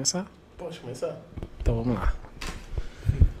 [0.00, 0.26] Pode começar?
[0.56, 1.16] Pode começar.
[1.60, 2.14] Então vamos lá.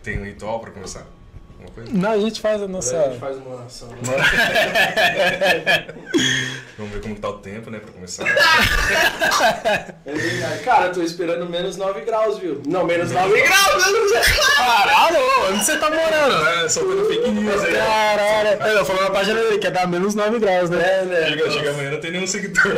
[0.02, 1.06] Tem um ritual pra começar?
[1.52, 1.90] Alguma coisa?
[1.92, 3.04] Não, a gente faz a Agora a nossa.
[3.10, 3.88] gente faz uma oração.
[3.88, 3.96] né?
[6.76, 8.24] Vamos ver como tá o tempo, né, pra começar.
[10.06, 10.58] É.
[10.64, 12.62] Cara, eu tô esperando menos 9 graus, viu?
[12.66, 13.84] Não, menos 9 graus!
[14.56, 15.18] Caralho,
[15.50, 16.46] onde você tá morando?
[16.48, 17.74] É, soltando fake news aí.
[17.74, 18.62] Caralho.
[18.62, 20.78] É, eu falei na página dele que ia dar menos 9 graus, né?
[20.82, 21.28] É, né?
[21.28, 22.74] Chega, chega amanhã não tem nenhum seguidor.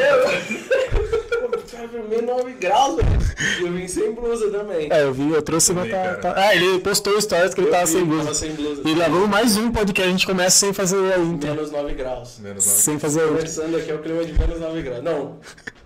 [1.70, 3.21] Cara, menos 9 graus, velho.
[3.60, 4.88] E eu vim sem blusa também.
[4.92, 5.82] É, eu vi, eu trouxe uma.
[5.82, 6.18] Também, Tá, cara.
[6.18, 8.34] tá- Ah, ele postou stories que ele Eu tava vi, sem Tava blusa.
[8.34, 8.82] sem blusa.
[8.84, 11.48] E levou mais um podcast, a gente começa sem fazer a intro.
[11.50, 12.38] Menos 9 graus.
[12.38, 12.78] Menos nove.
[12.78, 13.36] Sem fazer a intro.
[13.38, 15.02] Começando aqui é o clima de menos 9 graus.
[15.04, 15.38] Não,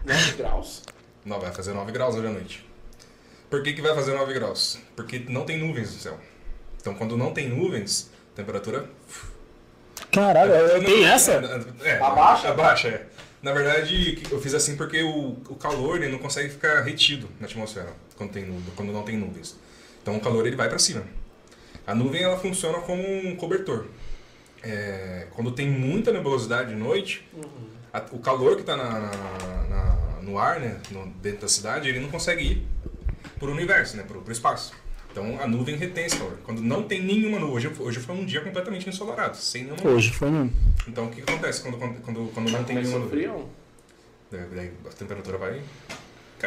[0.05, 0.83] 9 graus.
[1.25, 2.67] Não, vai fazer 9 graus hoje à noite.
[3.51, 4.79] Por que, que vai fazer 9 graus?
[4.97, 6.19] Porque não tem nuvens no céu.
[6.81, 8.85] Então, quando não tem nuvens, a temperatura.
[10.13, 11.33] Caralho, eu- tem essa?
[11.83, 12.49] É, Abaixa?
[12.49, 13.07] Abaixa, é.
[13.43, 17.47] Na verdade, eu fiz assim porque o, o calor ele não consegue ficar retido na
[17.47, 19.57] atmosfera quando, tem, quando não tem nuvens.
[20.03, 21.05] Então, o calor ele vai para cima.
[21.87, 23.87] A nuvem ela funciona como um cobertor.
[24.63, 27.29] É, quando tem muita nebulosidade de noite,
[27.93, 31.89] a- o calor que está na, na- na- no ar, né, no- dentro da cidade,
[31.89, 32.67] ele não consegue ir
[33.39, 34.73] para o universo, né, para o espaço.
[35.17, 36.37] Então a nuvem retém esse calor.
[36.45, 39.97] Quando não tem nenhuma nuvem, hoje, hoje foi um dia completamente ensolarado, sem nenhuma nuvem.
[39.97, 40.53] Hoje foi mesmo.
[40.87, 43.21] Então o que, acontece quando, quando, quando, quando não tem nenhuma nuvem?
[43.21, 43.49] frio?
[44.31, 45.63] Daí daí a temperatura vai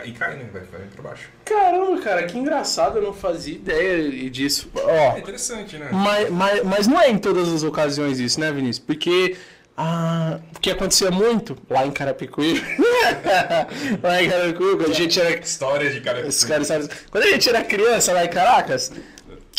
[0.05, 0.47] e cai, né?
[0.53, 1.29] Vai, vai para baixo.
[1.45, 2.99] Caramba, cara, que engraçado.
[2.99, 4.69] Eu não fazia ideia disso.
[4.75, 5.89] É Ó, interessante, né?
[5.91, 8.85] mas, mas, mas não é em todas as ocasiões isso, né, Vinícius?
[8.85, 9.35] Porque
[9.81, 12.61] ah, o que acontecia muito lá em Carapicuí.
[14.03, 16.27] lá em Carapicuí, quando a gente era História de cara.
[16.27, 16.89] Esses caras sabem.
[17.09, 18.91] Quando a gente era criança lá em Caracas,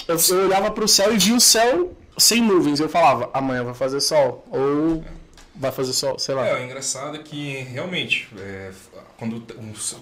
[0.06, 2.80] eu, eu olhava pro céu e via o céu sem nuvens.
[2.80, 4.44] Eu falava, amanhã vai fazer sol.
[4.50, 5.02] Ou
[5.54, 6.46] vai fazer sol, sei lá.
[6.46, 8.72] É, o engraçado é que realmente, é,
[9.16, 9.42] quando,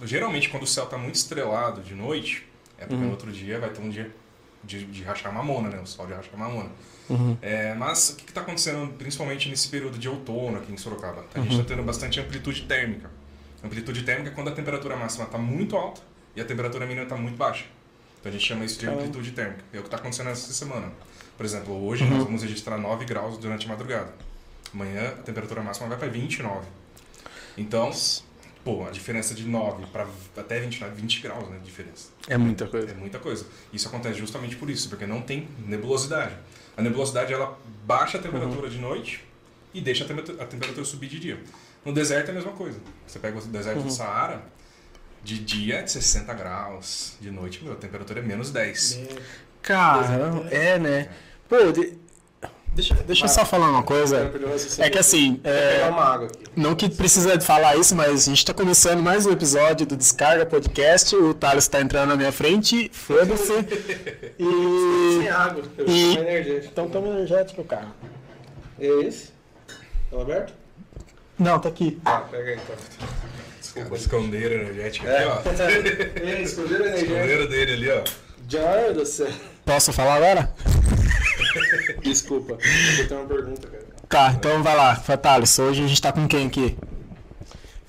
[0.03, 2.45] geralmente quando o céu tá muito estrelado de noite,
[2.77, 4.11] é porque no outro dia vai ter um dia
[4.65, 5.81] de, de rachar mamona, né?
[5.81, 6.71] O sol de rachar mamona.
[7.41, 11.25] É, mas o que está acontecendo principalmente nesse período de outono aqui em Sorocaba?
[11.35, 13.11] A gente está tendo bastante amplitude térmica.
[13.65, 16.01] Amplitude térmica é quando a temperatura máxima está muito alta
[16.37, 17.65] e a temperatura mínima está muito baixa.
[18.21, 19.03] Então a gente chama isso de Caramba.
[19.03, 19.65] amplitude térmica.
[19.73, 20.93] É o que está acontecendo essa semana.
[21.37, 24.13] Por exemplo, hoje nós vamos registrar 9 graus durante a madrugada.
[24.75, 26.67] Amanhã a temperatura máxima vai para 29.
[27.57, 27.91] Então,
[28.65, 31.59] pô, a diferença de 9 para até 29, 20 graus, né?
[31.59, 32.09] De diferença.
[32.29, 32.95] É muita É coisa.
[32.95, 33.47] muita coisa.
[33.73, 36.35] Isso acontece justamente por isso, porque não tem nebulosidade.
[36.79, 39.25] A nebulosidade ela baixa a temperatura de noite
[39.75, 41.41] e deixa a temperatura, a temperatura subir de dia.
[41.85, 42.79] No deserto é a mesma coisa.
[43.05, 44.43] Você pega o deserto do Saara,
[45.25, 49.01] de dia é de 60 graus, de noite meu, a temperatura é menos 10.
[49.61, 51.09] Caramba, é, né?
[51.49, 51.99] Pô, de-
[52.79, 54.31] deixa, deixa eu só falar uma coisa.
[54.79, 55.91] É que assim, é,
[56.55, 59.97] não que precisa de falar isso, mas a gente tá começando mais um episódio do
[59.97, 61.15] Descarga Podcast.
[61.17, 63.47] O Thales tá entrando na minha frente, foda-se.
[64.39, 65.29] Sem E.
[65.29, 65.63] água.
[65.77, 66.69] Eu E- energético.
[66.73, 67.89] Então toma energético, cara.
[68.79, 69.31] É esse?
[70.11, 70.55] Tá aberto?
[71.37, 71.99] Não, tá aqui.
[72.05, 72.77] Ah, pega aí então.
[73.61, 73.97] Desculpa.
[73.97, 75.25] Escondeiro energético É.
[75.25, 75.51] aqui, ó.
[76.25, 77.13] É, escolheram energético.
[77.13, 78.05] Escondeiro dele ali, ó.
[78.49, 79.29] Já do céu.
[79.65, 80.55] Posso falar agora?
[82.03, 82.59] Desculpa.
[82.99, 83.87] Eu tenho uma pergunta, cara.
[84.09, 85.59] Tá, então vai lá, Thales.
[85.59, 86.77] Hoje a gente tá com quem aqui?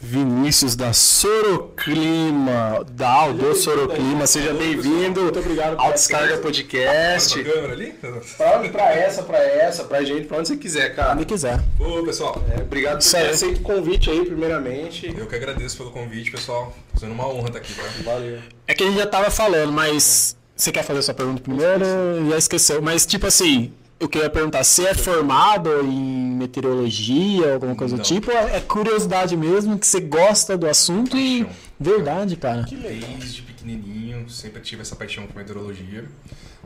[0.02, 7.40] Vinícius da Soroclima, da Aldo Soroclima, seja bem-vindo Muito obrigado por ao Descarga Essa Podcast.
[7.70, 7.92] ali?
[8.38, 11.16] Pra, pra essa, pra essa, pra gente, pra onde você quiser, cara.
[11.16, 11.60] Onde quiser.
[11.78, 12.42] Ô, pessoal.
[12.50, 15.14] É, obrigado por ter aceito o convite aí, primeiramente.
[15.18, 16.74] Eu que agradeço pelo convite, pessoal.
[16.98, 17.84] Sendo uma honra estar aqui, tá?
[18.06, 18.40] Valeu.
[18.68, 21.86] É que a gente já tava falando, mas você quer fazer a sua pergunta primeiro?
[22.30, 22.82] Já esqueceu.
[22.82, 28.04] Mas tipo assim, eu queria perguntar, você é formado em meteorologia, alguma coisa do Não.
[28.04, 28.32] tipo?
[28.32, 31.46] ou É curiosidade mesmo, que você gosta do assunto e.
[31.46, 31.60] Paixão.
[31.80, 32.64] Verdade, cara.
[32.64, 36.06] Desde pequenininho, sempre tive essa paixão por meteorologia.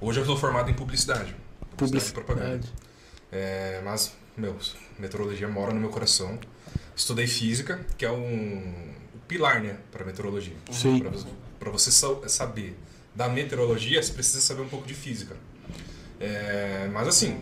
[0.01, 1.35] Hoje eu sou formado em publicidade.
[1.77, 2.45] Publicidade e propaganda.
[2.49, 2.73] Publicidade.
[3.31, 4.55] É, mas, meu,
[4.99, 6.37] meteorologia mora no meu coração.
[6.95, 8.73] Estudei física, que é um
[9.15, 10.53] o pilar, né, para meteorologia.
[10.71, 11.03] Sim.
[11.59, 12.77] Para você sa- saber
[13.15, 15.35] da meteorologia, você precisa saber um pouco de física.
[16.19, 17.39] É, mas assim,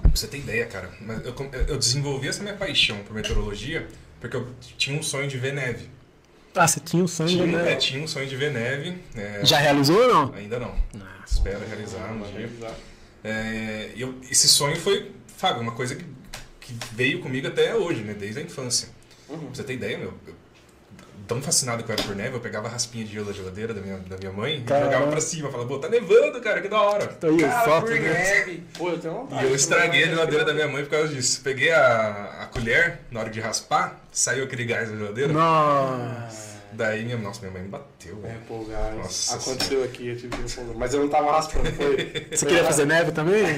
[0.00, 1.34] pra você ter ideia, cara, mas eu,
[1.68, 3.86] eu desenvolvi essa minha paixão por meteorologia
[4.20, 4.46] porque eu
[4.76, 5.88] tinha um sonho de ver neve.
[6.54, 7.72] Ah, você tinha um sonho, Tinha, né?
[7.72, 8.98] é, tinha um sonho de ver neve.
[9.14, 10.34] é, Já realizou ou não?
[10.34, 10.74] Ainda não.
[11.26, 12.50] Espero realizar um dia.
[13.22, 16.04] É, e eu- esse sonho foi, Fábio, uma coisa que,
[16.60, 18.14] que veio comigo até hoje, né?
[18.14, 18.88] Desde a infância.
[19.26, 20.34] Pra você ter ideia, meu, eu-
[21.30, 23.72] tão fascinado que eu era por neve, eu pegava a raspinha de gelo da geladeira
[23.72, 24.88] da minha, da minha mãe Caramba.
[24.88, 25.48] e jogava pra cima.
[25.48, 27.06] Falava, pô, tá nevando, cara, que da hora.
[27.06, 28.00] Tô aí, Cara, foto, por né?
[28.00, 28.64] neve.
[28.76, 29.44] Pô, eu tenho vontade.
[29.44, 31.40] E eu estraguei a geladeira da minha mãe por causa disso.
[31.44, 35.32] Peguei a, a colher, na hora de raspar, saiu aquele gás da geladeira.
[35.32, 36.50] Nossa.
[36.72, 38.20] Daí, minha, nossa, minha mãe me bateu.
[38.24, 38.96] É, pô, gás.
[38.96, 40.76] Nossa Aconteceu aqui, eu tive que repolgar.
[40.76, 42.26] Mas eu não tava raspando, foi.
[42.32, 43.44] Você queria fazer neve também?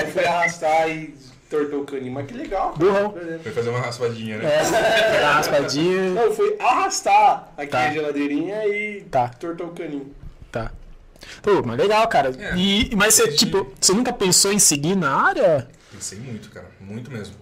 [0.00, 1.14] Eu fui arrastar e
[1.58, 2.12] tortou o caninho.
[2.12, 2.72] Mas que legal.
[2.72, 2.78] cara.
[2.78, 3.14] Burrão.
[3.42, 4.44] Foi fazer uma raspadinha, né?
[4.44, 6.10] É, uma raspadinha.
[6.14, 7.88] Não, fui arrastar aqui Tá.
[7.88, 9.28] a geladeirinha e Tá.
[9.28, 10.14] tortou o caninho.
[10.50, 10.70] Tá.
[11.42, 12.32] Pô, mas legal, cara.
[12.38, 12.56] É.
[12.56, 15.68] E, mas você, tipo, você nunca pensou em seguir na área?
[15.92, 16.66] Pensei muito, cara.
[16.80, 17.34] Muito mesmo.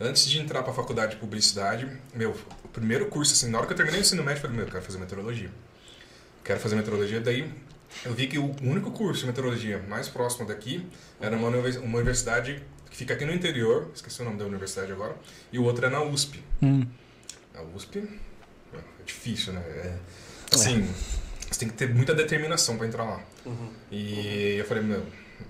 [0.00, 2.34] Antes de entrar pra faculdade de publicidade, meu,
[2.64, 4.66] o primeiro curso, assim, na hora que eu terminei o ensino médio, eu falei, meu,
[4.66, 5.50] eu quero fazer meteorologia.
[6.44, 7.20] Quero fazer meteorologia.
[7.20, 7.50] Daí
[8.04, 10.86] eu vi que o único curso de meteorologia mais próximo daqui
[11.20, 12.62] era uma universidade
[12.96, 15.14] que fica aqui no interior, esqueci o nome da universidade agora,
[15.52, 16.42] e o outro é na USP.
[16.62, 16.86] Hum.
[17.54, 19.60] A USP é difícil, né?
[19.60, 19.98] É,
[20.50, 20.88] assim,
[21.50, 23.20] você tem que ter muita determinação pra entrar lá.
[23.92, 25.02] E eu falei, meu,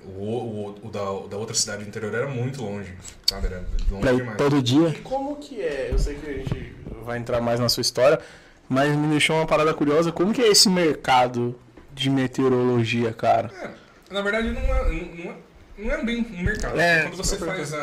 [0.05, 2.93] o, o, o da, o da outra cidade do interior era muito longe,
[3.27, 3.47] sabe?
[3.47, 4.37] Era longe Pra demais.
[4.37, 4.89] todo dia?
[4.89, 5.91] E como que é?
[5.93, 8.19] Eu sei que a gente Vai entrar mais na sua história,
[8.69, 10.11] mas me deixou uma parada curiosa.
[10.11, 11.57] Como que é esse mercado
[11.95, 13.53] de meteorologia, cara?
[13.63, 15.37] É, na verdade, não é, não, é,
[15.79, 16.79] não é bem um mercado.
[16.81, 17.79] É, Quando você faz a,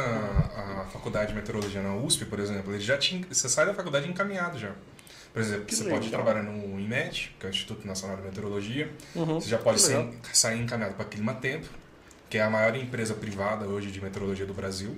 [0.83, 4.07] a faculdade de meteorologia na USP, por exemplo, ele já te, você sai da faculdade
[4.09, 4.71] encaminhado já.
[5.33, 5.99] Por exemplo, Que você legal.
[5.99, 8.91] pode trabalhar no IMET, que é o Instituto Nacional de Meteorologia.
[9.15, 9.39] Uhum.
[9.41, 10.11] Você já pode Que legal.
[10.31, 11.67] sair encaminhado para Climatempo,
[12.29, 14.95] que é a maior empresa privada hoje de meteorologia do Brasil.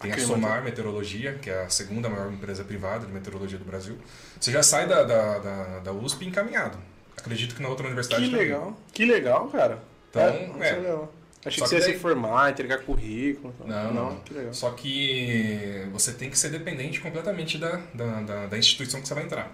[0.00, 0.18] Tem a.
[0.18, 3.96] Somar Meteorologia, que é a segunda maior empresa privada de meteorologia do Brasil.
[4.40, 6.76] Você já sai da, da, da, da USP encaminhado.
[7.16, 8.46] Acredito que na outra universidade Que também.
[8.46, 8.76] legal.
[8.92, 9.78] Que legal, cara.
[10.10, 10.22] Então,
[10.60, 10.68] é.
[10.70, 10.98] é.
[11.44, 13.52] Achei Só que você ia que se daí- formar, entregar currículo.
[13.64, 14.20] Não, não.
[14.20, 14.54] Que legal.
[14.54, 19.14] Só que você tem que ser dependente completamente da, da, da, da instituição que você
[19.14, 19.50] vai entrar.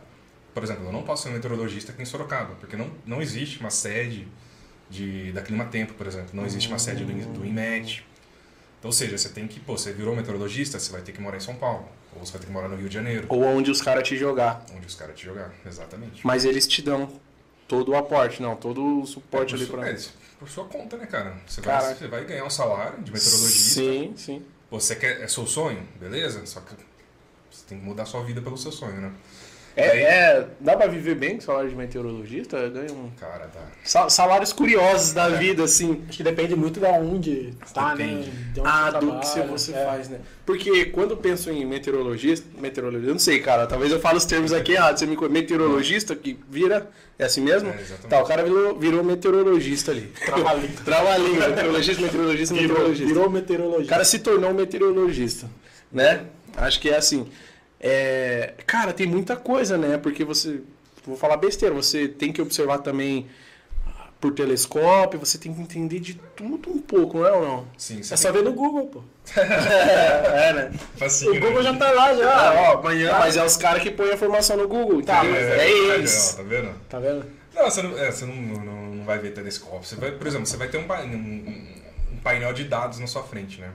[0.52, 3.61] Por exemplo, eu não posso ser um meteorologista aqui em Sorocaba, porque não, não existe
[3.61, 4.26] uma sede
[4.90, 6.31] de, da Climatempo, por exemplo.
[6.35, 8.05] Não existe uma sede do, do IMET.
[8.79, 11.37] Então, ou seja, você tem que, pô, você virou meteorologista, você vai ter que morar
[11.37, 11.88] em São Paulo.
[12.14, 14.17] Ou você vai ter que morar no Rio de Janeiro, Ou onde os caras te
[14.17, 14.64] jogar.
[14.75, 15.52] onde os caras te jogar.
[15.67, 16.26] Exatamente.
[16.26, 17.08] Mas eles te dão
[17.67, 19.90] todo o aporte, não, todo o suporte por, ali sua, pra.
[19.90, 19.99] é,
[20.38, 21.37] por sua conta, né, cara?
[21.46, 21.85] Você Caraca.
[21.87, 23.81] vai, você vai ganhar um salário de meteorologista.
[23.81, 24.46] Sim, sim.
[24.70, 26.44] Você quer, é seu sonho, beleza?
[26.46, 26.75] Só que
[27.50, 29.12] você tem que mudar sua vida pelo seu sonho, né?
[29.80, 32.69] É, Daí- é- dá pra viver bem com salário de meteorologista?
[32.69, 33.10] Ganha um.
[33.19, 33.60] Cara, tá.
[33.84, 36.02] Sa- Salários curiosos da vida, assim.
[36.08, 38.28] Acho que depende muito da onde tá, Depende.
[38.28, 38.32] né?
[38.54, 39.84] De onde Ah, você do trabalha, que você, é.
[39.84, 40.19] faz, né?
[40.44, 44.25] Porque quando eu penso em meteorologista, meteorologista, eu não sei, cara, talvez eu fale os
[44.25, 44.98] termos aqui errados.
[44.98, 47.69] Você me meteorologista que vira, é assim mesmo?
[47.70, 48.08] É, exatamente.
[48.08, 50.10] tá, o cara virou, virou meteorologista ali.
[50.26, 50.82] Trava-língua.
[50.84, 53.06] Trava-língua, meteorologista, meteorologista, Virou, meteorologista.
[53.06, 53.90] virou O meteorologista.
[53.92, 55.48] cara se tornou um meteorologista,
[55.92, 56.22] né?
[56.56, 57.28] Acho que é assim.
[57.80, 59.98] É, cara, tem muita coisa, né?
[59.98, 60.60] Porque você.
[61.06, 63.26] Vou falar besteira, você tem que observar também
[64.20, 67.66] por telescópio, você tem que entender de tudo um pouco, não é ou não?
[67.78, 69.02] Sim, você É só ver no Google, pô.
[69.40, 70.72] É, né?
[70.96, 71.62] Facinho, O Google né?
[71.62, 72.28] já tá lá, já.
[72.30, 75.36] Ah, ó, amanhã, mas é os caras que põem a informação no Google, Tá, mas
[75.36, 76.34] é, é, eles.
[76.34, 76.75] Tá vendo?
[76.88, 77.25] Tá vendo?
[77.54, 79.84] Não, você não, é, você não, não, não vai ver telescópio.
[79.84, 81.66] Você vai, por exemplo, você vai ter um, um-
[82.12, 83.70] um painel de dados na sua frente, né?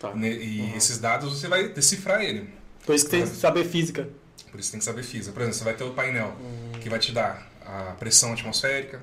[0.00, 0.14] Tá.
[0.14, 2.48] Ne- E esses dados você vai decifrar ele.
[2.88, 4.08] Por isso que tem que saber física.
[4.50, 5.30] Por isso tem que saber física.
[5.30, 6.34] Por exemplo, você vai ter o painel
[6.80, 9.02] que vai te dar a pressão atmosférica,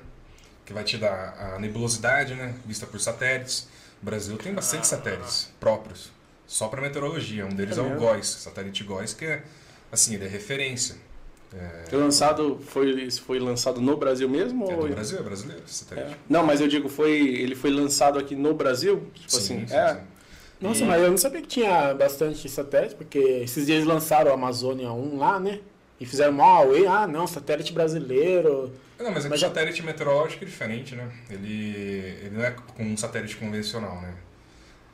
[0.64, 3.68] que vai te dar a nebulosidade, né, vista por satélites.
[4.02, 6.10] O Brasil tem bastante satélites próprios,
[6.48, 7.46] só para meteorologia.
[7.46, 7.96] Um deles É é, o?
[7.96, 9.44] GOES, satélite GOES, que é,
[9.92, 10.96] assim, ele é referência.
[11.88, 14.68] Foi lançado, foi, foi lançado no Brasil mesmo?
[14.68, 14.88] É ou...
[14.88, 16.10] do Brasil, é brasileiro, satélite.
[16.10, 16.16] É.
[16.28, 19.06] Não, mas eu digo, foi, ele foi lançado aqui no Brasil?
[19.14, 19.94] Tipo Sim, assim, sim, é.
[19.94, 20.00] sim.
[20.60, 24.30] Nossa, E- mas eu não sabia que tinha bastante satélite, porque esses dias eles lançaram
[24.30, 25.60] o Amazônia 1 lá, né?
[26.00, 28.72] E fizeram mó away, ah não, satélite brasileiro.
[28.98, 31.08] Não, mas é que o já- satélite meteorológico é diferente, né?
[31.30, 34.14] Ele, ele não é como um satélite convencional, né?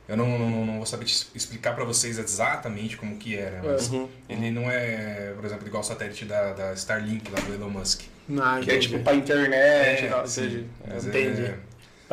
[0.07, 3.61] Eu não, não, não vou saber te explicar para vocês exatamente como que é, né?
[3.63, 4.09] Mas Uhum.
[4.27, 8.01] ele não é, por exemplo, igual o satélite da, da Starlink, lá do Elon Musk.
[8.37, 8.87] Ah, Que é entendi.
[8.89, 10.67] tipo pra internet, É, tal, sim,
[11.07, 11.41] entendi.
[11.43, 11.57] é-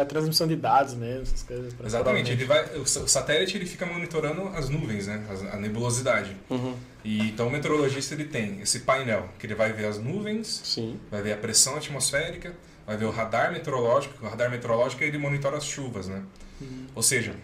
[0.01, 1.75] Pra transmissão de dados mesmo, essas coisas.
[1.85, 5.25] exatamente, ele vai, o sa- o satélite ele fica monitorando as nuvens, né?
[5.53, 6.37] A nebulosidade.
[6.49, 6.75] Uhum.
[7.05, 10.99] E então o meteorologista ele tem esse painel que ele vai ver as nuvens, Sim.
[11.11, 12.55] vai ver a pressão atmosférica,
[12.87, 14.25] vai ver o radar meteorológico.
[14.25, 16.23] O radar meteorológico ele monitora as chuvas, né?
[16.95, 17.35] Ou seja,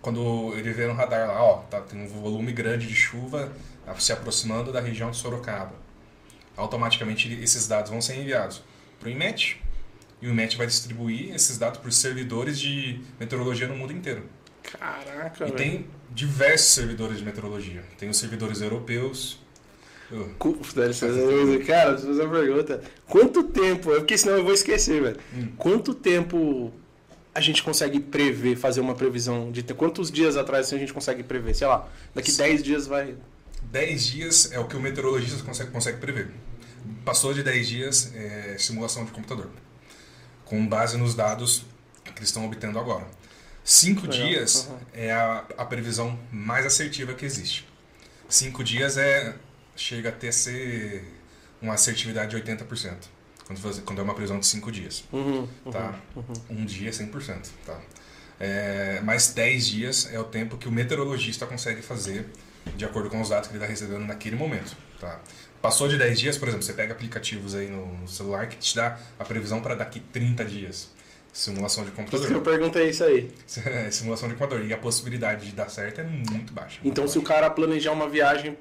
[0.00, 3.52] quando ele vê no radar lá, ó, tá, tem um volume grande de chuva
[3.98, 5.74] se aproximando da região de Sorocaba.
[6.56, 8.62] Automaticamente esses dados vão ser enviados
[9.00, 9.60] para o IMET
[10.24, 14.22] e o IMET vai distribuir esses dados por servidores de meteorologia no mundo inteiro.
[14.62, 15.56] Caraca, E velho.
[15.56, 17.84] tem diversos servidores de meteorologia.
[17.98, 19.38] Tem os servidores europeus.
[20.10, 20.30] Eu-
[21.66, 22.82] Cara, deixa eu fazer uma pergunta.
[23.06, 25.16] Quanto tempo, é porque senão eu vou esquecer, velho.
[25.34, 25.48] Hum.
[25.58, 26.72] Quanto tempo
[27.34, 30.92] a gente consegue prever, fazer uma previsão de ter quantos dias atrás assim, a gente
[30.94, 31.54] consegue prever?
[31.54, 33.14] Sei lá, daqui 10 dias vai.
[33.64, 36.28] 10 dias é o que o meteorologista consegue, consegue prever.
[37.04, 39.48] passou de 10 dias, é simulação de computador.
[40.44, 41.64] Com base nos dados
[42.04, 43.06] que eles estão obtendo agora.
[43.64, 47.66] 5 dias é a, a previsão mais assertiva que existe.
[48.28, 49.34] 5 dias é
[49.74, 51.04] chega até ser
[51.62, 52.94] uma assertividade de 80%.
[53.46, 55.04] Quando, faz- quando é uma previsão de 5 dias.
[55.12, 55.98] Uhum, tá?
[56.50, 57.48] Um dia é 100%.
[57.64, 57.80] Tá?
[58.38, 62.26] É, mais 10 dias é o tempo que o meteorologista consegue fazer
[62.76, 64.76] de acordo com os dados que ele está recebendo naquele momento.
[65.00, 65.20] Tá?
[65.64, 68.98] Passou de 10 dias, por exemplo, você pega aplicativos aí no celular que te dá
[69.18, 70.90] a previsão para daqui 30 dias.
[71.32, 72.26] Simulação de computador.
[72.26, 73.30] que eu perguntei isso aí.
[73.64, 74.66] É, Simulação de computador.
[74.66, 76.80] E a possibilidade de dar certo é muito baixa.
[76.84, 78.58] Então, se o cara planejar uma viagem,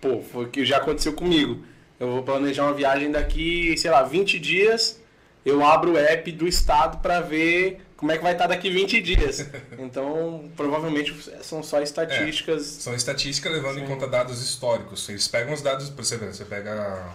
[0.00, 1.64] pô, foi o que já aconteceu comigo.
[1.98, 5.00] Eu vou planejar uma viagem daqui, sei lá, 20 dias.
[5.44, 9.00] Eu abro o app do estado pra ver como é que vai estar daqui 20
[9.00, 9.48] dias.
[9.78, 12.62] Então, provavelmente são só estatísticas.
[12.66, 15.08] São estatísticas levando em conta dados históricos.
[15.08, 17.08] Eles pegam os dados, pra você ver, você pega.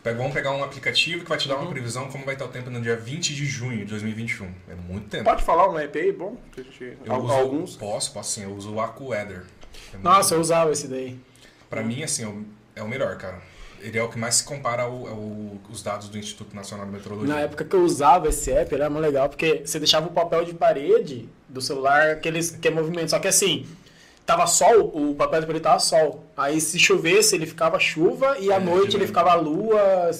[0.00, 2.48] pega vamos pegar um aplicativo que vai te dar uma previsão como vai estar o
[2.48, 4.46] tempo no dia 20 de junho de 2021.
[4.70, 5.24] É muito tempo.
[5.24, 6.36] Pode falar um app aí, bom?
[6.52, 7.76] que a gente- Eu al- uso- Alguns.
[7.76, 8.44] Posso, posso sim.
[8.44, 9.38] Eu uso o AccuWeather.
[9.38, 10.42] É muito Nossa, eu bom.
[10.42, 11.18] usava esse daí.
[11.68, 12.44] Pra mim, assim, é o-
[12.76, 13.40] é o melhor, cara.
[13.80, 16.92] Ele é o que mais se compara ao, ao- os dados do Instituto Nacional de
[16.92, 17.34] Meteorologia.
[17.34, 20.44] Na época que eu usava esse app, era muito legal, porque você deixava o papel
[20.44, 23.10] de parede do celular, aqueles que é movimento.
[23.10, 23.66] Só que assim,
[24.26, 26.24] tava sol, o papel de parede tava sol.
[26.36, 30.10] Aí se chovesse, ele ficava chuva, e à É, noite ele ficava lua,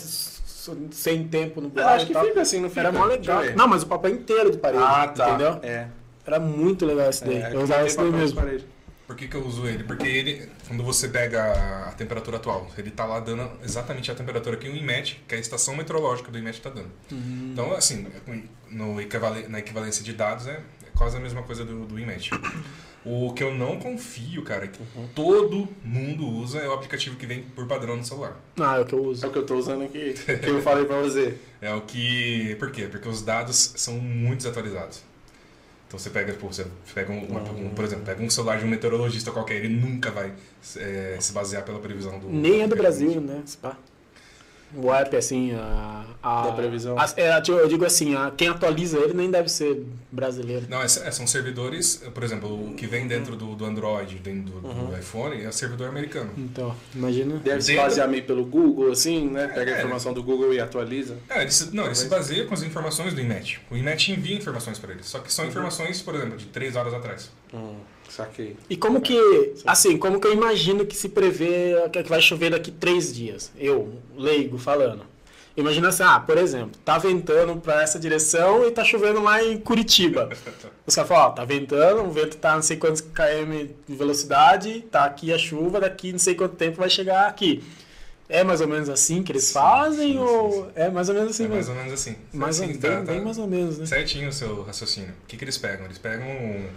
[0.90, 2.24] sem tempo no Eu buraco acho e que tal.
[2.26, 2.80] fica assim, não fica?
[2.82, 3.42] Era mó legal.
[3.56, 5.28] Não, mas o papel inteiro de parede, Ah, tá.
[5.30, 5.58] entendeu?
[5.62, 5.88] É.
[6.26, 7.36] Era muito legal esse daí.
[7.42, 8.36] É, eu usava esse daí mesmo.
[8.38, 8.66] parede.
[9.06, 9.84] Por que, que eu uso ele?
[9.84, 14.56] Porque ele, quando você pega a temperatura atual, ele tá lá dando exatamente a temperatura
[14.56, 16.90] que o IMET, que é a estação meteorológica do IMET está dando.
[17.10, 18.06] Então, assim,
[18.70, 22.30] no equivale- na equivalência de dados é, é quase a mesma coisa do, do IMET.
[23.04, 24.78] O que eu não confio, cara, que
[25.14, 28.37] todo mundo usa é o aplicativo que vem por padrão no celular.
[28.60, 29.26] Ah, é o que eu É uso.
[29.26, 31.37] o que eu tô usando aqui, que eu falei pra você.
[31.62, 32.56] É o que.
[32.58, 32.87] Por quê?
[32.90, 35.02] Porque os dados são muito desatualizados.
[35.88, 38.64] Então você pega, pô, você pega um, um- um- por exemplo, pega um celular de
[38.66, 40.35] um meteorologista qualquer, ele nunca vai
[40.76, 42.28] é, se basear pela previsão do.
[42.28, 43.42] Nem é do Brasil, né?
[43.62, 43.75] pá.
[44.75, 46.04] O app, assim, a...
[46.22, 46.98] a Da previsão.
[46.98, 49.82] a- é, eu digo assim, a, quem atualiza ele nem deve ser
[50.12, 50.66] brasileiro.
[50.68, 54.60] Não, é- são servidores, por exemplo, o que vem dentro do, do Android, dentro do,
[54.60, 56.30] do iPhone, é servidor americano.
[56.37, 57.37] Então, imagina.
[57.38, 59.48] Deve se basear meio pelo Google, assim, né?
[59.48, 59.78] Pega a É.
[59.78, 61.16] informação do Google e atualiza.
[61.30, 63.60] É, ele se, não, ele se baseia com as informações do IMET.
[63.70, 66.92] O IMET envia informações para ele, só que são informações, por exemplo, de três horas
[66.92, 67.30] atrás.
[67.54, 67.76] Hum,
[68.12, 68.56] saquei.
[68.68, 72.70] E como que, assim, como que eu imagino que se prevê que vai chover daqui
[72.70, 73.52] três dias?
[73.56, 75.02] Eu, leigo, falando.
[75.58, 79.58] Imagina assim, ah, por exemplo, tá ventando pra essa direção e tá chovendo lá em
[79.58, 80.28] Curitiba.
[80.86, 84.82] Os caras falam, ó, tá ventando, o vento tá não sei quantos km de velocidade,
[84.82, 87.64] tá aqui a chuva, daqui não sei quanto tempo vai chegar aqui.
[88.28, 90.70] É mais ou menos assim que eles Sim, fazem sim, ou sim, sim.
[90.76, 92.16] é mais ou menos assim é mais ou menos assim.
[92.32, 93.87] Mais Assim, bem, tá- tá- bem mais ou menos, né?
[93.87, 95.14] Certinho o seu raciocínio.
[95.25, 95.87] O que, que eles pegam?
[95.87, 96.26] Eles pegam.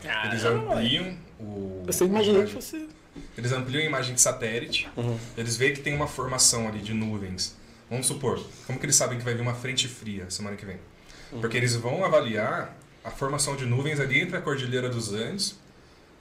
[0.08, 1.84] Ah, eles não, ampliam o.
[1.86, 2.88] Você a imaginou que fosse...
[3.38, 4.90] Eles ampliam a imagem de satélite.
[5.38, 7.56] Eles veem que tem uma formação ali de nuvens.
[7.90, 10.78] Vamos supor, como que eles sabem que vai vir uma frente fria semana que vem?
[11.42, 15.60] Porque eles vão avaliar a formação de nuvens ali entre a Cordilheira dos Andes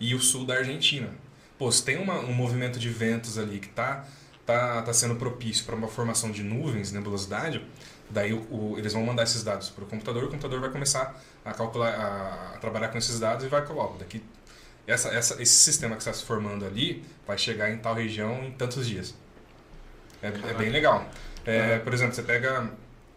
[0.00, 1.08] e o sul da Argentina.
[1.56, 4.04] Pô, se tem uma- um movimento de ventos ali que tá,
[4.50, 7.64] tá, tá sendo propício para uma formação de nuvens, nebulosidade,
[8.09, 11.21] daí o- o- eles vão mandar esses dados para o computador, o computador vai começar
[11.45, 14.23] a calcular, a, a trabalhar com esses dados e vai colocar daqui
[14.87, 18.50] essa, essa, esse sistema que está se formando ali vai chegar em tal região em
[18.52, 19.14] tantos dias.
[20.23, 21.09] É, é bem legal.
[21.47, 22.71] É, Por exemplo, você pega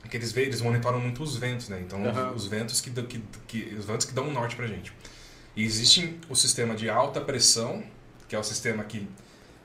[0.10, 1.82] que eles, vê, eles monitoram muito os ventos, né?
[1.86, 2.30] Então, Aham.
[2.32, 4.94] os, os ventos que, que, que os ventos que dão o norte pra gente.
[5.56, 7.84] E existe o sistema de alta pressão,
[8.28, 9.08] que é o sistema que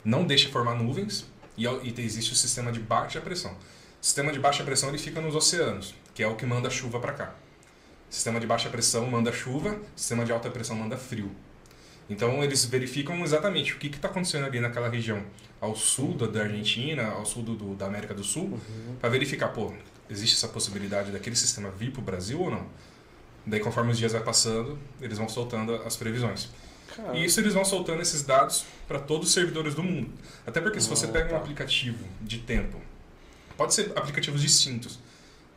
[0.03, 1.25] não deixa formar nuvens,
[1.59, 3.51] e, é e existe o sistema de baixa pressão.
[3.51, 6.99] O sistema de baixa pressão ele fica nos oceanos, que é o que manda chuva
[6.99, 7.35] para cá.
[8.09, 11.31] O sistema de baixa pressão manda chuva, sistema de alta pressão manda frio.
[12.09, 15.23] Então eles verificam exatamente o que está acontecendo ali naquela região,
[15.61, 18.59] ao sul da, da Argentina, ao sul do, do- da América do Sul,
[18.99, 19.71] para verificar, pô,
[20.09, 22.65] existe essa possibilidade daquele sistema vir para o Brasil ou não?
[23.45, 26.49] Daí, conforme os dias vai passando, eles vão soltando as previsões.
[26.95, 30.09] Cara, E isso eles vão soltando esses dados para todos os servidores do mundo.
[30.45, 31.37] Até porque se você Ah, pega um tá.
[31.37, 32.79] aplicativo de tempo,
[33.57, 34.99] pode ser aplicativos distintos,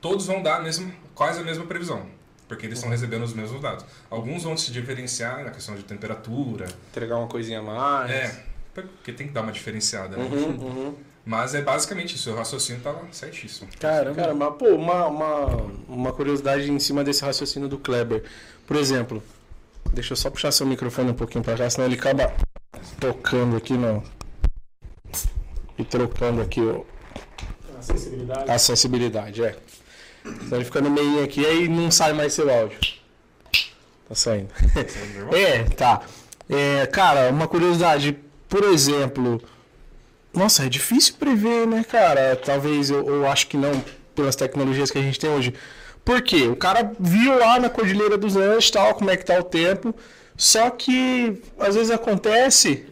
[0.01, 2.07] todos vão dar a mesma, quase a mesma previsão,
[2.49, 3.85] porque eles estão recebendo os mesmos dados.
[4.11, 8.11] Alguns vão se diferenciar na questão de temperatura, entregar uma coisinha a mais.
[8.11, 10.25] é, porque tem que dar uma diferenciada, né?
[10.25, 10.95] Uhum, uhum.
[11.25, 13.69] Mas é basicamente isso, o raciocínio tá certíssimo.
[13.79, 14.17] Caramba.
[14.17, 15.47] Cara, mas pô, uma, uma,
[15.89, 18.25] uma curiosidade em cima desse raciocínio do Kleber.
[18.67, 19.23] Por exemplo,
[19.93, 22.33] deixa eu só puxar seu microfone um pouquinho pra cá, senão ele acaba
[22.99, 24.03] tocando aqui no.
[25.79, 26.87] E trocando aqui o.
[27.79, 28.51] Acessibilidade.
[28.51, 29.57] Acessibilidade, é.
[30.25, 32.79] Então ele fica no meio aqui aí não sai mais seu áudio.
[34.09, 34.51] Tá saindo.
[35.35, 36.03] é, tá.
[36.49, 38.17] É, cara, uma curiosidade,
[38.49, 39.43] por exemplo.
[40.33, 42.37] Nossa, é difícil prever, né, cara?
[42.37, 43.83] Talvez eu, eu acho que não,
[44.15, 45.55] pelas tecnologias que a gente tem hoje.
[46.05, 46.49] Por quê?
[46.49, 49.95] O cara viu lá na Cordilheira dos Andes tal, como é que tá o tempo.
[50.37, 52.87] Só que às vezes acontece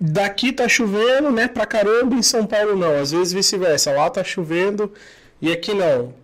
[0.00, 2.98] daqui tá chovendo, né, pra caramba, em São Paulo não.
[2.98, 4.92] Às vezes vice-versa, lá tá chovendo
[5.40, 6.14] e aqui não.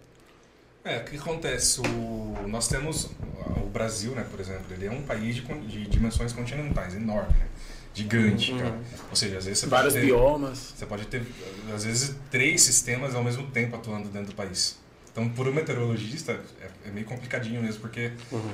[0.83, 1.81] É, o que acontece?
[1.81, 3.11] O, nós temos
[3.57, 7.47] o Brasil, né, por exemplo, ele é um país de, de dimensões continentais, enorme, né?
[7.93, 8.59] Gigante, uhum.
[8.59, 8.79] cara.
[9.09, 10.75] Ou seja, às vezes você Vários pode ter, biomas.
[10.76, 11.23] Você pode ter,
[11.75, 14.79] às vezes, três sistemas ao mesmo tempo atuando dentro do país.
[15.16, 18.52] Então, por um meteorologista, é, é meio complicadinho mesmo, porque uhum.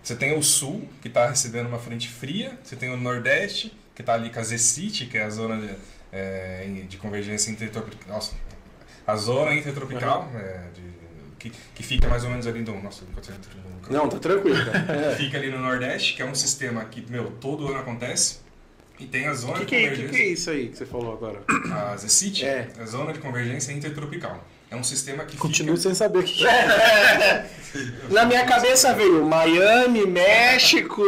[0.00, 4.00] você tem o sul, que está recebendo uma frente fria, você tem o nordeste, que
[4.00, 5.74] está ali com a Z-City, que é a zona de,
[6.12, 8.14] é, de convergência intertropical.
[8.14, 8.32] Nossa,
[9.04, 10.38] a zona intertropical, uhum.
[10.38, 10.82] é, de,
[11.36, 12.74] que, que fica mais ou menos ali do.
[12.74, 13.04] Nossa,
[13.90, 14.56] Não, tá tranquilo.
[15.18, 18.44] fica ali no Nordeste, que é um sistema que, meu, todo ano acontece.
[19.00, 20.06] E tem a zona que de que, convergência.
[20.06, 21.42] O que, que é isso aí que você falou agora?
[21.72, 22.68] A Z-City É.
[22.78, 24.40] a zona de convergência intertropical.
[24.70, 25.88] É um sistema que Continuo fica.
[25.88, 26.42] sem saber o que
[28.10, 31.02] Na minha cabeça veio Miami, México,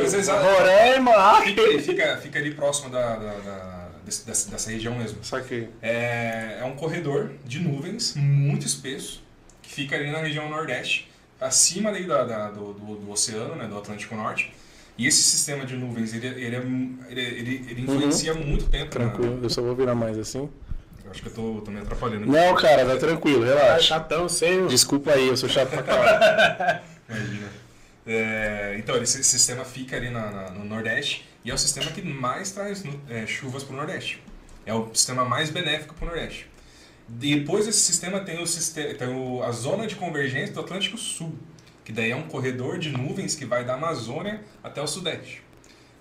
[0.00, 0.42] é.
[0.42, 5.18] Roraima, Fica, fica, fica ali próximo da, da- da- dessa, dessa região mesmo.
[5.22, 5.68] Saquei.
[5.80, 9.22] É, é um corredor de nuvens muito espesso
[9.62, 11.08] que fica ali na região nordeste,
[11.40, 14.52] acima ali da, da- do, do, do oceano, né, do Atlântico Norte.
[14.98, 16.62] E esse sistema de nuvens, ele, ele, é
[17.10, 18.84] ele, ele, ele influencia muito tempo.
[18.98, 20.48] na- Tranquilo, eu só vou virar mais assim.
[21.10, 22.26] Acho que eu tô, tô me atrapalhando.
[22.26, 23.80] Não, cara, tá tranquilo, relaxa.
[23.82, 24.66] Chatão, sei.
[24.66, 26.80] Desculpa aí, eu sou chato pra caralho.
[27.08, 27.48] Imagina.
[28.06, 32.02] É, então, esse sistema fica ali na- na- no Nordeste e é o sistema que
[32.02, 34.22] mais traz é, chuvas para o Nordeste.
[34.66, 36.48] É o sistema mais benéfico para o Nordeste.
[37.08, 41.34] Depois desse sistema tem, o, siste- tem o- a zona de convergência do Atlântico Sul,
[41.84, 45.42] que daí é um corredor de nuvens que vai da Amazônia até o Sudeste.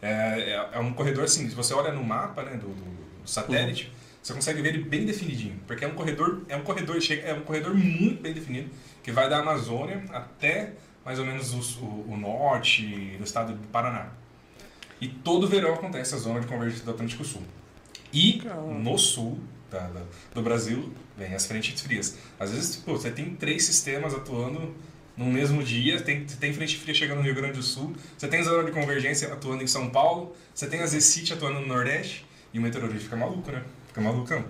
[0.02, 3.30] É, é- é um corredor assim, se você olha no mapa né, do, do- do
[3.30, 7.24] satélite, você consegue ver ele bem definidinho, porque é um corredor, é um corredor, chega-
[7.28, 8.70] é um corredor muito bem definido,
[9.04, 13.68] que vai da Amazônia até mais ou menos o, o- o norte do estado do
[13.70, 14.10] Paraná.
[15.00, 17.42] E todo verão acontece a zona de convergência do Atlântico Sul.
[18.14, 18.42] E
[18.84, 19.40] no sul
[19.72, 20.04] da- da-
[20.34, 22.18] do Brasil vem as frentes frias.
[22.40, 24.76] Às vezes pô, você tem três sistemas atuando
[25.18, 28.44] no mesmo dia, tem, tem frente fria chegando no Rio Grande do Sul, você tem
[28.44, 32.60] zona de convergência atuando em São Paulo, você tem a Z-City atuando no Nordeste, e
[32.60, 33.64] o meteorologista fica maluco, né?
[33.91, 34.43] Fica malucão.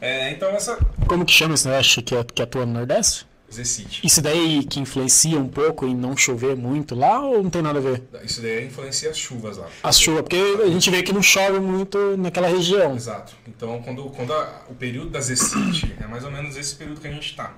[0.00, 3.26] É, então essa Como que chama esse negócio que, que atua no Nordeste?
[3.52, 4.00] Z-City.
[4.02, 7.78] Isso daí que influencia um pouco em não chover muito lá ou não tem nada
[7.78, 8.02] a ver?
[8.24, 9.68] Isso daí influencia as chuvas lá.
[9.82, 12.96] As chuvas, porque a gente vê que não chove muito naquela região.
[12.96, 13.34] Exato.
[13.46, 17.06] Então, quando, quando a- o período da Z-City é mais ou menos esse período que
[17.08, 17.52] a gente está.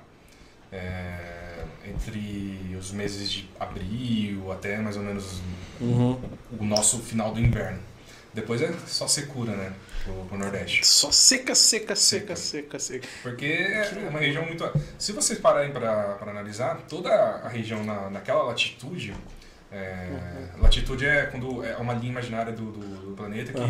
[1.86, 5.40] entre os meses de abril até mais ou menos
[5.80, 7.78] o nosso final do inverno.
[8.32, 9.72] Depois é só secura, né?
[10.04, 10.86] Pro, pro Nordeste.
[10.86, 13.08] Só seca, seca, seca, seca, seca.
[13.22, 14.64] Porque é uma região muito.
[14.98, 19.14] Se vocês pararem para analisar, toda a região na, naquela latitude.
[19.72, 20.10] é,
[20.60, 23.64] Latitude é quando é uma linha imaginária do, do- do planeta que está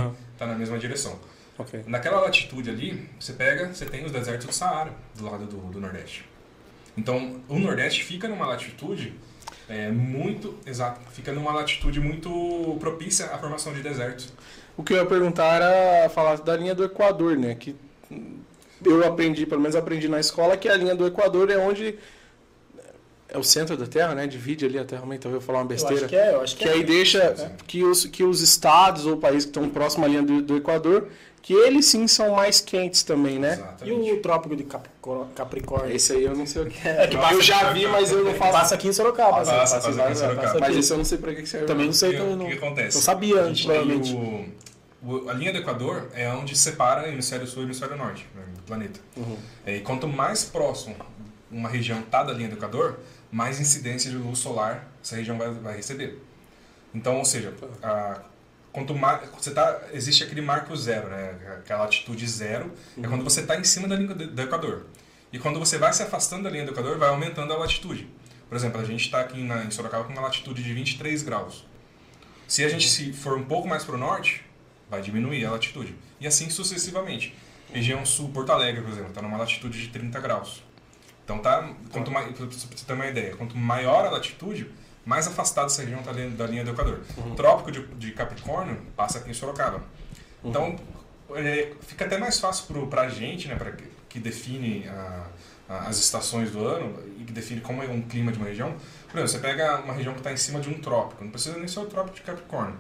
[0.45, 0.53] Aham.
[0.53, 1.19] na mesma direção.
[1.57, 1.85] Ok.
[1.87, 5.81] Naquela latitude ali, você pega, você tem os desertos do Saara do lado do, do
[5.81, 6.29] Nordeste.
[6.97, 9.15] Então, o Nordeste fica numa latitude
[9.69, 14.33] é, muito, exato, fica numa latitude muito propícia à formação de desertos.
[14.77, 17.55] O que eu ia perguntar era falar da linha do Equador, né?
[17.55, 17.77] Que
[18.85, 21.97] eu aprendi, pelo menos aprendi na escola, que a linha do Equador é onde
[23.29, 24.27] é o centro da Terra, né?
[24.27, 26.09] Divide ali a Terra, também, talvez eu falar uma besteira.
[26.15, 29.69] é, eu acho que aí deixa que os, que os estados ou países que estão
[29.71, 31.09] próximos à linha do, do Equador,
[31.41, 33.51] que eles sim são mais quentes também, né?
[33.83, 34.13] E Exatamente.
[34.13, 35.95] o Trópico de Capricó- Capricórnio?
[35.95, 37.07] Esse aí eu não sei o que é.
[37.07, 38.53] que passa- eu já vi, mas eu não faço.
[38.53, 39.39] Passa aqui em Sorocaba.
[39.39, 39.59] Passa, né?
[39.59, 40.61] passa Faço aqui em Sorocaba.
[40.61, 41.67] Mas esse eu não sei pra que que serve.
[41.67, 42.47] Também não O sei, que, não.
[42.47, 42.97] que acontece?
[42.97, 44.15] Eu sabia A antes, provavelmente.
[44.15, 44.45] o-
[45.05, 48.27] o- a linha do Equador é onde separa o hemisfério sul e o hemisfério norte
[48.35, 49.01] né, do planeta.
[49.17, 49.37] Uhum.
[49.67, 50.97] É, E quanto mais próximo
[51.51, 52.99] uma região está da linha do Equador,
[53.31, 56.19] mais incidência de luz solar essa região vai, vai receber.
[56.95, 58.21] Então, ou seja, a-
[58.73, 61.35] quanto mais você tá, existe aquele marco zero, né?
[61.59, 64.87] Aquela altitude zero é quando você está em cima da linha do, do Equador.
[65.33, 68.09] E quando você vai se afastando da linha do Equador, vai aumentando a latitude.
[68.49, 71.67] Por exemplo, a gente está aqui na, em Sorocaba com uma latitude de 23 graus.
[72.47, 74.45] Se a gente se for um pouco mais para o norte,
[74.91, 75.95] vai diminuir a latitude.
[76.21, 77.35] E assim sucessivamente.
[77.73, 80.63] Região sul, Porto Alegre, por exemplo, está numa latitude de 30 graus.
[81.25, 84.71] Então tá, quanto mais, pra você ter uma ideia, quanto maior a latitude,
[85.05, 87.01] mais afastada essa região está da linha do Equador.
[87.17, 89.83] O trópico de, de Capricórnio passa aqui em Sorocaba.
[90.45, 90.77] Então
[91.35, 93.73] é, fica até mais fácil para a gente, né, para
[94.09, 95.27] que define a,
[95.69, 98.75] a, as estações do ano e que define como é um clima de uma região.
[99.11, 101.59] Por exemplo, você pega uma região que está em cima de um trópico, não precisa
[101.59, 102.77] nem ser o trópico de Capricórnio.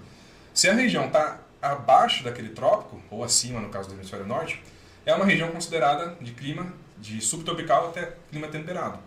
[0.52, 1.40] Se a região está
[1.72, 4.62] abaixo daquele trópico, ou acima no caso do hemisfério norte,
[5.06, 8.98] é uma região considerada de clima de subtropical até clima temperado.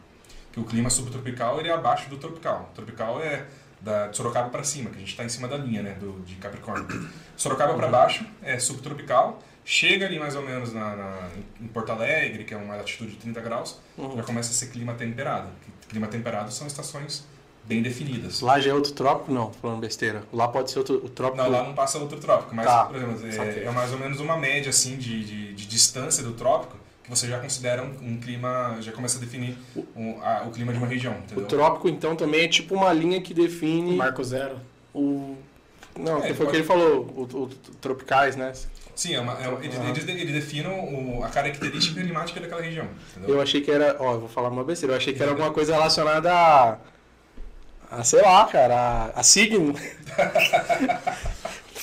[0.52, 2.70] Que o clima subtropical ele é abaixo do tropical.
[2.72, 3.46] O tropical é
[3.80, 6.20] da de Sorocaba para cima, que a gente está em cima da linha né, do,
[6.22, 7.10] de Capricórnio.
[7.36, 11.30] Sorocaba para baixo é subtropical, chega ali mais ou menos na, na,
[11.62, 13.80] em Porto Alegre, que é uma latitude de 30 graus,
[14.16, 15.50] já começa a ser clima temperado.
[15.90, 17.26] Clima temperado são estações
[17.68, 18.40] bem definidas.
[18.42, 19.32] Lá já é outro trópico?
[19.32, 20.24] Não, falando besteira.
[20.32, 21.44] Lá pode ser outro o trópico.
[21.44, 22.86] Não, lá não passa outro trópico, mas, Tá.
[22.86, 26.32] por exemplo, é, é mais ou menos uma média assim de, de, de distância do
[26.34, 29.58] trópico que você já considera um, um clima, já começa a definir
[29.96, 31.46] um- a- o clima de uma região, O entendeu?
[31.46, 34.58] trópico, então, também é tipo uma linha que define Marco Zero.
[34.94, 35.36] o.
[35.98, 37.50] Não, É, que foi o pode- que ele falou, o, o-
[37.82, 38.52] tropicais, né?
[38.94, 43.36] Sim, é uma, é eles, eles, eles definem o- a característica climática daquela região, entendeu?
[43.36, 43.96] Eu achei que era.
[44.00, 44.94] Ó, eu vou falar uma besteira.
[44.94, 46.78] Eu achei que era alguma coisa relacionada a.
[47.90, 48.76] a sei lá, cara,
[49.16, 49.74] a, a signo.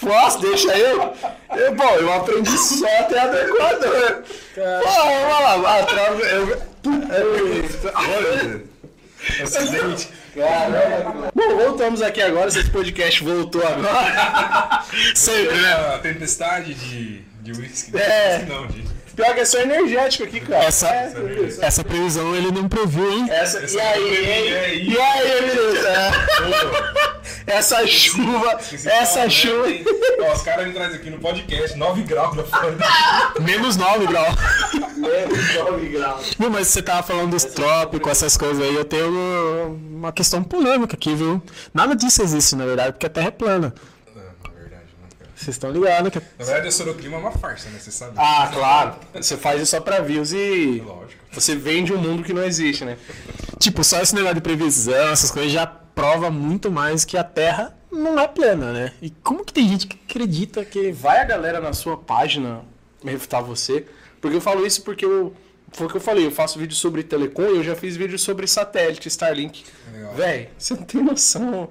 [0.03, 1.15] Nossa, deixa eu.
[1.57, 1.75] eu.
[1.75, 4.25] Bom, eu aprendi só até adequado.
[4.55, 5.79] Pô, vamos lá.
[5.79, 6.21] A trava.
[6.21, 7.75] Eu, eu,
[9.43, 10.09] Acidente.
[10.35, 11.31] Caramba.
[11.35, 12.51] Bom, voltamos aqui agora.
[12.51, 14.85] Se esse podcast voltou agora.
[15.15, 15.73] Sempre, né?
[15.95, 17.97] A tempestade de, de whisky.
[17.97, 18.45] É.
[18.47, 18.85] Não, de...
[19.17, 20.65] Pior que é só energético aqui, cara.
[20.65, 21.13] Essa- É,
[21.47, 21.65] isso.
[21.65, 23.27] Essa previsão ele não previu, hein?
[23.31, 24.53] Essa, Essa e aí, hein?
[24.53, 24.89] é aí.
[24.89, 25.89] E aí, beleza?
[25.89, 27.05] É.
[27.47, 29.65] Essa chuva, Esse essa né, chuva.
[29.65, 29.85] tem-
[30.21, 32.75] Ó, os caras me trazem aqui no podcast 9 graus da fora.
[33.41, 34.35] Menos 9 graus.
[34.97, 36.33] Menos 9 graus.
[36.39, 39.67] Não, mas você tava falando dos trópicos, essas coisas aí, eu tenho uma-
[40.07, 41.43] uma questão polêmica aqui, viu?
[41.73, 43.75] Nada disso existe, na verdade, porque a Terra é plana.
[44.15, 45.31] Não, na verdade, não, cara.
[45.45, 47.79] Vocês estão ligados que Na verdade, o Soroclima é uma farsa, né?
[47.79, 48.15] Você sabe?
[48.17, 48.95] Ah, claro.
[49.15, 51.23] Você faz isso só pra views e Lógico.
[51.31, 52.97] você vende um mundo que não existe, né?
[53.59, 57.77] Tipo, só esse negócio de previsão, essas coisas já prova muito mais que a Terra
[57.93, 58.93] não é plana, né?
[59.03, 62.63] E como que tem gente que acredita que Vai a galera na sua página
[63.05, 63.85] refutar você.
[64.21, 65.35] Porque eu falo isso porque eu.
[65.73, 68.19] Foi o que eu falei, eu faço vídeo sobre telecom e eu já fiz vídeo
[68.19, 69.65] sobre satélite, Starlink.
[70.17, 71.69] Véi, você não tem noção.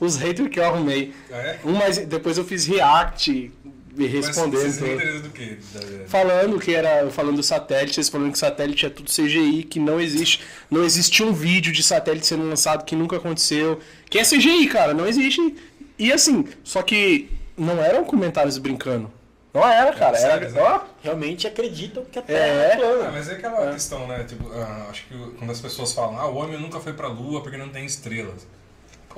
[0.00, 1.12] Os haters que eu arrumei.
[1.30, 1.60] Ah, é?
[1.64, 3.52] Um mais, depois eu fiz react e
[3.96, 4.66] Mas respondendo.
[4.68, 5.56] Interessam do quê?
[5.74, 7.10] Da- Falando que era.
[7.10, 10.40] Falando do satélite, vocês falando que satélite é tudo CGI, que não existe.
[10.70, 13.80] Não existe um vídeo de satélite sendo lançado que nunca aconteceu.
[14.08, 15.54] Que é CGI, cara, não existe.
[15.98, 19.10] E assim, só que não eram comentários brincando.
[19.52, 20.16] Não era, cara.
[20.16, 20.50] sério, Era.
[20.50, 20.66] sério.
[20.68, 22.72] Ó, realmente acreditam que a Terra É.
[22.72, 23.08] é, plana.
[23.08, 24.22] Ah, mas é aquela questão, né?
[24.28, 27.40] Tipo, ah, acho que quando as pessoas falam, ah, o homem nunca foi pra lua
[27.42, 28.46] porque não tem estrelas.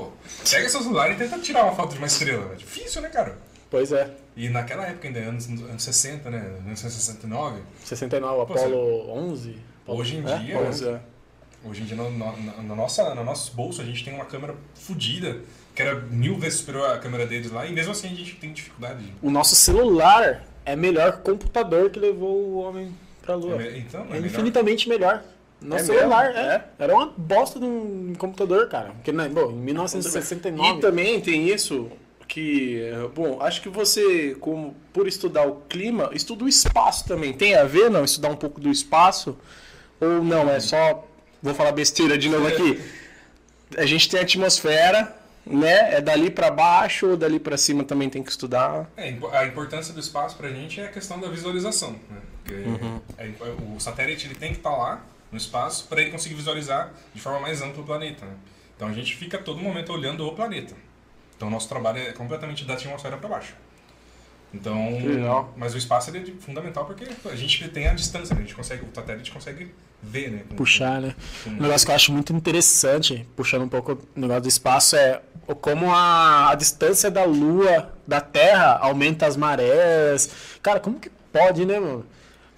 [0.05, 0.11] Pô,
[0.51, 2.53] pega seu celular e tenta tirar uma foto de uma estrela.
[2.53, 3.37] É difícil, né, cara?
[3.71, 4.11] Pois é.
[4.37, 6.39] E naquela época ainda, anos, anos 60, né?
[6.65, 9.57] 1969, 69, Pô, Apolo 11.
[9.83, 10.39] Apolo- hoje em é?
[10.39, 11.01] dia, pois é.
[11.65, 14.25] hoje em dia no, no, no- no nossa, no nosso bolso a gente tem uma
[14.25, 15.39] câmera fodida,
[15.75, 18.53] que era mil vezes superior à câmera deles lá, e mesmo assim a gente tem
[18.53, 19.03] dificuldade.
[19.05, 23.63] de- O nosso celular é melhor que o computador que levou o homem pra Lua.
[23.63, 24.27] É então, é É melhor.
[24.27, 25.23] infinitamente melhor.
[25.61, 26.39] Nosso É celular, mesmo?
[26.51, 26.65] é.
[26.79, 28.91] Era uma bosta de um computador, cara.
[28.93, 30.79] Porque, né, bom, em 1969.
[30.79, 31.91] E também tem isso
[32.27, 37.33] que, eh, bom, acho que você, como por estudar o clima, estuda o espaço também.
[37.33, 38.05] Tem a ver, não?
[38.05, 39.37] Estudar um pouco do espaço?
[40.01, 41.07] Ou não, é só.
[41.43, 42.81] Vou falar besteira de novo aqui.
[43.77, 45.15] A gente tem a atmosfera,
[45.47, 45.95] né?
[45.95, 48.89] É dali pra baixo ou dali pra cima também tem que estudar.
[48.97, 51.93] É, a importância do espaço pra gente é a questão da visualização.
[52.11, 52.17] Né?
[52.51, 53.01] Uhum.
[53.17, 53.31] é-
[53.77, 57.41] o satélite ele tem que estar lá no espaço para ele conseguir visualizar de forma
[57.41, 58.25] mais ampla o planeta.
[58.27, 58.33] Né?
[58.77, 60.75] Então a gente fica a todo momento olhando o planeta.
[61.37, 63.55] Então o nosso trabalho é completamente da atmosfera para baixo.
[64.53, 65.55] Então, legal.
[65.57, 68.41] mas o espaço é fundamental porque a gente tem a distância, né?
[68.41, 70.43] a gente consegue, o satélite consegue ver, né?
[70.49, 71.15] Com- Puxar, né?
[71.45, 74.97] com- Um negócio que eu acho muito interessante, puxando um pouco o negócio do espaço,
[74.97, 75.21] é
[75.61, 80.31] como a, a distância da Lua da Terra aumenta as marés.
[80.61, 82.05] Cara, como que pode, né, mano?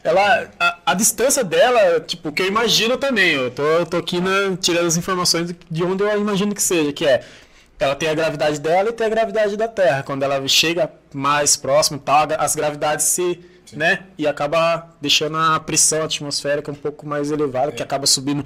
[0.04, 4.20] Ela, a, a distância dela, tipo, que eu imagino também, eu tô, eu tô aqui
[4.20, 7.24] né, tirando as informações de onde eu imagino que seja, que é
[7.82, 10.02] ela tem a gravidade dela e tem a gravidade da Terra.
[10.02, 13.40] Quando ela chega mais próximo tal, as gravidades se.
[13.72, 14.00] Né?
[14.18, 18.44] E acaba deixando a pressão atmosférica um pouco mais elevada, que acaba subindo.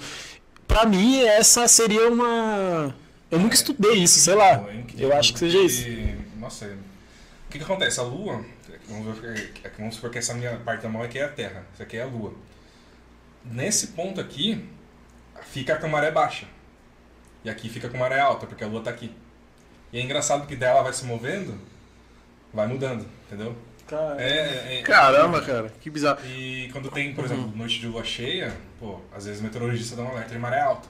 [0.66, 2.94] Pra mim, essa seria uma.
[3.30, 4.64] Eu nunca estudei isso, sei lá.
[4.68, 5.84] É Eu acho que seja isso.
[6.38, 7.98] Nossa, é- o que, que acontece?
[7.98, 8.44] A Lua,
[8.88, 11.64] vamos, ver, que- vamos supor que essa minha parte da mão aqui é a Terra,
[11.72, 12.32] isso aqui é a Lua.
[13.44, 14.68] Nesse ponto aqui,
[15.52, 16.46] fica com a maré baixa.
[17.44, 19.14] E aqui fica com maré alta, porque a Lua está aqui.
[19.92, 21.58] E é engraçado que dela vai se movendo,
[22.52, 23.56] vai mudando, entendeu?
[23.86, 26.18] Cara, É, é, Caramba, cara, que bizarro.
[26.26, 30.02] E quando tem, por exemplo, noite de lua cheia, pô, às vezes o meteorologista dá
[30.02, 30.88] um alerta de maré alta.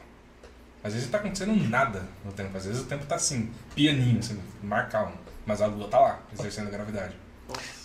[0.83, 4.19] Às vezes não tá acontecendo nada no tempo, às vezes o tempo tá assim, pianinho,
[4.21, 5.13] assim, mar calmo.
[5.45, 7.15] Mas a lua tá lá, exercendo a gravidade.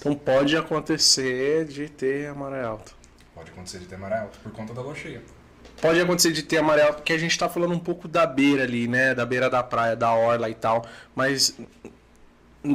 [0.02, 2.92] Então pode acontecer de ter a maré alta.
[3.36, 5.22] Pode acontecer de ter maré alta por conta da lua cheia.
[5.80, 8.26] Pode acontecer de ter a maré alta, porque a gente tá falando um pouco da
[8.26, 9.14] beira ali, né?
[9.14, 10.88] Da beira da praia, da orla e tal.
[11.16, 11.56] Mas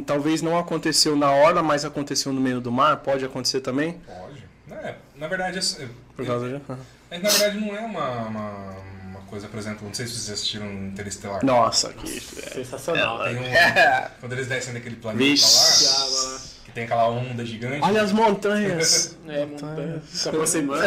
[0.05, 2.95] talvez não aconteceu na orla, mas aconteceu no meio do mar.
[2.97, 3.99] Pode acontecer também?
[4.05, 4.47] Pode.
[4.71, 6.55] É, na verdade, é, Por causa de...
[7.11, 8.75] é, na verdade não é uma, uma,
[9.09, 11.43] uma coisa, por exemplo, não sei se vocês assistiram Interestelar.
[11.43, 12.19] Nossa, que...
[12.21, 13.23] sensacional.
[13.23, 13.43] Tem um,
[14.21, 15.85] quando eles descem daquele planeta Vixe.
[16.77, 19.17] Tem aquela onda gigante, Olha as montanhas!
[19.27, 20.01] É, montanha.
[20.07, 20.83] Se aproximando.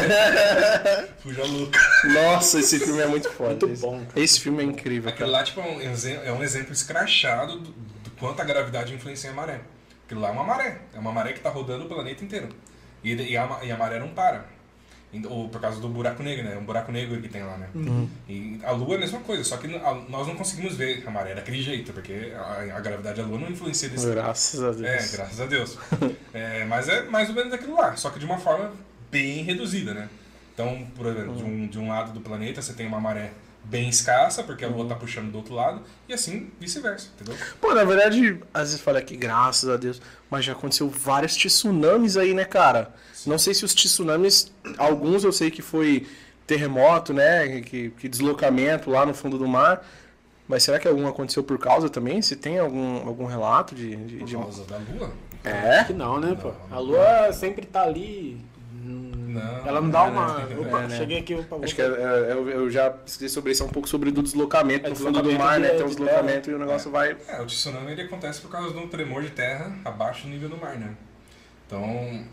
[1.20, 1.78] fuja louca.
[2.04, 3.50] Nossa, esse filme é muito foda.
[3.50, 5.38] Muito Esse- bom, Esse filme é incrível, Aquilo cara.
[5.40, 9.30] lá, tipo, é um, exe- é um exemplo escrachado do, do quanto a gravidade influencia
[9.30, 9.60] a maré.
[10.06, 10.78] Aquilo lá é uma maré.
[10.94, 12.48] É uma maré que tá rodando o planeta inteiro.
[13.04, 14.46] E, e, a, e a maré não para.
[15.12, 16.54] E- Ou por causa do buraco negro, né?
[16.54, 17.68] É um buraco negro que tem lá, né?
[18.28, 21.10] E a Lua é a mesma coisa, só que a- nós não conseguimos ver a
[21.10, 24.80] maré daquele jeito, porque a, a gravidade da Lua não influencia desse Graças a Deus.
[25.12, 25.78] É, graças a Deus.
[26.32, 28.70] É, mas é mais ou menos aquilo lá, só que de uma forma
[29.10, 30.08] bem reduzida, né?
[30.54, 33.32] Então, por exemplo, de um, de um lado do planeta você tem uma maré
[33.70, 37.36] bem escassa, porque a Lua tá puxando do outro lado, e assim vice-versa, entendeu?
[37.60, 42.16] Pô, na verdade, às vezes fala que graças a Deus, mas já aconteceu vários tsunamis
[42.16, 42.92] aí, né, cara?
[43.26, 46.06] Não sei se os tsunamis, alguns eu sei que foi
[46.46, 49.86] terremoto, né, que, que deslocamento lá no fundo do mar,
[50.48, 52.20] mas será que algum aconteceu por causa também?
[52.22, 53.94] Se tem algum, algum relato de...
[53.94, 55.12] de- Por de- causa da Lua.
[55.44, 55.84] É?
[55.84, 56.48] Que não, né, pô?
[56.48, 56.82] Não, A não.
[56.82, 58.36] lua sempre tá ali.
[59.30, 60.38] Não, Ela não dá não, uma.
[60.38, 60.56] né?
[60.58, 60.96] Opa, É, né?
[60.96, 61.34] cheguei aqui.
[61.34, 64.10] Opa, Acho que é- é- eu, eu já pesquisei sobre isso, é um pouco sobre
[64.10, 65.68] do deslocamento É, no fundo do mar, né?
[65.68, 67.16] Tem um de deslocamento e o negócio vai...
[67.28, 70.48] É, o tsunami ele acontece por causa de um tremor de terra abaixo do nível
[70.48, 70.94] do mar, né?
[71.66, 72.24] Então,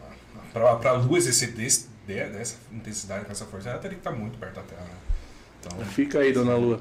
[0.54, 4.12] pra, pra Lua exercer desse, de- dessa intensidade, com essa força, ela teria que estar
[4.18, 4.90] muito perto da Terra, né?
[5.60, 6.80] Então, Fica aí, dona Lua.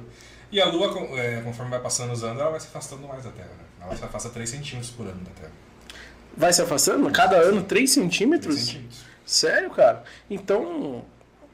[0.51, 0.87] E a Lua,
[1.19, 3.65] é, conforme vai passando os anos, ela vai se afastando mais da Terra, né?
[3.85, 5.53] Ela se afasta 3 centímetros por ano da Terra.
[6.37, 7.11] Vai se afastando?
[7.11, 8.77] Cada ano 3 3 centímetros?
[9.27, 10.05] Sério, cara?
[10.31, 11.05] Então,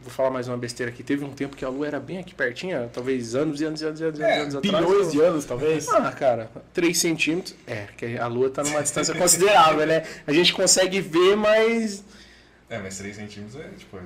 [0.00, 1.02] vou falar mais uma besteira aqui.
[1.02, 3.84] Teve um tempo que a Lua era bem aqui pertinho, talvez anos e anos e
[3.86, 4.84] anos e anos, e É, anos atrás.
[4.86, 5.88] Bilhões de anos, talvez.
[5.88, 7.54] Ah, cara, 3 centímetros.
[7.66, 10.04] É, que a Lua tá numa distância considerável, né?
[10.26, 12.04] A gente consegue ver, mas.
[12.68, 14.00] É, mas 3 centímetros é, tipo, é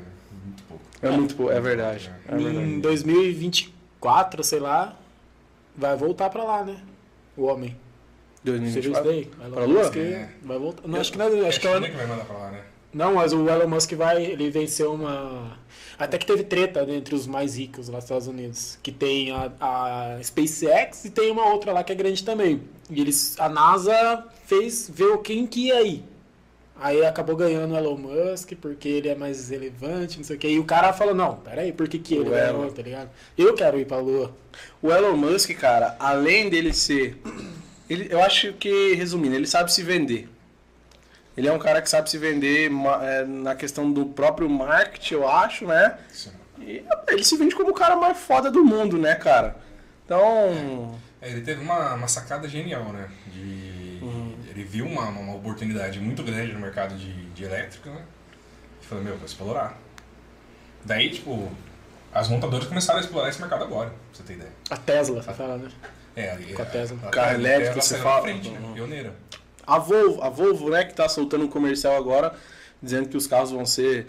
[0.45, 0.85] muito pouco.
[1.03, 1.53] É muito pouco.
[1.53, 2.11] É verdade.
[2.29, 2.81] É Em verdade.
[2.81, 4.97] 2024, sei lá,
[5.77, 6.77] vai voltar pra lá, né?
[7.37, 7.77] O homem.
[8.45, 9.11] Você viu isso 2024.
[9.11, 9.25] daí?
[9.51, 9.83] Pra Lua?
[9.83, 10.29] Musk É.
[10.43, 10.87] vai voltar.
[10.87, 12.51] Não, acho que não, É acho que a ela, China que vai mandar pra lá,
[12.53, 12.61] né?
[12.97, 15.59] Não, mas o Elon Musk vai, ele venceu uma.
[15.99, 18.79] Até que teve treta né, entre os mais ricos lá nos Estados Unidos.
[18.83, 22.63] Que tem a, a SpaceX e tem uma outra lá que é grande também.
[22.89, 26.05] E eles, a NASA fez ver quem que ia ir.
[26.79, 30.49] Aí acabou ganhando o Elon Musk porque ele é mais relevante, não sei o que.
[30.49, 32.71] E o cara falou, não, peraí, por que, que ele O ganhou, Elon.
[32.71, 33.11] tá ligado?
[33.37, 34.35] Eu quero ir pra Lua.
[34.81, 37.21] O Elon Musk, cara, além dele ser.
[37.91, 40.29] Ele, eu acho que, resumindo, ele sabe se vender.
[41.37, 42.71] Ele é um cara que sabe se vender
[43.03, 45.99] é, na questão do próprio marketing, eu acho, né?
[46.13, 46.31] Sim.
[46.61, 49.57] E ele se vende como o cara mais foda do mundo, né, cara?
[50.05, 50.99] Então.
[51.21, 53.09] É, ele teve uma, uma sacada genial, né?
[53.27, 54.01] De,
[54.49, 58.03] Ele viu uma, uma oportunidade muito grande no mercado de, de elétrico, né?
[58.83, 59.77] E falou, meu, vou explorar.
[60.85, 61.51] Daí, tipo,
[62.15, 64.53] as montadoras começaram a explorar esse mercado agora, pra você ter ideia.
[64.71, 65.69] A Tesla, você fala, né?
[66.15, 66.97] É, ali, Com a Tesla.
[67.03, 68.23] a Carro Tesla- elétrico, Tesla você saiu fala?
[68.23, 68.59] frente, né?
[68.61, 68.73] Uhum.
[68.73, 69.13] Pioneira.
[69.67, 72.33] A Volvo, a Volvo, né, que tá soltando um comercial agora,
[72.83, 74.07] dizendo que os carros vão ser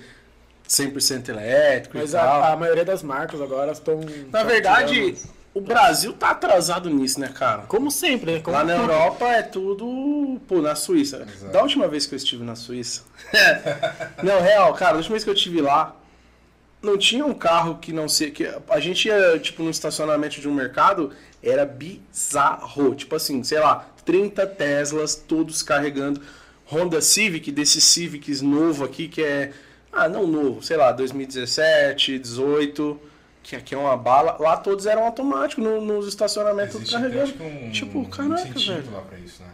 [0.67, 2.43] 100% elétricos Mas e tal.
[2.43, 3.99] a, a maioria das marcas agora estão.
[4.31, 5.15] Na verdade,
[5.53, 7.63] o Brasil tá atrasado nisso, né, cara?
[7.63, 8.39] Como sempre, né?
[8.41, 11.25] Como Lá na Europa é tudo, pô, na Suíça.
[11.27, 11.51] Exato.
[11.51, 13.01] Da última vez que eu estive na Suíça.
[14.21, 15.95] não, real, cara, da última vez que eu estive lá,
[16.81, 18.29] não tinha um carro que não sei.
[18.29, 22.93] Que a gente ia, tipo, no estacionamento de um mercado, era bizarro.
[22.93, 26.19] Tipo assim, sei lá, 30 Teslas, todos carregando.
[26.65, 29.51] Honda Civic, desse Civics novo aqui, que é.
[29.93, 32.99] Ah, não novo, sei lá, 2017, 18,
[33.43, 34.35] que aqui é uma bala.
[34.39, 37.23] Lá todos eram automáticos no- nos estacionamentos Existe até, carregando.
[37.29, 38.91] acho que um, tipo, um caraca, incentivo velho.
[38.91, 39.49] lá pra isso, né?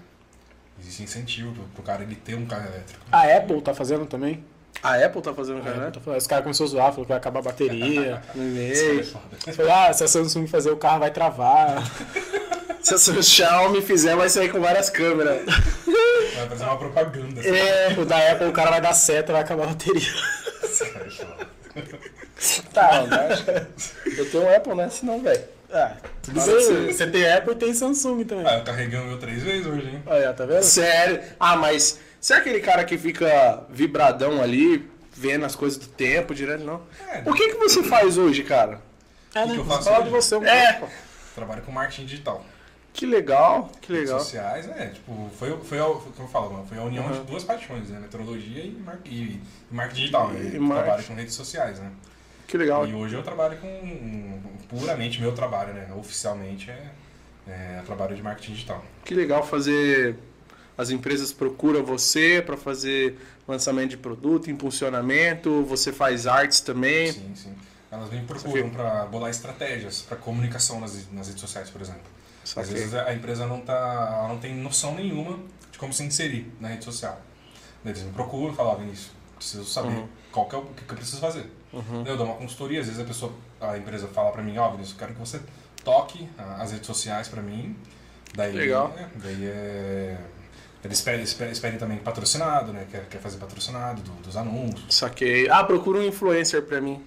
[0.79, 3.01] Existe incentivo pro, pro cara ele ter um carro elétrico.
[3.11, 4.43] A Apple tá fazendo também.
[4.81, 5.91] A Apple tá fazendo cara, né?
[5.91, 6.19] tá fazendo.
[6.19, 8.21] Os caras começaram a zoar, falou que vai acabar a bateria.
[8.35, 9.03] No é e-mail.
[9.05, 9.53] foda.
[9.53, 11.83] Falou, ah, se a Samsung fazer o carro vai travar.
[12.83, 15.41] Se a Xiaomi fizer, vai sair com várias câmeras.
[16.35, 17.39] Vai fazer uma propaganda.
[17.39, 17.49] assim.
[17.49, 20.01] É, o da Apple o cara vai dar seta vai acabar a bateria.
[20.63, 21.47] Esse cara é foda.
[22.73, 24.89] Tá, não, acho que- eu tenho um Apple, né?
[24.89, 25.43] Senão, velho.
[25.71, 26.87] Ah, tudo Fala bem.
[26.87, 28.45] que Você tem Apple e tem Samsung também.
[28.45, 30.03] Ah, eu carreguei o meu três vezes hoje, hein?
[30.05, 30.61] Olha, tá vendo?
[30.61, 31.19] Sério.
[31.39, 36.33] Ah, mas Você é aquele cara que fica vibradão ali, vendo as coisas do tempo
[36.35, 36.81] direto, não?
[37.09, 38.81] É, O que, que você faz hoje, cara?
[39.33, 39.57] É, que né?
[39.57, 40.05] eu faço Fala hoje?
[40.05, 40.73] de você um É.
[40.73, 40.93] pouco.
[41.35, 42.45] Trabalho com marketing digital.
[42.93, 44.19] Que legal, que Redes legal.
[44.19, 47.43] sociais, é, tipo, foi, foi, o que eu falo, mano, foi a união de duas
[47.43, 47.99] paixões, né?
[47.99, 50.29] Meteorologia e, mar, e, e marketing digital.
[50.29, 50.39] né?
[50.39, 50.67] E marketing.
[50.67, 51.91] trabalho com redes sociais, né?
[52.47, 52.87] Que legal.
[52.87, 55.91] E hoje eu trabalho com um, puramente meu trabalho, né?
[55.97, 56.91] Oficialmente é,
[57.47, 58.85] é trabalho de marketing digital.
[59.03, 60.15] Que legal fazer.
[60.77, 67.11] As empresas procuram você para fazer lançamento de produto, impulsionamento, você faz artes também.
[67.11, 67.55] Sim, sim.
[67.91, 72.12] Elas me procuram para bolar estratégias para comunicação nas, nas redes sociais, por exemplo.
[72.43, 72.73] Às Saquei.
[72.73, 75.39] vezes a empresa não, tá, ela não tem noção nenhuma
[75.71, 77.19] de como se inserir na rede social.
[77.85, 80.07] Eles me procuram e falam, "Ó, Vinícius, preciso saber Uhum.
[80.31, 81.49] qual que é o que, que eu preciso fazer.
[81.71, 84.69] Daí Eu dou uma consultoria, às vezes a pessoa, a empresa fala para mim, ó,
[84.71, 85.41] Vinícius, eu quero que você
[85.83, 87.75] toque ah, as redes sociais para mim.
[88.35, 88.93] Daí, Legal.
[88.97, 90.17] é, daí é...
[90.83, 92.85] Eles pedem, eles pedem- também patrocinado, né?
[92.91, 94.93] Quer, quer fazer patrocinado do- dos anúncios.
[94.93, 95.49] Saquei.
[95.49, 97.01] Ah, procura um influencer pra mim.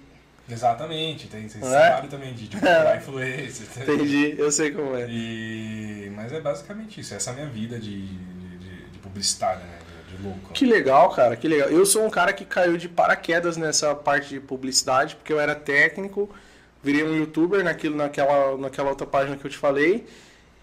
[0.49, 2.01] Exatamente, tem, esse É?
[2.09, 3.65] também de, de procurar influência.
[3.81, 5.05] Entendi, eu sei como é.
[5.09, 9.59] E, mas é basicamente isso, essa é a minha vida de, de, de- de publicitário,
[9.61, 9.77] né?
[10.09, 10.53] De, de louco.
[10.53, 11.69] Que legal, cara, que legal.
[11.69, 15.53] Eu sou um cara que caiu de paraquedas nessa parte de publicidade, porque eu era
[15.53, 16.29] técnico,
[16.81, 20.05] virei um youtuber naquilo, naquela, naquela outra página que eu te falei.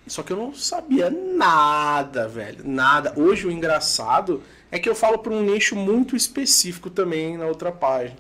[0.07, 2.63] Só que eu não sabia nada, velho.
[2.65, 3.15] Nada.
[3.17, 7.73] Hoje o engraçado é que eu falo para um nicho muito específico também na outra
[7.73, 8.17] página.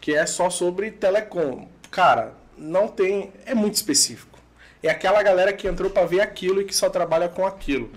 [0.00, 1.68] Que é só sobre telecom.
[1.90, 3.32] Cara, não tem.
[3.44, 4.38] É muito específico.
[4.82, 7.90] É aquela galera que entrou para ver aquilo e que só trabalha com aquilo.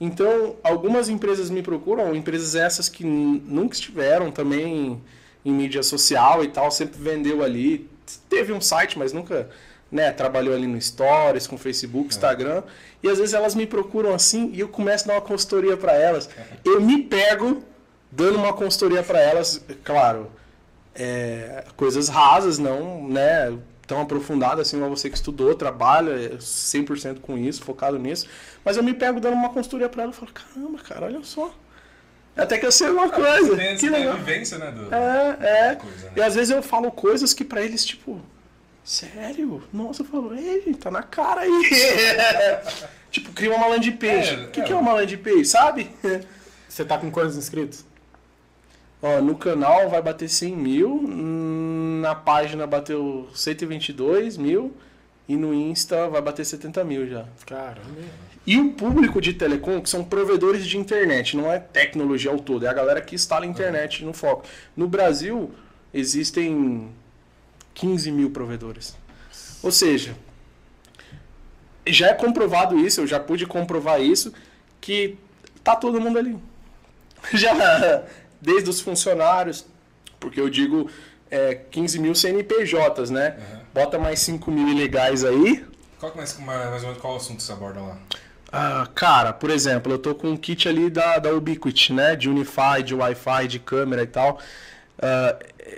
[0.00, 5.02] Então, algumas empresas me procuram, empresas essas que nunca estiveram também
[5.44, 7.88] em mídia social e tal, sempre vendeu ali.
[8.28, 9.48] Teve um site, mas nunca
[9.90, 12.62] né, trabalhou ali no Stories, com Facebook, Instagram.
[13.02, 15.94] E às vezes elas me procuram assim e eu começo a dar uma consultoria para
[15.94, 16.28] elas.
[16.64, 17.62] Eu me pego
[18.10, 20.30] dando uma consultoria para elas, claro,
[20.98, 23.56] é, coisas rasas, não né,
[23.86, 28.26] tão aprofundadas assim, igual você que estudou, trabalha é, 100% com isso, focado nisso.
[28.64, 31.54] Mas eu me pego dando uma consultoria para ela e falo, caramba, cara, olha só.
[32.36, 33.56] Até que eu sei uma coisa.
[33.56, 34.16] Tem, que a legal.
[34.16, 34.70] vivência, né?
[34.70, 35.74] Do, É, é.
[35.74, 36.12] coisa, né?
[36.16, 38.20] E às vezes eu falo coisas que pra eles, tipo,
[38.84, 39.62] sério?
[39.72, 41.70] Nossa, eu falo, ei, tá na cara aí.
[43.10, 44.34] tipo, cria uma landing page.
[44.34, 44.64] É, O que, é.
[44.64, 45.90] que é uma landing page, sabe?
[46.68, 47.84] Você tá com quantos inscritos?
[49.00, 54.74] Ó, no canal vai bater 100 mil, hum, na página bateu 122 mil
[55.28, 57.24] e no Insta vai bater 70 mil já.
[57.46, 57.86] Caramba.
[58.46, 62.64] E o público de telecom, que são provedores de internet, não é tecnologia ao todo,
[62.66, 64.46] é a galera que instala a internet no foco.
[64.74, 65.50] No Brasil,
[65.92, 66.88] existem
[67.74, 68.96] 15 mil provedores.
[69.62, 70.14] Ou seja,
[71.86, 74.32] já é comprovado isso, eu já pude comprovar isso,
[74.80, 75.16] que
[75.62, 76.36] tá todo mundo ali.
[77.34, 77.52] Já
[78.40, 79.66] desde os funcionários,
[80.20, 80.90] porque eu digo
[81.30, 83.36] é, 15 mil CNPJs, né?
[83.38, 83.58] Uhum.
[83.74, 85.64] Bota mais 5 mil ilegais aí,
[85.98, 87.98] Qual, mais, mais ou menos qual assunto você aborda lá?
[88.52, 92.14] Ah, cara, por exemplo, eu tô com um kit ali da, da Ubiquiti, né?
[92.14, 94.38] De Unify, de Wi-Fi, de câmera e tal.
[95.00, 95.36] Ah,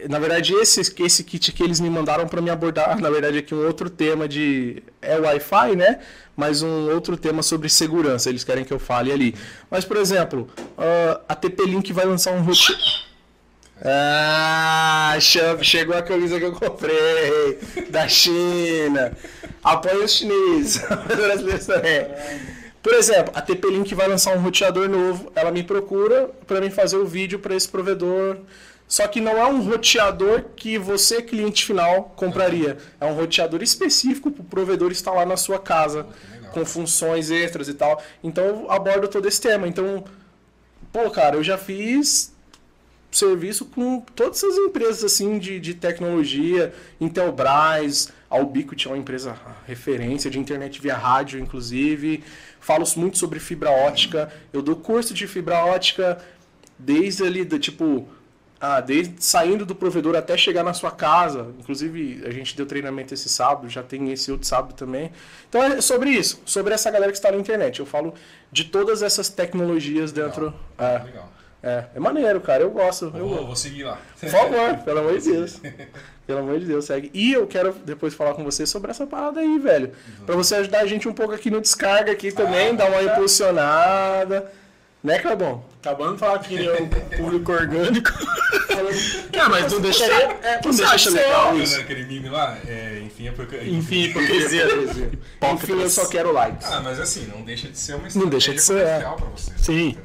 [0.09, 3.55] na verdade, esse, esse kit aqui eles me mandaram para me abordar, na verdade, aqui
[3.55, 4.83] um outro tema de.
[5.03, 5.99] É Wi-Fi, né?
[6.37, 8.31] Mas um outro tema sobre segurança.
[8.31, 9.35] Eles querem que eu fale ali.
[9.71, 12.75] Mas, por exemplo, ah, a TP-Link vai lançar um rote...
[13.83, 17.59] Ah, che- chegou a camisa que eu comprei
[17.91, 19.17] da China.
[19.63, 20.83] Apoia os chineses.
[22.83, 25.31] Por exemplo, a TP-Link vai lançar um roteador novo.
[25.35, 28.39] Ela me procura para mim fazer o vídeo para esse provedor.
[28.91, 32.77] Só que não é um roteador que você, cliente final, compraria.
[33.01, 36.51] É um roteador específico para o provedor instalar na sua casa, legal.
[36.51, 38.03] com funções extras e tal.
[38.21, 39.69] Então eu abordo todo esse tema.
[39.69, 40.03] Então,
[40.93, 42.35] pô, cara, eu já fiz
[43.13, 49.37] serviço com todas essas empresas assim de, de tecnologia, Intelbras, a Ubiquiti é uma empresa
[49.69, 52.25] referência de internet via rádio, inclusive.
[52.59, 54.33] Falo muito sobre fibra ótica.
[54.53, 56.21] Eu dou curso de fibra ótica
[56.77, 58.09] desde ali, do, tipo,
[58.61, 61.49] ah, desde saindo do provedor até chegar na sua casa.
[61.59, 65.11] Inclusive, a gente deu treinamento esse sábado, já tem esse outro sábado também.
[65.49, 67.81] Então é sobre isso, sobre essa galera que está na internet.
[67.81, 68.13] Eu falo
[68.53, 70.53] de todas essas tecnologias dentro.
[70.79, 71.33] É, Legal.
[71.63, 72.63] é, é maneiro, cara.
[72.63, 73.07] Eu gosto.
[73.15, 73.99] Eu Eu vou, vou seguir lá.
[74.21, 75.61] Por favor, pelo amor de Deus.
[76.27, 77.11] Pelo amor de Deus, segue.
[77.13, 79.91] E eu quero depois falar com você sobre essa parada aí, velho.
[80.25, 83.03] Pra você ajudar a gente um pouco aqui no descarga aqui também, Ah, dar uma
[83.03, 84.53] impulsionada.
[85.03, 85.65] Né, Clebão?
[85.81, 88.11] Acabando de falar que é um público orgânico.
[89.41, 90.15] ah, mas não deixaria.
[90.43, 91.77] É, Não deixa legal Viu, isso.
[91.77, 93.57] né, Aquele meme lá, é, enfim, é porque...
[93.57, 94.67] Enfim, hipocrisia.
[95.53, 96.67] Enfim, eu só quero likes.
[96.71, 98.99] Ah, mas assim, não deixa de ser uma Não deixa de ser, é.
[99.01, 99.53] pra você.
[99.57, 99.97] Sim.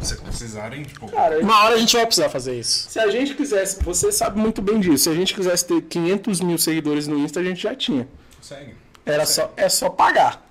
[0.00, 1.06] Se precisarem, tipo.
[1.10, 2.88] Cara, Uma hora a gente vai precisar fazer isso.
[2.90, 6.40] se a gente quisesse, você sabe muito bem disso, se a gente quisesse ter 500
[6.40, 8.08] mil seguidores no Insta, a gente já tinha.
[8.38, 8.74] consegue.
[9.04, 10.49] Era só, é só pagar.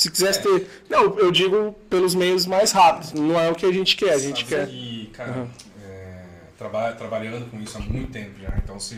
[0.00, 0.66] Se quisesse ter.
[0.88, 3.12] Não, eu digo pelos meios mais rápidos.
[3.12, 4.14] Não é o que a gente quer.
[4.14, 4.66] A gente Sabe quer.
[4.66, 5.46] que, cara,
[5.84, 6.22] é,
[6.56, 8.48] traba- trabalhando com isso há muito tempo já.
[8.64, 8.94] Então, se,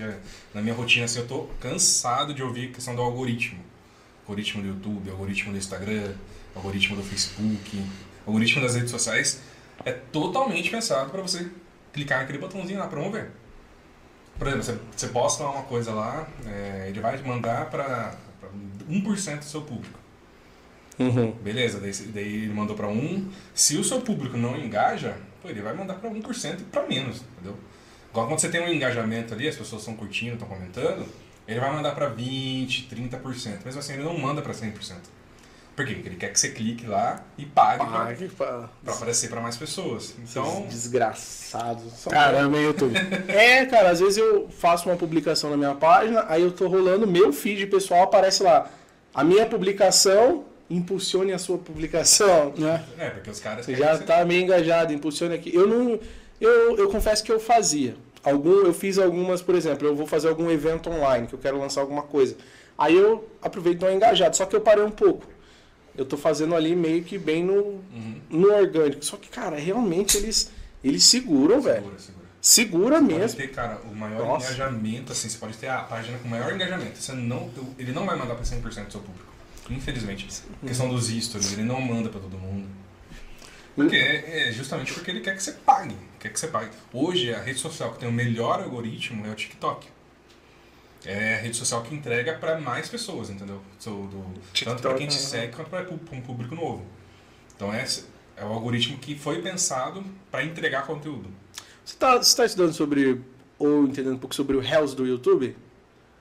[0.55, 3.59] na minha rotina, assim, eu tô cansado de ouvir a questão do algoritmo.
[4.29, 6.13] Algoritmo do YouTube, algoritmo do Instagram,
[6.55, 7.85] algoritmo do Facebook,
[8.25, 9.41] algoritmo das redes sociais.
[9.85, 11.51] É totalmente pensado para você
[11.93, 13.33] clicar naquele botãozinho lá, promover.
[14.39, 18.15] Por exemplo, você, você posta uma coisa lá, é, ele vai mandar para
[18.89, 19.99] 1% do seu público.
[20.99, 21.33] Uhum.
[21.43, 23.29] Beleza, daí, daí ele mandou pra um.
[23.55, 27.23] Se o seu público não engaja, pô, ele vai mandar pra 1% e pra menos,
[27.33, 27.57] entendeu?
[28.11, 31.07] Igual quando você tem um engajamento ali, as pessoas estão curtindo, estão comentando,
[31.49, 33.65] ele vai mandar pra 20, 30%.
[33.65, 34.97] Mesmo assim, ele não manda pra 100%.
[35.75, 35.95] Por quê?
[35.95, 39.41] Porque ele quer que você clique lá e pague pra, Pague pra- pra aparecer pra
[39.41, 40.15] mais pessoas.
[40.19, 42.05] Então, Desgraçados.
[42.11, 42.95] Caramba, hein, YouTube.
[43.29, 47.07] É, cara, às vezes eu faço uma publicação na minha página, aí eu tô rolando,
[47.07, 48.71] meu feed pessoal aparece lá.
[49.15, 50.45] A minha publicação,
[50.77, 52.85] impulsione a sua publicação, né?
[52.99, 55.55] é, porque os caras Você já que você- tá meio engajado, impulsione aqui.
[55.55, 55.99] Eu não.
[56.41, 57.95] Eu, eu confesso que eu fazia.
[58.25, 61.59] Algum, eu fiz algumas, por exemplo, eu vou fazer algum evento online, que eu quero
[61.59, 62.37] lançar alguma coisa.
[62.79, 65.27] Aí eu aproveito e dou uma engajada, só que eu parei um pouco.
[65.97, 68.21] Eu tô fazendo ali meio que bem no, Uhum.
[68.31, 69.05] no orgânico.
[69.05, 70.51] Só que, cara, realmente eles,
[70.83, 71.83] eles seguram, velho.
[71.83, 72.23] Segura, segura.
[72.41, 73.37] Segura Pode mesmo.
[73.39, 74.47] ter, cara, o maior Nossa.
[74.47, 76.99] engajamento, assim, você pode ter a página com o maior engajamento.
[76.99, 79.32] Você não, ele não vai mandar pra 100% do seu público.
[79.71, 80.27] Infelizmente.
[80.63, 82.69] A questão dos stories, ele não manda pra todo mundo.
[83.75, 85.97] Porque é, é justamente porque ele quer que você pague.
[86.21, 86.71] Quer que você pague.
[86.93, 89.89] Hoje, a rede social que tem o melhor algoritmo é o TikTok.
[91.05, 93.61] É a rede social que entrega pra mais pessoas, entendeu?
[93.79, 94.25] So, do,
[94.65, 95.27] tanto pra quem te aham.
[95.27, 96.85] segue quanto pra um público novo.
[97.57, 98.05] Então, esse
[98.37, 101.29] é o algoritmo que foi pensado pra entregar conteúdo.
[101.85, 103.21] Você tá, você tá estudando sobre,
[103.59, 105.57] ou entendendo um pouco sobre o Reels do YouTube?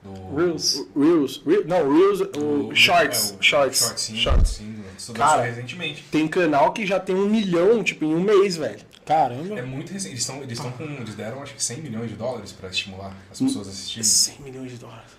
[0.02, 0.86] Do, Reels.
[0.96, 1.42] Reels.
[1.46, 3.32] Re- não, Reels, o do- Shorts.
[3.32, 3.78] é, o shorts.
[3.80, 4.16] Shorts, sim.
[4.16, 4.50] Shorts.
[4.50, 6.04] sim Cara, recentemente.
[6.10, 8.80] Tem canal que já tem um milhão, tipo, em um mês, velho.
[9.04, 9.58] Caramba.
[9.58, 10.12] É muito recente.
[10.14, 13.16] Eles, estão, eles, estão com, eles deram acho que 100 milhões de dólares pra estimular
[13.30, 14.04] as pessoas a assistirem.
[14.04, 15.10] 100 milhões de dólares.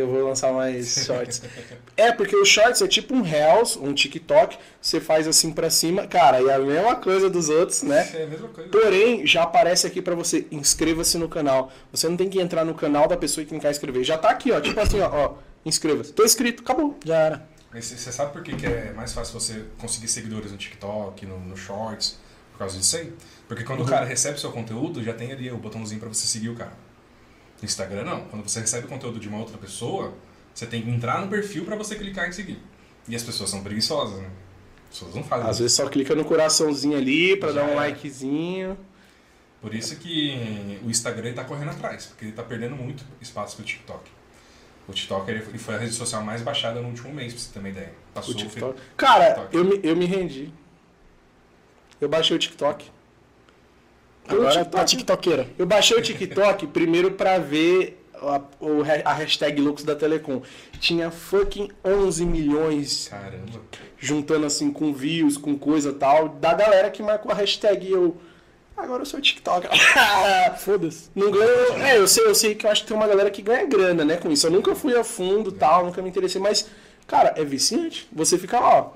[0.00, 1.42] Eu vou lançar mais shorts.
[1.96, 4.56] é, porque o shorts é tipo um Reels, um TikTok.
[4.80, 6.06] Você faz assim pra cima.
[6.06, 8.08] Cara, e é a mesma coisa dos outros, né?
[8.14, 8.70] É a mesma coisa.
[8.70, 11.72] Porém, já aparece aqui pra você, inscreva-se no canal.
[11.90, 14.04] Você não tem que entrar no canal da pessoa e clicar inscrever.
[14.04, 14.60] Já tá aqui, ó.
[14.60, 15.34] Tipo assim, ó, ó
[15.64, 16.12] inscreva-se.
[16.12, 16.96] Tô inscrito, acabou.
[17.04, 17.48] Já era.
[17.72, 21.56] Você sabe por que, que é mais fácil você conseguir seguidores no TikTok, no, no
[21.56, 22.18] Shorts,
[22.52, 23.12] por causa disso aí?
[23.46, 26.48] Porque quando o cara recebe seu conteúdo, já tem ali o botãozinho pra você seguir
[26.48, 26.72] o cara.
[27.64, 28.20] Instagram não.
[28.26, 30.14] Quando você recebe conteúdo de uma outra pessoa,
[30.54, 32.58] você tem que entrar no perfil pra você clicar em seguir.
[33.08, 34.30] E as pessoas são preguiçosas, né?
[34.90, 35.62] As pessoas não fazem Às isso.
[35.62, 37.76] vezes só clica no coraçãozinho ali pra Já dar um era.
[37.80, 38.78] likezinho.
[39.60, 43.64] Por isso que o Instagram está correndo atrás, porque ele está perdendo muito espaço pro
[43.64, 44.08] TikTok.
[44.86, 47.58] O TikTok ele foi a rede social mais baixada no último mês, pra você ter
[47.58, 47.92] uma ideia.
[48.14, 48.80] Passou O o TikTok.
[48.96, 49.56] Cara, TikTok.
[49.56, 50.52] eu me, eu me rendi.
[52.00, 52.88] Eu baixei o TikTok.
[54.28, 55.48] Agora Eu, tá tiktokeira.
[55.58, 58.40] Eu baixei o TikTok primeiro pra ver a,
[59.04, 60.42] a hashtag Lux da Telecom.
[60.80, 63.60] Tinha fucking 11 milhões Caramba.
[63.98, 68.16] juntando assim com views, com coisa tal, da galera que marcou a hashtag e eu.
[68.76, 69.66] Agora eu sou TikTok.
[70.58, 71.10] Foda-se.
[71.14, 71.82] Não ganho.
[71.82, 74.04] É, eu sei, eu sei que eu acho que tem uma galera que ganha grana,
[74.04, 74.46] né, com isso.
[74.46, 76.68] Eu nunca fui a fundo tal, nunca me interessei, mas,
[77.06, 78.08] cara, é viciante.
[78.12, 78.90] Você fica lá, ó.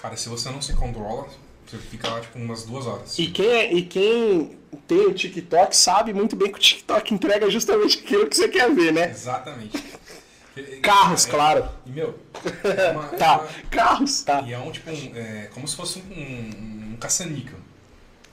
[0.00, 1.28] Cara, se você não se controla,
[1.64, 3.18] você fica lá tipo umas duas horas.
[3.20, 7.50] E quem, é- e quem tem o TikTok sabe muito bem que o TikTok entrega
[7.50, 9.10] justamente aquilo que você quer ver, né?
[9.10, 9.82] Exatamente.
[10.82, 11.68] Carros, É- claro.
[11.86, 12.18] E meu,
[12.64, 13.38] é uma, é Tá.
[13.38, 14.42] uma- Carros, tá.
[14.42, 17.58] E é um tipo, um, é, como se fosse um, um, um caça-níquel.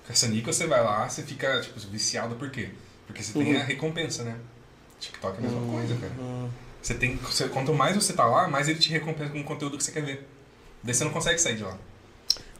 [0.07, 2.69] Caça-níquel, você vai lá, você fica tipo, viciado, por quê?
[3.05, 3.61] Porque você tem Uhum.
[3.61, 4.35] a recompensa, né?
[4.99, 6.11] TikTok é a mesma coisa, cara.
[6.81, 9.77] Você tem, você- quanto mais você tá lá, mais ele te recompensa com o conteúdo
[9.77, 10.27] que você quer ver.
[10.83, 11.77] Daí você não consegue sair de lá.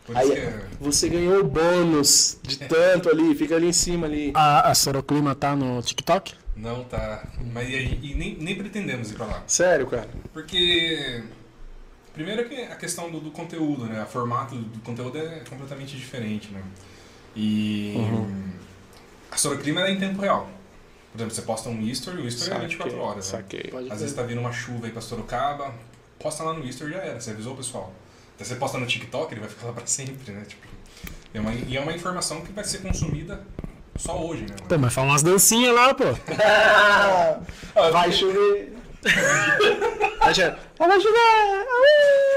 [0.07, 0.63] Por Aí que é...
[0.79, 4.31] você ganhou o bônus de tanto ali, fica ali em cima ali.
[4.33, 6.33] A, a Soroclima tá no TikTok?
[6.55, 7.27] Não tá.
[7.53, 9.43] Mas e, e nem, nem pretendemos ir pra lá.
[9.45, 10.07] Sério, cara.
[10.31, 11.23] Porque.
[12.13, 14.01] Primeiro é que a questão do, do conteúdo, né?
[14.01, 16.63] O formato do conteúdo é completamente diferente, né?
[17.35, 17.93] E.
[19.29, 20.49] A Soroclima é em tempo real.
[21.11, 23.31] Por exemplo, você posta um history, o history é 24 horas.
[23.31, 23.39] Né?
[23.39, 23.69] Saquei.
[23.69, 25.75] Pode Às vezes tá vindo uma chuva aí pra Sorocaba,
[26.17, 27.93] posta lá no history já era, você avisou o pessoal.
[28.37, 30.43] Você posta no TikTok, ele vai ficar lá pra sempre, né?
[30.47, 30.67] Tipo,
[31.33, 33.41] é uma, e é uma informação que vai ser consumida
[33.95, 34.55] só hoje, né?
[34.67, 36.03] Pô, mas fala umas dancinhas lá, pô.
[37.91, 38.73] Vai chover.
[40.19, 40.55] Vai chover.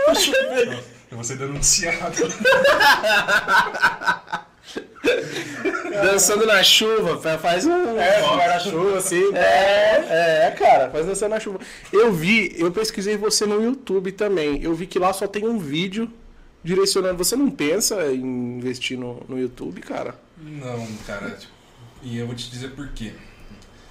[0.06, 0.84] Vai chover.
[1.10, 2.16] Eu vou ser denunciado.
[6.02, 7.98] Dançando na chuva, fa- faz um.
[7.98, 9.22] É, guarda-chuva, assim.
[9.34, 11.58] É, é, cara, faz dançando na chuva.
[11.92, 14.62] Eu vi, eu pesquisei você no YouTube também.
[14.62, 16.10] Eu vi que lá só tem um vídeo
[16.62, 17.18] direcionando.
[17.18, 20.14] Você não pensa em investir no, no YouTube, cara?
[20.38, 21.30] Não, cara.
[21.30, 21.52] tipo,
[22.02, 23.12] e eu vou te dizer por quê.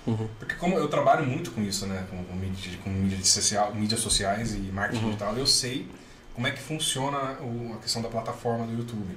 [0.07, 0.27] Uhum.
[0.39, 2.05] Porque como eu trabalho muito com isso, né?
[2.09, 5.09] Com, com mídia, com mídia social, mídias sociais e marketing Uhum.
[5.09, 5.85] digital, eu sei
[6.33, 9.15] como é que funciona o- a questão da plataforma do YouTube.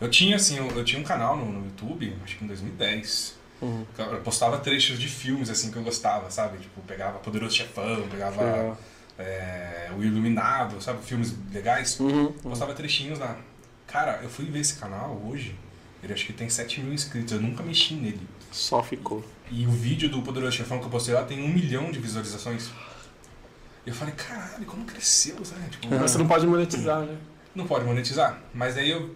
[0.00, 3.36] Eu tinha, assim, eu, eu tinha um canal no, no YouTube, acho que em 2010.
[3.62, 3.86] Uhum.
[3.98, 6.58] Eu postava trechos de filmes, assim, que eu gostava, sabe?
[6.58, 8.78] Tipo, pegava Poderoso Chefão, pegava
[9.18, 11.02] é, O Iluminado, sabe?
[11.02, 11.98] Filmes legais.
[11.98, 12.32] Uhum.
[12.32, 13.38] Postava trechinhos lá.
[13.86, 15.56] Cara, eu fui ver esse canal hoje,
[16.02, 18.20] ele acho que tem 7 mil inscritos, eu nunca mexi nele.
[18.52, 19.24] Só ficou.
[19.50, 22.68] E o vídeo do Poderoso Chefão que eu postei lá tem um milhão de visualizações.
[23.86, 25.70] Eu falei, caralho, como cresceu, sabe?
[25.70, 27.16] Tipo, você não pode monetizar, né?
[27.56, 28.38] não pode monetizar.
[28.54, 29.14] Mas aí eu.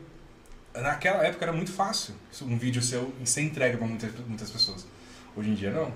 [0.75, 4.87] Naquela época era muito fácil um vídeo seu ser entregue pra muitas, muitas pessoas.
[5.37, 5.93] Hoje em dia não.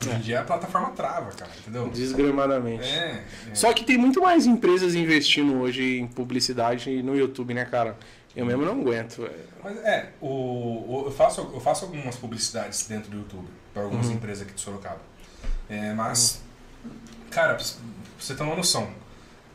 [0.00, 1.88] Hoje em dia a plataforma trava, cara, entendeu?
[1.88, 2.84] Desgramadamente.
[2.88, 3.24] É.
[3.50, 3.54] é.
[3.54, 7.96] Só que tem muito mais empresas investindo hoje em publicidade no YouTube, né, cara?
[8.36, 9.22] Eu mesmo não aguento.
[9.22, 9.34] velho.
[9.64, 14.06] Mas é, o, o- eu, faço, eu faço algumas publicidades dentro do YouTube, para algumas
[14.06, 14.12] Uhum.
[14.12, 15.00] empresas aqui de Sorocaba.
[15.68, 16.40] É, mas,
[17.32, 17.64] cara, pra
[18.20, 18.88] você ter uma noção,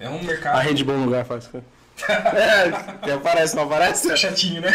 [0.02, 0.58] é um mercado.
[0.58, 1.50] A Red Bull lugar faz.
[2.10, 2.72] É,
[3.04, 4.18] que aparece, não aparece?
[4.18, 4.72] chatinho, né?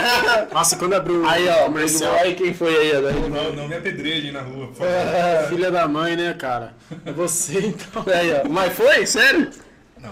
[0.52, 3.28] Nossa, quando abriu Aí, o ó, Bull, aí quem foi aí, Bull?
[3.28, 5.48] Não, não me apedreje na rua, por favor.
[5.48, 6.74] filha da mãe, né, cara?
[7.04, 8.04] É você, então.
[8.12, 8.48] Aí, ó.
[8.48, 9.06] Mas foi?
[9.06, 9.50] Sério?
[9.98, 10.10] Não,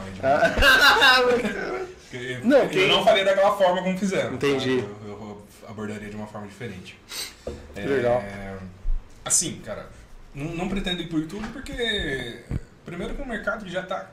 [2.13, 4.31] eu, Não, eu quem- não falei daquela forma como fizeram.
[4.31, 4.35] tá?
[4.35, 4.79] Entendi.
[4.81, 6.99] Eu, eu abordaria de uma forma diferente.
[7.75, 8.23] É, legal.
[9.25, 9.87] Assim, cara,
[10.35, 12.41] não, não pretendo ir pro YouTube porque,
[12.85, 14.11] primeiro que o mercado já tá,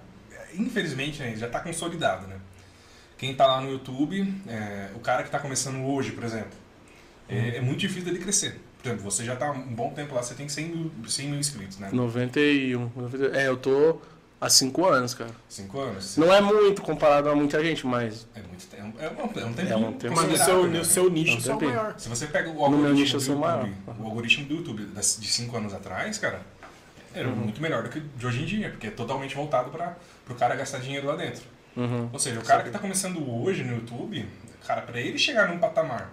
[0.53, 2.36] infelizmente, né, já tá consolidado, né?
[3.17, 6.51] Quem tá lá no YouTube, é, o cara que tá começando hoje, por exemplo,
[7.27, 8.59] é, é muito difícil dele crescer.
[8.81, 11.39] Por exemplo, você já tá um bom tempo lá, você tem 100 mil, 100 mil
[11.39, 11.89] inscritos, né?
[11.91, 12.91] 91.
[12.95, 13.33] 91.
[13.35, 13.99] É, eu tô
[14.39, 15.31] há 5 anos, cara.
[15.49, 16.15] 5 anos.
[16.15, 18.93] Não é muito comparado a muita gente, mas É muito tempo.
[18.99, 19.73] É, um- é um tempinho.
[19.73, 20.15] É um tempo.
[20.15, 20.77] Mas no seu, né?
[20.77, 21.95] no seu nicho, é o tem maior.
[21.97, 23.69] Se você pega o No algoritmo meu nicho do YouTube, maior.
[23.99, 26.41] o algoritmo do YouTube de 5 anos atrás, cara,
[27.15, 27.35] era Uhum.
[27.35, 29.97] muito melhor do que de hoje em dia, porque é totalmente voltado para
[30.29, 31.41] o cara gastar dinheiro lá dentro.
[31.77, 32.09] Uhum.
[32.11, 34.27] Ou seja, o cara que está começando hoje no YouTube,
[34.65, 36.11] cara, para ele chegar num patamar,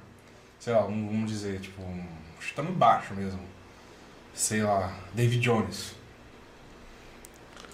[0.60, 2.04] sei lá, um- vamos dizer, tipo, um,
[2.38, 3.40] chutando baixo mesmo,
[4.34, 5.94] sei lá, David Jones.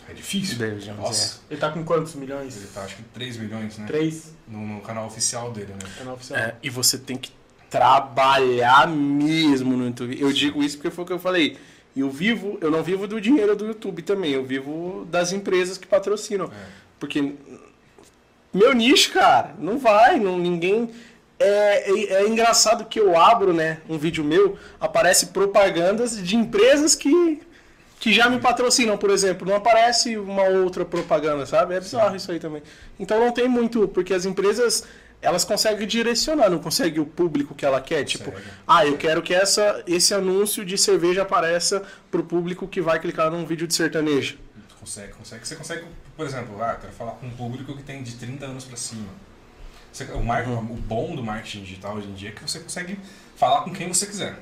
[0.09, 0.59] É difícil.
[0.59, 1.41] David Jones, Nossa.
[1.51, 2.57] Ele tá com quantos milhões?
[2.57, 3.87] Ele tá, acho que 3 milhões, né?
[3.87, 4.33] Três?
[4.49, 5.89] No, no canal oficial dele, né?
[5.99, 6.39] Canal oficial.
[6.39, 7.31] É, e você tem que
[7.69, 10.21] trabalhar mesmo no YouTube.
[10.21, 11.57] Eu digo isso porque foi o que eu falei.
[11.97, 15.87] Eu vivo, eu não vivo do dinheiro do YouTube também, eu vivo das empresas que
[15.87, 16.47] patrocinam.
[16.47, 16.67] É.
[16.99, 17.35] Porque
[18.53, 20.91] meu nicho, cara, não vai, não, ninguém.
[21.39, 26.95] É, é, é engraçado que eu abro, né, um vídeo meu, aparece propagandas de empresas
[26.95, 27.41] que,
[27.99, 29.49] que já me patrocinam, por exemplo.
[29.49, 31.75] Não aparece uma outra propaganda, sabe?
[31.75, 32.63] É bizarro isso aí também.
[32.99, 34.85] Então não tem muito, porque as empresas
[35.23, 38.05] elas conseguem direcionar, não conseguem o público que ela quer.
[38.05, 38.51] Tipo, Consegue.
[38.67, 43.31] ah, eu quero que essa, esse anúncio de cerveja apareça pro público que vai clicar
[43.31, 44.39] num vídeo de sertanejo.
[44.79, 45.47] Consegue, consegue.
[45.47, 45.85] Você consegue,
[46.21, 49.09] por exemplo, ah, quero falar com um público que tem de 30 anos para cima.
[49.91, 50.59] Você- o, mar- Uhum.
[50.59, 52.99] o bom do marketing digital hoje em dia é que você consegue
[53.37, 54.37] falar com quem você quiser.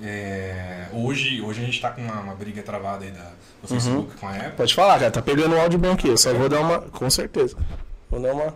[0.00, 3.30] É, hoje, hoje a gente está com uma, uma briga travada aí da, Uhum.
[3.62, 4.52] do Facebook com a Apple.
[4.58, 6.06] Pode falar, cara, tá pegando o áudio bom aqui.
[6.08, 6.80] Eu só vou dar uma.
[6.82, 7.56] Com certeza.
[8.08, 8.54] Vou dar uma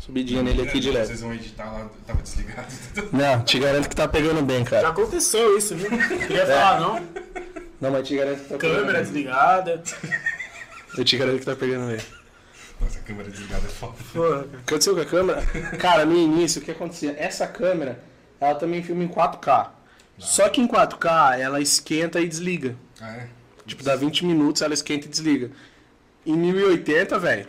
[0.00, 1.06] subidinha nele aqui direto.
[1.06, 2.66] Vocês vão editar lá, tava desligado.
[3.12, 4.88] Não, te garanto que tá pegando bem, Já cara.
[4.88, 5.88] aconteceu isso, viu?
[5.90, 7.00] Não queria falar, não.
[7.80, 9.02] Não, mas te garanto que tá pegando Câmera bem.
[9.06, 9.82] desligada.
[10.96, 11.98] Eu te garanto que tá pegando bem.
[12.80, 13.94] Nossa, a câmera desligada é foda.
[14.12, 15.42] Porra, O que aconteceu com a câmera?
[15.78, 17.14] Cara, no início, o que acontecia?
[17.18, 18.00] Essa câmera,
[18.40, 19.68] ela também filma em 4K.
[20.18, 22.76] Só que em 4K, ela esquenta e desliga.
[23.00, 23.28] Ah, é?
[23.66, 25.50] Tipo, dá 20 minutos, ela esquenta e desliga.
[26.26, 27.46] Em 1080, velho,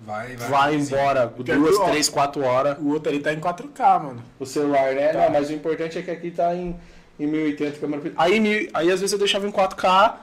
[0.00, 0.48] Vai, vai.
[0.48, 0.94] vai sim.
[0.94, 2.76] embora Pior duas, que, ó, três, quatro horas.
[2.78, 4.22] O outro ali tá em 4K, mano.
[4.38, 5.08] O celular, né?
[5.08, 5.24] Tá.
[5.24, 6.76] Não, mas o importante é que aqui tá em,
[7.18, 8.12] em 1080 câmera.
[8.16, 10.14] Aí, aí às vezes eu deixava em 4K,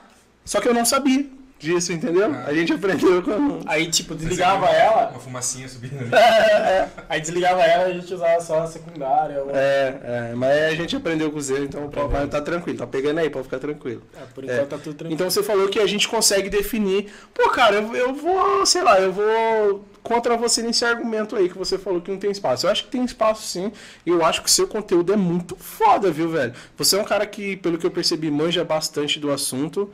[0.44, 1.28] só que eu não sabia
[1.64, 2.30] disso, entendeu?
[2.32, 2.44] Ah.
[2.46, 3.60] A gente aprendeu com.
[3.66, 6.10] Aí, tipo, Você desligava ela, Uma fumacinha subindo ali.
[7.08, 9.42] aí desligava ela e a gente usava só a secundária.
[9.42, 9.98] ou- É,
[10.30, 13.30] é, mas a gente aprendeu com os erros, então mas tá tranquilo, tá pegando aí,
[13.30, 14.02] pode ficar tranquilo.
[14.14, 14.64] É, por enquanto É.
[14.66, 15.14] tá tudo tranquilo.
[15.14, 17.10] Então você falou que a gente consegue definir.
[17.32, 21.56] Pô, cara, eu, eu vou, sei lá, eu vou contra você nesse argumento aí que
[21.56, 22.66] você falou que não tem espaço.
[22.66, 23.72] Eu acho que tem espaço sim.
[24.04, 26.52] E eu acho que o seu conteúdo é muito foda, viu, velho?
[26.76, 29.90] Você é um cara que, pelo que eu percebi, manja bastante do assunto.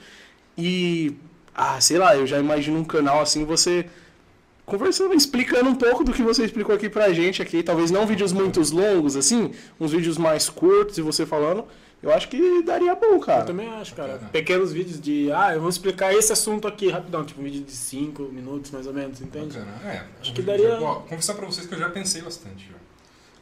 [0.59, 1.15] E.
[1.55, 3.87] Ah, sei lá, eu já imagino um canal assim, você
[4.65, 7.63] conversando, explicando um pouco do que você explicou aqui pra gente aqui.
[7.63, 11.65] Talvez não vídeos muito longos, assim, uns vídeos mais curtos e você falando.
[12.03, 13.43] Eu acho que daria bom, cara.
[13.43, 14.17] Eu também acho, cara.
[14.33, 17.73] Pequenos vídeos de, ah, eu vou explicar esse assunto aqui rapidão, tipo um vídeo de
[17.73, 19.59] 5 minutos mais ou menos, entende?
[19.59, 19.73] Bacana.
[19.85, 22.69] É, Acho que daria- Ó, confessar pra vocês que eu já pensei bastante.
[22.71, 22.77] já.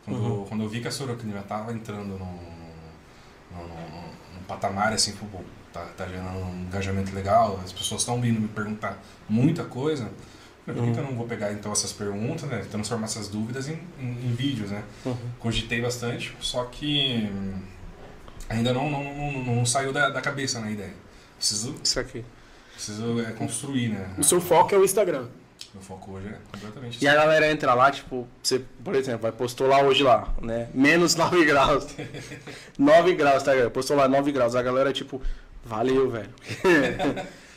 [0.05, 0.45] Quando, Uhum.
[0.47, 5.27] quando eu vi que a Soroclima tava entrando num, num, num- num patamar assim, pô,
[5.73, 8.99] tá, tá gerando um engajamento legal, as pessoas estão vindo me perguntar
[9.29, 10.11] muita coisa.
[10.64, 12.62] Por que, que eu não vou pegar então essas perguntas, né?
[12.71, 14.83] Transformar essas dúvidas em, em, em vídeos, né?
[15.39, 17.62] Cogitei bastante, só que hum,
[18.51, 20.93] ainda não, não, não, não saiu da, da cabeça na ideia.
[21.39, 22.23] Preciso, Isso aqui.
[22.75, 24.11] preciso é, construir, né?
[24.19, 25.29] O seu foco é o Instagram.
[25.75, 29.33] Meu foco hoje é completamente E a galera entra lá, tipo, você, por exemplo, vai
[29.33, 30.69] postou lá hoje lá, né?
[30.75, 31.87] Menos 9 graus.
[32.79, 33.71] 9 graus, tá, galera?
[33.71, 34.55] Postou lá 9 graus.
[34.55, 35.21] A galera, tipo,
[35.69, 36.31] valeu, velho.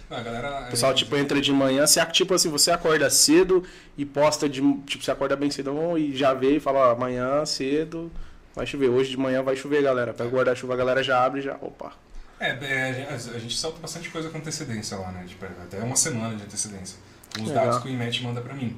[0.09, 3.63] Não, a galera, O pessoal, tipo, entra de manhã, você, tipo assim, você acorda cedo
[3.97, 4.61] e posta de.
[4.85, 8.11] Tipo, você acorda bem cedo e já vê e fala, ó, amanhã cedo
[8.55, 8.89] vai chover.
[8.89, 10.13] Hoje de manhã vai chover, galera.
[10.13, 11.55] Pega o guarda-chuva, a galera já abre e já.
[11.61, 11.93] Opa.
[12.39, 15.25] É, é, a gente- solta bastante coisa com antecedência lá, né?
[15.27, 16.97] Tipo, até uma semana de antecedência.
[17.39, 17.65] Os Legal.
[17.67, 18.75] dados que o IMET manda pra mim.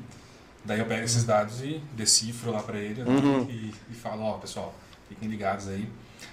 [0.65, 3.01] Daí eu pego esses dados e decifro lá pra ele?
[3.03, 3.47] Uhum.
[3.49, 4.73] e, e falo, ó, pessoal,
[5.09, 5.87] fiquem ligados aí.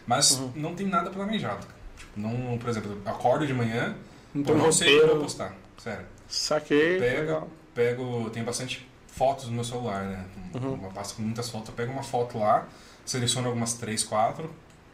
[0.06, 0.52] Mas Uhum.
[0.56, 1.60] não tem nada planejado.
[1.60, 1.72] Tipo,
[2.16, 3.94] não, por exemplo, eu acordo de manhã,
[4.34, 5.54] um não sei o que eu vou postar.
[5.78, 6.06] Sério.
[6.28, 6.98] Saquei.
[6.98, 7.48] Pego, Legal.
[7.74, 10.24] pego, tem bastante fotos no meu celular, né?
[10.54, 10.74] Uhum.
[10.74, 11.68] Uma pasta com muitas fotos.
[11.68, 12.66] Eu pego uma foto lá,
[13.04, 14.48] seleciono algumas 3, 4,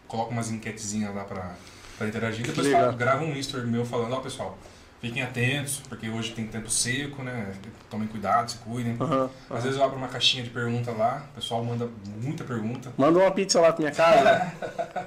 [0.08, 1.54] coloco umas enquetezinhas lá pra,
[1.98, 2.46] pra interagir.
[2.46, 2.84] Depois legal.
[2.86, 4.56] falo, gravo um history meu falando, ó pessoal,
[5.00, 7.52] fiquem atentos, porque hoje tem tempo seco, né?
[7.90, 8.96] Tomem cuidado, se cuidem.
[8.98, 11.88] Aham, Às vezes eu abro uma caixinha de pergunta lá, o pessoal manda
[12.20, 12.92] muita pergunta.
[12.96, 14.52] Manda uma pizza lá pra minha casa.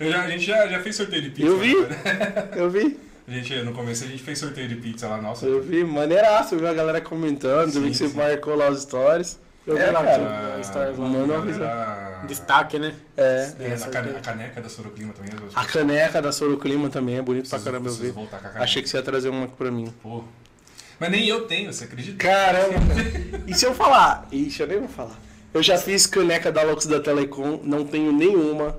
[0.00, 1.48] Eu já- a gente já, já fez sorteio de pizza.
[1.48, 1.74] Eu vi.
[1.76, 2.48] né?
[2.56, 2.98] Eu vi.
[3.26, 5.44] A gente, no começo a gente fez sorteio de pizza lá, nossa.
[5.44, 5.84] Eu vi.
[5.84, 6.54] Maneiraço.
[6.54, 7.74] Eu vi a galera comentando.
[7.74, 8.16] Eu vi Sim, que você sim.
[8.16, 9.38] marcou lá os stories.
[9.66, 10.54] Eu É, vi lá, cara.
[10.58, 11.06] Ah, stories lá.
[11.08, 12.94] Manda uma galera- Destaque, né?
[13.16, 13.52] É.
[13.60, 15.30] É, a, cane- a caneca da Soroclima também.
[15.54, 18.14] A caneca da Soroclima também é bonito pra preciso- caramba eu ver.
[18.58, 18.62] a.
[18.62, 19.92] Achei que você ia trazer uma aqui pra mim.
[20.02, 20.24] Pô.
[20.98, 22.16] Mas nem eu tenho, você acredita?
[22.18, 22.76] Caramba!
[23.46, 24.26] e se eu falar?
[24.32, 25.16] Ixi, eu nem vou falar.
[25.54, 28.76] Eu já fiz caneca da Lux da Telecom, não tenho nenhuma.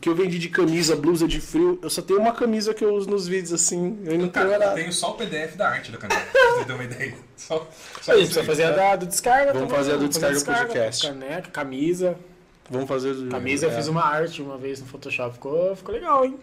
[0.00, 1.78] Que eu vendi de camisa, blusa de frio.
[1.82, 3.98] Eu só tenho uma camisa que eu uso nos vídeos assim.
[4.06, 4.74] Eu não Cara, tenho eu nada.
[4.74, 7.14] tenho só o PDF da arte da caneca, pra você ter uma ideia.
[7.36, 7.68] Só,
[8.00, 8.46] só A gente isso precisa aí.
[8.46, 11.06] fazer a da, do descarga Vamos fazer a do descarga do podcast.
[11.06, 12.16] Caneca, camisa.
[12.70, 15.34] Vamos fazer o- Camisa eu fiz uma arte uma vez no Photoshop.
[15.34, 16.36] Ficou, ficou legal, hein?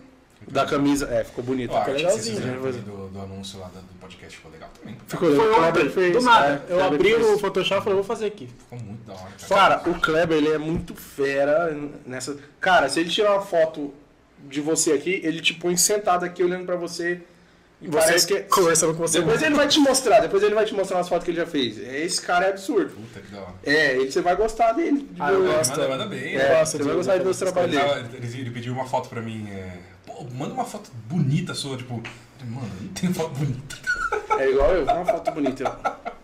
[0.52, 1.72] Da camisa, é, ficou bonito.
[1.74, 2.72] Ó, vocês legalzinho, né?
[2.86, 4.98] do, do anúncio lá do, do podcast ficou legal também.
[5.08, 5.48] Ficou Foi legal.
[5.48, 6.14] O ontem, Kleber fez.
[6.14, 6.48] do nada.
[6.48, 7.28] é, eu Kleber abri fez.
[7.28, 8.48] o Photoshop e falei, vou fazer aqui.
[8.48, 9.80] Ficou muito da hora, cara.
[9.80, 11.76] Cara, o Kleber, ele é muito fera
[12.06, 12.38] nessa.
[12.60, 13.94] Cara, se ele tirar uma foto
[14.48, 17.22] de você aqui, ele te põe sentado aqui olhando pra você.
[17.82, 18.40] E Você parece que.
[18.44, 19.20] conversando com você.
[19.20, 21.46] Depois ele vai te mostrar, depois ele vai te mostrar umas fotos que ele já
[21.46, 21.78] fez.
[21.78, 22.92] Esse cara é absurdo.
[22.92, 23.54] Puta que da hora.
[23.62, 25.06] É, ele, você vai gostar dele.
[25.12, 25.72] de Ah, eu gosto.
[25.72, 26.34] Manda, manda bem.
[26.38, 28.10] É, gosto você vai gostar de ver os trabalhos Ele, dele.
[28.26, 29.50] ele- ele pediu uma foto pra mim.
[29.52, 29.80] É...
[30.14, 32.02] Pô, manda uma foto bonita sua, tipo.
[32.46, 33.76] Mano, não tenho foto bonita.
[34.38, 35.80] É igual eu, uma foto bonita.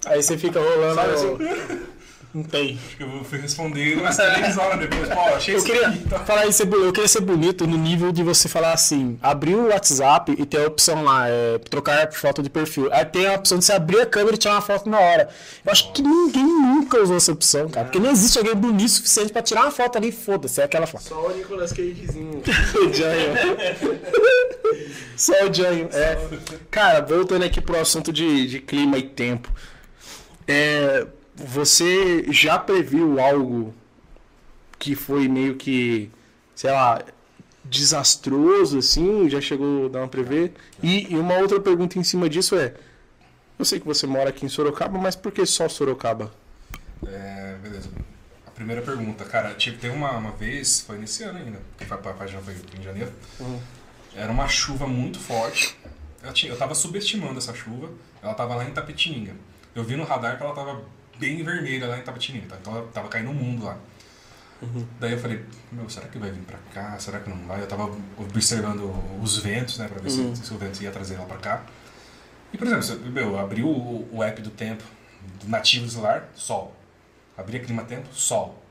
[0.06, 0.96] Aí você fica rolando.
[0.96, 1.86] Sabe assim?
[2.32, 2.78] Não tem.
[2.86, 5.10] Acho que eu vou fui responder umas três horas depois.
[5.10, 6.00] Pô, achei Eu queria aqui.
[6.08, 6.20] Tá.
[6.20, 10.36] falar isso, eu queria ser bonito no nível de você falar assim, abrir o WhatsApp
[10.38, 12.88] e ter a opção lá, é, trocar foto de perfil.
[12.94, 15.30] Aí tem a opção de você abrir a câmera e tirar uma foto na hora.
[15.66, 17.86] Eu acho que ninguém nunca usou essa opção, cara.
[17.88, 20.86] Porque não existe alguém bonito o suficiente pra tirar uma foto ali foda-se, é aquela
[20.86, 21.06] foto.
[21.06, 22.44] Só o Nicolas Cagezinho.
[22.46, 23.34] o Janho.
[25.18, 25.90] Só o Janho.
[25.92, 26.18] É.
[26.70, 29.52] Cara, voltando aqui pro assunto de, de clima e tempo.
[30.48, 31.06] É,
[31.40, 33.74] você já previu algo
[34.78, 36.10] que foi meio que,
[36.56, 37.04] sei lá,
[37.64, 39.30] desastroso, assim?
[39.30, 40.54] Já chegou a dar uma prever?
[40.82, 42.74] E, e uma outra pergunta em cima disso é:
[43.58, 46.32] eu sei que você mora aqui em Sorocaba, mas por que só Sorocaba?
[47.06, 47.90] É, beleza.
[48.46, 51.98] A primeira pergunta, cara, tipo, teve uma, uma vez, foi nesse ano ainda, que foi,
[51.98, 53.12] página foi em janeiro.
[54.16, 55.78] Era uma chuva muito forte.
[56.22, 57.90] Eu, tinha, eu tava subestimando essa chuva.
[58.22, 59.34] Ela tava lá em Tapetininga.
[59.74, 60.82] Eu vi no radar que ela tava
[61.20, 62.48] bem vermelha lá em Tapetininga.
[62.48, 62.58] tá?
[62.60, 63.78] Então tava caindo o mundo lá.
[65.00, 67.00] Daí eu falei, meu, será que vai vir pra cá?
[67.00, 67.62] Será que não vai?
[67.62, 71.26] Eu tava observando os ventos, né, pra ver se, se o vento ia trazer ela
[71.26, 71.64] pra cá.
[72.52, 74.84] E, por exemplo, meu, eu abri o, o app do tempo
[75.42, 76.76] do nativo do celular, sol.
[77.38, 78.62] Abri a clima tempo, sol.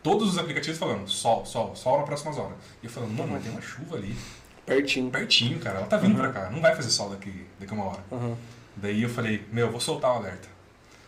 [0.00, 2.56] Todos os aplicativos falando sol, sol, sol nas próximas horas.
[2.80, 4.16] E eu falando, mano, mas tem uma chuva ali,
[4.64, 5.10] Pertinho.
[5.10, 5.78] pertinho, cara.
[5.78, 8.04] Ela tá vindo pra cá, não vai fazer sol daqui, daqui uma hora.
[8.12, 8.36] Uhum.
[8.76, 10.46] Daí eu falei, meu, vou soltar o alerta.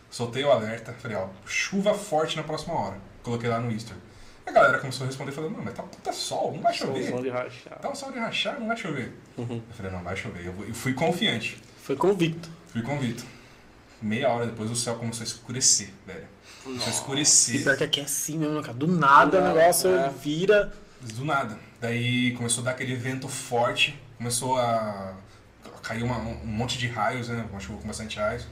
[0.09, 2.97] Soltei o alerta, falei, ó, chuva forte na próxima hora.
[3.23, 3.95] Coloquei lá no Easter.
[4.45, 7.07] A galera começou a responder falando, não, mas tá puta sol, não vai chover.
[7.07, 7.77] Som de rachar.
[7.79, 9.13] Tá um sol de rachar, não vai chover.
[9.37, 9.61] Uhum.
[9.69, 10.45] Eu falei, não, vai chover.
[10.45, 11.61] Eu eu fui confiante.
[11.83, 12.49] Foi convicto.
[12.67, 13.23] Fui convicto.
[14.01, 16.27] meia hora depois o céu começou a escurecer, velho.
[16.63, 17.55] Começou a escurecer.
[17.55, 18.73] E pior que aqui é assim mesmo, cara.
[18.73, 20.09] Do nada o negócio é.
[20.09, 20.73] vira.
[21.01, 21.59] Do nada.
[21.79, 25.13] Daí começou a dar aquele vento forte, começou a
[25.89, 27.43] cair uma- um monte de raios, né?
[27.49, 28.45] Uma chuva com bastante raios.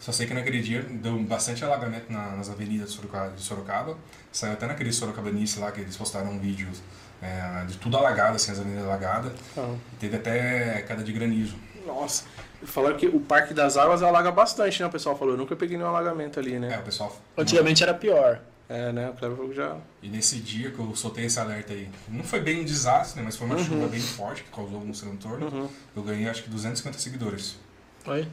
[0.00, 3.96] Só sei que naquele dia deu bastante alagamento na- nas avenidas de Sorocaba, de Sorocaba.
[4.32, 6.82] Saiu até naquele Sorocabanice lá que eles postaram vídeos
[7.22, 9.32] é, de tudo alagado, assim, as avenidas alagadas.
[9.56, 9.74] Ah.
[10.00, 11.56] Teve até queda de granizo.
[11.86, 12.24] Nossa.
[12.64, 14.86] Falaram que o Parque das Águas alaga bastante, né?
[14.88, 15.32] O pessoal falou.
[15.34, 16.78] Eu nunca peguei nenhum alagamento ali, É, né?
[16.78, 17.16] o pessoal.
[17.38, 18.40] Antigamente era pior.
[18.68, 19.10] É, né?
[19.10, 19.76] O Cleber falou que já.
[20.02, 23.24] E nesse dia que eu soltei esse alerta aí, não foi bem um desastre, né?
[23.26, 23.64] Mas foi uma Uhum.
[23.64, 25.70] chuva bem forte que causou um transtorno.
[25.94, 27.56] Eu ganhei acho que 250 seguidores.
[28.06, 28.26] Oi?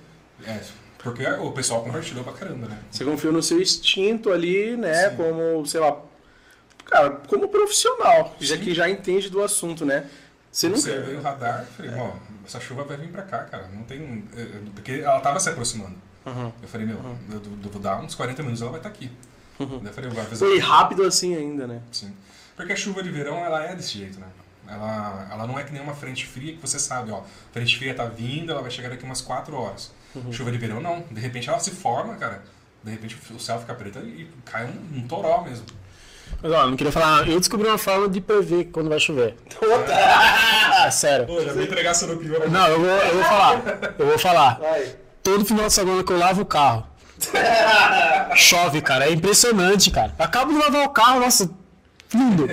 [0.46, 0.60] É,
[1.00, 2.80] porque o pessoal compartilhou pra caramba, né?
[2.90, 5.10] Você confiou no seu instinto ali, né?
[5.10, 5.16] Sim.
[5.18, 6.02] Como, sei lá.
[6.86, 8.64] Cara, como profissional, já Sim.
[8.64, 10.10] que já entende do assunto, né?
[10.52, 10.80] Você nunca.
[10.80, 12.14] Observei o radar e falei, ó,
[12.46, 13.68] essa chuva vai vir pra cá, cara.
[13.74, 14.02] Não tem.
[14.02, 15.96] um- é, é, Porque ela tava se aproximando.
[16.26, 16.52] Uhum.
[16.62, 16.98] Eu falei, meu,
[17.30, 19.10] eu, eu vou dar uns 40 minutos ela vai estar aqui.
[19.62, 20.46] Eu falei, fazer.
[20.46, 21.82] Foi rápido assim ainda, né?
[21.92, 22.14] Sim.
[22.56, 24.28] Porque a chuva de verão, ela é desse jeito, né?
[24.68, 27.22] Ela, ela não é que nem uma frente fria que você sabe, ó.
[27.52, 29.92] Frente fria tá vindo, ela vai chegar daqui umas 4 horas.
[30.32, 31.04] Chuva de verão, não.
[31.10, 32.44] De repente ela se forma, cara.
[32.84, 35.66] De repente o céu fica preto e cai um, um toró mesmo.
[36.42, 37.28] Mas ó, eu não queria falar.
[37.28, 39.36] Eu descobri uma forma de prever quando vai chover.
[39.94, 41.28] Ah, sério.
[41.28, 42.50] Pô, já vou entregar a.
[42.50, 43.62] Não, eu vou, eu vou falar.
[44.00, 44.60] Eu vou falar.
[44.60, 44.96] Vai.
[45.22, 46.88] Todo final de semana que eu lavo o carro.
[48.36, 49.06] Chove, cara.
[49.06, 50.14] É impressionante, cara.
[50.18, 51.50] Acabo de lavar o carro, nossa.
[52.14, 52.46] Lindo.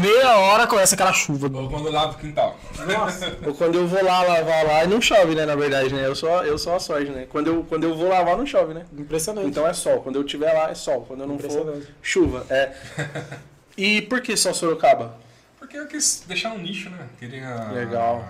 [0.00, 1.50] Meia hora começa aquela chuva.
[1.52, 2.56] Ou quando eu lavo o quintal.
[2.86, 3.36] Nossa.
[3.44, 5.44] Ou quando eu vou lá lavar lá e não chove, né?
[5.44, 6.06] Na verdade, né?
[6.06, 7.26] Eu só, eu só a sorte, né?
[7.28, 8.84] Quando eu, quando eu vou lavar, não chove, né?
[8.96, 9.48] Impressionante.
[9.48, 10.00] Então é sol.
[10.00, 11.04] Quando eu estiver lá, é sol.
[11.08, 12.46] Quando eu não for, chuva.
[12.48, 12.72] É.
[13.76, 15.16] E por que só Sorocaba?
[15.58, 17.08] Porque eu quis deixar um nicho, né?
[17.18, 17.70] Queria.
[17.72, 18.22] Legal.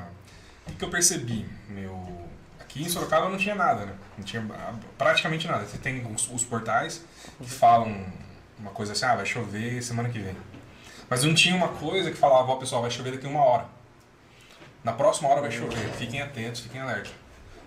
[0.68, 1.44] O que eu percebi?
[1.68, 2.09] Meu.
[2.70, 3.92] Aqui em Sorocaba não tinha nada, né?
[4.16, 5.66] Não tinha ah, praticamente nada.
[5.66, 7.04] Você tem os, os portais
[7.42, 8.06] que falam
[8.56, 10.36] uma coisa assim, ah, vai chover semana que vem.
[11.08, 13.66] Mas não tinha uma coisa que falava, ó, pessoal, vai chover daqui uma hora.
[14.84, 15.90] Na próxima hora vai chover.
[15.98, 17.10] Fiquem atentos, fiquem alerta.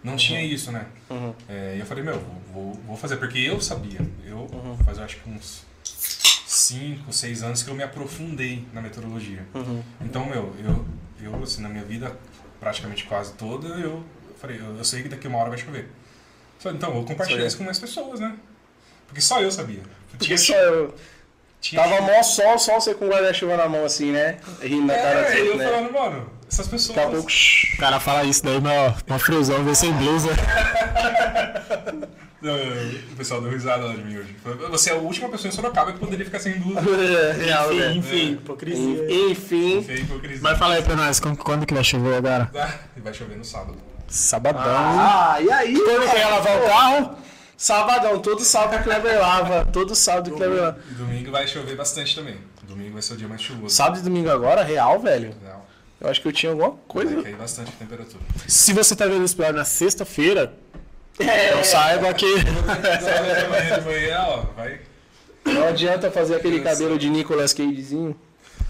[0.01, 0.85] Não tinha isso, né?
[1.09, 1.33] Uhum.
[1.49, 2.19] É, e eu falei, meu,
[2.53, 3.99] vou, vou, fazer, porque eu sabia.
[4.23, 4.47] Eu
[4.85, 9.45] faz eu acho que uns 5, 6 anos que eu me aprofundei na meteorologia.
[9.53, 9.83] Uhum.
[9.99, 10.85] Então, meu, eu,
[11.21, 12.17] eu assim, na minha vida,
[12.57, 14.01] praticamente quase toda, eu
[14.43, 15.87] falei, eu, eu sei que daqui uma hora vai chover.
[16.59, 18.35] Só, então, vou compartilhar isso com mais pessoas, né?
[19.07, 19.81] Porque só eu sabia.
[20.11, 20.93] Porque só eu.
[21.61, 24.37] tinha- Tava mó sol, só você com o guarda-chuva na mão assim, né?
[24.61, 25.65] Rindo na cara É, assim, e eu né?
[25.65, 26.95] falando, mano, essas pessoas...
[26.97, 27.29] Daqui a pouco.
[27.73, 30.29] O cara fala isso daí, ó, uma friozão, vê sem blusa.
[32.41, 34.35] Não, o pessoal deu risada lá de mim hoje.
[34.69, 36.81] Você é a última pessoa em Sorocaba que poderia ficar sem blusa.
[36.91, 37.93] É, real, Enfim, né?
[37.95, 39.05] enfim, hipocrisia.
[39.31, 39.83] Enfim.
[39.83, 40.39] Feio hipocrisia.
[40.41, 42.51] Mas fala aí pra nós, quando, quando que vai chover agora?
[42.55, 43.77] Ah, vai chover no sábado.
[44.07, 44.61] Sabadão.
[44.65, 45.73] Ah, e aí?
[45.75, 47.15] Quando que ia lavar o carro?
[47.57, 49.65] Sabadão, todo sábado o Kleber lava.
[49.71, 50.79] Todo sábado o Kleber lava.
[50.89, 52.37] E domingo vai chover bastante também.
[52.63, 53.73] Domingo vai ser o dia mais chuvoso.
[53.75, 55.35] Sábado e domingo agora, real, velho.
[55.43, 55.61] Não,
[56.01, 57.21] Eu acho que eu tinha alguma Vai coisa.
[57.23, 58.19] cair bastante a temperatura.
[58.47, 60.53] Se você tá vendo esse episódio na sexta-feira,
[61.19, 62.25] É, então saiba que.
[63.01, 64.81] Sábado de manhã, de manhã, ó, vai...
[65.45, 68.15] não adianta fazer aquele cabelo de Nicolas Cagezinho.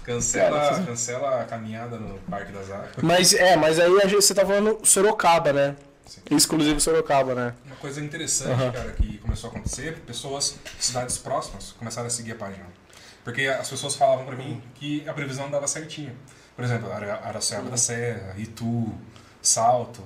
[0.04, 2.90] Cancela, cancela a caminhada no Parque das Águas.
[3.02, 5.76] Mas é, mas aí gente- você tá falando Sorocaba, né?
[6.06, 6.20] Sim.
[6.30, 7.54] Exclusivo Sorocaba, né?
[7.64, 12.32] Uma coisa interessante, cara, que começou a acontecer, pessoas de cidades próximas começaram a seguir
[12.32, 12.66] a página.
[13.24, 16.14] Porque as pessoas falavam pra mim que a previsão dava certinho.
[16.54, 18.92] Por exemplo, Ara- Araçoiaba da Serra, Itu,
[19.40, 20.02] Salto.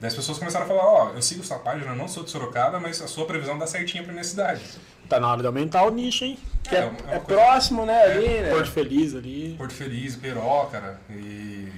[0.00, 2.78] Daí as pessoas começaram a falar, ó, eu sigo sua página, não sou de Sorocaba,
[2.78, 4.62] mas a sua previsão dá certinho pra minha cidade.
[5.08, 6.38] Tá na hora de aumentar o nicho, hein?
[6.62, 8.02] Que é, uma é coisa- próximo, né?
[8.02, 8.50] Ali, né?
[8.50, 9.54] Porto Feliz ali.
[9.56, 11.00] Porto Feliz, Peró, cara.
[11.08, 11.68] E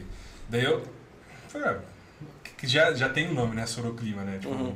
[0.49, 0.83] daí eu
[1.55, 1.79] ah,
[2.57, 3.67] que já, já tem o nome, né?
[3.67, 4.39] Soroclima, né?
[4.41, 4.75] Tipo,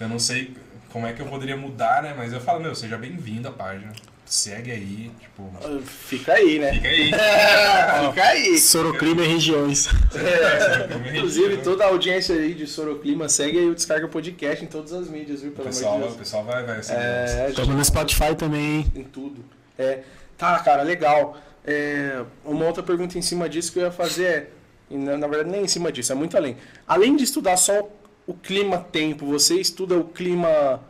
[0.00, 0.56] eu não sei
[0.90, 2.14] como é que eu poderia mudar, né?
[2.16, 3.92] Mas eu falo, meu, seja bem-vindo à página.
[4.30, 5.50] Segue aí, tipo.
[5.82, 6.72] Fica aí, né?
[6.74, 7.10] Fica aí.
[8.10, 8.58] Fica aí.
[8.60, 9.88] Soroclima e regiões.
[10.14, 14.92] É, Inclusive, toda a audiência aí de Soroclima segue aí o Descarga Podcast em todas
[14.92, 15.50] as mídias, viu?
[15.50, 16.18] O Pelo pessoal, amor de o Deus.
[16.20, 17.00] pessoal vai, vai seguir.
[17.00, 18.92] É, Estamos no Spotify também, hein?
[18.94, 19.44] em tudo.
[19.76, 20.02] É,
[20.38, 21.36] tá, cara, legal.
[21.66, 24.46] É, uma outra pergunta em cima disso que eu ia fazer é,
[24.88, 26.56] na, na verdade nem em cima disso, é muito além.
[26.86, 27.88] Além de estudar só
[28.28, 30.80] o clima-tempo, você estuda o clima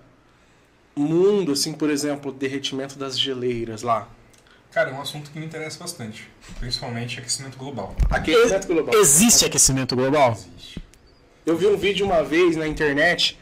[1.01, 4.09] mundo, assim, por exemplo, derretimento das geleiras lá.
[4.70, 6.30] Cara, é um assunto que me interessa bastante.
[6.61, 7.94] Principalmente aquecimento global.
[8.09, 8.94] Aquecimento global.
[8.94, 10.32] Existe aquecimento global?
[10.32, 10.80] Existe.
[11.44, 13.36] Eu vi um vídeo uma vez na internet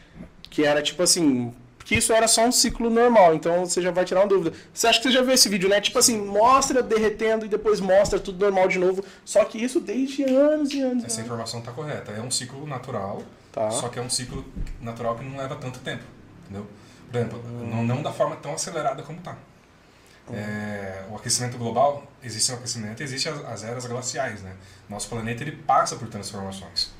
[0.49, 1.53] que era tipo assim,
[1.85, 4.55] que isso era só um ciclo normal, então você já vai tirar uma dúvida.
[4.73, 5.79] Você acha que você já viu esse vídeo, né?
[5.79, 10.23] Tipo assim, mostra derretendo e depois mostra tudo normal de novo, só que isso desde
[10.23, 11.03] anos e anos.
[11.03, 11.25] Essa anos.
[11.25, 12.11] informação tá correta.
[12.11, 13.69] É um ciclo natural, Tá.
[13.71, 14.43] só que é um ciclo
[14.81, 16.03] natural que não leva tanto tempo.
[16.45, 16.65] entendeu?
[17.11, 19.35] Não, não da forma tão acelerada como está.
[20.31, 24.55] É, o aquecimento global, existe o aquecimento, existe as, as, eras glaciais, né?
[24.87, 26.91] Nosso planeta ele passa por transformações.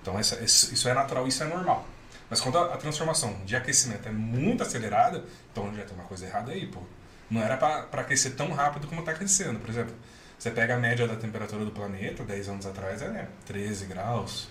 [0.00, 1.86] Então essa, isso é natural, isso é normal.
[2.30, 6.24] Mas quando a, a, transformação de aquecimento é muito acelerada, então já tem uma coisa
[6.24, 6.80] errada aí, pô.
[7.30, 9.58] Não era para aquecer tão rápido como está aquecendo.
[9.58, 9.94] Por exemplo,
[10.38, 14.48] você pega a média da temperatura do planeta, 10 anos atrás era 13 graus,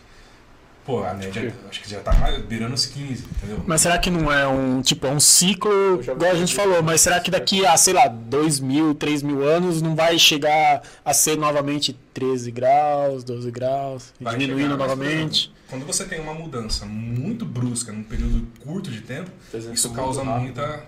[0.89, 2.11] Pô, a média acho que já tá
[2.47, 3.63] beirando os 15, entendeu?
[3.67, 7.01] Mas será que não é um, tipo, é um ciclo, igual a gente falou, mas
[7.01, 11.13] será que daqui a, sei lá, 2 mil, 3 mil anos não vai chegar a
[11.13, 15.53] ser novamente 13 graus, 12 graus, vai diminuindo chegar, novamente?
[15.69, 19.29] quando você tem uma mudança muito brusca num período curto de tempo,
[19.71, 20.87] isso causa muita,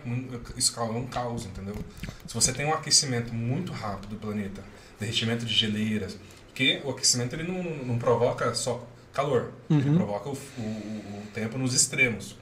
[0.58, 1.76] isso causa um caos, entendeu?
[2.26, 4.64] Se você tem um aquecimento muito rápido do planeta,
[5.00, 9.52] derretimento de geleiras, porque o aquecimento ele não, não provoca só calor.
[9.70, 9.80] Uhum.
[9.80, 12.36] Ele provoca o, o, o, tempo nos extremos.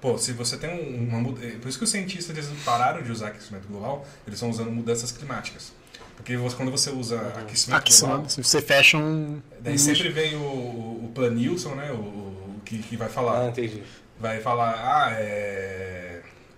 [0.00, 3.28] Pô, se você tem uma é, Por isso que os cientistas eles pararam de usar
[3.28, 5.72] aquecimento global, eles estão usando mudanças climáticas.
[6.16, 7.42] Porque você, quando você usa uhum.
[7.42, 8.24] aquecimento global.
[8.28, 9.40] Você fecha um.
[9.60, 9.78] Daí um...
[9.78, 11.90] sempre vem o, o Planilson, né?
[11.92, 13.46] O, o que, que vai falar.
[13.46, 13.82] Ah, entendi.
[14.20, 16.07] Vai falar, ah, é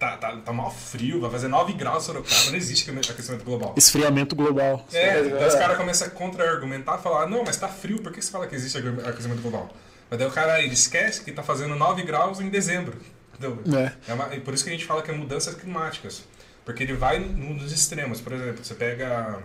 [0.01, 3.75] tá, tá, tá mal frio, vai fazer 9 graus Sorocaba, não existe aquecimento global.
[3.77, 4.87] Esfriamento global.
[4.91, 8.31] É, então os caras começam a contra-argumentar, falar, não, mas tá frio, por que você
[8.31, 9.69] fala que existe aquecimento global?
[10.09, 12.97] Mas daí o cara ele esquece que tá fazendo 9 graus em dezembro.
[13.35, 13.63] Entendeu?
[13.79, 14.11] É.
[14.11, 16.25] é uma, por isso que a gente fala que é mudanças climáticas.
[16.65, 18.21] Porque ele vai nos extremos.
[18.21, 19.41] Por exemplo, você pega.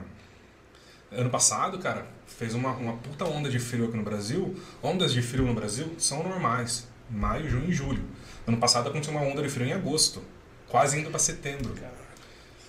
[1.11, 4.55] Ano passado, cara, fez uma, uma puta onda de frio aqui no Brasil.
[4.81, 6.87] Ondas de frio no Brasil são normais.
[7.09, 8.03] Maio, junho e julho.
[8.47, 10.21] Ano passado aconteceu uma onda de frio em agosto
[10.69, 11.73] quase indo para setembro.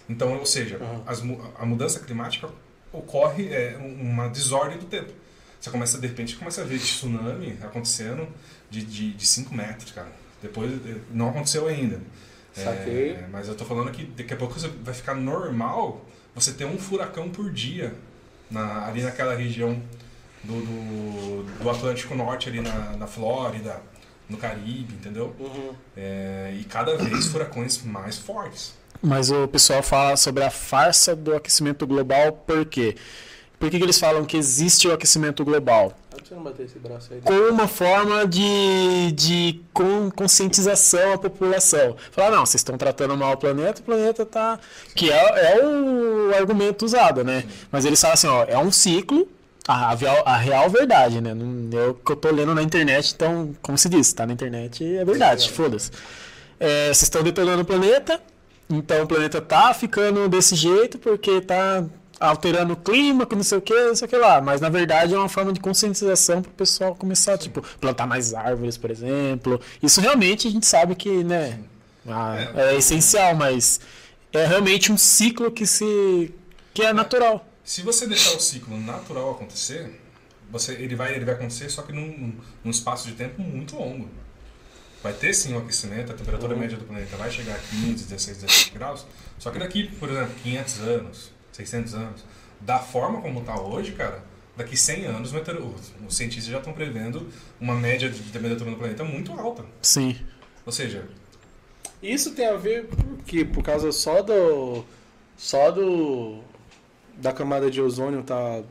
[0.09, 1.03] Então, ou seja, uhum.
[1.07, 1.23] as,
[1.59, 2.49] a mudança climática
[2.93, 5.13] ocorre é, uma desordem do tempo.
[5.61, 8.29] Você começa, de repente, começa a ver tsunami acontecendo
[8.71, 10.13] de 5 metros, cara.
[10.41, 12.01] Depois, eh, não aconteceu ainda.
[13.17, 16.79] É, mas eu tô falando que daqui a pouco vai ficar normal você ter um
[16.79, 17.95] furacão por dia
[18.51, 19.81] na, ali naquela região
[20.45, 23.81] do, do, do Atlântico Norte, ali na, na Flórida
[24.29, 25.35] no Caribe, entendeu?
[25.39, 25.71] Uhum.
[25.97, 28.75] É, e cada vez furacões mais fortes.
[29.03, 32.97] Mas o pessoal fala sobre a farsa do aquecimento global, por quê?
[33.59, 35.97] Por que, que eles falam que existe o aquecimento global?
[37.25, 39.61] Com uma forma de, de
[40.15, 41.97] conscientização à população.
[42.11, 44.59] Falar, não, vocês estão tratando mal o planeta, o planeta está.
[44.95, 47.45] Que é, é o argumento usado, né?
[47.71, 49.29] Mas eles falam assim, ó, é um ciclo
[49.67, 51.31] a, a, real verdade, né?
[51.31, 54.85] É o que eu tô lendo na internet, então, como se diz, tá na internet
[54.85, 55.91] é verdade, foda-se.
[56.59, 58.21] É, vocês estão detonando o planeta,
[58.71, 61.85] então o planeta tá ficando desse jeito porque tá
[62.19, 64.41] alterando o clima, que não sei o que, não sei o que lá.
[64.41, 68.35] Mas na verdade é uma forma de conscientização para o pessoal começar, tipo, plantar mais
[68.35, 69.61] árvores, por exemplo.
[69.83, 71.59] Isso realmente a gente sabe que, né,
[72.55, 73.81] é, é essencial, mas
[74.33, 76.33] é realmente um ciclo que se
[76.73, 77.45] que é natural.
[77.67, 80.01] Se você deixar o ciclo natural acontecer,
[80.53, 84.09] você, ele, vai, ele vai acontecer só que num, num espaço de tempo muito longo.
[85.03, 86.61] Vai ter sim o um aquecimento, a temperatura uhum.
[86.61, 89.05] média do planeta vai chegar a 15, 16, 17 graus,
[89.37, 92.25] só que daqui, por exemplo, 500 anos, 600 anos,
[92.61, 94.23] da forma como está hoje, cara,
[94.57, 95.33] daqui 100 anos
[96.07, 97.29] os cientistas já estão prevendo
[97.61, 99.65] uma média de temperatura no planeta muito alta.
[99.83, 100.17] Sim.
[100.65, 101.05] Ou seja...
[102.01, 103.45] Isso tem a ver por quê?
[103.45, 104.85] Por causa só do...
[105.37, 106.43] Só do
[107.17, 108.63] da camada de ozônio tá.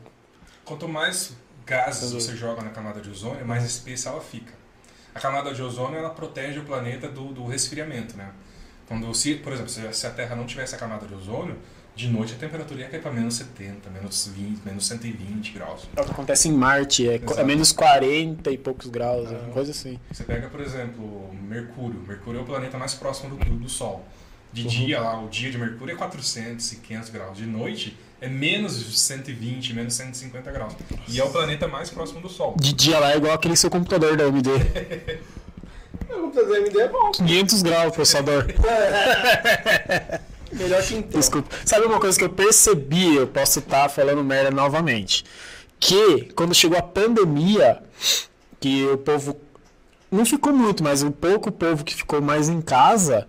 [0.64, 1.34] Quanto mais
[1.66, 4.52] gases você joga na camada de ozônio, mais espessa ela fica.
[5.14, 8.30] A camada de ozônio ela protege o planeta do, do resfriamento, né?
[8.86, 11.56] Quando se, por exemplo, se a Terra não tivesse a camada de ozônio,
[11.96, 15.88] de noite a temperatura ia cair para menos 70, menos 20, menos 120 graus.
[15.96, 19.70] É o que acontece em Marte, é, é menos 40 e poucos graus, é, coisa
[19.70, 19.98] assim.
[20.12, 22.00] Você pega, por exemplo, Mercúrio.
[22.06, 24.04] Mercúrio é o planeta mais próximo do, do, do Sol.
[24.52, 24.68] De uhum.
[24.68, 27.38] dia, lá, o dia de Mercúrio é 400 e 500 graus.
[27.38, 30.74] De noite, é menos 120, menos 150 graus.
[31.08, 32.54] E é o planeta mais próximo do Sol.
[32.58, 34.48] De dia lá é igual aquele seu computador da AMD.
[36.08, 37.10] Meu computador da AMD é bom.
[37.12, 38.46] 500 graus o processador.
[40.52, 41.20] Melhor que Intel.
[41.20, 41.54] Desculpa.
[41.64, 45.24] Sabe uma coisa que eu percebi, eu posso estar falando merda novamente,
[45.78, 47.82] que quando chegou a pandemia,
[48.60, 49.36] que o povo
[50.10, 53.28] não ficou muito, mas um pouco o povo que ficou mais em casa,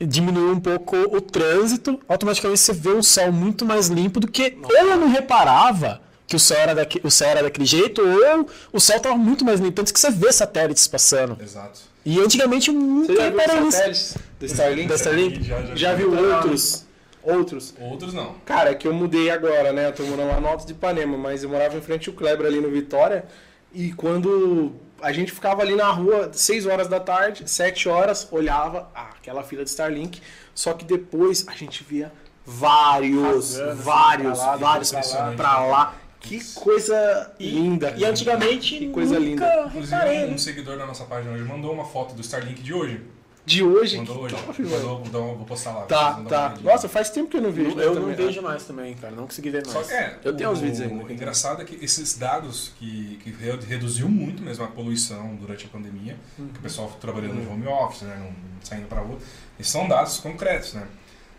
[0.00, 4.56] diminuiu um pouco o trânsito, automaticamente você vê o céu muito mais limpo do que
[4.62, 8.46] ou eu não reparava que o céu era, daqui, o céu era daquele jeito, ou
[8.72, 11.38] o céu estava muito mais limpo, tanto que você vê satélites passando.
[11.40, 11.80] Exato.
[12.04, 14.88] E antigamente nunca você já viu satélites do Starlink?
[14.88, 15.44] Da Starlink?
[15.44, 16.84] Já, já, já viu outros?
[17.22, 17.74] Outros?
[17.80, 18.34] Outros não.
[18.44, 19.88] Cara, é que eu mudei agora, né?
[19.88, 22.46] Eu tô morando lá no Alto de Ipanema, mas eu morava em frente ao Kleber
[22.46, 23.24] ali no Vitória.
[23.72, 28.88] E quando a gente ficava ali na rua 6 horas da tarde, 7 horas, olhava
[28.94, 30.20] ah, aquela fila de Starlink,
[30.54, 32.12] só que depois a gente via
[32.44, 35.36] vários, Rasgando, assim, vários, pra lá, vários impressionante.
[35.36, 35.94] pra lá.
[36.20, 37.94] Que coisa linda.
[37.96, 39.64] E antigamente Que coisa nunca linda.
[39.68, 40.26] Inclusive, um, né?
[40.26, 43.00] um seguidor da nossa página hoje mandou uma foto do Starlink de hoje.
[43.46, 44.34] De hoje, Mandou hoje.
[44.34, 44.60] top.
[44.62, 45.82] Mandou, vou, dar um- vou postar lá.
[45.86, 46.46] Tá, tá.
[46.48, 46.72] olhadinha.
[46.72, 47.70] Nossa, faz tempo que eu não vejo.
[47.70, 48.14] Eu né, não também.
[48.16, 49.14] vejo mais também, cara.
[49.14, 49.86] Não consegui ver Só mais.
[49.86, 51.04] que é, Eu tenho uns vídeos ainda.
[51.04, 55.64] O engraçado é que esses dados que, que re- reduziu muito mesmo a poluição durante
[55.64, 56.48] a pandemia, Uhum.
[56.48, 58.34] que o pessoal trabalhando de home office, né, não
[58.64, 59.16] saindo para rua,
[59.60, 60.84] esses são dados concretos, né?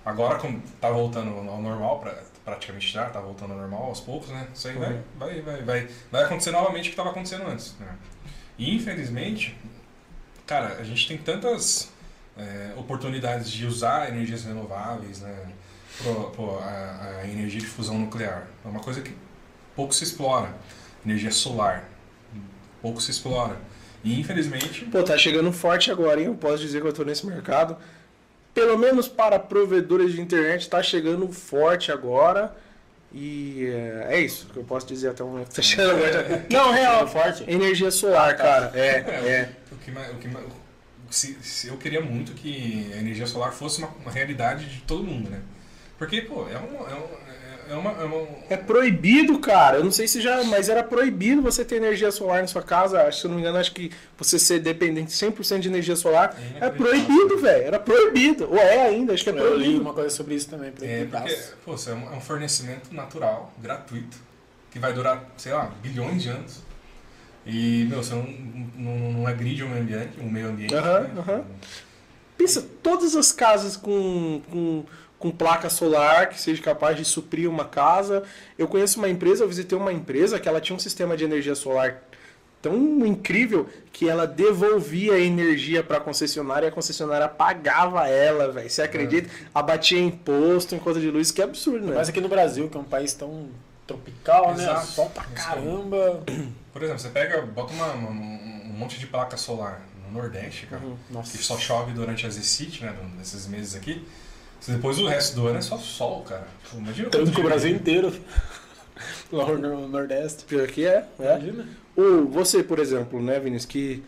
[0.06, 4.30] Agora, como tá voltando ao normal, pra, praticamente já tá voltando ao normal aos poucos,
[4.30, 4.48] né?
[4.56, 5.02] Isso aí vai, Uhum.
[5.20, 7.98] vai, vai, vai, vai acontecer novamente o que estava acontecendo antes, né?
[8.58, 9.58] E infelizmente,
[10.46, 11.92] cara, a gente tem tantas
[12.38, 15.36] é, oportunidades de usar energias renováveis, né?
[16.04, 18.48] Pro, pro, a, a energia de fusão nuclear.
[18.64, 19.12] É uma coisa que
[19.76, 20.50] pouco se explora.
[21.06, 21.90] Energia solar.
[22.82, 23.58] Pouco se explora.
[24.04, 24.86] E infelizmente.
[24.86, 26.28] Pô, tá chegando forte agora, hein?
[26.28, 27.78] Eu posso dizer que eu tô nesse mercado.
[28.54, 32.56] Pelo menos para provedores de internet, tá chegando forte agora.
[33.14, 35.56] E é, é isso que eu posso dizer até o momento.
[35.56, 36.46] Tá chegando agora.
[36.52, 37.08] Não, real.
[37.08, 37.44] forte?
[37.50, 38.72] Energia solar, cara.
[38.76, 39.50] É, é.
[39.72, 40.46] O que, mais- o que, mais-
[41.10, 45.04] se, se eu queria muito que a energia solar fosse uma, uma realidade de todo
[45.04, 45.40] mundo, né?
[45.98, 46.90] Porque, pô, é uma.
[46.90, 47.28] É uma,
[47.70, 49.78] é uma, é uma- É proibido, cara.
[49.78, 50.42] Eu não sei se já.
[50.46, 53.02] Mas era proibido você ter energia solar na sua casa.
[53.04, 56.38] Acho, se eu não me engano, acho que você ser dependente 100% de energia solar.
[56.62, 57.64] É É proibido, velho.
[57.66, 58.48] Era proibido.
[58.50, 59.82] Ou é ainda, acho que é Eu li proibido.
[59.82, 60.72] uma coisa sobre isso também.
[60.82, 61.36] É, porque,
[61.66, 64.18] pô, isso é um, é um fornecimento natural, gratuito,
[64.72, 66.62] que vai durar, sei lá, bilhões de anos.
[67.48, 68.24] E, meu, você não,
[68.76, 70.76] não, não agride o meio ambiente, o meio ambiente.
[70.76, 71.44] Né?
[72.38, 74.86] Pensa, todas as casas com, com,
[75.18, 78.24] com placa solar que seja capaz de suprir uma casa.
[78.58, 81.56] Eu conheço uma empresa, eu visitei uma empresa que ela tinha um sistema de energia
[81.56, 82.04] solar
[82.62, 88.52] tão incrível que ela devolvia a energia para a concessionária e a concessionária pagava ela,
[88.52, 88.70] velho.
[88.70, 89.30] Você acredita?
[89.54, 91.94] Abatia imposto em conta de luz, que absurdo, né?
[91.96, 93.50] Mas aqui no Brasil, que é um país tão
[93.88, 94.64] tropical, né?
[94.64, 94.86] Exato.
[94.88, 96.22] Sol pra caramba.
[96.74, 100.84] Por exemplo, você pega, bota uma, uma- um monte de placa solar no Nordeste, cara,
[100.84, 100.96] Uhum.
[101.10, 101.36] Nossa.
[101.38, 104.06] que só chove durante as zecite, né, nesses meses aqui.
[104.68, 106.48] Depois o resto do ano é só sol, cara.
[106.72, 108.14] Pô, Imagina Tanto que o Brasil inteiro.
[109.32, 110.44] Lá no Nordeste.
[110.46, 111.26] Pior que é, é.
[111.40, 111.68] Imagina.
[111.96, 114.04] Ou você, por exemplo, né, Vinícius, que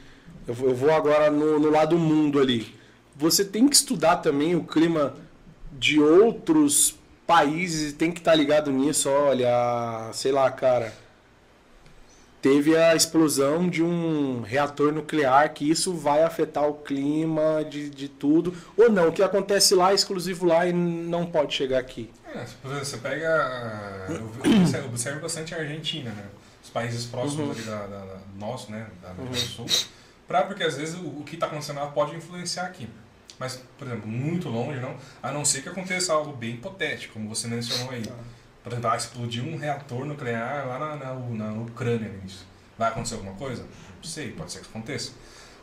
[0.48, 2.76] eu vou, eu vou agora no, no lado mundo ali.
[3.16, 5.16] Você tem que estudar também o clima
[5.72, 6.96] de outros
[7.34, 9.08] países e tem que estar ligado nisso.
[9.08, 10.92] Olha, sei lá, cara.
[12.42, 18.08] Teve a explosão de um reator nuclear, que isso vai afetar o clima de, de
[18.08, 18.56] tudo.
[18.78, 22.10] Ou não, o que acontece lá é exclusivo lá e não pode chegar aqui.
[22.34, 23.28] É, você pega.
[24.10, 26.26] Eu observo bastante a Argentina, né?
[26.64, 28.88] Os países próximos ali da, da, da- nosso, né?
[29.04, 29.66] Da América do Sul.
[30.28, 32.88] Pra, porque às vezes o, o que está acontecendo lá pode influenciar aqui.
[33.40, 34.96] Mas, por exemplo, muito longe, não.
[35.24, 38.04] A não ser que aconteça algo bem hipotético, como você mencionou aí.
[38.62, 42.12] Por exemplo, ah, explodiu um reator nuclear lá na, na, na Ucrânia.
[42.26, 42.46] Isso.
[42.78, 43.64] Vai acontecer alguma coisa?
[43.64, 45.14] Não sei, pode ser que aconteça.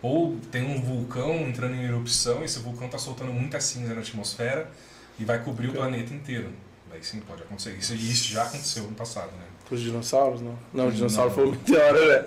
[0.00, 4.70] Ou tem um vulcão entrando em erupção, esse vulcão está soltando muita cinza na atmosfera
[5.18, 6.50] e vai cobrir o planeta inteiro.
[6.90, 7.72] Aí sim, pode acontecer.
[7.72, 9.44] Isso, isso já aconteceu no passado, né?
[9.70, 10.56] Os dinossauros, não?
[10.72, 11.34] Não, o dinossauro Não.
[11.34, 12.24] foi o meteoro, né?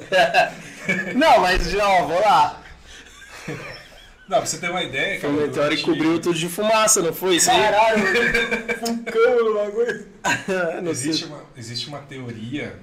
[1.16, 2.62] não, mas já, ó, vou lá.
[4.30, 5.32] Não, pra você ter uma ideia, Foi cara.
[5.44, 7.48] o meteoro e durante- cobriu tudo de fumaça, não foi isso?
[7.48, 8.04] Caralho,
[8.80, 10.08] vulcão no bagulho.
[10.92, 12.78] Existe uma, existe uma teoria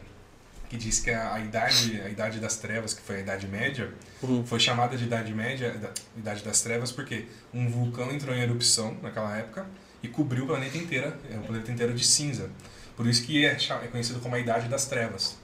[0.68, 3.92] que diz que a, a idade, a idade das trevas, que foi a Idade Média,
[4.22, 4.44] Uhum.
[4.44, 8.97] foi chamada de Idade Média, da, Idade das Trevas, porque um vulcão entrou em erupção
[9.03, 9.64] naquela época
[10.03, 12.51] e cobriu o planeta inteiro, é, o planeta inteiro de cinza.
[12.97, 15.36] Por isso que é, é conhecido como a Idade das Trevas.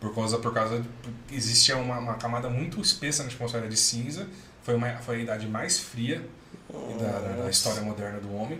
[0.00, 4.28] Por causa, por causa de, existia uma, uma camada muito espessa na atmosfera de cinza,
[4.68, 6.22] foi, uma, foi a idade mais fria
[7.00, 8.58] da, da- da história moderna do homem.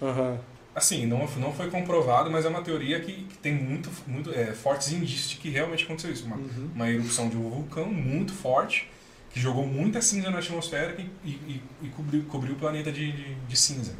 [0.00, 0.38] Aham.
[0.72, 4.52] Assim, não, não foi comprovado, mas é uma teoria que, que tem muito, muito é,
[4.52, 6.24] fortes indícios de que realmente aconteceu isso.
[6.26, 6.36] Uma,
[6.72, 8.88] uma erupção de um vulcão muito forte,
[9.32, 13.10] que jogou muita cinza na atmosfera e, e, e- e cobriu, cobriu o planeta de,
[13.10, 13.92] de, de cinza.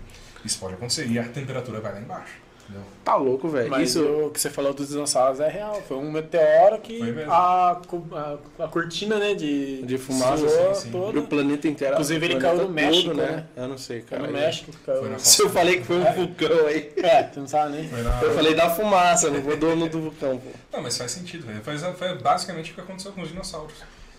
[0.44, 1.08] Isso pode acontecer.
[1.10, 2.34] E a temperatura vai lá embaixo.
[2.68, 2.82] Entendeu?
[3.02, 3.70] Tá louco, velho.
[3.70, 4.04] Mas Isso.
[4.04, 5.80] o que você falou dos dinossauros é real.
[5.88, 7.80] Foi um meteoro que a,
[8.58, 10.90] a, a cortina né, de, De fumaça, sim, sim.
[10.90, 11.18] toda.
[11.18, 11.94] O planeta inteiro.
[11.94, 13.46] Inclusive, ele caiu no México, todo, né?
[13.56, 14.26] Eu não sei, Foi cara.
[14.30, 14.70] no México.
[14.84, 15.14] Caiu.
[15.18, 16.92] Se eu falei que foi um vulcão aí.
[16.98, 17.88] É, você não sabe nem.
[17.88, 20.50] Na- Eu falei da fumaça, não vou dono do vulcão, pô.
[20.72, 21.46] Não, mas faz sentido.
[21.46, 21.62] velho.
[21.62, 23.72] Foi basicamente o que aconteceu com os dinossauros.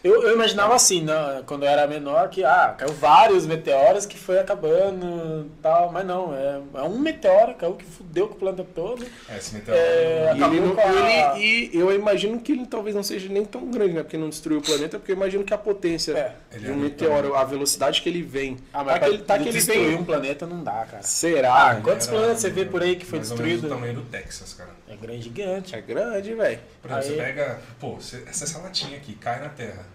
[0.03, 4.17] Eu, eu imaginava assim, né, quando eu era menor, que ah, caiu vários meteoros que
[4.17, 8.65] foi acabando tal, mas não, é, é um meteoro, caiu que fudeu com o planeta
[8.73, 9.05] todo.
[9.27, 9.77] É, esse meteoro.
[9.79, 13.43] É, E, ele não- a- ele- e eu imagino que ele talvez não seja nem
[13.43, 14.01] tão grande, né?
[14.03, 16.13] Porque não destruiu o planeta, porque eu imagino que a potência
[16.51, 16.57] É.
[16.57, 18.57] De é um meteoro, a velocidade que ele vem.
[18.73, 19.95] Ah, mas tá que ele, tá que ele destruir vem.
[19.97, 21.03] um planeta não dá, cara.
[21.03, 21.71] Será?
[21.71, 23.73] Ah, quantos Era planetas você vê por aí que foi mais ou menos destruído?
[23.73, 24.69] o tamanho do Texas, cara.
[24.89, 25.75] É grande, gigante.
[25.75, 26.59] É grande, velho.
[26.81, 29.85] Por exemplo, Aí- você pega, pô, você- essa, essa latinha aqui cai na Terra,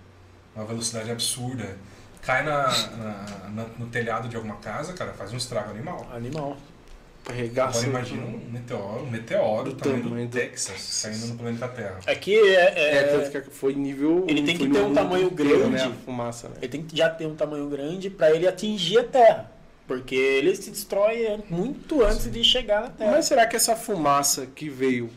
[0.55, 1.76] uma velocidade absurda,
[2.22, 6.07] cai na, na- na- no telhado de alguma casa, cara, faz um estrago animal.
[6.14, 6.57] Animal.
[7.26, 7.78] Arregaça.
[7.86, 11.38] Agora imagina um meteoro, um meteoro Do do tamanho tamanho do do- Texas caindo no
[11.38, 11.99] planeta Terra.
[12.07, 14.26] Aqui é, É, é- tanto que foi nível.
[14.28, 15.70] Ele tem que ter um tamanho inteiro, grande.
[15.88, 16.57] Né, a fumaça, né?
[16.61, 19.51] ele tem que já ter um tamanho grande para ele atingir a Terra.
[19.87, 23.11] Porque ele se destrói muito antes de chegar na Terra.
[23.12, 25.11] Mas será que essa fumaça que veio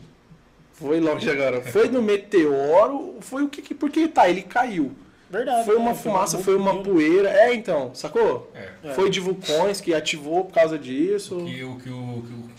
[0.73, 1.61] foi longe agora?
[1.61, 3.15] Foi no meteoro?
[3.21, 3.73] Foi o que que.
[3.73, 4.91] Porque tá, ele caiu.
[5.29, 5.65] Verdade.
[5.65, 5.97] Foi uma né?
[5.97, 6.95] fumaça, um foi uma pouquinho.
[6.95, 7.29] poeira.
[7.29, 8.51] É, então, sacou?
[8.55, 8.69] É.
[8.89, 8.93] É.
[8.93, 11.37] Foi de vulcões que ativou por causa disso.
[11.45, 12.49] Que, o que o, que o-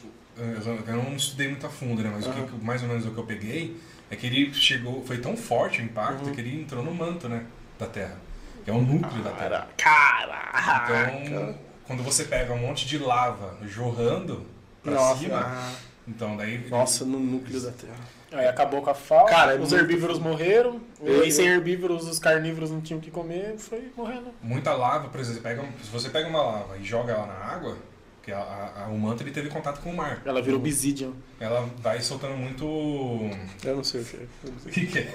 [0.40, 2.10] eu eu não estudei muito a fundo, né?
[2.14, 2.46] Mas o que- Aham.
[2.58, 3.76] que, mais ou menos o que eu peguei
[4.10, 6.32] é que ele chegou, foi tão forte o impacto Uhum.
[6.34, 7.44] que ele entrou no manto, né?
[7.78, 8.16] Da Terra.
[8.64, 9.68] Que é o núcleo da Terra.
[9.76, 11.12] Caraca!
[11.24, 11.54] Então,
[11.88, 14.46] quando você pega um monte de lava jorrando
[14.82, 15.72] pra Nossa, cima, ah,
[16.06, 16.68] então daí.
[16.68, 18.18] nossa, no núcleo da Terra.
[18.30, 22.18] Aí acabou com a fauna, Cara, os muito- herbívoros morreram, e Eu- sem herbívoros os
[22.18, 24.28] carnívoros não tinham o que comer, foi morrendo.
[24.42, 27.76] Muita lava, por exemplo, pega, se você pega uma lava e joga ela na água,
[28.22, 30.20] que a, a- a- o manto ele teve contato com o mar.
[30.26, 31.12] Ela virou obsidian.
[31.40, 32.66] Ela vai soltando muito.
[32.66, 33.30] O
[33.64, 34.20] Eu não sei o que é.
[34.62, 34.72] sei.
[34.72, 35.14] que, que é?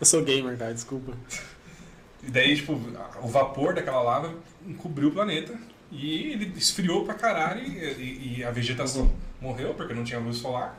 [0.00, 1.12] Eu sou gamer, cara, desculpa.
[2.22, 2.72] E daí, tipo,
[3.22, 4.34] o vapor daquela lava
[4.66, 5.54] encobriu o planeta
[5.90, 10.36] e ele esfriou pra caralho e, e- e a vegetação morreu porque não tinha luz
[10.38, 10.78] solar.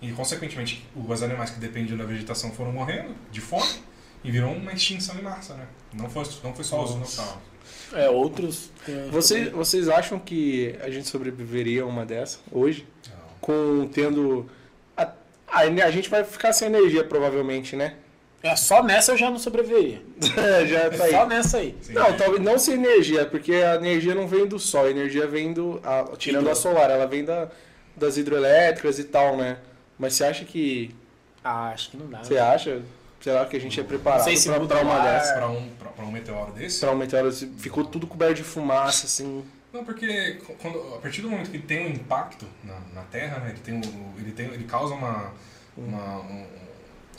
[0.00, 3.68] E, consequentemente, os animais que dependiam da vegetação foram morrendo de fome
[4.22, 5.66] e virou uma extinção em massa, né?
[5.92, 6.94] Não foi, não foi só os Nossa.
[7.22, 7.42] dinossauros.
[7.92, 8.70] É, outros.
[9.10, 12.86] Vocês, vocês acham que a gente sobreviveria a uma dessa hoje?
[13.08, 13.16] Não.
[13.40, 14.48] Com tendo.
[14.96, 15.12] A,
[15.48, 17.96] a, a gente vai ficar sem energia, provavelmente, né?
[18.42, 20.00] É, só nessa eu já não sobreviveria.
[20.68, 21.10] Já tá aí.
[21.10, 21.76] Só nessa aí.
[21.82, 21.92] Sim.
[21.94, 25.52] Não, talvez não sem energia, porque a energia não vem do sol, a energia vem
[25.52, 25.80] do.
[25.82, 26.52] a- tirando Hidro.
[26.52, 27.48] a solar, ela vem da,
[27.96, 29.58] das hidroelétricas e tal, né?
[29.98, 30.94] Mas você acha que.
[31.42, 32.22] Ah, acho que não dá.
[32.22, 32.80] Você acha?
[33.20, 35.34] Será que a gente é preparado Não sei se pra, uma dessa?
[35.34, 36.78] Pra um, pra, pra um meteoro desse?
[36.78, 39.42] Pra um meteoro, ficou tudo coberto de fumaça, assim.
[39.72, 43.40] Não, porque quando, a partir do momento que ele tem um impacto na, na Terra,
[43.40, 45.32] né, ele, tem um, ele, tem, ele causa uma.
[45.76, 46.46] uma um-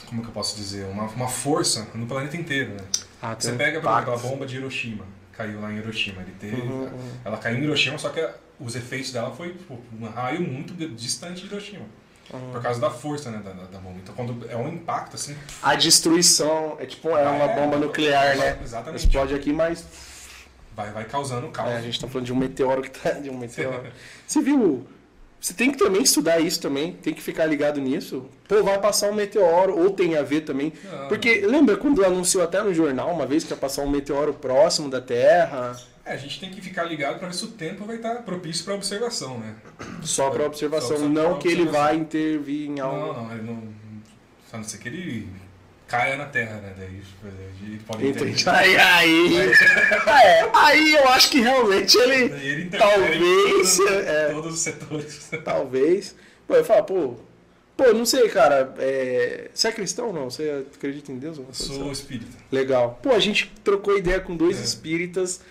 [0.10, 0.86] como que eu posso dizer?
[0.86, 2.72] Uma, uma força no planeta inteiro.
[2.72, 2.82] Né?
[3.22, 6.22] Ah, Você pega, por exemplo, a bomba de Hiroshima, caiu lá em Hiroshima.
[6.22, 7.12] Ele teve, Uhum, uhum.
[7.24, 8.28] Ela caiu em Hiroshima, só que
[8.60, 11.86] os efeitos dela foi tipo, um raio muito distante de Hiroshima.
[12.34, 12.52] Uhum.
[12.52, 13.98] Por causa da força né, da, da, bomba.
[14.04, 15.36] Então, quando é um impacto assim.
[15.64, 18.60] A destruição é tipo é uma É, bomba nuclear, né?
[18.64, 19.06] exatamente.
[19.06, 19.84] Explode aqui, mas
[20.76, 21.72] Vai, vai causando caos.
[21.72, 23.12] É, a gente tá falando de um meteoro que tá.
[23.12, 23.92] De um meteoro.
[24.26, 24.88] Você viu?
[25.42, 28.26] Você tem que também estudar isso também, tem que ficar ligado nisso.
[28.48, 30.74] Pô, vai passar um meteoro, ou tem a ver também.
[30.84, 34.34] Não, Porque lembra quando anunciou até no jornal uma vez que ia passar um meteoro
[34.34, 35.80] próximo da Terra?
[36.04, 38.66] É, a gente tem que ficar ligado para ver se o tempo vai estar propício
[38.66, 39.56] para observação, né?
[40.02, 41.86] Só para observação, Só- só não que ele observação.
[41.88, 43.14] vai intervir em algo.
[43.14, 43.64] Não, não, ele não.
[44.50, 45.28] Só não ser que ele
[45.90, 46.74] caia na Terra, né?
[46.78, 47.02] Daí
[47.66, 48.32] ele pode Entendi.
[48.32, 48.50] interferir.
[48.56, 49.38] Aí, aí,
[50.08, 52.34] é, aí eu acho que realmente ele.
[52.42, 54.30] Ele Talvez, em todos, é.
[54.34, 55.30] todos os setores.
[55.44, 56.16] Talvez.
[56.48, 57.16] Pô, eu falo, pô.
[57.76, 58.74] Pô, não sei, cara.
[58.80, 60.30] é, Você é cristão ou não?
[60.30, 61.38] Você acredita em Deus?
[61.38, 62.38] Coisa sou espírita.
[62.52, 63.00] Legal.
[63.02, 64.64] Pô, a gente trocou ideia com dois É.
[64.64, 65.42] espíritas.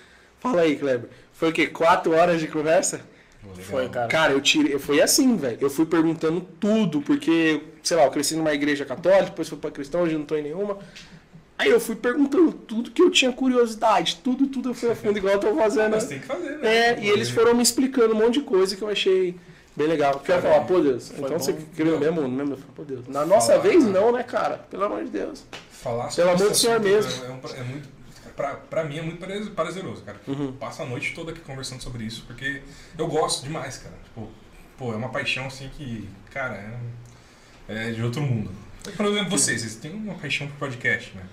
[0.40, 1.08] Fala aí, Kleber.
[1.32, 1.66] Foi o quê?
[1.68, 3.00] Quatro horas de conversa?
[3.56, 3.64] Legal.
[3.70, 4.08] Foi, cara.
[4.08, 4.78] Cara, eu tirei.
[4.78, 5.58] Foi assim, velho.
[5.60, 9.70] Eu fui perguntando tudo, porque, sei lá, eu cresci numa igreja católica, depois fui pra
[9.70, 10.78] cristão, hoje não tô em nenhuma.
[11.58, 14.20] Aí eu fui perguntando tudo que eu tinha curiosidade.
[14.22, 15.90] Tudo, tudo eu fui a fundo, igual eu tô fazendo.
[15.90, 16.76] Mas tem que fazer, né?
[16.90, 19.34] É, e eles foram me explicando um monte de coisa que eu achei
[19.74, 20.12] bem legal.
[20.12, 21.38] Porque eu ia falar, pô Deus, então bom.
[21.38, 22.52] você creu mesmo, mesmo?
[22.52, 23.08] Eu falei, pô Deus.
[23.08, 24.58] Na nossa Falar, vez, não, né, cara?
[24.70, 25.44] Pelo amor de Deus.
[25.72, 27.24] Falar Pelo amor do Senhor assunto mesmo.
[27.24, 27.88] É, é um- é muito.
[28.38, 30.18] Pra, pra mim é muito prazer- prazeroso, cara.
[30.28, 30.52] Uhum.
[30.52, 32.62] Passo a noite toda aqui conversando sobre isso, porque
[32.96, 33.96] eu gosto demais, cara.
[34.04, 34.30] Tipo,
[34.78, 36.54] pô, é uma paixão assim que, cara,
[37.68, 38.52] é, é de outro mundo.
[38.96, 41.24] Por exemplo, vocês, vocês têm uma paixão por podcast, né?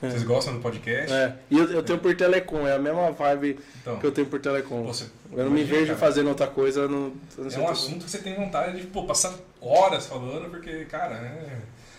[0.00, 0.08] É.
[0.08, 1.12] Vocês gostam do podcast?
[1.12, 1.36] É.
[1.50, 4.38] E eu, eu tenho por telecom, é a mesma vibe Então, que eu tenho por
[4.40, 4.84] telecom.
[4.84, 7.10] você, Eu não me vejo cara, fazendo outra coisa no.
[7.38, 11.14] no É um assunto que você tem vontade de pô, passar horas falando, porque, cara,
[11.16, 11.58] é...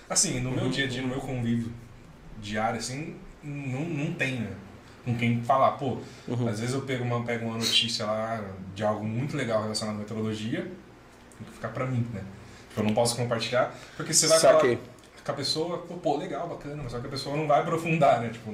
[0.10, 0.56] assim, no Uhum.
[0.56, 1.69] meu dia a dia, no meu convívio
[2.41, 4.51] diário, assim, não, não tem, né?
[5.05, 5.97] Com quem falar, pô,
[6.27, 6.47] Uhum.
[6.47, 8.41] às vezes eu pego uma, pego uma notícia lá
[8.73, 12.21] de algo muito legal relacionado à meteorologia, tem que ficar pra mim, né?
[12.69, 14.75] Tipo, Eu não posso compartilhar, porque você vai Saquei.
[14.77, 14.93] falar.
[15.25, 18.19] com a pessoa, pô, pô, legal, bacana, mas só que a pessoa não vai aprofundar,
[18.21, 18.29] né?
[18.29, 18.53] Tipo,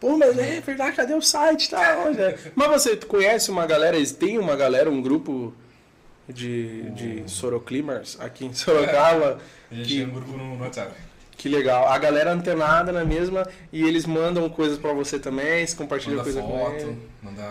[0.00, 1.70] Pô, mas é verdade, cadê o site?
[1.70, 2.20] Tá onde?
[2.20, 2.38] é?
[2.54, 5.52] Mas você conhece uma galera, têm uma galera, um grupo
[6.28, 9.40] de, de Soroclimers aqui em Sorocaba?
[9.70, 10.92] a gente Que- tem um grupo no WhatsApp.
[11.38, 11.88] Que legal.
[11.88, 16.24] A galera antenada na mesma e eles mandam coisas pra você também, você compartilha Manda
[16.24, 16.96] coisa com foto, eles.
[17.22, 17.42] manda.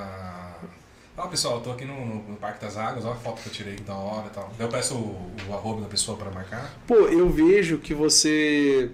[1.18, 3.54] Ah, pessoal, eu tô aqui no, no- Parque das Águas, olha a foto que eu
[3.54, 4.52] tirei que da hora e tal.
[4.60, 6.72] Eu peço o, o arroba da pessoa pra marcar.
[6.86, 8.92] Pô, eu vejo que você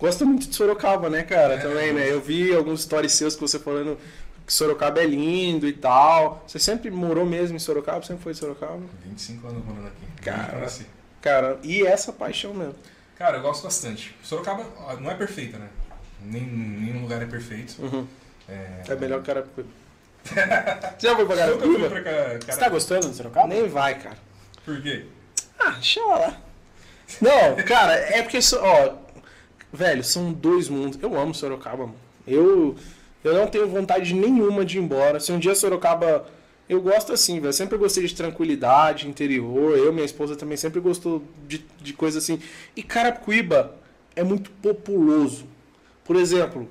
[0.00, 1.54] gosta muito de Sorocaba, né, cara?
[1.54, 2.02] É, também, né?
[2.08, 3.96] eu Eu vi alguns stories seus que você falando
[4.44, 6.42] que Sorocaba é lindo e tal.
[6.46, 8.02] Você sempre morou mesmo em Sorocaba?
[8.04, 8.80] Sempre foi de Sorocaba?
[9.04, 10.22] 25 anos morando aqui.
[10.22, 10.58] Cara.
[10.66, 10.86] Eu.
[11.20, 12.74] Cara, e essa paixão mesmo.
[13.22, 14.12] Cara, eu gosto bastante.
[14.20, 14.64] Sorocaba
[15.00, 15.68] não é perfeita, né?
[16.24, 17.80] Nem, nenhum lugar é perfeito.
[17.80, 18.04] Uhum.
[18.48, 19.68] É, É melhor que Carapicuíba.
[20.26, 21.88] Você já foi pra Carapicuíba?
[21.88, 22.58] pra cá, Você cara.
[22.58, 23.46] tá gostando de Sorocaba?
[23.46, 24.16] Nem vai, cara.
[24.64, 25.06] Por quê?
[25.56, 26.36] Ah, deixa lá.
[27.20, 28.94] Não, cara, é porque, ó,
[29.72, 30.98] velho, são dois mundos.
[31.00, 31.94] Eu amo Sorocaba, mano.
[32.26, 32.74] Eu,
[33.22, 35.20] eu não tenho vontade nenhuma de ir embora.
[35.20, 36.26] Se um dia Sorocaba.
[36.68, 37.52] Eu gosto assim, velho.
[37.52, 39.76] Sempre gostei de tranquilidade, interior.
[39.76, 42.40] Eu, minha esposa também sempre gostou de, de coisa assim.
[42.74, 43.74] E Carapicuíba
[44.14, 45.46] é muito populoso.
[46.04, 46.68] Por exemplo,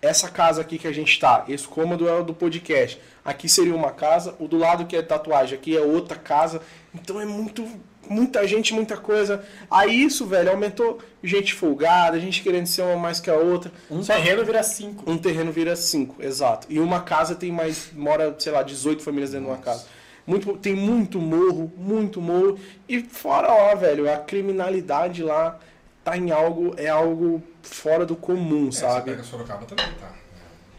[0.00, 3.00] essa casa aqui que a gente tá, esse cômodo é o do podcast.
[3.24, 6.60] Aqui seria uma casa, o do lado que é tatuagem, aqui é outra casa.
[6.94, 7.66] Então é muito
[8.08, 9.44] muita gente, muita coisa.
[9.70, 13.70] Aí isso, velho, aumentou gente folgada, gente querendo ser uma mais que a outra.
[13.90, 15.10] Um Só- terreno vira cinco.
[15.10, 16.66] um terreno vira cinco, exato.
[16.70, 19.86] E uma casa tem mais, mora, sei lá, 18 famílias dentro de uma casa.
[20.26, 22.58] Muito, tem muito morro, muito morro.
[22.88, 25.58] E fora lá, velho, a criminalidade lá
[26.02, 29.10] tá em algo, é algo fora do comum, É, Você sabe?
[29.10, 30.12] pega Sorocaba também, tá?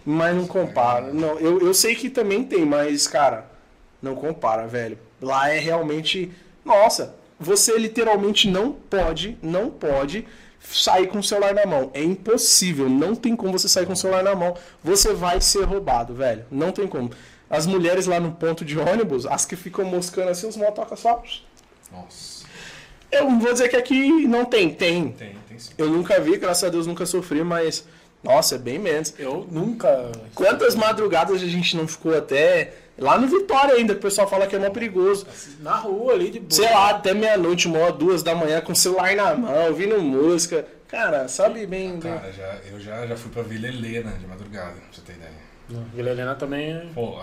[0.05, 1.11] Mas não compara.
[1.13, 3.45] Não, eu, eu sei que também tem, mas, cara,
[4.01, 4.97] não compara, velho.
[5.21, 6.31] Lá é realmente.
[6.65, 10.27] Nossa, você literalmente não pode, não pode
[10.59, 11.91] sair com o celular na mão.
[11.93, 12.89] É impossível.
[12.89, 14.55] Não tem como você sair com o celular na mão.
[14.83, 16.45] Você vai ser roubado, velho.
[16.49, 17.11] Não tem como.
[17.49, 21.21] As mulheres lá no ponto de ônibus, as que ficam moscando assim, os motocas só.
[21.91, 22.45] Nossa.
[23.11, 25.11] Eu não vou dizer que aqui não tem, tem.
[25.11, 25.71] Tem, tem sim.
[25.77, 27.85] Eu nunca vi, graças a Deus nunca sofri, mas.
[28.23, 29.13] Nossa, é bem menos.
[29.19, 30.11] Eu nunca.
[30.33, 34.47] Quantas madrugadas a gente não ficou até lá no Vitória ainda, que o pessoal fala
[34.47, 35.25] que é mó perigoso.
[35.61, 36.51] Na rua ali de boa.
[36.51, 40.65] Sei lá, até meia-noite, uma duas da manhã, com o celular na mão, ouvindo música.
[40.87, 41.99] Cara, sabe bem.
[41.99, 45.13] bem- Cara, já, eu já, já fui pra Vila Helena de madrugada, pra você ter
[45.13, 45.31] ideia.
[45.69, 46.71] Não, Vila Helena também.
[46.71, 47.19] é- Pô,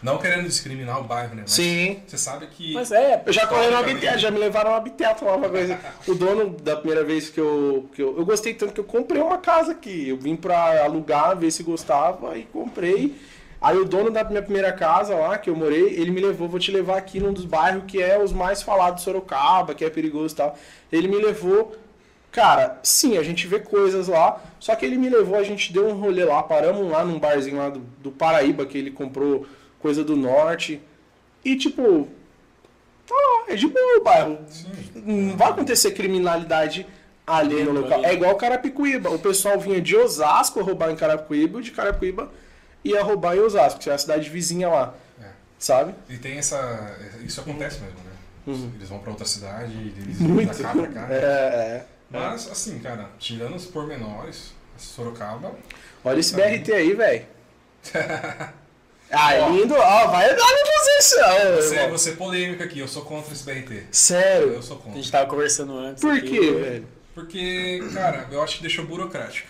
[0.00, 1.42] não querendo discriminar o bairro, né?
[1.42, 2.00] Mas Sim.
[2.06, 2.72] Você sabe que.
[2.72, 5.76] Mas é, Eu já corri no habitat, já me levaram no habitat lá uma coisa.
[6.06, 8.16] O dono da primeira vez que eu, que eu.
[8.16, 10.08] Eu gostei tanto que eu comprei uma casa aqui.
[10.08, 13.16] Eu vim pra alugar, ver se gostava e comprei.
[13.60, 16.60] Aí o dono da minha primeira casa lá, que eu morei, ele me levou, vou
[16.60, 19.90] te levar aqui num dos bairros que é os mais falados de Sorocaba, que é
[19.90, 20.56] perigoso e tal.
[20.92, 21.76] Ele me levou.
[22.30, 24.40] Cara, sim, a gente vê coisas lá.
[24.60, 27.58] Só que ele me levou, a gente deu um rolê lá, paramos lá num barzinho
[27.58, 29.44] lá do, do Paraíba, que ele comprou
[29.80, 30.80] coisa do norte.
[31.44, 32.06] E tipo,
[33.08, 34.38] tá lá, é de boa o bairro.
[34.46, 34.68] Sim.
[34.94, 36.86] Não vai acontecer criminalidade
[37.26, 38.04] ali no local.
[38.04, 39.10] É igual Carapicuíba.
[39.10, 42.30] O pessoal vinha de Osasco roubar em Carapicuíba, e de Carapicuíba
[42.84, 44.94] ia roubar em Osasco, que é a cidade vizinha lá.
[45.20, 45.26] É.
[45.58, 45.94] Sabe?
[46.08, 46.96] E tem essa.
[47.24, 48.68] Isso acontece mesmo, né?
[48.76, 50.28] Eles vão pra outra cidade, eles Uhum.
[50.28, 50.52] Muito.
[50.54, 51.14] vão da cá pra cá.
[51.14, 51.86] É, é.
[52.10, 55.52] Mas, assim, cara, tirando os pormenores, Sorocaba.
[56.04, 57.26] Olha esse BRT aí, velho.
[59.10, 59.74] Ah, é lindo.
[59.74, 61.56] Ó, vai dar na posição.
[61.56, 63.84] Você, você é polêmica aqui, eu sou contra esse BRT.
[63.90, 64.48] Sério?
[64.52, 64.98] Eu sou a contra.
[65.00, 66.02] gente tava conversando antes.
[66.02, 66.28] Por aqui.
[66.28, 66.86] quê, velho?
[67.14, 69.48] Porque, cara, eu acho que deixou burocrático.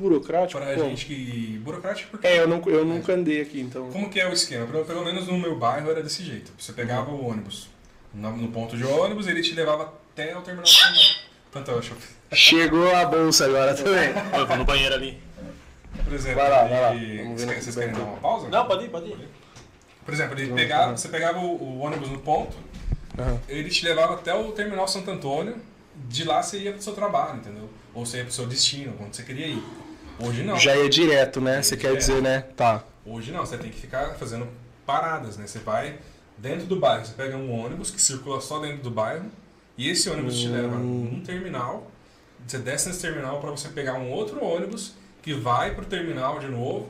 [0.00, 0.60] Burocrático?
[0.60, 0.84] Pra Pô.
[0.84, 1.60] gente que.
[1.64, 2.26] Burocrático porque.
[2.26, 3.90] É, eu, não, eu nunca andei aqui, então.
[3.90, 4.66] Como que é o esquema?
[4.66, 6.52] Pelo, pelo menos no meu bairro era desse jeito.
[6.58, 7.68] Você pegava o ônibus
[8.14, 10.66] no, no ponto de ônibus, ele te levava até o terminal
[11.50, 11.96] Fantástico.
[12.32, 14.10] Chegou a bolsa agora também.
[14.38, 15.18] Eu vou no banheiro ali.
[16.04, 16.94] Por exemplo, Vai lá, vai lá.
[16.94, 18.48] ele- Vamos ver vocês, querem dar uma pausa?
[18.48, 19.28] Não, pode ir, pode ir.
[20.04, 22.56] Por exemplo, ele pegava, você pegava o, o ônibus no ponto,
[23.18, 23.38] Aham.
[23.48, 25.56] ele te levava até o terminal Santo Antônio,
[26.08, 27.68] de lá você ia pro seu trabalho, entendeu?
[27.92, 29.62] Ou você ia pro seu destino, onde você queria ir.
[30.22, 30.58] Hoje não.
[30.58, 31.62] Já ia direto, né?
[31.62, 31.98] Você quer direto.
[31.98, 32.44] dizer, né?
[32.56, 32.84] Tá.
[33.04, 34.46] Hoje não, você tem que ficar fazendo
[34.86, 35.46] paradas, né?
[35.46, 35.98] Você vai
[36.36, 39.26] dentro do bairro, você pega um ônibus que circula só dentro do bairro,
[39.76, 41.90] e esse ônibus te leva num terminal,
[42.46, 46.48] você desce nesse terminal para você pegar um outro ônibus que vai pro terminal de
[46.48, 46.88] novo,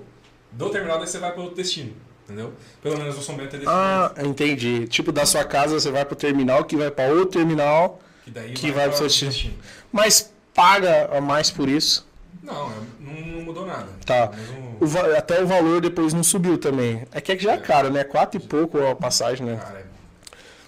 [0.52, 1.92] do terminal daí você vai para outro destino,
[2.24, 2.52] entendeu?
[2.82, 4.86] Pelo menos o São Bento é desse Ah, entendi.
[4.86, 8.52] Tipo, da sua casa você vai pro terminal, que vai pra outro terminal, que daí
[8.52, 9.54] que vai pro seu outro destino.
[9.90, 12.08] mas paga a mais por isso.
[12.42, 13.88] Não, é- não, não mudou nada.
[14.06, 14.30] Tá.
[14.32, 17.06] Mas o- O até o valor depois não subiu também.
[17.12, 18.02] É que é que já é caro, né?
[18.04, 19.56] Quatro e pouco a passagem, né?
[19.56, 19.84] Cara, é-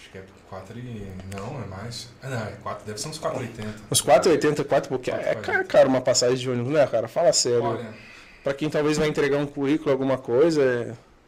[0.01, 1.11] acho que é 4 e...
[1.35, 2.09] Não, é mais.
[2.23, 3.75] Ah, não, é 4, deve ser uns 4,80.
[3.91, 7.09] Uns 4,80, 4 porque é caro, cara, uma passagem de ônibus, né, cara?
[7.09, 7.65] Fala sério.
[7.65, 8.13] Olha,
[8.45, 10.61] Pra quem talvez vai entregar um currículo, alguma coisa,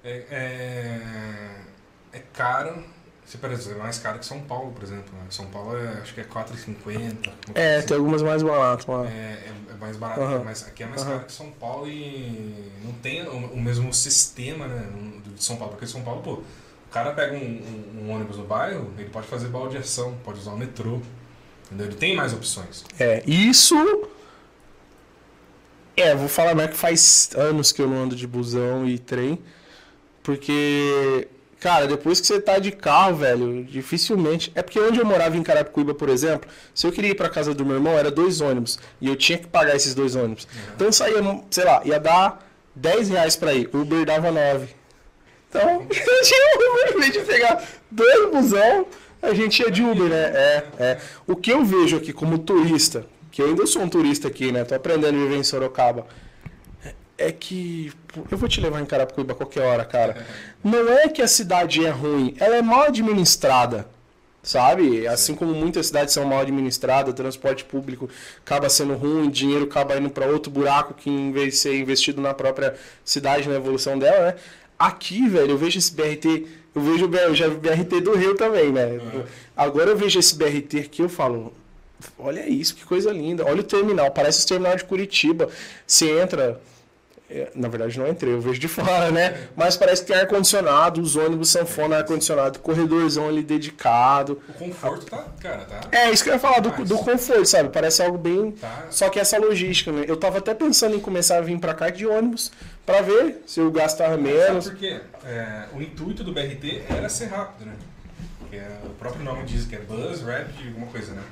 [0.05, 0.09] é...
[0.11, 2.83] é, é, é caro.
[3.25, 5.07] Se, exemplo, é mais caro que São Paulo, por exemplo.
[5.15, 5.25] né?
[5.31, 7.31] São Paulo é, acho que é 4,50.
[7.55, 9.07] É, tem algumas mais baratas lá.
[9.07, 10.43] É, é- é mais barato, Aham.
[10.45, 11.11] mas aqui é mais Aham.
[11.13, 14.89] caro que São Paulo e não tem o, mesmo sistema né,
[15.37, 15.73] de São Paulo.
[15.73, 19.27] Porque São Paulo, pô, o cara pega um, um- um ônibus no bairro, ele pode
[19.27, 21.01] fazer baldeação, pode usar o metrô.
[21.67, 21.87] Entendeu?
[21.87, 22.85] Ele tem mais opções.
[22.99, 23.75] É, isso.
[25.97, 29.39] É, vou falar mais que faz anos que eu não ando de busão e trem.
[30.23, 31.29] Porque,
[31.65, 34.53] cara, depois que você tá de carro, velho, dificilmente.
[34.55, 37.55] É porque onde eu morava em Carapicuíba, por exemplo, se eu queria ir pra casa
[37.55, 38.79] do meu irmão, era dois ônibus.
[39.01, 40.47] E eu tinha que pagar esses dois ônibus.
[40.77, 43.71] Então saía, sei lá, ia dar 10 reais pra ir.
[43.73, 44.69] O Uber dava 9.
[45.49, 48.87] Então, eu tinha Uber, em vez de pegar dois busão,
[49.23, 50.23] a gente ia de Uber, né?
[50.35, 50.99] É, é.
[51.27, 54.65] O que eu vejo aqui como turista, que eu ainda sou um turista aqui, né?
[54.65, 56.07] Tô aprendendo a viver em Sorocaba.
[57.17, 57.93] É que.
[58.31, 60.27] Eu vou te levar em Carapicuíba a qualquer hora, cara.
[60.63, 63.87] Não é que a cidade é ruim, ela é mal administrada.
[64.43, 65.07] Sabe?
[65.07, 68.11] Assim como muitas cidades são mal administradas, transporte público
[68.45, 72.21] acaba sendo ruim, dinheiro acaba indo para outro buraco que em vez de ser investido
[72.21, 74.35] na própria cidade, na evolução dela, né?
[74.79, 78.35] Aqui, velho, eu vejo esse BRT, eu vejo eu já vi o BRT do Rio
[78.35, 79.01] também, né?
[79.57, 81.55] Agora eu vejo esse BRT aqui, eu falo,
[82.19, 83.47] olha isso, que coisa linda.
[83.47, 85.49] Olha o terminal, parece o terminal de Curitiba.
[85.87, 86.74] Você entra, é,
[87.55, 89.49] na verdade não entrei, eu vejo de fora, né?
[89.57, 94.41] Mas parece que tem ar-condicionado, os ônibus sanfona ar-condicionado, corredorzão ali dedicado.
[94.49, 95.81] O conforto tá, cara, tá.
[95.91, 97.69] É, isso que eu ia falar do, do conforto, sabe?
[97.71, 98.53] Parece algo bem.
[98.53, 98.87] Tá.
[98.91, 100.05] Só que essa logística, né?
[100.07, 102.53] Eu tava até pensando em começar a vir pra cá de ônibus
[102.87, 104.69] pra ver se eu gastava Sabe menos.
[104.69, 105.01] por quê?
[105.25, 107.73] É, o intuito do BRT era ser rápido, né?
[108.51, 111.23] Que é- o próprio nome diz que é Buzz, Rapid, alguma coisa, né?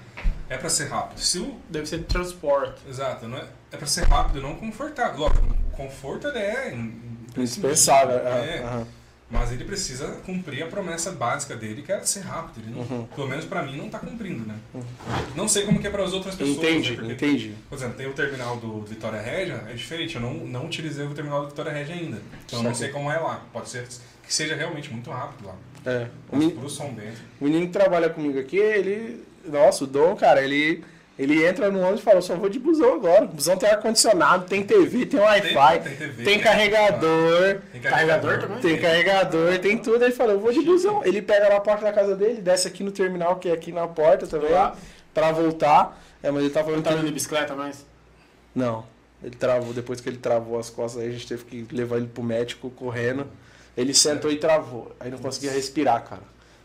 [0.53, 1.19] É pra ser rápido.
[1.19, 2.81] Se o Deve ser de transporte.
[2.89, 5.21] Exato, não é, é pra ser rápido, não confortável.
[5.21, 7.01] Lógico, o conforto ele é in-
[7.37, 8.19] Indispensável.
[8.19, 8.87] É, aham.
[9.31, 12.63] mas ele precisa cumprir a promessa básica dele, que é ser rápido.
[12.67, 13.05] Ele não, Uhum.
[13.07, 14.55] Pelo menos pra mim não tá cumprindo, né?
[15.35, 16.59] Não sei como que é para as outras pessoas.
[16.59, 16.97] Entendi, né?
[16.97, 17.55] Porque, entendi.
[17.71, 20.17] Por exemplo, tem o terminal do Vitória Régia, é diferente.
[20.17, 22.21] Eu não, não utilizei o terminal do Vitória Régia ainda.
[22.45, 23.43] Então eu não sei como é lá.
[23.55, 23.87] Pode ser
[24.23, 25.55] que seja realmente muito rápido lá.
[25.87, 26.07] É.
[26.31, 29.25] O, o menino que trabalha comigo aqui, ele.
[29.47, 30.85] Nossa, o Dom, cara, ele.
[31.19, 33.27] Ele entra no ônibus e fala, só vou de busão agora.
[33.27, 38.59] O busão tem ar-condicionado, tem TV, tem Wi-Fi, tem tem tem- carregador, Tem Carregador também?
[38.61, 40.03] tem carregador, tem tudo.
[40.05, 41.05] Ele fala, eu vou de busão.
[41.05, 43.87] Ele pega na porta da casa dele, desce aqui no terminal, que é aqui na
[43.87, 44.51] porta também,
[45.13, 46.03] pra voltar.
[46.23, 47.85] É, mas ele tá falando Não tá andando de bicicleta mais?
[48.55, 48.85] Não.
[49.23, 52.07] Ele travou, depois que ele travou as costas, aí a gente teve que levar ele
[52.07, 53.27] pro médico correndo.
[53.77, 54.97] Ele sentou e travou.
[54.99, 56.23] Aí não conseguia respirar, cara.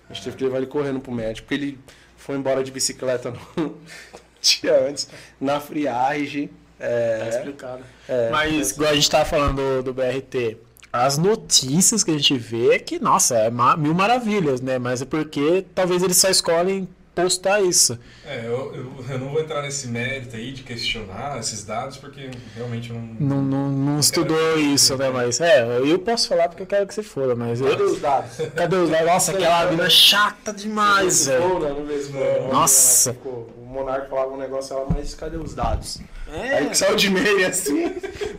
[0.09, 1.79] A gente teve que levar ele correndo pro médico, porque ele
[2.27, 3.77] foi embora de bicicleta no
[4.41, 5.07] dia antes,
[5.39, 6.49] na friagem.
[6.77, 7.83] Tá É, explicado.
[8.07, 10.57] é, Mas, igual a gente tava falando do, do BRT,
[10.91, 14.77] as notícias que a gente vê é que, nossa, é mil maravilhas, né?
[14.77, 16.87] Mas é porque talvez eles só escolhem
[17.23, 17.97] postar isso.
[18.25, 22.29] É, eu, eu, eu não vou entrar nesse mérito aí de questionar esses dados, porque
[22.55, 23.03] realmente eu não.
[23.19, 25.09] Não, não, não estudou quero- isso, né?
[25.09, 27.85] Mas, é, eu posso falar porque eu quero que você for, mas Cadê eu...
[27.91, 28.37] os dados?
[28.55, 29.07] Cadê os dados?
[29.07, 31.41] Nossa, aquela mina chata demais, velho.
[31.43, 32.19] Ficou, né, no mesmo-
[32.51, 33.13] Nossa.
[33.13, 33.53] Ficou.
[33.57, 35.99] O Monarca falava um negócio, ela, mas cadê os dados?
[36.31, 36.57] É.
[36.57, 37.85] Aí que saiu de meio assim,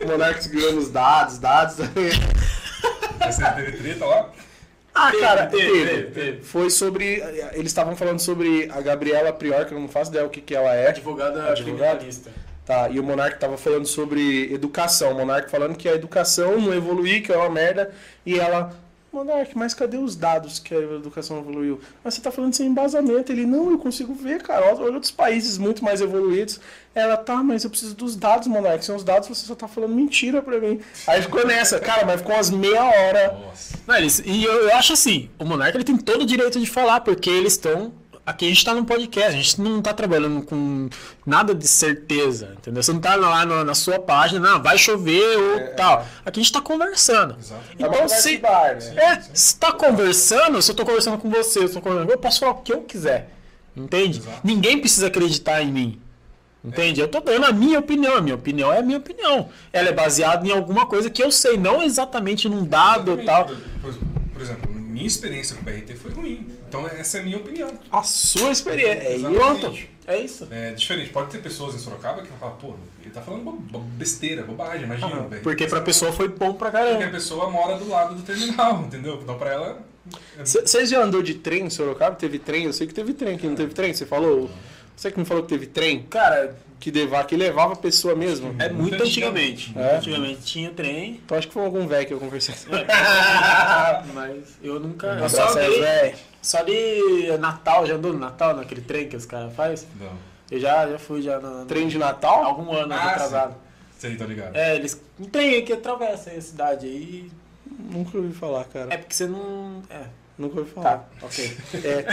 [0.03, 1.75] o Monarca segurando os dados, dados.
[3.25, 4.29] Você teve treta lá?
[5.01, 6.43] Ah, cara, teve, teve, teve, teve.
[6.43, 7.23] Foi sobre.
[7.53, 10.53] Eles estavam falando sobre a Gabriela Prior, que eu não faço ideia o que, que
[10.53, 10.89] ela é.
[10.89, 11.63] Advogada Advogada?
[11.63, 12.31] criminalista.
[12.65, 15.11] Tá, e o Monark tava falando sobre educação.
[15.11, 17.91] O Monark falando que a educação não evoluiu, que é uma merda.
[18.25, 18.71] E ela,
[19.11, 21.79] Monark, mas cadê os dados que a educação evoluiu?
[22.03, 23.31] Mas você tá falando sem embasamento.
[23.31, 24.65] Ele, não, eu consigo ver, cara.
[24.67, 26.59] Olha outros países muito mais evoluídos.
[26.93, 28.85] Ela, tá, mas eu preciso dos dados, Monark.
[28.85, 30.79] Sem os dados você só tá falando mentira pra mim.
[31.07, 33.33] Aí ficou nessa, cara, mas ficou umas meia hora.
[33.33, 33.77] Nossa.
[33.87, 36.67] Não, eles, e eu, eu acho assim, o Monarca ele tem todo o direito de
[36.67, 37.93] falar, porque eles estão.
[38.29, 40.87] Aqui a gente tá num podcast, a gente não tá trabalhando com
[41.25, 42.83] nada de certeza, entendeu?
[42.83, 46.05] Você não tá lá na, na sua página, não, vai chover ou tal.
[46.23, 47.35] Aqui a gente tá conversando.
[47.39, 47.63] Exato.
[47.71, 49.03] É Então, conversa se, bar, né?
[49.03, 52.51] é, se tá conversando, se eu tô conversando com você, eu, conversando, eu posso falar
[52.51, 53.31] o que eu quiser.
[53.75, 54.19] Entende?
[54.19, 54.41] Exato.
[54.43, 56.01] Ninguém precisa acreditar em mim.
[56.63, 57.01] Entende?
[57.01, 58.15] Eu tô dando a minha opinião.
[58.15, 59.49] A minha opinião é a minha opinião.
[59.73, 63.25] Ela é baseada em alguma coisa que eu sei, não exatamente num dado Exatamente.
[63.25, 63.45] tal.
[63.81, 63.93] Por,
[64.33, 66.47] por exemplo, minha experiência com o BRT foi ruim.
[66.67, 67.71] Então essa é a minha opinião.
[67.91, 69.03] A sua experiência.
[69.07, 69.15] É.
[69.15, 69.89] Exatamente.
[70.05, 70.47] É isso.
[70.51, 71.09] É diferente.
[71.11, 74.83] Pode ter pessoas em Sorocaba que vão falar, pô, ele tá falando bo- besteira, bobagem,
[74.83, 75.21] imagina.
[75.21, 75.41] BRT.
[75.43, 77.11] Porque pra pessoa foi bom pra Porque a caramba.
[77.11, 79.19] pessoa mora do lado do terminal, entendeu?
[79.21, 79.79] Então pra ela
[80.43, 82.15] Vocês já andou de trem em Sorocaba?
[82.15, 82.65] Teve trem?
[82.65, 83.93] Eu sei que teve trem, que não teve trem.
[83.93, 84.49] Você falou.
[84.95, 86.03] Você que me falou que teve trem?
[86.09, 88.55] Cara, Que, levava, que levava a pessoa mesmo?
[88.57, 89.73] é muito Muito antigamente.
[89.77, 89.97] É?
[89.97, 92.55] Antigamente tinha trem, Então acho que foi algum velho que eu conversei.
[94.13, 95.07] mas eu nunca.
[95.13, 96.15] Um Eu só velho.
[96.41, 99.87] só de Natal, já andou no Natal, naquele trem que os caras fazem?
[99.99, 100.11] Não.
[100.49, 102.43] Eu já, já fui já na, Trem de Natal?
[102.43, 103.55] algum ano Ah, atrasado.
[103.97, 104.55] Sei, tô ligado.
[104.55, 104.99] É, eles.
[105.19, 107.29] Um trem que atravessa a cidade aí.
[107.77, 108.93] Nunca ouvi falar, cara.
[108.93, 109.83] É porque você não.
[109.89, 110.03] É.
[110.37, 110.99] Nunca ouvi falar.
[110.99, 111.57] Tá, ok.
[111.83, 112.05] É,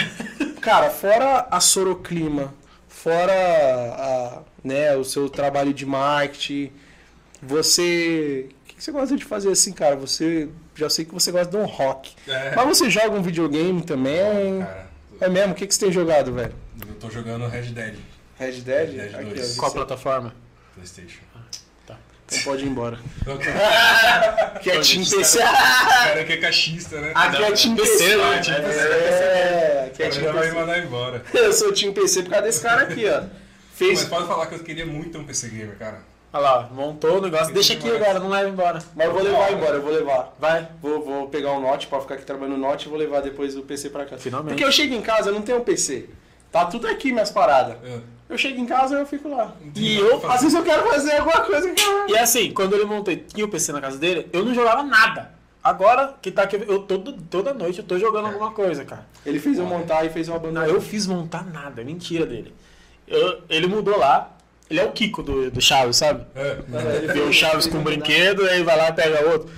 [0.60, 2.52] cara, fora a Soroclima,
[2.88, 6.72] fora a, né, o seu trabalho de marketing,
[7.42, 8.48] você.
[8.50, 9.96] O que que você gosta de fazer assim, cara?
[9.96, 10.48] Você.
[10.74, 12.14] Já sei que você gosta de um rock.
[12.28, 12.54] É.
[12.54, 14.60] Mas você joga um videogame também?
[14.60, 14.86] Cara,
[15.20, 15.52] É mesmo?
[15.52, 16.52] O que, que você tem jogado, velho?
[16.86, 17.94] eu tô jogando Red Dead,
[18.38, 18.90] Red Dead?
[18.90, 19.56] Red Dead Aqui, dois.
[19.56, 19.60] ó.
[19.60, 20.34] Qual plataforma?
[20.74, 21.20] Playstation.
[22.28, 22.98] Então pode ir embora.
[24.60, 25.38] Que é Team PC.
[25.38, 27.12] O cara que é cachista, né?
[27.14, 28.30] Aqui é Team PC, PC, né?
[28.30, 28.42] né?
[28.42, 28.78] Team PC.
[28.78, 31.22] É, aqui é O cara vai me mandar embora.
[31.32, 33.22] Eu sou Team PC por causa desse cara aqui, ó.
[33.78, 34.04] Mas Fez.
[34.04, 36.00] pode falar que eu queria muito ter um PC gamer, cara.
[36.32, 37.52] Olha lá, montou o negócio.
[37.52, 38.82] Deixa aqui agora, não leva embora.
[38.94, 40.34] Mas eu vou levar embora, eu vou levar.
[40.38, 40.68] Vai.
[40.82, 43.56] Vou, vou pegar um note pra ficar aqui trabalhando no note e vou levar depois
[43.56, 44.22] o PC pra casa.
[44.22, 44.50] Finalmente.
[44.52, 46.08] Porque eu chego em casa, eu não tenho um PC.
[46.50, 47.76] Tá tudo aqui, minhas paradas.
[47.84, 48.00] É.
[48.28, 49.54] Eu chego em casa e eu fico lá.
[49.74, 52.08] E eu, às vezes eu quero fazer alguma coisa que eu...
[52.08, 55.30] E assim, quando ele montou tinha o PC na casa dele, eu não jogava nada.
[55.62, 59.06] Agora, que tá aqui, eu todo, toda noite eu tô jogando alguma coisa, cara.
[59.24, 60.68] Ele fez eu montar e fez eu Não, abandonar.
[60.68, 62.54] eu fiz montar nada, é mentira dele.
[63.08, 64.36] Eu- ele mudou lá,
[64.68, 66.24] ele é o Kiko do, do Chaves, sabe?
[66.34, 66.58] É.
[66.98, 69.48] Ele vê o Chaves com um brinquedo, aí vai lá e pega outro.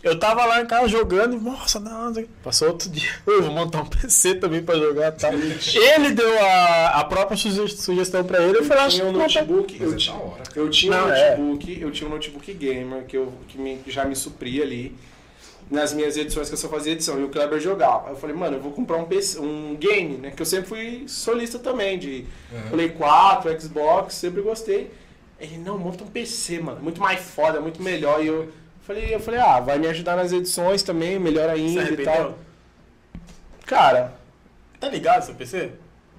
[0.00, 2.12] Eu tava lá em casa jogando e, nossa, não,
[2.44, 3.10] passou outro dia.
[3.26, 5.32] Eu vou montar um PC também pra jogar e tal.
[5.34, 8.58] Ele deu a, a própria suge- sugestão pra ele.
[8.58, 10.16] Eu falei, Eu acho tinha um que monta- notebook, eu tinha,
[10.54, 11.30] eu tinha um é.
[11.36, 14.94] notebook, eu tinha um notebook gamer que, eu, que me- já me supria ali
[15.70, 18.08] nas minhas edições que eu só fazia edição e o Kleber jogava.
[18.08, 20.30] Aí eu falei, mano, eu vou comprar um PC, um game, né?
[20.30, 22.70] Que eu sempre fui solista também de Uhum.
[22.70, 24.90] Play 4, Xbox, sempre gostei.
[25.40, 28.22] Ele, não, monta um PC, mano, muito mais foda, muito melhor.
[28.22, 28.48] E eu
[28.82, 32.38] falei, eu falei, ah, vai me ajudar nas edições também, melhor ainda e tal.
[33.66, 34.12] Cara,
[34.78, 35.70] Tá ligado seu PC?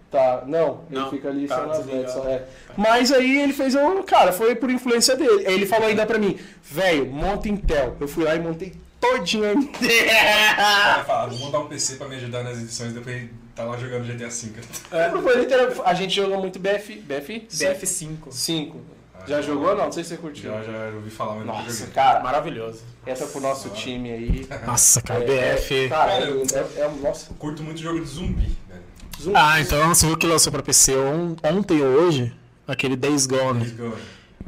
[0.09, 1.97] Tá, não, ele Não, fica ali tá só desligado.
[1.97, 2.45] LEDs, só é.
[2.77, 4.01] Mas aí ele fez um.
[4.03, 5.45] Cara, foi por influência dele.
[5.45, 7.97] Aí ele falou ainda pra mim, velho, monta Intel.
[7.99, 8.71] Eu fui lá e montei
[9.11, 10.07] todinho a O Intel.
[10.55, 13.77] cara fala, vou montar um PC pra me ajudar nas edições, depois ele tá lá
[13.77, 15.39] jogando GTA V.
[15.39, 16.95] Literal- A gente jogou muito BF.
[17.01, 17.47] BF?
[17.51, 18.31] BF5.
[18.31, 18.81] 5.
[19.25, 19.73] Já jogou?
[19.75, 20.51] Não, não sei se você curtiu.
[20.51, 21.93] Já, já ouvi falar, mas Nossa, joguei.
[21.93, 22.81] cara, Maravilhoso.
[23.05, 24.47] essa pro nosso time aí.
[24.67, 25.87] Nossa, cara, É, BF.
[25.89, 27.31] Cara, Cara, é, é, nossa.
[27.31, 28.81] Eu curto muito jogo de zumbi, velho.
[29.21, 29.37] Zumbi.
[29.37, 32.33] Ah, então você viu que lançou pra PC on- ontem ou hoje?
[32.67, 33.59] Aquele Days Gone.
[33.63, 33.95] Let's go.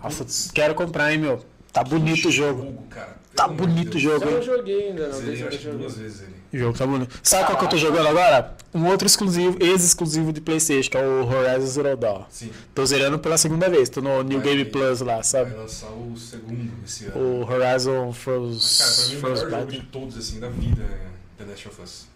[0.04, 1.46] Nossa, quero comprar, hein, meu.
[1.72, 2.64] Tá bonito o jogo.
[2.66, 3.16] Jogo, cara.
[3.36, 4.44] Tá bonito o jogo, Eu não hein?
[4.44, 5.18] joguei ainda, não.
[5.20, 5.80] Zerei, acho eu joguei.
[5.80, 6.36] duas vezes ele.
[6.54, 7.20] O jogo tá bonito.
[7.22, 8.56] Sabe qual que eu tô jogando agora?
[8.74, 12.24] Um outro exclusivo, ex-exclusivo de Playstation, que é o Horizon Zero Dawn.
[12.30, 12.50] Sim.
[12.74, 14.66] Tô zerando pela segunda vez, tô no New Vai Game.
[14.66, 15.54] Plus lá, Vai sabe?
[15.54, 17.18] lançar o segundo esse ano.
[17.18, 20.82] O Horizon Mas, cara, pra mim Frost, o melhor jogo de todos, assim, da vida
[20.84, 22.08] é The Last of Us.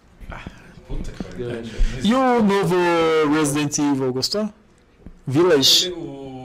[0.88, 1.50] Puta que pariu.
[2.04, 2.76] E o novo
[3.34, 4.50] Resident Evil, gostou?
[5.28, 5.90] Village.
[5.92, 6.39] O...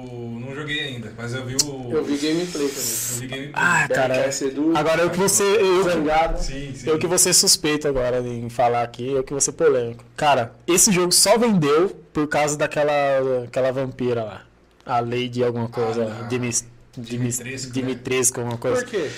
[0.45, 1.91] Não joguei ainda, mas eu vi o...
[1.93, 2.93] Eu vi gameplay também.
[3.12, 3.51] Eu vi gameplay.
[3.55, 4.31] Ah, cara.
[4.55, 5.43] Duro, Agora eu que você.
[5.43, 6.43] Eu, zangado.
[6.43, 6.89] Sim, sim.
[6.89, 10.05] eu que vou ser suspeito agora em falar aqui, eu que vou ser polêmico.
[10.16, 12.93] Cara, esse jogo só vendeu por causa daquela
[13.45, 14.43] aquela vampira lá.
[14.85, 16.66] A Lady alguma coisa Ah, Dimis,
[16.97, 17.73] Dimitrescu, né?
[17.73, 18.85] Dimitrescu, alguma Por coisa.
[18.85, 19.11] quê?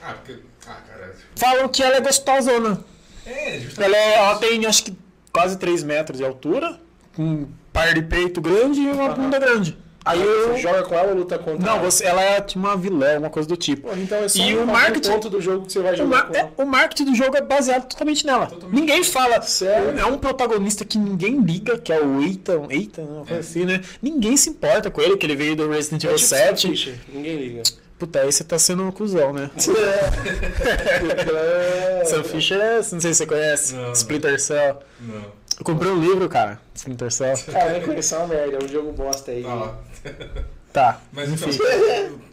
[0.00, 0.38] Ah, porque...
[0.66, 1.14] Ah, cara...
[1.34, 2.84] Falam que ela é gostosona.
[3.26, 3.82] É, justamente...
[3.82, 4.96] Ela, é- ela tem acho que
[5.32, 6.78] quase 3 metros de altura,
[7.14, 9.76] com um par de peito grande e uma bunda grande.
[10.08, 10.48] Aí eu.
[10.52, 11.90] Você joga com ela ou luta contra Não, ela?
[11.90, 13.88] você, ela é tipo uma vilã, uma coisa do tipo.
[13.88, 15.96] Pô, então é só E um o marketing- ponto do jogo que você vai O,
[15.96, 18.46] jogar mar- com é, o marketing do jogo é baseado totalmente nela.
[18.46, 18.80] Totalmente.
[18.80, 19.40] Ninguém fala.
[19.42, 19.98] Sério?
[19.98, 22.66] É um protagonista que ninguém liga, que é o Ethan.
[22.70, 23.80] Ethan, uma coisa assim, né?
[24.02, 26.60] Ninguém se importa com ele, que ele veio do Resident É Evil tipo 7.
[26.62, 27.62] Sam Fisher, Ninguém liga.
[27.98, 29.50] Puta, aí você tá sendo um cuzão, né?
[32.00, 32.04] É.
[32.04, 32.76] Sam Fisher é.
[32.76, 33.74] Não sei se você conhece.
[33.74, 33.92] Não.
[33.92, 34.78] Splinter Cell.
[35.00, 35.38] Não.
[35.58, 36.60] Eu comprei um livro, cara.
[36.74, 37.34] Splinter Cell.
[37.52, 39.42] Cara, nem conheço é uma merda, é um jogo bosta aí.
[39.42, 39.76] Lá.
[40.72, 41.00] Tá.
[41.10, 41.62] Mas então, Enfim.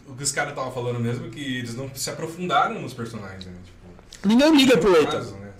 [0.06, 3.46] o que os caras estavam falando mesmo é que eles não se aprofundaram nos personagens,
[3.46, 3.52] né?
[3.64, 5.10] Tipo, Ninguém liga pro Ethan.
[5.10, 5.50] caso, né?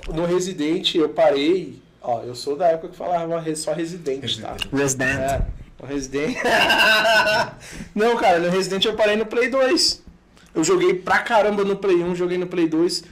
[0.00, 1.80] Tipo, No Resident eu parei.
[2.00, 4.56] Ó, eu sou da época que falava só Resident, tá?
[4.72, 5.18] Resident.
[5.18, 5.42] É,
[5.78, 6.36] o Resident.
[7.94, 10.02] Não, cara, no Resident eu parei no Play 2.
[10.54, 13.04] Eu joguei pra caramba no Play 1, joguei no Play 2.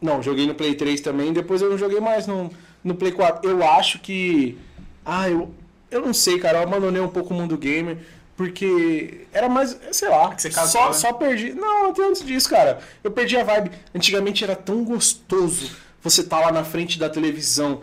[0.00, 2.50] Não, joguei no Play 3 também, depois eu não joguei mais no,
[2.84, 3.48] no Play 4.
[3.48, 4.58] Eu acho que.
[5.04, 5.54] Ah, eu.
[5.90, 7.98] Eu não sei, cara, eu abandonei um pouco o mundo gamer.
[8.36, 10.92] Porque era mais, sei lá, que você casou, só, né?
[10.92, 11.54] só perdi.
[11.54, 12.80] Não, até antes disso, cara.
[13.02, 13.70] Eu perdi a vibe.
[13.94, 15.70] Antigamente era tão gostoso
[16.08, 17.80] você tá lá na frente da televisão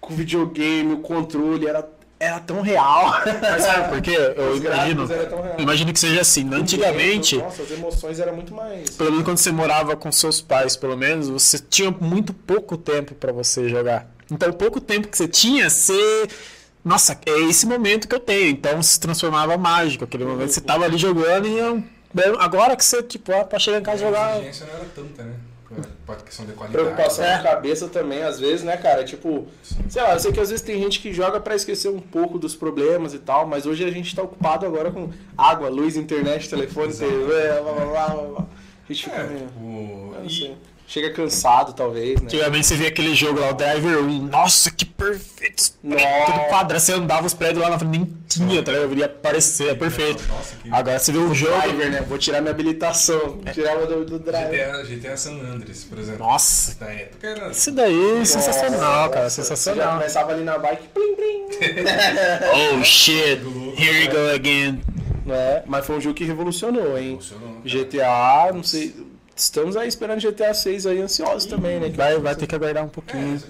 [0.00, 1.88] com o videogame, o controle, era,
[2.18, 3.20] era tão real.
[3.42, 4.16] Mas sabe por quê?
[4.36, 5.08] Eu imagino,
[5.58, 6.48] imagino que seja assim.
[6.52, 8.90] Antigamente, Nossa, as emoções eram muito mais.
[8.90, 13.14] pelo menos quando você morava com seus pais, pelo menos, você tinha muito pouco tempo
[13.14, 14.08] pra você jogar.
[14.30, 16.28] Então, o pouco tempo que você tinha, você.
[16.84, 18.48] Nossa, é esse momento que eu tenho.
[18.50, 20.04] Então se transformava mágico.
[20.04, 21.82] Aquele momento você tava ali jogando e eu-
[22.38, 24.34] agora que você, tipo, ah, pra chegar em casa e A jogar.
[24.36, 25.34] exigência não era tanta, né?
[26.06, 26.82] Pra questão de qualidade.
[26.82, 27.36] Preocupação É.
[27.36, 29.04] na cabeça também, às vezes, né, cara?
[29.04, 29.46] Tipo,
[29.90, 32.38] sei lá, eu sei que às vezes tem gente que joga pra esquecer um pouco
[32.38, 36.48] dos problemas e tal, mas hoje a gente tá ocupado agora com água, luz, internet,
[36.48, 36.94] telefone.
[36.94, 38.46] TV, blá, blá, blá, blá, blá.
[38.88, 39.40] A gente fica É, meio.
[39.46, 40.56] tipo, eu não e- sei.
[40.90, 42.24] Chega cansado, talvez, né?
[42.24, 44.22] Antigamente você via aquele jogo lá, o Driver 1.
[44.28, 45.74] Nossa, que perfeito!
[45.84, 46.06] Nossa.
[46.24, 48.92] Tudo quadrado, você andava os prédios lá na frente, nem tinha, tá ligado?
[48.92, 50.24] Iria aparecer, é perfeito.
[50.26, 51.60] Nossa, que Agora você vê o jogo.
[51.60, 52.00] Driver, né?
[52.08, 53.38] Vou tirar minha habilitação.
[53.52, 54.82] Tirava do, do driver.
[54.82, 56.20] GTA, GTA San Andreas, por exemplo.
[56.26, 57.50] Nossa, Da época era.
[57.50, 59.92] isso daí é sensacional, Nossa, cara, Você já sensacional.
[59.98, 61.48] começava ali na bike, plim, plim.
[62.80, 63.42] Oh shit,
[63.76, 64.80] here we go again.
[65.26, 65.62] né?
[65.66, 67.16] Mas foi um jogo que revolucionou, hein?
[67.20, 67.60] Funcionou.
[67.62, 68.94] GTA, não sei.
[69.38, 71.88] Estamos aí esperando GTA 6 aí, ansiosos também, né?
[71.90, 73.40] Vai, vai ter que aguardar um É, pouquinho.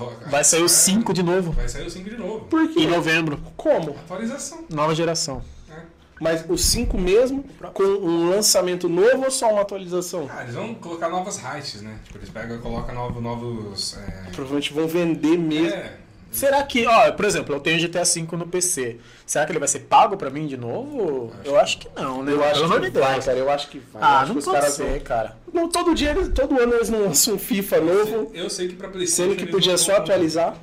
[0.00, 2.40] opa, Vai sair o 5 de novo, Vai sair o 5 de novo.
[2.46, 2.86] Por em quê?
[2.86, 3.38] novembro.
[3.56, 3.90] Como?
[3.92, 4.64] Atualização.
[4.68, 5.42] Nova geração.
[5.68, 5.84] né?
[6.20, 10.28] Mas o 5 mesmo, com um lançamento novo ou só uma atualização?
[10.30, 11.96] Ah, eles vão colocar novas heights, né?
[12.04, 13.96] Tipo, eles pegam e colocam novo, novos.
[13.96, 15.68] É, Provavelmente vão vender mesmo.
[15.78, 15.94] é,
[16.30, 18.98] Será que, ó, por exemplo, eu tenho GTA V no PC.
[19.26, 21.32] Será que ele vai ser pago pra mim de novo?
[21.44, 22.32] Eu acho que não, né?
[22.32, 23.38] Eu acho Pelo amor que de vai, cara.
[23.38, 24.02] Eu acho que vai.
[24.02, 25.36] Eu Ah, acho não pode caras ser, cara.
[25.52, 28.74] Não, todo dia, eles- todo ano eles não lançam um FIFA novo, eu sei que
[28.76, 29.30] pra PlayStation.
[29.32, 30.54] sendo que podia não só vão- atualizar.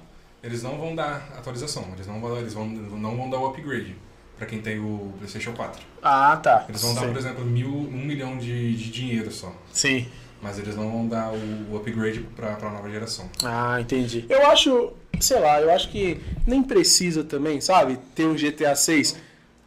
[0.43, 1.85] Eles não vão dar atualização.
[1.93, 3.95] Eles não vão, eles vão, não vão dar o upgrade
[4.37, 5.81] pra quem tem o PlayStation 4.
[6.01, 6.65] Ah, tá.
[6.69, 9.51] Eles vão dar, por exemplo, mil, um milhão de, de dinheiro só.
[9.73, 10.07] Sim.
[10.41, 13.27] Mas eles não vão dar o, o upgrade pra, pra nova geração.
[13.43, 14.23] Ah, entendi.
[14.29, 17.97] Eu acho, sei lá, eu acho que nem precisa também, sabe?
[18.15, 19.15] Ter um GTA 6.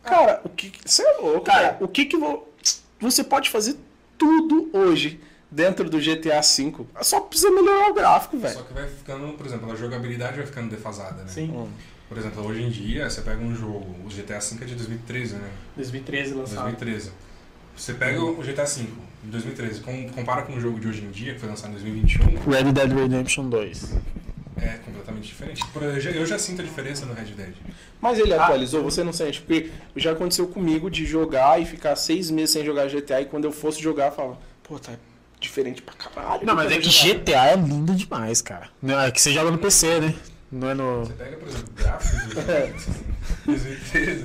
[0.02, 0.72] Cara, o que.
[0.84, 1.76] Você é louco, cara.
[1.80, 2.16] O que que.
[2.16, 2.46] vo-
[3.00, 3.76] Você pode fazer
[4.16, 6.74] tudo hoje dentro do GTA V.
[7.02, 8.64] Só precisa melhorar o gráfico, Só velho.
[8.64, 11.28] que vai ficando, por exemplo, a jogabilidade vai ficando defasada, né?
[11.28, 11.68] Sim.
[12.08, 15.34] Por exemplo, hoje em dia, você pega um jogo, o GTA V é de 2013,
[15.36, 15.48] né?
[15.76, 16.62] 2013 lançado.
[16.64, 17.12] 2013.
[17.76, 18.84] Você pega o GTA V
[19.22, 21.74] de 2013, com- compara com o jogo de hoje em dia, que foi lançado em
[21.74, 23.94] 2021, Red Dead Redemption 2.
[24.56, 25.62] É completamente diferente.
[25.74, 27.54] Eu já, eu já sinto a diferença no Red Dead.
[28.00, 29.40] Mas ele atualizou, você não sente?
[29.40, 33.44] Porque já aconteceu comigo de jogar e ficar seis meses sem jogar GTA e quando
[33.44, 34.92] eu fosse jogar, eu falava, pô, tá
[35.38, 36.44] diferente pra caralho.
[36.46, 37.14] Não, mas é que jogar.
[37.20, 38.68] GTA é lindo demais, cara.
[38.82, 40.14] Não, é que você joga no PC, né?
[40.52, 41.04] Não é no.
[41.04, 42.34] Você pega, por exemplo, gráficos de
[43.46, 44.24] 2013.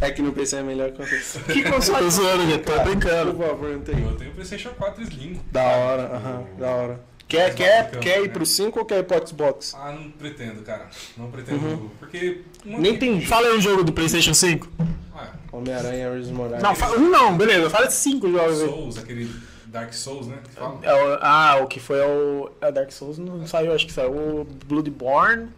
[0.00, 1.06] É que no PC é melhor que o
[1.52, 2.04] Que console?
[2.04, 3.34] Tô zoando, tô brincando.
[3.34, 4.02] Por favor, não tem.
[4.02, 5.40] Eu tenho o PlayStation 4 Slim.
[5.50, 7.00] Da hora, aham, da hora.
[7.28, 8.32] Quer, quer, quer ir né?
[8.32, 9.74] pro 5 ou quer ir pro Xbox?
[9.78, 10.88] Ah, não pretendo, cara.
[11.16, 11.90] Não pretendo.
[11.98, 12.42] Porque.
[12.64, 12.78] Uhum.
[12.80, 14.66] Nem tem Fala aí um jogo do PlayStation 5.
[15.14, 16.62] Ah, Homem-Aranha Miles Morales.
[16.62, 17.68] Não, fala, um não, beleza.
[17.68, 18.68] Fala de cinco jogos aí.
[18.68, 19.30] Souls, aquele
[19.66, 20.38] Dark Souls, né?
[20.42, 20.78] que fala.
[20.82, 22.50] É o- ah, o que foi o.
[22.62, 25.50] É Dark Souls não saiu, acho que saiu o Bloodborne.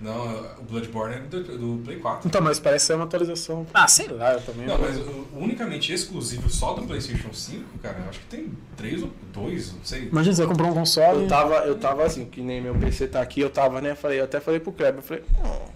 [0.00, 2.28] Não, o Bloodborne é do, do Play 4.
[2.28, 3.66] Então, mas parece ser uma atualização.
[3.72, 4.66] Ah, sei lá, eu também.
[4.66, 9.02] Não, mas o- unicamente exclusivo só do PlayStation 5, cara, eu acho que tem 3
[9.02, 10.08] ou 2, não sei.
[10.08, 11.22] Imagina, você vai comprar um console.
[11.22, 13.94] Eu tava, eu tava assim, que nem meu PC tá aqui, eu tava, né?
[13.94, 15.66] Falei, eu até falei pro Kleber, eu falei, "Hum."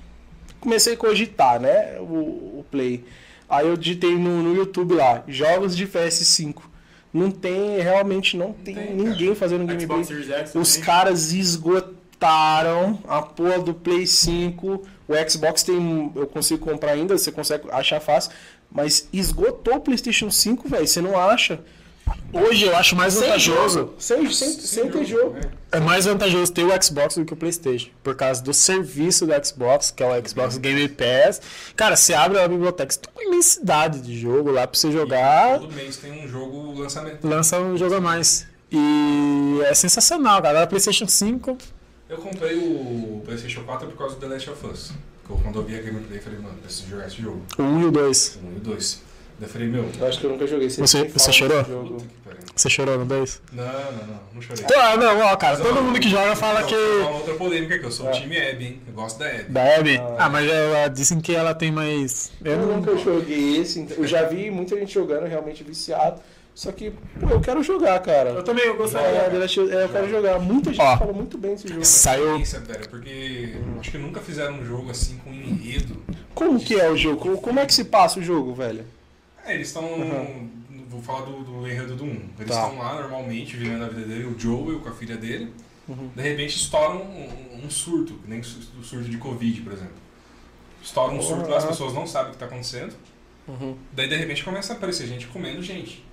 [0.60, 1.98] comecei a cogitar, né?
[2.00, 3.02] O, o Play.
[3.48, 6.56] Aí eu digitei no, no YouTube lá, jogos de PS5.
[7.12, 10.02] Não tem, realmente não tem, Tem, ninguém fazendo gameplay.
[10.54, 11.98] Os caras esgotaram
[12.28, 14.82] a porra do Play 5.
[15.08, 16.12] O Xbox tem.
[16.14, 18.30] Eu consigo comprar ainda, você consegue achar fácil.
[18.70, 20.86] Mas esgotou o PlayStation 5, velho.
[20.86, 21.60] Você não acha?
[22.32, 23.78] Hoje eu acho mais Sem vantajoso.
[23.78, 23.94] jogo.
[23.98, 25.34] Sem, sem, sem ter jogo.
[25.34, 25.40] né?
[25.72, 27.88] É mais vantajoso ter o Xbox do que o PlayStation.
[28.02, 31.40] Por causa do serviço do Xbox, que é o Xbox Game Pass.
[31.76, 35.60] Cara, você abre a biblioteca, você tem uma imensidade de jogo lá pra você jogar.
[35.60, 37.26] Todo mês tem um jogo lançamento.
[37.26, 38.46] lança um jogo a mais.
[38.72, 40.50] E é sensacional, cara.
[40.50, 41.56] Agora PlayStation 5.
[42.10, 44.92] Eu comprei o PlayStation 4 por causa do The Last of Us.
[45.24, 47.40] Que eu, quando eu vi a gameplay, eu falei, mano, preciso jogar esse jogo.
[47.56, 48.38] O 1 e o 2.
[48.44, 49.00] Um e o dois.
[49.38, 49.88] Daí eu falei, meu.
[49.98, 50.68] Eu acho que eu nunca joguei.
[50.68, 52.02] Você- sempre você falo chorou?
[52.56, 53.40] Você chorou no 2?
[53.52, 53.72] Não, não,
[54.08, 54.64] não, não chorei.
[54.76, 55.56] Ah, não, ó, cara.
[55.58, 56.74] Todo mundo que joga fala Não, que.
[56.74, 58.10] Uma outra polêmica que eu sou É.
[58.10, 58.80] o time Abby, hein?
[58.88, 59.44] Eu gosto da Abby.
[59.44, 60.00] Da Abby?
[60.18, 62.32] Ah, mas ela, dizem que ela tem mais.
[62.44, 62.76] Eu Eu não.
[62.78, 63.78] nunca joguei esse.
[63.80, 66.20] então- Eu já vi muita gente jogando, realmente viciado.
[66.54, 68.42] Só que, pô, eu quero jogar, cara.
[68.42, 70.38] também, eu The Last of- é, eu quero jogar.
[70.40, 70.98] Muita gente Ó.
[70.98, 71.84] fala muito bem desse jogo.
[71.84, 72.38] Saiu.
[72.38, 75.96] Velho, porque acho que nunca fizeram um jogo assim com enredo.
[76.34, 77.38] Como que é o jogo?
[77.38, 78.84] Como- é que se passa o jogo, velho?
[79.44, 79.88] É, eles estão.
[80.88, 82.08] Vou falar do, do enredo do 1.
[82.08, 82.64] Eles Tá.
[82.66, 85.52] estão lá normalmente vivendo a vida dele, o Joel com a filha dele.
[86.14, 89.60] De repente estoura um, um- um surto, que nem o su- o surto de Covid,
[89.62, 89.94] por exemplo.
[90.82, 92.94] Estoura um surto lá, as pessoas não sabem o que está acontecendo.
[93.48, 93.76] Uhum.
[93.92, 96.04] Daí de repente começa a aparecer gente comendo gente.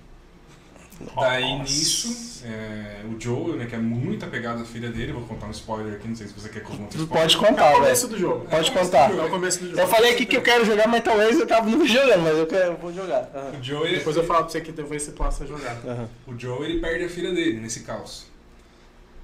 [1.16, 5.46] Daí nisso, é, o Joe, né, que é muito apegado à filha dele, vou contar
[5.46, 7.08] um spoiler aqui, não sei se você quer que eu conte um spoiler.
[7.08, 7.82] Pode É contar, o velho.
[7.82, 8.46] começo do jogo.
[8.46, 9.10] Pode É, contar.
[9.12, 9.80] É o começo do jogo.
[9.80, 12.46] Eu falei aqui que eu quero jogar, mas talvez eu tava não jogando, mas eu,
[12.46, 13.30] quero, eu vou jogar.
[13.34, 13.58] Aham.
[13.60, 15.76] O Joe, ele- Depois eu falo pra você que talvez você possa jogar.
[15.86, 16.08] Aham.
[16.26, 18.26] o Joe ele perde a filha dele nesse caos.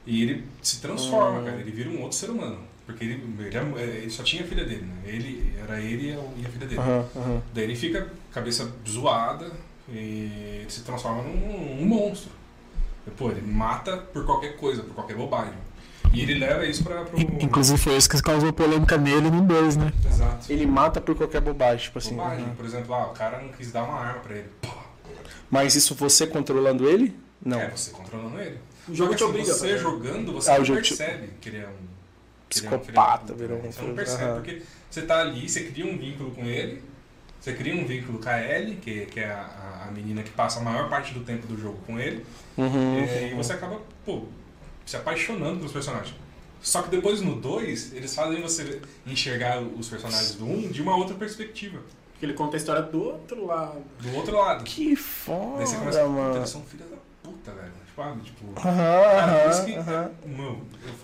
[0.06, 1.44] E ele se transforma, Hum.
[1.44, 2.58] cara, ele vira um outro ser humano.
[2.86, 4.94] Porque ele, ele, é- ele só tinha a filha dele, né?
[5.06, 6.80] Ele, era ele e a, filha dele.
[7.54, 9.50] Daí ele fica cabeça zoada
[9.88, 12.30] e ele se transforma num, num monstro.
[13.16, 15.52] Pô, ele mata por qualquer coisa, por qualquer bobagem.
[16.12, 17.18] E ele leva isso pra, pro.
[17.20, 19.92] Inclusive foi isso que causou polêmica nele no 2, né?
[20.06, 20.50] Exato.
[20.50, 22.14] Ele mata por qualquer bobagem, tipo assim.
[22.16, 22.44] Bobagem.
[22.44, 22.54] aham.
[22.54, 24.48] Por exemplo, ah, o cara não quis dar uma arma pra ele.
[24.62, 24.68] Pô,
[25.50, 27.14] Mas isso você controlando ele?
[27.44, 27.60] Não.
[27.60, 28.58] É, você controlando ele.
[28.88, 30.82] O jogo Só que, te assim, obriga a Você jogando, você Ah, o não jogo
[30.82, 31.72] te- percebe que ele é um.
[32.48, 33.68] que ele é um Psicopata, virou né?
[33.68, 34.34] um Você não percebe, aham.
[34.36, 36.82] porque você tá ali, você cria um vínculo com ele,
[37.44, 40.60] você cria um vínculo com a Ellie, que, que é a, a menina que passa
[40.60, 42.24] a maior parte do tempo do jogo com ele,
[42.56, 42.98] Uhum.
[43.00, 44.22] é, e você acaba, pô,
[44.86, 46.14] se apaixonando pelos personagens.
[46.62, 50.80] Só que depois no 2, eles fazem você enxergar os personagens do 1 um de
[50.80, 51.80] uma outra perspectiva,
[52.12, 53.82] Porque ele conta a história do outro lado.
[54.00, 54.64] do outro lado.
[54.64, 56.36] Que foda, Daí você começa a puta, mano.
[56.36, 57.72] eles são filhos da puta, velho.
[57.94, 58.68] Tipo, ah, tipo.
[58.68, 60.10] Aham, Cara, por isso aham,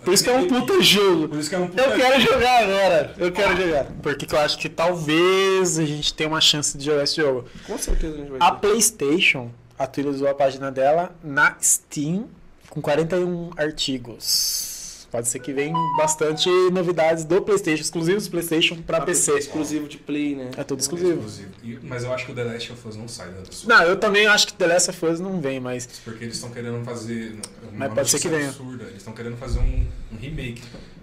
[0.04, 1.28] Por isso que é um puta jogo.
[1.28, 3.14] Por isso que é um puta Eu quero jogar agora.
[3.16, 3.84] Eu quero jogar.
[4.02, 7.44] Porque que eu acho que talvez a gente tenha uma chance de jogar esse jogo.
[7.64, 8.66] Com certeza a gente vai A ter.
[8.68, 12.28] PlayStation atualizou a página dela na Steam
[12.68, 14.79] com 41 artigos.
[15.10, 19.36] Pode ser que venham bastante novidades do PlayStation, exclusivos do PlayStation para PC.
[19.38, 20.50] Exclusivo de Play, né?
[20.56, 21.24] É tudo exclusivo.
[21.64, 23.68] E- Mas eu acho que o The Last of Us não sai da sua.
[23.76, 26.50] Não, eu também acho que The Last of Us não vem, mas Porque eles estão
[26.50, 27.32] querendo fazer.
[27.72, 28.48] Uma Mas pode ser que venha.
[28.50, 28.84] absurda.
[28.84, 30.62] Eles estão querendo fazer um, um remake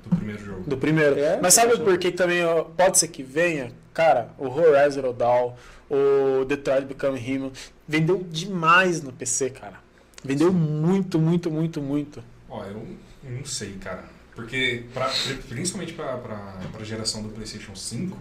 [0.09, 0.63] do primeiro jogo.
[0.65, 1.19] do primeiro.
[1.19, 1.39] É?
[1.41, 3.71] Mas sabe por que também ó, pode ser que venha?
[3.93, 5.53] Cara, o Horizon Zero Dawn,
[5.89, 7.51] o Detroit Become Human,
[7.85, 9.85] vendeu demais no PC, cara.
[10.23, 12.23] Vendeu muito, muito, muito, muito.
[12.49, 12.81] Ó, eu
[13.27, 14.03] eu não sei, cara.
[14.35, 15.11] Porque, pra,
[15.49, 16.37] principalmente pra, pra,
[16.71, 18.15] pra geração do PlayStation 5,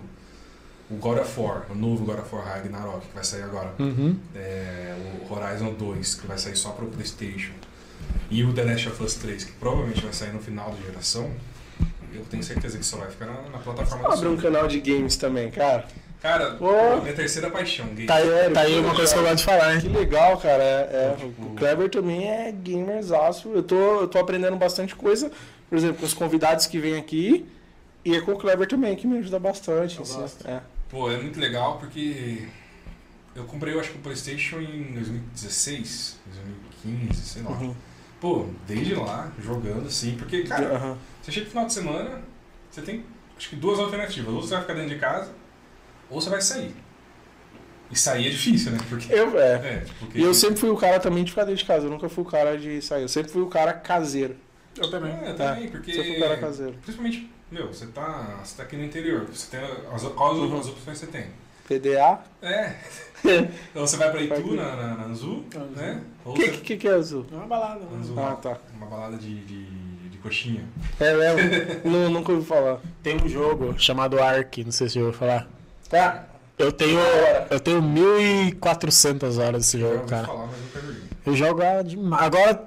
[0.91, 4.19] o God of War, o novo God of War Ragnarok, que vai sair agora, Uhum.
[4.35, 4.97] é,
[5.29, 7.53] o Horizon 2, que vai sair só pro PlayStation,
[8.31, 11.31] e o The Last of Us 3, que provavelmente vai sair no final da geração,
[12.15, 15.17] eu tenho certeza que só vai ficar na, na plataforma Abre um canal de games
[15.17, 15.87] também, cara.
[16.23, 16.67] Cara, Pô.
[16.69, 18.07] pô, minha terceira paixão, game.
[18.07, 19.35] Tá, aí- tá aí uma coisa que eu cara.
[19.35, 19.93] gosto de falar, Que hein?
[19.93, 20.63] legal, cara.
[20.63, 23.51] É, é, Tipo- o Kleber também é gamerzaço.
[23.55, 25.31] Eu tô, eu tô aprendendo bastante coisa.
[25.69, 27.47] Por exemplo, com os convidados que vêm aqui.
[28.05, 30.01] E é com o Kleber também, que me ajuda bastante.
[30.01, 30.61] Assim, é.
[30.89, 32.47] Pô, é muito legal porque
[33.35, 36.17] eu comprei, eu acho que o PlayStation em 2016,
[36.85, 37.51] 2015, sei lá.
[37.51, 37.75] Uhum.
[38.21, 40.99] Pô, desde lá, jogando assim, porque, cara, Aham.
[41.21, 42.23] você chega no final de semana,
[42.71, 43.05] você tem
[43.37, 44.33] acho que duas alternativas.
[44.33, 45.31] Ou você vai ficar dentro de casa,
[46.11, 46.75] ou você vai sair.
[47.91, 48.79] E sair é difícil, né?
[48.89, 49.13] Porque.
[49.13, 49.53] Eu, é.
[49.55, 50.19] É, porque.
[50.19, 51.87] E eu sempre fui o cara também de ficar dentro de casa.
[51.87, 53.03] Eu nunca fui o cara de sair.
[53.03, 54.35] Eu sempre fui o cara caseiro.
[54.77, 55.13] Eu também.
[55.13, 55.93] É, também, porque.
[55.93, 56.75] Sempre fui o cara caseiro.
[56.83, 59.27] Principalmente, meu, você tá, você tá aqui no interior.
[59.33, 59.61] Você tem
[59.93, 60.59] as, quais Uhum.
[60.59, 61.27] as opções você tem?
[61.69, 62.21] PDA.
[62.43, 62.77] É.
[63.71, 65.75] Então você vai pra Vai Itu, na, na, na Anzu, Anzu.
[65.75, 66.01] né?
[66.25, 66.57] Ou O que, você...
[66.59, 67.27] que, que é azul?
[67.33, 67.99] É uma balada, né?
[67.99, 68.59] Anzu, Ah, tá.
[68.77, 69.65] Uma balada de, de,
[70.11, 70.65] de coxinha.
[71.01, 71.91] É mesmo?
[71.91, 72.79] Nu- nunca ouvi falar.
[73.03, 75.49] Tem um jogo chamado Ark, não sei se eu vou falar.
[75.89, 76.27] Tá.
[76.59, 76.99] Eu tenho,
[77.51, 80.27] eu tenho 1.400 horas desse jogo, ouvi cara.
[80.27, 81.03] falar, joguei.
[81.27, 82.23] Eu jogo demais.
[82.23, 82.65] Agora,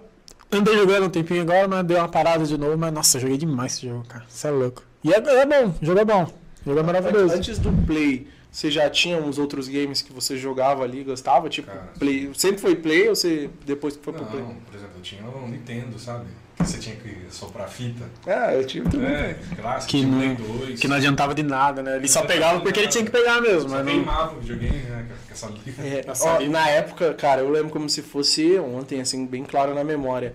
[0.52, 2.78] andei jogando um tempinho agora, mas deu uma parada de novo.
[2.78, 4.26] Mas, nossa, eu joguei demais esse jogo, cara.
[4.30, 4.84] Você é louco.
[5.04, 6.24] E é, é bom, o jogo é bom.
[6.24, 7.34] O jogo é maravilhoso.
[7.34, 11.50] Antes do Play, você já tinha uns outros games que você jogava ali, gostava?
[11.50, 12.30] Tipo, Cara, Play.
[12.36, 14.44] Sempre foi Play ou você depois que foi pro Não, Play?
[14.44, 16.26] por exemplo, eu tinha um Nintendo, sabe?
[16.60, 18.04] Que você tinha que soprar a fita.
[18.28, 19.10] Ah, eu tive também.
[19.10, 20.80] É, clássico, Que tinha não- Play 2.
[20.80, 21.96] Que não adiantava de nada, né?
[21.96, 23.94] Ele só pegava porque ele tinha que pegar mesmo, Só mas não...
[23.94, 25.06] queimava o videogame, né?
[25.28, 25.82] Com essa liga.
[25.82, 29.84] É, ó, na época, cara, eu lembro como se fosse ontem, assim, bem claro na
[29.84, 30.34] memória.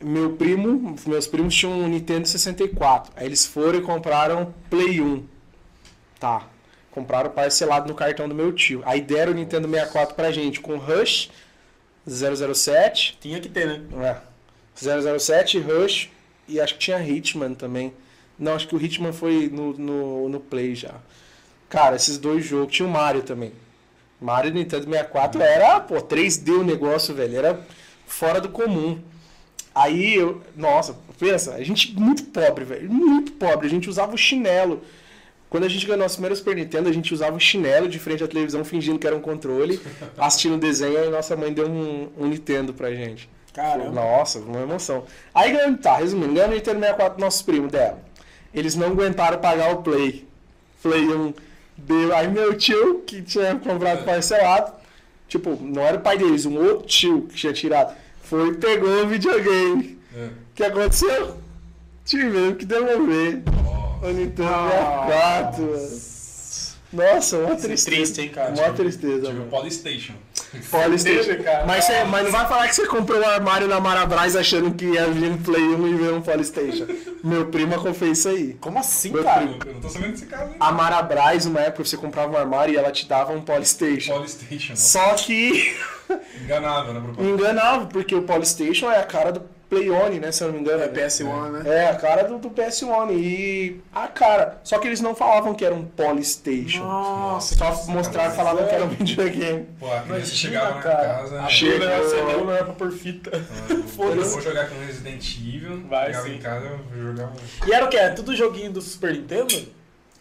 [0.00, 3.12] Meu primo, meus primos tinham um Nintendo 64.
[3.16, 5.24] Aí eles foram e compraram Play 1.
[6.18, 6.42] Tá.
[6.90, 8.82] Compraram parcelado no cartão do meu tio.
[8.84, 11.30] Aí deram o Nintendo 64 pra gente com Rush
[12.06, 13.16] 007.
[13.20, 13.80] Tinha que ter, né?
[14.04, 14.31] É.
[14.74, 16.10] 007, Rush
[16.48, 17.92] e acho que tinha Hitman também.
[18.38, 20.94] Não, acho que o Hitman foi no, no, no Play já.
[21.68, 22.74] Cara, esses dois jogos.
[22.74, 23.52] Tinha o Mario também.
[24.20, 27.36] Mario Nintendo 64 era, pô, 3D o negócio, velho.
[27.36, 27.60] Era
[28.06, 29.00] fora do comum.
[29.74, 30.42] Aí eu.
[30.56, 32.90] Nossa, pensa, a gente muito pobre, velho.
[32.90, 33.66] Muito pobre.
[33.66, 34.82] A gente usava o chinelo.
[35.48, 38.24] Quando a gente ganhou nosso primeiro Super Nintendo, a gente usava o chinelo de frente
[38.24, 39.78] à televisão, fingindo que era um controle,
[40.16, 43.28] assistindo desenho, e nossa mãe deu um, um Nintendo pra gente.
[43.52, 43.90] Caramba.
[43.90, 45.04] Nossa, uma emoção.
[45.34, 47.98] Aí ganhou, tá, resumindo, ganhou o Nintendo 64 nossos primos dela.
[48.54, 50.26] Eles não aguentaram pagar o Play.
[50.82, 51.34] Play 1
[51.76, 52.14] deu.
[52.14, 54.72] Aí meu tio, que tinha comprado parcelado,
[55.28, 59.02] tipo, não era o pai deles, um outro tio que tinha tirado, foi e pegou
[59.04, 59.98] o videogame.
[60.16, 60.26] É.
[60.26, 61.36] O que aconteceu?
[62.04, 65.06] Tivemos que devolver Ó, o Nintendo Ah,
[65.52, 65.62] 64.
[65.62, 66.12] mano.
[66.92, 67.96] Nossa, uma tristeza.
[67.96, 68.50] triste, hein, cara?
[68.52, 69.44] Uma tristeza, tive o.
[69.46, 70.12] Polystation.
[70.70, 71.42] Polystation.
[71.42, 71.64] Cara.
[71.66, 74.84] Mas, você- mas não vai falar que você comprou um armário na Marabras achando que
[74.86, 76.86] ia vir um Play 1 e veio um Polystation.
[77.24, 78.54] Meu primo fez isso aí.
[78.60, 79.44] Como assim, Meu cara?
[79.44, 80.54] Eu, eu não tô sabendo desse caso?
[80.60, 84.14] A Marabras, uma época, você comprava um armário e ela te dava um Polystation.
[84.14, 84.76] Polystation.
[84.76, 85.74] Só que
[86.44, 87.00] Enganava, né?
[87.00, 87.22] propósito.
[87.34, 89.40] enganava, porque o Polystation é a cara do
[89.72, 90.30] Play On, né?
[90.30, 90.82] Se eu não me engano.
[90.82, 91.62] É PS1, né?
[91.76, 94.60] É, a cara do, do PS1 e a cara.
[94.62, 96.84] Só que eles não falavam que era um Polystation.
[96.84, 99.66] Nossa, Só mostraram, falavam que era um videogame.
[99.80, 101.08] Pô, a criança chegava na cara.
[101.14, 101.40] casa.
[101.40, 101.86] A Chega.
[102.36, 103.30] Não era pra pôr fita.
[103.32, 104.30] ah, eu Foda-se.
[104.30, 105.82] vou jogar com Resident Evil.
[105.88, 106.34] Vai, sim.
[106.34, 107.32] em casa, eu jogava
[107.66, 107.96] E era o quê?
[107.96, 109.54] É tudo joguinho do Super Nintendo?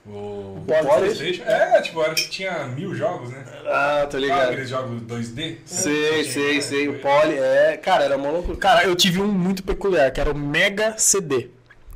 [0.05, 1.43] O Polystation?
[1.43, 3.43] É, tipo, era que tinha mil jogos, né?
[3.67, 5.57] Ah, tô Sabe aqueles jogos 2D?
[5.65, 6.87] Sei, sei, É, sei.
[6.89, 7.77] O foi- Poly, é.
[7.77, 8.55] Cara, era maluco.
[8.57, 11.49] Cara, eu tive um muito peculiar, que era o Mega CD.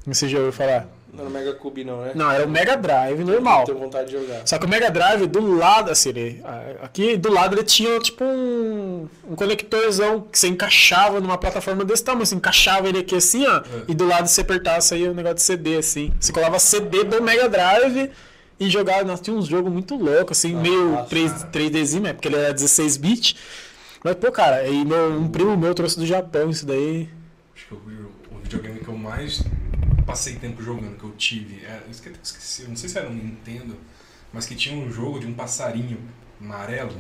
[0.06, 0.88] Não sei se já ouviu falar.
[1.16, 2.12] Não era Mega Cube, não, né?
[2.14, 3.64] Não, era o Mega Drive normal.
[3.64, 4.46] Tenho vontade de jogar.
[4.46, 6.42] Só que o Mega Drive, do lado, assim, ele,
[6.82, 12.04] aqui do lado ele tinha tipo um, um conectorzão que você encaixava numa plataforma desse
[12.04, 12.26] tamanho.
[12.26, 15.44] Você encaixava ele aqui assim, ó, e do lado você apertasse aí o negócio de
[15.44, 16.12] CD, assim.
[16.20, 18.12] Você colava CD do Mega Drive
[18.60, 19.04] e jogava.
[19.04, 22.14] Nossa, tinha uns jogos muito loucos, assim, meio 3, 3Dzinho, né?
[22.14, 23.36] Porque ele era 16 bits.
[24.04, 27.10] Mas, pô, cara, aí meu, um primo meu trouxe do Japão isso daí.
[27.56, 29.44] Acho que o, o videogame que eu mais
[30.06, 33.10] passei tempo jogando, que eu tive, era, eu esque- esqueci, eu não sei se era
[33.10, 33.76] um Nintendo,
[34.32, 35.98] mas que tinha um jogo de um passarinho
[36.42, 36.96] amarelo,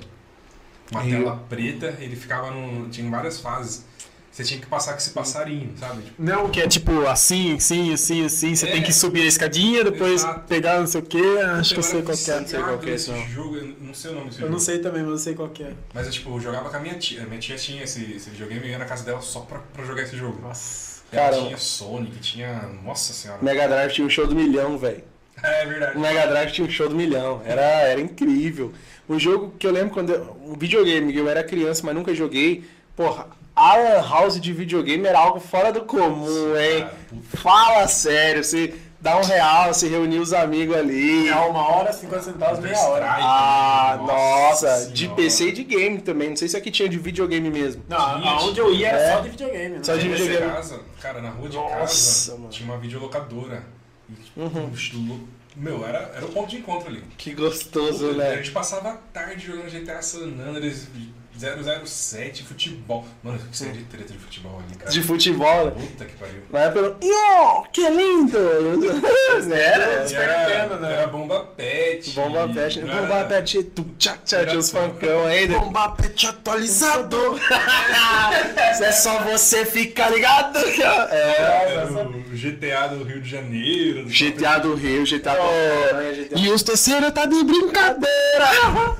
[0.91, 2.89] uma E- tela preta, ele ficava no.
[2.89, 3.85] tinha várias fases.
[4.31, 6.01] Você tinha que passar com esse passarinho, sabe?
[6.03, 8.53] Tipo, Não, que é tipo assim, assim, assim, assim.
[8.53, 8.71] Você É.
[8.73, 10.41] tem que subir a escadinha, depois Exato.
[10.45, 11.21] pegar não sei o que.
[11.39, 12.45] Acho que eu sei qual que é.
[12.45, 14.51] sei qual que é esse jogo, eu não sei o nome desse Eu jogo.
[14.51, 15.73] não sei também, mas eu sei qual que é.
[15.93, 17.23] Mas eu, tipo, eu jogava com a minha tia.
[17.23, 19.59] A minha tia tinha esse, esse videogame e eu ia na casa dela só pra,
[19.59, 20.37] pra jogar esse jogo.
[20.41, 20.94] Nossa.
[21.11, 21.45] Ela Caramba.
[21.47, 22.69] tinha Sonic, tinha.
[22.83, 23.41] Nossa senhora.
[23.41, 25.03] Mega Drive tinha um show do milhão, velho.
[25.43, 25.97] É verdade.
[25.97, 27.41] O Mega Drive tinha um show do milhão.
[27.45, 28.71] Era, era incrível.
[29.07, 30.11] Um jogo que eu lembro quando.
[30.11, 32.63] Eu, um videogame que eu era criança, mas nunca joguei.
[32.95, 36.81] Porra, a House de videogame era algo fora do comum, hein?
[36.81, 36.95] Cara.
[37.35, 38.73] Fala sério, você
[39.05, 41.29] dá um real, você reunir os amigos ali.
[41.29, 43.05] É uma hora, 50 centavos, meia hora.
[43.07, 45.07] Ah, Nossa nossa, de.
[45.09, 46.29] PC e de game também.
[46.29, 47.83] Não sei se aqui tinha de videogame mesmo.
[47.87, 49.13] Não, aonde eu ia era É.
[49.15, 49.75] só de videogame.
[49.75, 49.83] né?
[49.83, 50.51] Só de Na videogame.
[50.51, 52.43] casa, cara, na rua de Nossa, casa mano.
[52.45, 52.49] Uhum.
[52.49, 53.63] tinha uma videolocadora.
[54.09, 57.01] E, um estilo- Meu, era, era o ponto de encontro ali.
[57.17, 58.35] Que gostoso, A né?
[58.37, 60.87] gente passava a tarde jogando GTA San Andreas
[61.37, 63.05] 007, futebol.
[63.23, 64.91] Mano, que seria de treta de futebol ali, cara.
[64.91, 65.71] De futebol, né?
[65.71, 66.41] Puta que pariu.
[66.53, 68.37] Época, Yo, que lindo!
[69.53, 70.93] era, Super era, Nintendo, né?
[70.93, 72.11] era bomba pet.
[72.11, 75.59] Bomba Pet, não Bomba era- Pet, tu, tchá, tchá, Era tinha os funkão ainda.
[75.59, 77.39] Bomba pet atualizador.
[78.81, 80.57] é só você ficar ligado.
[80.57, 84.03] É, Era o GTA do Rio de Janeiro.
[84.05, 86.39] do GTA do Rio, GTA do GTA.
[86.39, 88.05] E os terceiros tá de brincadeira.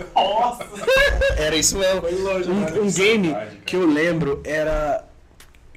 [0.15, 0.65] Nossa!
[1.37, 2.01] Era isso mesmo.
[2.25, 3.35] Longe, Um, um game
[3.65, 5.03] que eu lembro era.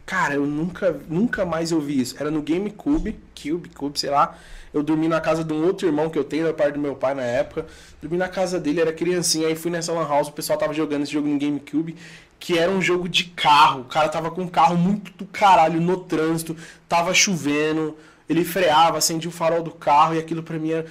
[0.05, 2.17] Cara, eu nunca, nunca mais ouvi isso.
[2.19, 4.39] Era no GameCube, Cube, Cube, sei lá.
[4.73, 6.95] Eu dormi na casa de um outro irmão que eu tenho, da parte do meu
[6.95, 7.67] pai na época.
[8.01, 9.49] Dormi na casa dele, era criancinha.
[9.49, 11.95] Aí fui nessa Lan House, o pessoal tava jogando esse jogo no GameCube,
[12.41, 13.83] que era um jogo de carro.
[13.83, 16.57] O cara tava com um carro muito do caralho no trânsito,
[16.89, 17.97] tava chovendo.
[18.29, 20.87] Ele freava, acendia o farol do carro e aquilo pra mim era.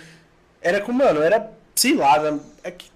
[0.62, 2.40] Era como, mano, era, sei lá, né?
[2.64, 2.90] é que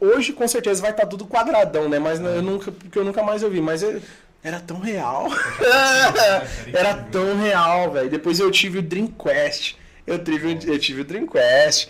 [0.00, 1.98] Hoje com certeza vai estar tudo quadradão, né?
[1.98, 3.60] Mas eu nunca, porque eu nunca mais ouvi.
[3.60, 4.00] Mas é-
[4.42, 5.26] era tão real.
[6.72, 8.08] era tão real, velho.
[8.08, 9.76] Depois eu tive o Dreamcast.
[10.06, 11.88] Eu tive, o- eu tive o Dreamcast.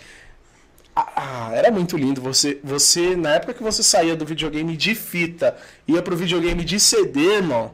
[0.93, 2.21] Ah, ah, era muito lindo.
[2.21, 5.55] Você, você, na época que você saía do videogame de fita,
[5.87, 7.73] ia pro videogame de CD, irmão.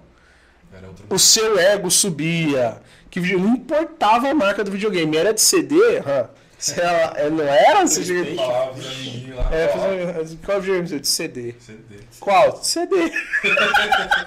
[0.88, 2.78] Outro O seu ego subia.
[3.10, 6.30] Que não importava a marca do videogame, era de CD, hã?
[6.58, 7.86] Se ela, é, não era?
[7.86, 9.50] Você amiguinhos lá.
[9.52, 9.68] é,
[10.44, 11.00] qual videogame?
[11.00, 11.54] De CD.
[11.60, 12.00] CD.
[12.20, 12.60] Qual?
[12.64, 12.96] CD.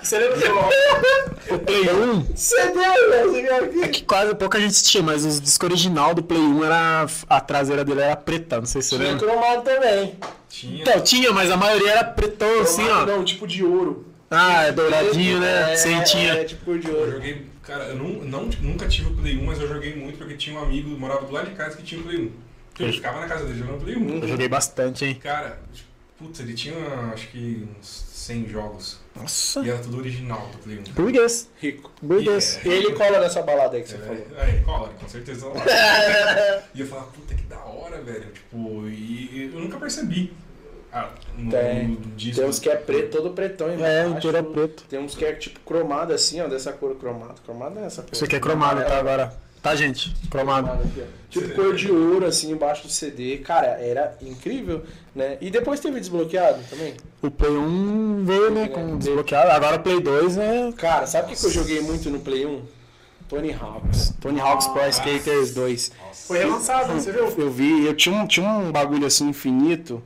[0.03, 2.37] Você lembra do o Play 1?
[2.37, 3.85] CD, velho.
[3.85, 7.07] É que quase pouca gente tinha, mas os discos original do Play 1 era.
[7.29, 9.27] A traseira dele era preta, não sei se você Tinha lembra.
[9.27, 10.15] cromado também.
[10.49, 10.83] Tinha.
[10.83, 13.07] Então, tinha, mas a maioria era pretão, assim, ó.
[13.07, 14.07] Não, tipo de ouro.
[14.31, 15.73] Ah, é douradinho, né?
[15.73, 16.35] É, Sentinha.
[16.35, 17.13] É, tipo de Eu ouro.
[17.13, 20.35] joguei, cara, eu não, não- nunca tive o Play 1, mas eu joguei muito porque
[20.35, 22.31] tinha um amigo que morava do lado de casa que tinha o Play 1.
[22.73, 24.23] Então, Eu ficava na casa dele jogando Play 1.
[24.23, 25.15] Eu joguei bastante, hein?
[25.23, 25.61] Cara,
[26.19, 26.77] Putz, ele tinha
[27.15, 29.01] acho que uns 100 jogos.
[29.17, 29.61] Nossa.
[29.61, 30.93] E era tudo original do Play 1.
[30.93, 31.49] Burguês.
[31.59, 31.91] Rico.
[32.03, 32.61] Burguês.
[32.63, 32.69] É.
[32.69, 34.27] Ele cola nessa balada aí que você É, falou.
[34.39, 35.47] é, cola, com certeza
[36.75, 38.31] e eu falava, puta que da hora, velho.
[38.33, 40.33] Tipo, e eu nunca percebi.
[40.93, 41.09] Ah,
[41.39, 41.89] no, Tem.
[41.89, 42.41] no disco.
[42.41, 44.17] Tem uns que é preto, todo pretão É, embaixo.
[44.19, 44.85] inteiro é preto.
[44.89, 47.41] Tem uns que é tipo cromado assim, ó, dessa cor cromado.
[47.45, 48.11] Cromado é essa cor.
[48.13, 49.33] Isso aqui é cromado, tá agora.
[49.63, 50.15] Tá, gente?
[50.31, 50.71] Cromado.
[50.71, 51.05] aqui.
[51.29, 53.39] Tipo cor de ouro, assim, embaixo do CD.
[53.39, 54.83] Cara, era incrível,
[55.15, 55.37] né?
[55.41, 56.95] E depois teve desbloqueado também.
[57.23, 59.51] O Play 1 veio, né, com desbloqueado.
[59.51, 60.73] Agora o Play 2 é...
[60.73, 62.63] Cara, sabe o que, que eu joguei muito no Play 1?
[63.29, 64.15] Tony Hawks.
[64.21, 65.93] Tony Hawk's Pro Skaters 2.
[66.07, 66.27] Nossa.
[66.27, 67.27] Foi relançado, você viu?
[67.39, 70.03] Eu vi, eu tinha um, tinha um bagulho assim infinito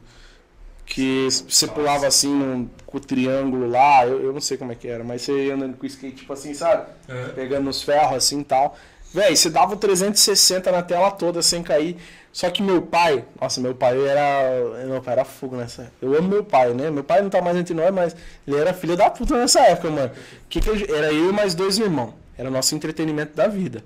[0.87, 4.75] que você pulava assim num, com o triângulo lá, eu, eu não sei como é
[4.75, 6.87] que era, mas você ia andando com o skate tipo assim, sabe?
[7.09, 7.29] É.
[7.29, 8.77] Pegando nos ferros assim e tal.
[9.13, 11.97] Véi, você dava o 360 na tela toda sem cair.
[12.33, 14.85] Só que meu pai, nossa, meu pai era.
[14.89, 15.93] Meu pai era fogo nessa.
[16.03, 16.91] Eu amo meu pai, né?
[16.91, 19.89] Meu pai não tá mais entre nós, mas ele era filho da puta nessa época,
[19.89, 20.11] mano.
[20.49, 22.13] Que que eu- era eu e mais dois irmãos.
[22.37, 23.85] Era o nosso entretenimento da vida.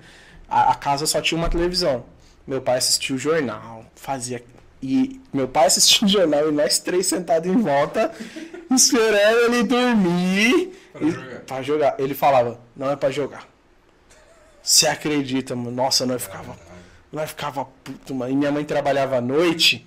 [0.48, 2.04] A, a casa só tinha uma televisão.
[2.46, 4.42] Meu pai assistia o jornal, fazia.
[4.82, 8.12] E meu pai assistia o jornal e nós três sentados em volta,
[8.70, 10.72] esperando ele dormir.
[10.92, 11.40] Pra e- jogar.
[11.40, 11.94] pra jogar.
[11.98, 13.46] Ele falava, não é pra jogar.
[14.62, 15.70] Você acredita, mano?
[15.70, 16.56] Nossa, nós ficava.
[17.12, 18.32] Nós ficava puto, mano.
[18.32, 19.86] E minha mãe trabalhava à noite.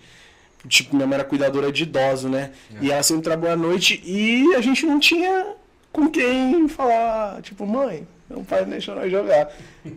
[0.68, 2.52] Tipo, minha mãe era cuidadora de idoso, né?
[2.82, 5.56] E ela sempre trabalhou à noite e a gente não tinha
[5.92, 9.50] com quem falar, tipo, mãe, meu pai não deixou nós jogar.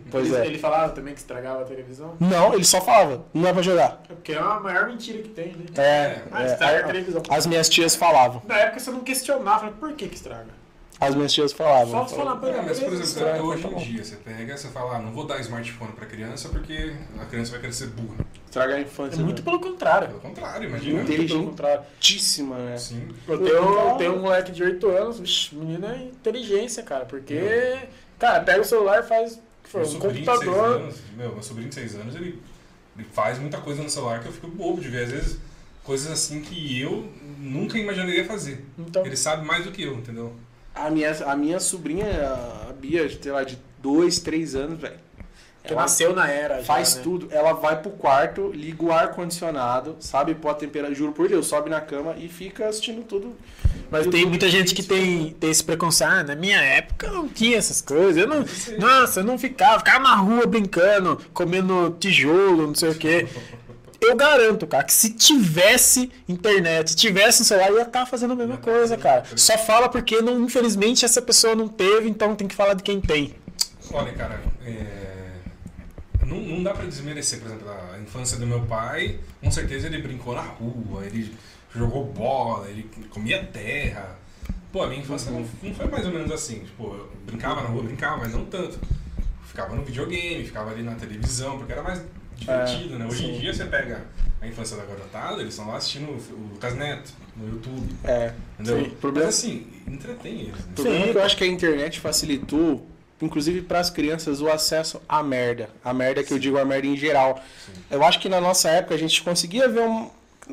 [0.09, 0.45] Pois ele, é.
[0.47, 2.15] ele falava também que estragava a televisão?
[2.19, 4.01] Não, ele só falava, não é pra jogar.
[4.09, 5.65] É porque é a maior mentira que tem, né?
[5.77, 7.21] É, Ah, é, estraga a televisão.
[7.29, 8.41] as minhas tias falavam.
[8.47, 10.65] Na época você não questionava, falava, por que que estraga?
[10.99, 12.07] As minhas tias falavam.
[12.07, 14.57] Só falar pra É, mas por exemplo, Estranho, até hoje tá em dia, você pega,
[14.57, 17.87] você fala, ah, não vou dar smartphone pra criança porque a criança vai querer ser
[17.87, 18.25] burra.
[18.45, 19.21] Estragar a É infância.
[19.21, 19.43] muito né?
[19.43, 20.07] pelo contrário.
[20.07, 21.03] Pelo contrário, imagina.
[21.03, 22.77] Muitíssima, né?
[22.77, 23.09] Sim.
[23.27, 27.77] Eu tenho, eu tenho um moleque de 8 anos, vixi, menino é inteligência, cara, porque,
[28.17, 30.75] cara, pega o celular e faz que foi, Meu um sobrinho de seis computador.
[30.81, 32.41] anos, meu, meu sobrinho de 6 anos, ele,
[32.97, 35.03] ele faz muita coisa no celular que eu fico bobo de ver.
[35.05, 35.37] Às vezes,
[35.83, 37.09] coisas assim que eu
[37.39, 38.63] nunca imaginaria fazer.
[38.77, 40.33] Então, Ele sabe mais do que eu, entendeu?
[40.73, 42.05] A minha, a minha sobrinha,
[42.69, 45.04] a Bia, sei lá, de dois, três anos, velho.
[45.65, 46.57] Que Ela nasceu na era.
[46.59, 47.01] já, faz né?
[47.03, 47.27] tudo.
[47.31, 51.69] Ela vai pro quarto, liga o ar-condicionado, sabe pôr a temperatura, juro por Deus, sobe
[51.69, 53.35] na cama e fica assistindo tudo.
[53.91, 56.09] Mas tem muita gente que tem, tem esse preconceito.
[56.09, 58.17] Ah, na minha época não tinha essas coisas.
[58.17, 58.45] Eu não,
[58.79, 59.79] nossa, eu não ficava.
[59.79, 63.27] Ficava na rua brincando, comendo tijolo, não sei o quê.
[64.01, 68.33] Eu garanto, cara, que se tivesse internet, se tivesse um celular, eu ia estar fazendo
[68.33, 69.23] a mesma coisa, cara.
[69.35, 73.01] Só fala porque, não, infelizmente, essa pessoa não teve, então tem que falar de quem
[73.01, 73.33] tem.
[73.91, 75.04] Olha, cara, é,
[76.25, 79.19] não, não dá pra desmerecer, por exemplo, a infância do meu pai.
[79.41, 81.33] Com certeza ele brincou na rua, ele
[81.73, 84.17] jogou bola, ele comia terra.
[84.71, 86.59] Pô, a minha infância não, não foi mais ou menos assim.
[86.59, 88.77] Tipo, eu brincava na rua, brincava, mas não tanto.
[89.45, 92.01] Ficava no videogame, ficava ali na televisão, porque era mais
[92.35, 93.05] divertido, né?
[93.05, 93.39] Hoje em sim.
[93.39, 94.05] dia você pega
[94.41, 97.87] a infância da garotada, eles estão lá assistindo o o Lucas Neto no YouTube.
[98.03, 98.33] É.
[98.59, 98.83] Entendeu?
[98.83, 100.57] Sim, problema- Mas assim, entretém eles.
[100.65, 100.73] Né?
[100.77, 101.03] Sim.
[101.03, 102.85] é que eu acho que a internet facilitou,
[103.21, 105.69] inclusive para as crianças, o acesso à merda.
[105.83, 107.41] A merda que eu digo, a merda em geral.
[107.89, 110.09] Eu acho que na nossa época a gente conseguia ver um.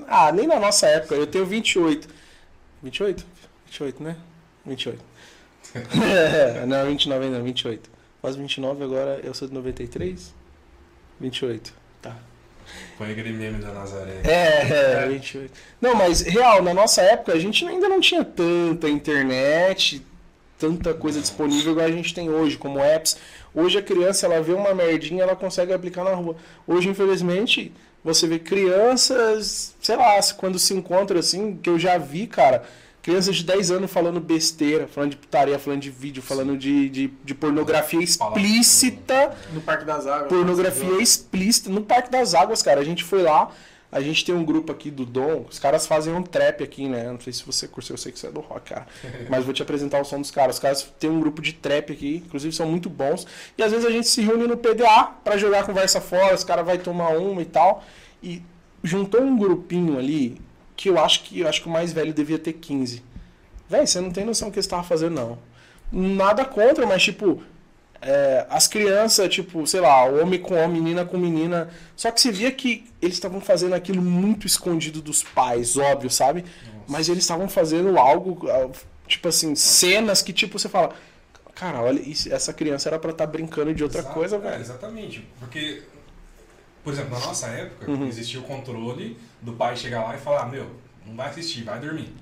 [0.07, 2.09] Ah, nem na nossa época, eu tenho 28.
[2.83, 3.27] 28?
[3.67, 4.17] 28, né?
[4.65, 4.99] 28.
[5.75, 7.91] É, não, 29 ainda, 28.
[8.21, 10.33] Quase 29 agora, eu sou de 93?
[11.21, 11.75] 28.
[12.01, 12.17] Tá.
[12.97, 14.21] Põe aquele meme da Nazaré.
[14.25, 15.53] É, é, 28.
[15.81, 20.05] Não, mas real, na nossa época a gente ainda não tinha tanta internet,
[20.63, 23.17] tanta coisa disponível igual a gente tem hoje, como apps.
[23.53, 26.37] Hoje a criança ela vê uma merdinha, ela consegue aplicar na rua.
[26.65, 27.73] Hoje, infelizmente,
[28.05, 32.63] você vê crianças, sei lá, quando se encontram assim, que eu já vi, cara,
[33.03, 37.13] crianças de 10 anos falando besteira, falando de putaria, falando de vídeo, falando de, de,
[37.25, 40.29] de pornografia explícita No Parque das Águas.
[40.29, 42.81] pornografia explícita no Parque das Águas, cara.
[42.81, 43.51] A gente foi lá,
[43.93, 47.13] a gente tem um grupo aqui do Dom, os caras fazem um trap aqui, né?
[47.13, 48.87] Não sei se você curtiu, eu sei que você é do rock, cara.
[49.29, 50.57] Mas vou te apresentar o som dos caras.
[50.57, 53.27] Os caras têm um grupo de trap aqui, inclusive são muito bons.
[53.57, 56.65] E às vezes a gente se reúne no PDA pra jogar conversa fora, os caras
[56.65, 57.85] vão tomar uma e tal.
[58.23, 58.43] E
[58.83, 60.41] juntou um grupinho ali
[60.75, 63.03] que eu acho que eu acho que o mais velho devia ter 15.
[63.69, 65.39] Véi, você não tem noção do que você tava fazendo, não.
[65.93, 67.43] Nada contra, mas tipo,
[68.03, 71.71] é, as crianças, tipo, sei lá, homem com homem, menina com menina.
[71.97, 76.45] Só que você via que eles estavam fazendo aquilo muito escondido dos pais, óbvio, sabe?
[76.89, 78.69] Mas eles estavam fazendo algo, ah,
[79.07, 80.95] tipo assim, cenas que, tipo, você fala.
[81.55, 84.61] Cara, olha, isso- essa criança era pra estar brincando de outra Exato, coisa, é, velho.
[84.61, 85.29] exatamente.
[85.39, 85.83] Porque,
[86.83, 88.07] por exemplo, na nossa época, Uhum.
[88.09, 90.67] existia o controle do pai chegar lá e falar, meu,
[91.07, 92.15] Não vai assistir, vai dormir.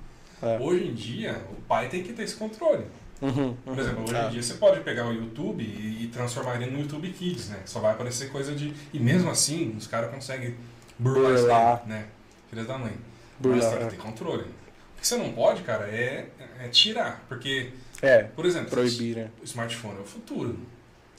[0.42, 0.58] É.
[0.58, 2.84] Hoje em dia, o pai tem que ter esse controle.
[3.20, 4.26] Uhum, Por exemplo, hoje É.
[4.26, 7.58] em dia você pode pegar o YouTube e, e transformar ele no YouTube Kids, né?
[7.66, 8.72] Só vai aparecer coisa de.
[8.92, 10.56] E mesmo assim, os caras conseguem
[10.98, 12.06] burlar isso daí, né?
[12.48, 12.94] Filhas da mãe.
[13.38, 14.42] Burlar, Mas tem que ter controle.
[14.42, 16.28] O que você não pode, cara, é,
[16.60, 17.24] é tirar.
[17.28, 17.72] Porque,
[18.02, 19.30] É, por exemplo, proibir, né?
[19.40, 20.58] o smartphone é o futuro.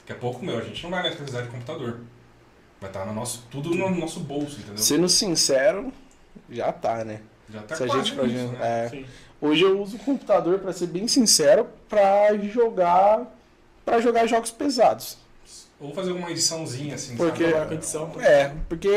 [0.00, 2.00] Daqui a pouco, meu, a gente não vai mais precisar de computador.
[2.80, 4.78] Vai estar no nosso, tudo no nosso bolso, entendeu?
[4.78, 5.92] Sendo sincero,
[6.50, 7.20] já tá, né?
[7.48, 8.58] Já tá Se a quase gente nisso, né?
[8.60, 9.04] é.
[9.42, 13.26] Hoje eu uso o computador, pra ser bem sincero, pra jogar
[13.84, 15.18] para jogar jogos pesados.
[15.80, 17.74] Ou fazer uma ediçãozinha assim, Porque- sabe?
[17.74, 18.12] Edição.
[18.20, 18.88] É, porque,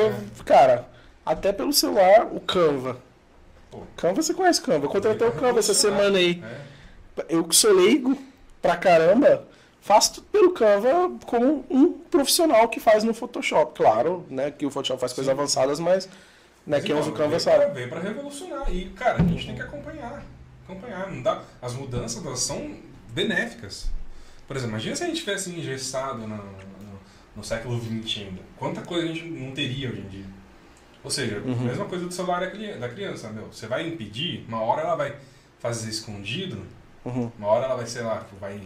[0.46, 0.88] cara,
[1.26, 2.98] até pelo celular, o Canva.
[3.72, 3.80] Pô.
[3.98, 4.86] Canva, você conhece Canva?
[4.86, 5.98] Eu contratei o Vai Canva essa revolucionar.
[6.00, 6.44] semana aí.
[7.18, 7.26] É.
[7.30, 8.16] Eu que sou leigo
[8.62, 9.48] pra caramba,
[9.82, 13.74] faço tudo pelo Canva como um profissional que faz no Photoshop.
[13.76, 15.40] Claro, né, que o Photoshop faz coisas Sim.
[15.40, 17.74] avançadas, mas né, Mas quem usa o então, Canva sabe.
[17.74, 18.72] Veio pra revolucionar.
[18.72, 20.24] E, cara, a gente tem que acompanhar.
[20.68, 21.12] Acompanhar.
[21.12, 21.42] Não dá...
[21.62, 22.78] As mudanças elas são
[23.10, 23.90] benéficas.
[24.48, 27.00] Por exemplo, imagina se a gente tivesse engessado no, no,
[27.36, 28.42] no século XX ainda.
[28.58, 30.26] Quanta coisa a gente não teria hoje em dia.
[31.04, 31.64] Ou seja, Uhum.
[31.66, 33.46] mesma coisa do celular da cri- da criança, meu.
[33.48, 35.16] Você vai impedir, uma hora ela vai
[35.60, 36.64] fazer escondido,
[37.04, 37.32] Uhum.
[37.38, 38.60] uma hora ela vai, sei lá, vai,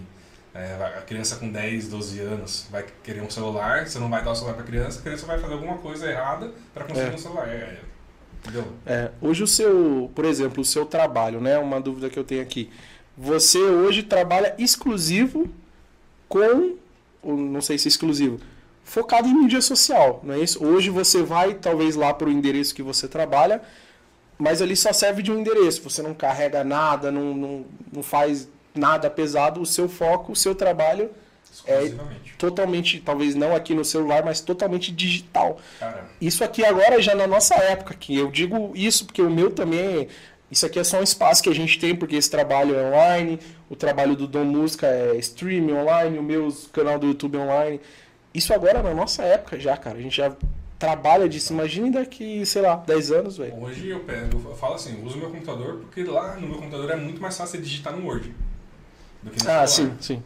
[0.53, 4.31] é, a criança com 10, 12 anos vai querer um celular, você não vai dar
[4.31, 7.13] o celular pra criança, a criança vai fazer alguma coisa errada pra conseguir É.
[7.13, 7.47] um celular.
[7.49, 7.81] É,
[8.85, 11.57] é, hoje o seu, por exemplo, o seu trabalho, né?
[11.57, 12.69] Uma dúvida que eu tenho aqui.
[13.17, 15.49] Você hoje trabalha exclusivo
[16.27, 16.77] com,
[17.23, 18.39] não sei se é exclusivo,
[18.83, 20.63] focado em mídia social, não é isso?
[20.63, 23.61] Hoje você vai talvez lá para o endereço que você trabalha,
[24.37, 25.81] mas ali só serve de um endereço.
[25.83, 29.61] Você não carrega nada, não, não, não faz nada pesado.
[29.61, 31.09] O seu foco, o seu trabalho
[31.51, 32.33] Exclusivamente.
[32.37, 35.59] totalmente, talvez não aqui no celular, mas totalmente digital.
[35.79, 39.51] Cara, Isso aqui agora já na nossa época, que eu digo isso porque o meu
[39.51, 40.07] também,
[40.49, 43.39] isso aqui é só um espaço que a gente tem, porque esse trabalho é online,
[43.69, 47.81] o trabalho do Dom Música é streaming online, o meu canal do YouTube é online.
[48.33, 50.35] Isso agora na nossa época já, cara, a gente já
[50.77, 51.51] trabalha disso.
[51.51, 53.53] Imagine daqui, sei lá, 10 anos, velho.
[53.61, 56.89] hoje eu pego, eu falo assim, eu uso meu computador porque lá no meu computador
[56.91, 58.33] é muito mais fácil digitar no Word.
[59.21, 59.97] Do que no Ah, celular.
[59.99, 60.23] sim, sim.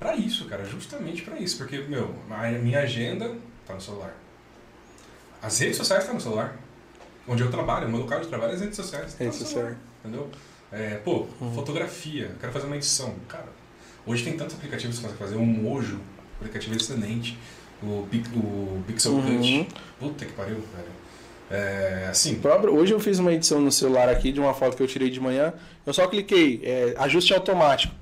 [0.00, 1.58] Pra isso, cara, justamente pra isso.
[1.58, 3.36] Porque, meu, a minha agenda
[3.66, 4.16] tá no celular.
[5.42, 6.56] As redes sociais tá no celular.
[7.28, 9.12] Onde eu trabalho, meu local de trabalho é as redes sociais.
[9.14, 9.90] Tá Redes no celular, sociais.
[10.04, 10.30] Entendeu?
[10.72, 13.14] É, pô, fotografia, eu quero fazer uma edição.
[13.28, 13.46] Cara,
[14.06, 15.36] hoje tem tantos aplicativos que você consegue fazer.
[15.36, 16.00] O Mojo,
[16.40, 17.38] aplicativo excelente.
[17.82, 19.64] O, o Pixel Uhum.
[19.64, 19.74] Cut.
[19.98, 21.00] Puta que pariu, velho.
[21.50, 24.82] É, assim, Próprio- Hoje eu fiz uma edição no celular aqui de uma foto que
[24.82, 25.52] eu tirei de manhã.
[25.84, 27.94] Eu só cliquei, é, ajuste automático.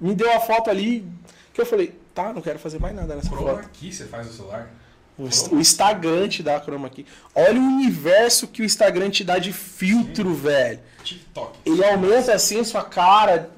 [0.00, 1.06] Me deu a foto ali
[1.54, 3.60] que eu falei, tá, não quero fazer mais nada nessa chroma foto.
[3.60, 4.68] aqui você faz no celular.
[5.16, 7.06] O, o Instagram te dá chroma aqui.
[7.32, 10.80] Olha o universo que o Instagram te dá de filtro, velho.
[11.04, 11.56] TikTok.
[11.64, 13.48] Ele aumenta assim a sua cara.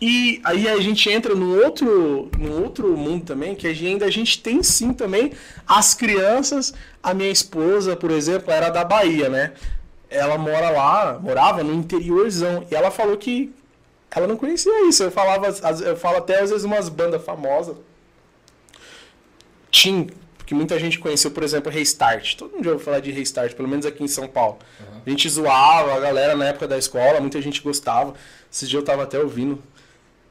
[0.00, 4.10] E aí a gente entra no outro, no outro mundo também, que a ainda a
[4.10, 5.32] gente tem sim também
[5.66, 6.72] as crianças.
[7.02, 9.52] A minha esposa, por exemplo, era da Bahia, né?
[10.08, 12.66] Ela mora lá, morava no interiorzão.
[12.70, 13.52] E ela falou que
[14.14, 15.02] ela não conhecia isso.
[15.02, 15.48] Eu falava,
[15.84, 17.76] eu falo até às vezes umas bandas famosas.
[19.70, 20.08] Tim,
[20.46, 22.36] que muita gente conheceu, por exemplo, Restart.
[22.36, 24.58] Todo mundo já ouviu falar de Restart, pelo menos aqui em São Paulo.
[24.80, 25.00] Uhum.
[25.06, 28.14] A gente zoava a galera na época da escola, muita gente gostava.
[28.52, 29.62] Esse dia eu tava até ouvindo.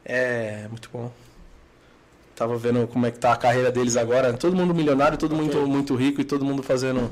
[0.05, 1.11] É, muito bom.
[2.35, 4.33] Tava vendo como é que tá a carreira deles agora.
[4.33, 5.65] Todo mundo milionário, todo mundo Ok.
[5.65, 7.11] muito rico e todo mundo fazendo.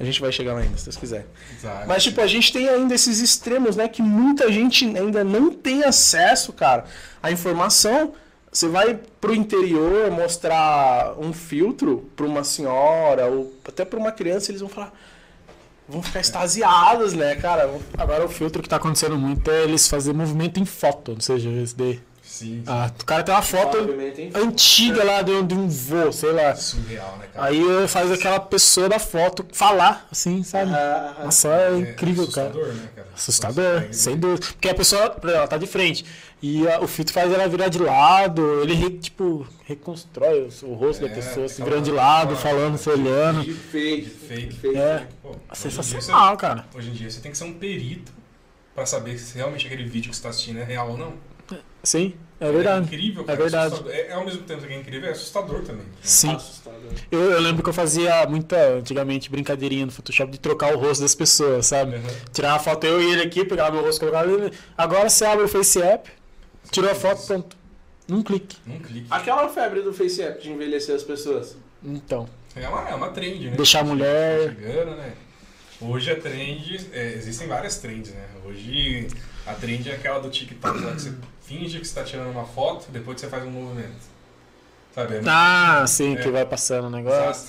[0.00, 1.26] A gente vai chegar lá ainda, se Deus quiser.
[1.58, 1.86] Exato.
[1.86, 3.86] Mas, tipo, a gente tem ainda esses extremos, né?
[3.86, 6.86] Que muita gente ainda não tem acesso, cara,
[7.22, 8.14] à informação.
[8.50, 14.50] Você vai pro interior mostrar um filtro pra uma senhora ou até pra uma criança,
[14.50, 14.90] eles vão falar.
[15.86, 17.70] Vão ficar extasiados, né, cara?
[17.98, 21.50] Agora o filtro que tá acontecendo muito é eles fazerem movimento em foto, não seja
[21.50, 22.00] SD.
[22.40, 22.62] Sim, sim.
[22.66, 23.76] Ah, o cara tem uma foto
[24.34, 26.54] antiga lá de um, de um voo, sei lá.
[26.56, 27.46] surreal, né, cara?
[27.48, 30.70] Aí faz aquela pessoa da foto falar, assim, sabe?
[31.22, 32.48] Nossa, é incrível, cara.
[32.48, 33.08] assustador, né, cara?
[33.14, 34.46] Assustador, Consegue- sem dúvida.
[34.52, 36.04] Porque a pessoa, ela tá de frente.
[36.42, 40.74] E a- o filtro faz ela virar de lado, ele, re- tipo, reconstrói o, o
[40.74, 43.40] rosto É, da pessoa, se aquela- virando de lado, aquela- falando, se olhando.
[43.44, 44.56] Fade, Fake.
[44.56, 44.76] fade.
[44.78, 46.64] É, Pô, sensacional, dia cara.
[46.72, 48.10] você- Hoje em dia você tem que ser um perito
[48.74, 51.12] pra saber se realmente aquele vídeo que você tá assistindo é real ou não.
[51.82, 52.86] Sim, é verdade.
[52.86, 53.38] incrível, É cara.
[53.38, 53.66] verdade.
[53.74, 53.92] assustador.
[53.94, 55.84] É, é ao mesmo tempo que é incrível, é assustador também.
[56.02, 56.34] Sim.
[56.34, 56.80] Assustador.
[57.10, 61.02] Eu, eu lembro que eu fazia muita, antigamente, brincadeirinha no Photoshop de trocar o rosto
[61.02, 61.96] das pessoas, sabe?
[61.96, 62.02] Uhum.
[62.32, 64.52] Tirar uma foto eu e ele aqui, pegava meu rosto, colocava ele.
[64.76, 66.10] Agora você abre o Face App,
[66.70, 67.56] tirou a foto, pronto.
[68.08, 68.56] Num clique.
[68.66, 69.06] Num clique.
[69.10, 71.56] Aquela febre do Face App de envelhecer as pessoas.
[71.84, 72.28] Então.
[72.56, 73.56] É uma, é uma trend, né?
[73.56, 75.12] Deixar a mulher- Tá chegando, né?
[75.80, 78.26] Hoje a trend, é, existem várias trends, né?
[78.44, 79.06] Hoje
[79.46, 81.12] a trend é aquela do TikTok, lá que você
[81.50, 84.08] finge que você está tirando uma foto, depois você faz um movimento.
[84.94, 85.16] Sabe?
[85.16, 86.22] É Ah, sim, É.
[86.22, 87.20] que vai passando o negócio.
[87.30, 87.48] Exato.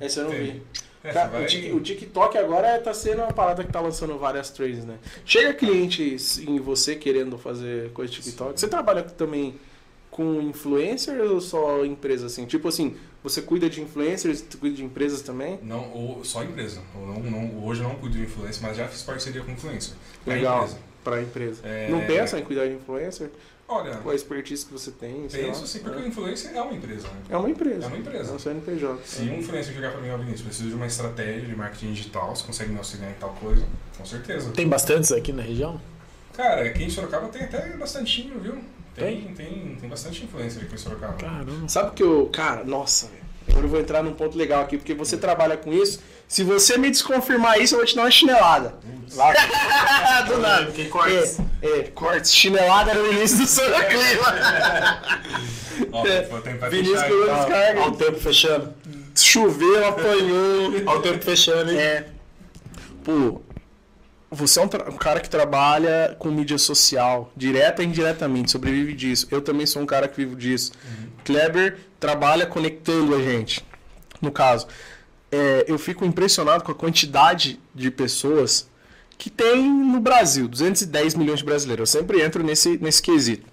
[0.00, 0.40] Esse eu não Tem.
[0.44, 0.62] vi.
[1.02, 4.50] É, vai- o, Tik- o TikTok agora tá sendo uma parada que tá lançando várias
[4.50, 4.96] trends, né?
[5.24, 6.16] Chega cliente
[6.46, 8.58] em você querendo fazer coisa de TikTok.
[8.60, 9.54] Você trabalha também
[10.10, 12.44] com influencer ou só empresa assim?
[12.44, 15.58] Tipo assim, você cuida de influencers, você cuida de empresas também?
[15.62, 16.80] Não, ou só empresa.
[16.94, 19.94] Não, não, hoje eu não cuido de influencer, mas já fiz parceria com influencer.
[20.26, 20.64] Legal.
[20.64, 20.78] empresa.
[21.06, 21.60] Pra empresa.
[21.64, 21.88] É.
[21.88, 23.30] Não pensa em cuidar de influencer?
[23.68, 25.66] Olha, Com a expertise que você tem, sei penso lá.
[25.68, 26.08] sim, porque o É.
[26.08, 27.14] influencer é uma empresa, né?
[27.30, 27.84] É uma empresa.
[27.84, 28.30] É uma empresa.
[28.32, 29.00] É um CNPJ.
[29.04, 32.34] Se um influencer chegar pra mim, ó, Vinícius, preciso de uma estratégia de marketing digital,
[32.34, 33.64] você consegue me auxiliar em tal coisa?
[33.96, 34.50] Com certeza.
[34.50, 35.80] Tem bastantes aqui na região?
[36.36, 38.58] Cara, aqui em Sorocaba tem até bastantinho, viu?
[38.94, 41.14] Tem, tem, tem bastante influencer aqui em Sorocaba.
[41.14, 41.68] Caramba.
[41.68, 42.26] Sabe o que eu.
[42.32, 43.25] Cara, nossa, velho.
[43.48, 46.00] Agora eu vou entrar num ponto legal aqui, porque você trabalha com isso.
[46.28, 48.74] Se você me desconfirmar isso, eu vou te dar uma chinelada.
[49.14, 49.32] Lá.
[50.26, 50.72] Do nada.
[50.72, 51.38] Que cortes.
[51.62, 52.34] É, é, cortes.
[52.34, 55.02] Chinelada era o início do Santa Clima.
[56.30, 57.34] Vou tentar Vinícius pegou aqui.
[57.34, 57.80] descarga.
[57.80, 58.74] Olha o tempo fechando.
[59.14, 60.72] Choveu, apanhou.
[60.86, 61.78] Olha o tempo fechando, hein?
[61.78, 62.06] É.
[63.04, 63.40] Pô,
[64.30, 69.28] você é um, um cara que trabalha com mídia social, direta e indiretamente, sobrevive disso.
[69.30, 70.72] Eu também sou um cara que vivo disso.
[71.24, 73.64] Kleber trabalha conectando a gente.
[74.22, 74.68] No caso,
[75.32, 78.68] é, eu fico impressionado com a quantidade de pessoas
[79.18, 81.92] que tem no Brasil, 210 milhões de brasileiros.
[81.92, 83.44] Eu sempre entro nesse, nesse quesito.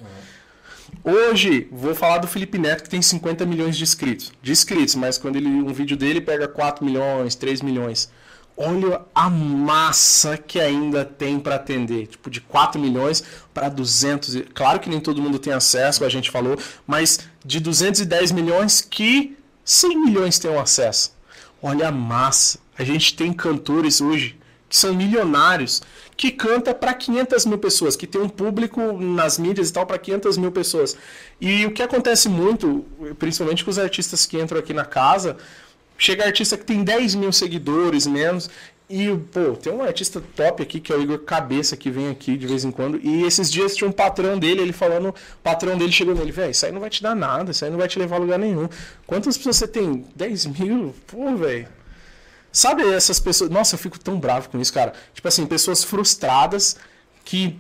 [1.04, 4.32] Hoje, vou falar do Felipe Neto, que tem 50 milhões de inscritos.
[4.42, 8.10] De inscritos, mas quando ele um vídeo dele pega 4 milhões, 3 milhões.
[8.56, 12.06] Olha a massa que ainda tem para atender.
[12.06, 14.36] Tipo, de 4 milhões para 200.
[14.36, 16.56] e- Claro que nem todo mundo tem acesso, a gente falou,
[16.86, 21.16] mas de 210 milhões que 100 milhões têm acesso.
[21.62, 22.60] Olha a massa.
[22.78, 24.38] A gente tem cantores hoje
[24.68, 25.84] que são milionários,
[26.18, 30.00] que canta para 500 mil pessoas, que tem um público nas mídias e tal para
[30.00, 30.98] 500 mil pessoas.
[31.40, 32.84] E o que acontece muito,
[33.20, 35.38] principalmente com os artistas que entram aqui na casa,
[35.96, 38.50] chega artista que tem 10 mil seguidores menos.
[38.96, 42.38] E, pô, tem um artista top aqui, que é o Igor Cabeça, que vem aqui
[42.38, 43.00] de vez em quando.
[43.04, 46.52] E esses dias tinha um patrão dele, ele falando, o patrão dele chegou nele, velho,
[46.52, 48.38] isso aí não vai te dar nada, isso aí não vai te levar a lugar
[48.38, 48.70] nenhum.
[49.08, 50.06] Quantas pessoas você tem?
[50.16, 50.94] 10 mil?
[51.08, 51.68] Pô, velho.
[52.52, 53.50] Sabe essas pessoas.
[53.50, 54.94] Nossa, eu fico tão bravo com isso, cara.
[55.12, 56.78] Tipo assim, pessoas frustradas
[57.26, 57.60] que,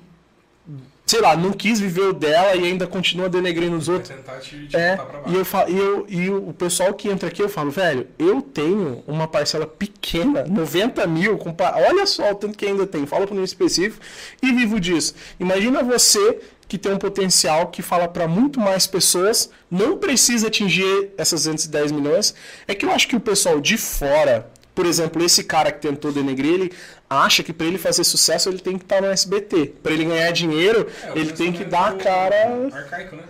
[1.05, 4.09] sei lá, não quis viver o dela e ainda continua denegrindo os outros.
[4.09, 4.97] tentar te, te É,
[5.27, 8.41] e, eu falo, e, eu, e o pessoal que entra aqui, eu falo, velho, eu
[8.41, 11.39] tenho uma parcela pequena, 90 mil,
[11.87, 14.03] olha só o tanto que ainda tem, fala para um específico,
[14.41, 15.13] e vivo disso.
[15.39, 21.11] Imagina você que tem um potencial que fala para muito mais pessoas, não precisa atingir
[21.17, 22.33] essas 210 milhões.
[22.67, 26.11] É que eu acho que o pessoal de fora, por exemplo, esse cara que tentou
[26.11, 26.71] denegrir, ele
[27.09, 29.73] acha que para ele fazer sucesso ele tem que estar no SBT.
[29.83, 32.69] Para ele ganhar dinheiro, É, ele tem que dar a cara.
[32.73, 33.23] Arcaico, né?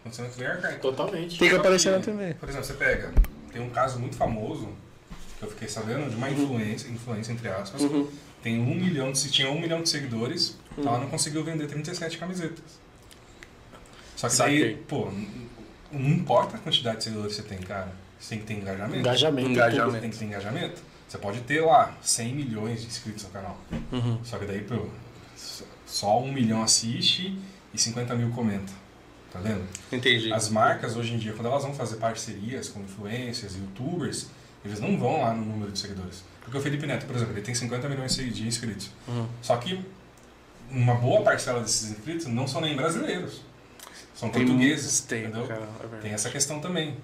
[0.00, 0.80] O pensamento bem arcaico.
[0.80, 1.38] Totalmente.
[1.38, 2.34] Tem que aparecer na TV.
[2.34, 3.12] Por exemplo, você pega,
[3.52, 4.68] tem um caso muito famoso,
[5.38, 8.06] que eu fiquei sabendo, de uma influência, influência entre aspas, Uhum.
[8.42, 12.62] tem um milhão de, tinha um milhão de seguidores, ela não conseguiu vender 37 camisetas.
[14.16, 14.60] Só que Saquei.
[14.60, 15.10] daí, pô,
[15.90, 17.92] não importa a quantidade de seguidores que você tem, cara,
[18.24, 18.98] você tem que ter engajamento.
[19.00, 19.50] Engajamento.
[19.50, 20.00] Engajamento.
[20.00, 20.82] Tem que ter engajamento.
[21.06, 23.58] Você pode ter lá 100 milhões de inscritos no canal.
[23.92, 24.18] Uhum.
[24.24, 24.86] Só que daí, pô,
[25.86, 27.38] só um milhão assiste
[27.72, 28.72] e 50 mil comenta.
[29.30, 29.62] Tá vendo?
[29.92, 30.32] Entendi.
[30.32, 34.28] As marcas hoje em dia, quando elas vão fazer parcerias com influencers, youtubers,
[34.64, 36.24] eles não vão lá no número de seguidores.
[36.40, 38.90] Porque o Felipe Neto, por exemplo, ele tem 50 milhões de inscritos.
[39.06, 39.26] Uhum.
[39.42, 39.84] Só que
[40.70, 43.42] uma boa parcela desses inscritos não são nem brasileiros.
[44.14, 45.00] São Tem portugueses.
[45.00, 45.46] tem, entendeu?
[45.46, 45.96] cara, é.
[46.00, 46.96] Tem essa questão também.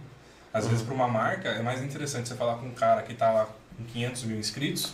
[0.52, 0.70] Às Uhum.
[0.70, 3.48] vezes, para uma marca, é mais interessante você falar com um cara que tá lá
[3.76, 4.92] com 500 mil inscritos,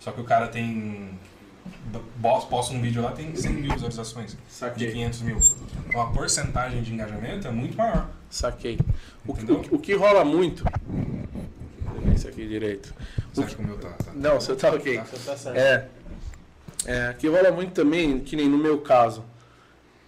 [0.00, 1.10] só que o cara tem.
[2.50, 4.32] Posta um vídeo lá, tem 100 mil visualizações.
[4.32, 4.92] De Saquei.
[4.92, 5.38] 500 mil.
[5.88, 8.08] Então a porcentagem de engajamento é muito maior.
[8.30, 8.78] Saquei.
[9.26, 10.64] O, que- o, o que rola muito.
[12.14, 12.94] Isso aqui direito.
[13.32, 13.90] O Será que- que o meu tá?
[13.90, 14.98] tá- Não, você tá ok.
[14.98, 15.04] Tá.
[15.04, 15.56] Tá certo.
[15.56, 15.88] É.
[16.86, 19.24] É, que rola muito também, que nem no meu caso.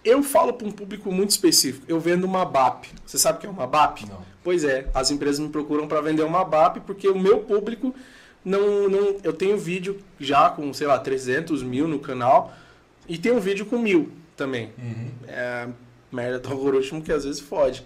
[0.03, 1.85] Eu falo para um público muito específico.
[1.89, 2.85] Eu vendo uma BAP.
[3.05, 4.05] Você sabe o que é uma BAP?
[4.07, 4.21] Não.
[4.49, 7.93] Pois é, as empresas me procuram para vender uma BAP porque o meu público
[8.43, 9.17] não, não.
[9.23, 12.51] Eu tenho vídeo já com, sei lá, 300 mil no canal
[13.07, 14.71] e tem um vídeo com mil também.
[14.75, 15.11] Uhum.
[15.27, 15.67] É
[16.11, 17.85] merda do algoritmo que às vezes fode.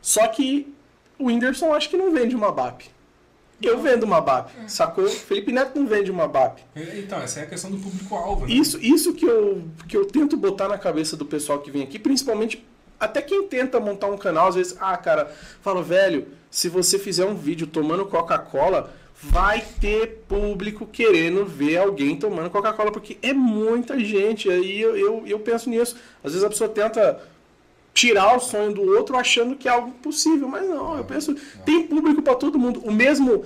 [0.00, 0.72] Só que
[1.18, 2.82] o Whindersson acho que não vende uma BAP.
[3.60, 5.08] Eu vendo uma BAP, sacou?
[5.08, 6.60] Felipe Neto não vende uma BAP.
[6.76, 8.46] Então, essa é a questão do público-alvo.
[8.46, 8.52] Né?
[8.52, 11.98] Isso, isso que, eu, que eu tento botar na cabeça do pessoal que vem aqui,
[11.98, 12.64] principalmente
[13.00, 17.24] até quem tenta montar um canal, às vezes, ah, cara, fala, velho, se você fizer
[17.24, 23.98] um vídeo tomando Coca-Cola, vai ter público querendo ver alguém tomando Coca-Cola, porque é muita
[23.98, 24.50] gente.
[24.50, 25.96] Aí eu, eu, eu penso nisso.
[26.22, 27.20] Às vezes a pessoa tenta
[27.92, 31.82] tirar o sonho do outro achando que é algo possível, mas não, eu penso, tem
[31.86, 32.80] público para todo mundo.
[32.84, 33.44] O mesmo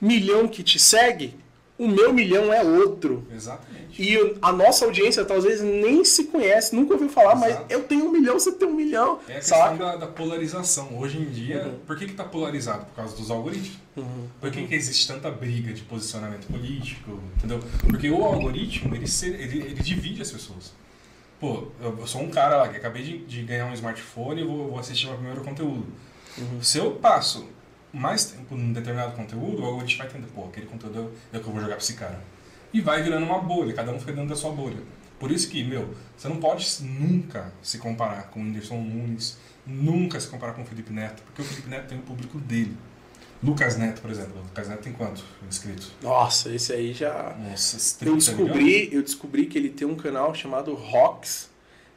[0.00, 1.34] milhão que te segue,
[1.78, 3.26] o meu milhão é outro.
[3.34, 4.02] Exatamente.
[4.02, 7.62] E a nossa audiência talvez nem se conhece, nunca ouviu falar, Exato.
[7.62, 9.18] mas eu tenho um milhão, você tem um milhão.
[9.28, 10.98] É a questão da, da polarização.
[10.98, 11.78] Hoje em dia, Uhum.
[11.86, 12.84] por que que tá polarizado?
[12.86, 13.78] Por causa dos algoritmos.
[14.40, 17.18] Por que, que existe tanta briga de posicionamento político?
[17.36, 17.60] Entendeu?
[17.88, 20.74] Porque o algoritmo, ele, ele, ele divide as pessoas.
[21.40, 24.68] Pô, eu sou um cara lá que acabei de, de ganhar um smartphone e vou,
[24.70, 25.86] vou assistir meu primeiro conteúdo.
[26.60, 27.46] Se eu passo
[27.96, 31.46] mais tempo num determinado conteúdo, o algoritmo vai entender, pô, aquele conteúdo é o que
[31.46, 32.20] eu vou jogar pra esse cara.
[32.72, 34.78] E vai virando uma bolha, cada um fica dentro da sua bolha.
[35.18, 40.20] Por isso que, meu, você não pode nunca se comparar com o Whindersson Nunes, nunca
[40.20, 42.76] se comparar com o Felipe Neto, porque o Felipe Neto tem o público dele.
[43.42, 44.38] Lucas Neto, por exemplo.
[44.40, 45.92] O Lucas Neto tem quanto inscritos?
[46.02, 47.34] Nossa, esse aí já.
[47.38, 48.24] Nossa, 30 Eu milhões?
[48.26, 51.50] descobri, eu descobri que ele tem um canal chamado Rox.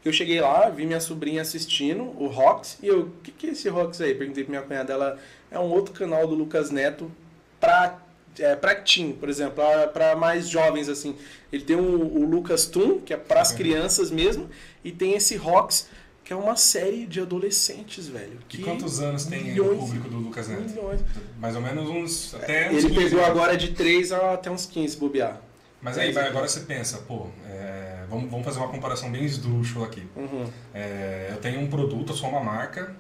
[0.04, 3.50] Eu cheguei lá, vi minha sobrinha assistindo o Rox e eu, o que, que é
[3.52, 4.16] esse Rox aí?
[4.16, 5.20] Perguntei pra minha cunhada, ela
[5.52, 7.12] é um outro canal do Lucas Neto
[7.60, 8.00] pra,
[8.38, 11.16] é, pra teen, por exemplo, pra- pra mais jovens assim.
[11.52, 13.58] Ele tem o, o Lucas Toon, que é pras Uhum.
[13.58, 14.50] crianças mesmo,
[14.84, 15.88] e tem esse Rox,
[16.24, 18.38] que é uma série de adolescentes, velho.
[18.42, 20.62] E que quantos anos tem milhões, o público do Lucas Neto?
[20.70, 21.02] milhões.
[21.40, 22.36] Mais ou menos uns.
[22.36, 23.32] Até uns Ele 15 pegou anos.
[23.32, 25.42] agora de 3 até uns 15 bobear.
[25.82, 29.86] Mas aí, vai, agora você pensa, pô, é, vamos, vamos fazer uma comparação bem esdrúxula
[29.88, 30.04] aqui.
[30.16, 30.46] Uhum.
[30.74, 32.94] É, eu tenho um produto, eu sou uma marca,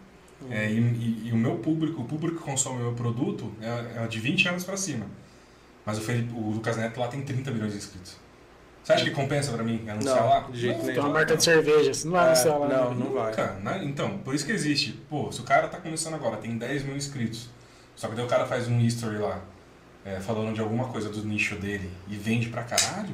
[0.49, 4.03] é, e, e- e o meu público, o público que consome o meu produto é,
[4.03, 5.05] é de 20 anos pra cima.
[5.85, 8.15] Mas o, Felipe, o Lucas Neto lá tem 30 milhões de inscritos.
[8.83, 10.39] Você acha que compensa pra mim anunciar Não, lá?
[10.49, 10.93] de jeito Não, nenhum.
[10.93, 11.13] Tem uma não.
[11.13, 12.67] marca de cerveja, você não vai É, anunciar lá.
[12.67, 13.05] não, né?
[13.05, 13.35] não vai.
[13.61, 13.81] Né?
[13.83, 14.93] Então, por isso que existe.
[15.09, 17.49] Pô, se o cara tá começando agora, tem 10 mil inscritos,
[17.95, 19.41] só que daí o cara faz um history lá,
[20.05, 23.13] é, falando de alguma coisa do nicho dele e vende pra caralho,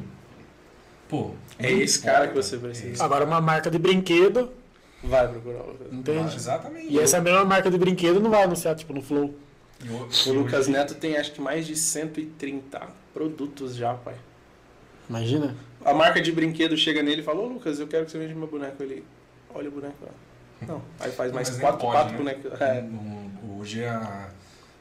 [1.09, 1.31] pô...
[1.59, 3.01] É esse cara que você precisa.
[3.01, 4.51] É Agora uma marca de brinquedo,
[5.07, 5.87] Vai procurar o Lucas.
[5.91, 6.35] Ah, entende?
[6.35, 6.87] Exatamente.
[6.93, 9.35] E essa mesma marca de brinquedo não vai anunciar, tipo, no Flow.
[9.83, 12.81] O, O Lucas Neto tem acho que mais de 130
[13.13, 14.15] produtos já, pai.
[15.09, 15.55] Imagina.
[15.83, 18.33] A marca de brinquedo chega nele e fala, ô Lucas, eu quero que você venda
[18.33, 18.81] meu boneco.
[18.81, 19.03] Ele,
[19.53, 20.11] olha o boneco lá.
[20.67, 22.17] Não, aí faz mais quatro, pode, quatro né?
[22.17, 22.61] bonecos.
[22.61, 22.83] É.
[23.59, 24.29] Hoje a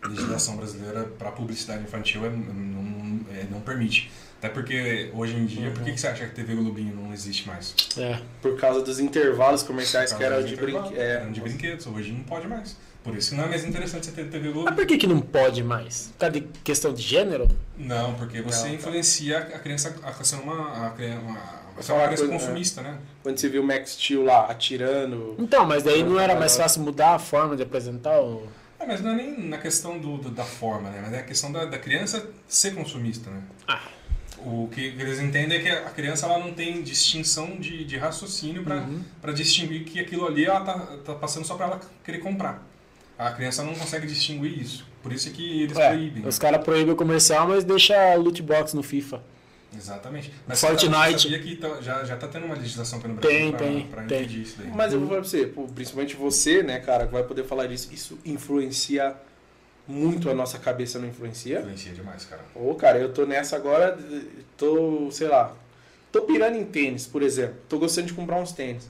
[0.09, 4.11] legislação brasileira para publicidade infantil é- não, é, não permite.
[4.39, 7.13] Até porque hoje em dia, por que, que você acha que a TV Globinho não
[7.15, 7.75] existe mais?
[7.97, 8.21] É.
[8.43, 10.97] Por causa dos intervalos comerciais que eram de brinquedo.
[10.99, 11.13] É.
[11.17, 12.77] eram de brinquedos, hoje não pode mais.
[13.03, 14.65] Por isso que não é mais interessante você ter TV Globo.
[14.67, 16.09] Mas por que, que não pode mais?
[16.13, 17.49] Por causa de questão de gênero?
[17.77, 18.75] Não, porque você Não, tá.
[18.75, 22.81] influencia a criança a ser uma, a, criança- uma, a ser falar uma criança consumista,
[22.83, 22.99] né?
[23.23, 25.35] Quando você viu o Max Steel lá atirando.
[25.39, 28.47] Então, mas daí não era mais fácil mudar a forma de apresentar o...
[28.85, 31.01] É, mas não é nem na questão do, do- da forma, né?
[31.03, 33.43] Mas é a questão da, da criança ser consumista, né?
[33.67, 33.81] Ah.
[34.39, 38.63] O que eles entendem é que a criança ela não tem distinção de, de raciocínio
[38.63, 39.35] para Uhum.
[39.35, 42.63] distinguir que aquilo ali ela tá, tá passando só para ela querer comprar.
[43.19, 44.85] A criança não consegue distinguir isso.
[45.03, 46.27] Por isso é que eles É, proíbem.
[46.27, 49.23] os caras proíbem o comercial, mas deixa loot box no FIFA.
[49.77, 50.33] Exatamente.
[50.47, 51.13] Mas Fortnite.
[51.13, 53.87] você sabia que tá- já, já tá tendo uma legislação no Brasil Tem, pra, tem,
[53.87, 54.19] pra tem.
[54.21, 54.69] impedir isso daí.
[54.75, 57.67] Mas eu vou falar pra você, pô, principalmente você, né, cara, que vai poder falar
[57.67, 57.89] disso.
[57.93, 59.15] Isso influencia
[59.87, 61.59] muito a nossa cabeça, não influencia?
[61.61, 62.43] Influencia demais, cara.
[62.55, 63.99] Ô, cara, eu tô nessa agora,
[64.57, 65.55] tô, sei lá,
[66.11, 67.57] tô pirando em tênis, por exemplo.
[67.69, 68.89] Tô gostando de comprar uns tênis.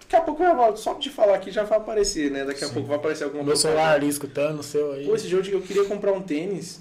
[0.00, 2.44] Daqui a pouco eu vou, só de falar aqui já vai aparecer, né?
[2.44, 2.74] Daqui a Sim.
[2.74, 3.62] pouco vai aparecer alguma Meu coisa.
[3.68, 5.06] celular ali escutando, o seu aí.
[5.06, 6.80] Pô, esse jogo eu queria comprar um tênis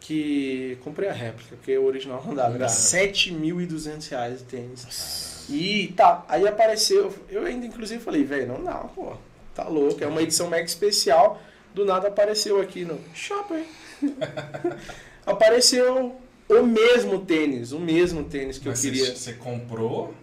[0.00, 0.78] que.
[0.82, 2.54] Comprei a réplica, porque o original não dava.
[2.54, 2.72] Era Não.
[2.74, 5.46] 7.200 reais o tênis.
[5.48, 7.12] E tá, aí apareceu.
[7.28, 9.14] Eu ainda inclusive falei, velho, não dá, pô.
[9.54, 10.02] Tá louco.
[10.02, 11.40] É uma edição mega especial.
[11.74, 13.64] Do nada apareceu aqui no shopping.
[15.24, 16.16] apareceu
[16.48, 20.14] o mesmo tênis, o mesmo tênis que Mas eu queria Você comprou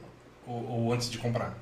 [0.47, 1.57] ou, ou antes de comprar?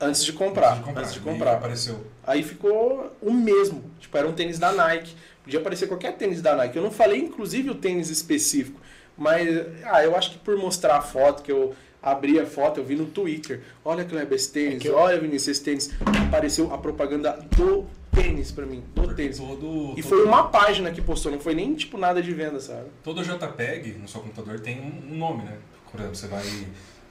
[0.00, 0.72] antes de comprar.
[0.72, 1.00] Antes de comprar.
[1.02, 1.52] Antes de comprar.
[1.54, 2.06] apareceu.
[2.24, 3.82] Aí ficou o mesmo.
[3.98, 5.16] Tipo, era um tênis da Nike.
[5.46, 6.76] Podia aparecer qualquer tênis da Nike.
[6.76, 8.80] Eu não falei, inclusive, o tênis específico.
[9.16, 9.48] Mas,
[9.84, 12.96] ah, eu acho que por mostrar a foto, que eu abri a foto, eu vi
[12.96, 13.60] no Twitter.
[13.84, 14.84] Olha, Kleber, esse tênis.
[14.84, 15.90] É eu- Olha, Vinícius, esse tênis.
[16.26, 18.82] Apareceu a propaganda do tênis pra mim.
[18.92, 19.38] Do tênis.
[19.38, 22.58] todo, E todo- foi uma página que postou, não foi nem, tipo, nada de venda,
[22.58, 22.88] sabe?
[23.04, 25.56] Todo JPEG no seu computador tem um nome, né?
[25.92, 26.42] Por exemplo, você vai.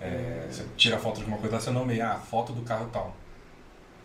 [0.02, 2.62] é, você tira a foto de alguma coisa lá, seu nome é ah, foto do
[2.64, 3.16] carro tal.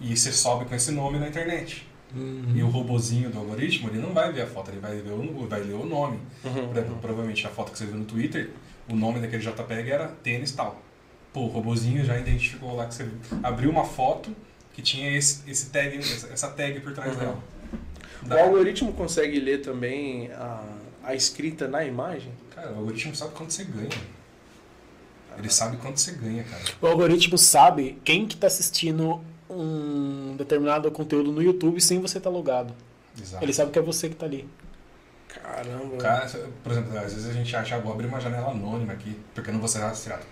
[0.00, 1.86] E você sobe com esse nome na internet.
[2.14, 2.52] Uhum.
[2.54, 5.46] E o robozinho do algoritmo, ele não vai ver a foto, ele vai, ver o,
[5.46, 6.18] vai ler o nome.
[6.44, 6.68] Uhum.
[6.68, 8.50] Por exemplo, provavelmente a foto que você viu no Twitter,
[8.88, 10.80] o nome daquele JPEG era tênis tal.
[11.32, 13.08] Pô, o robozinho já identificou lá que você
[13.42, 14.34] abriu uma foto
[14.72, 17.18] que tinha esse, esse tag, essa essa tag por trás Uhum.
[17.18, 17.38] dela.
[18.28, 20.62] O algoritmo consegue ler também a,
[21.04, 22.32] a escrita na imagem?
[22.54, 23.88] Cara, o algoritmo sabe quanto você ganha.
[25.38, 26.62] Ele sabe quanto você ganha, cara.
[26.82, 32.30] O algoritmo sabe quem que tá assistindo um determinado conteúdo no YouTube sem você estar
[32.30, 32.74] tá logado.
[33.20, 33.44] Exato.
[33.44, 34.48] Ele sabe que é você que tá ali.
[35.28, 35.96] Caramba.
[35.98, 36.28] Cara,
[36.62, 39.50] por exemplo, às vezes a gente acha, ah, vou abrir uma janela anônima aqui, porque
[39.50, 40.24] eu não vou ser rastreado.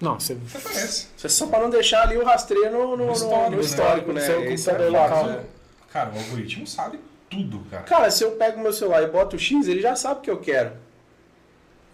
[0.00, 0.34] Não, você.
[0.34, 1.08] Você conhece.
[1.16, 4.20] Você só para não deixar ali o rastreio no, no, no histórico, no histórico, né?
[4.20, 4.26] né?
[4.26, 5.24] Seu Esse é o local.
[5.24, 5.46] fato.
[5.92, 7.00] Cara, o algoritmo sabe
[7.30, 7.82] tudo, cara.
[7.84, 10.30] Cara, se eu pego meu celular e boto o X, ele já sabe o que
[10.30, 10.72] eu quero.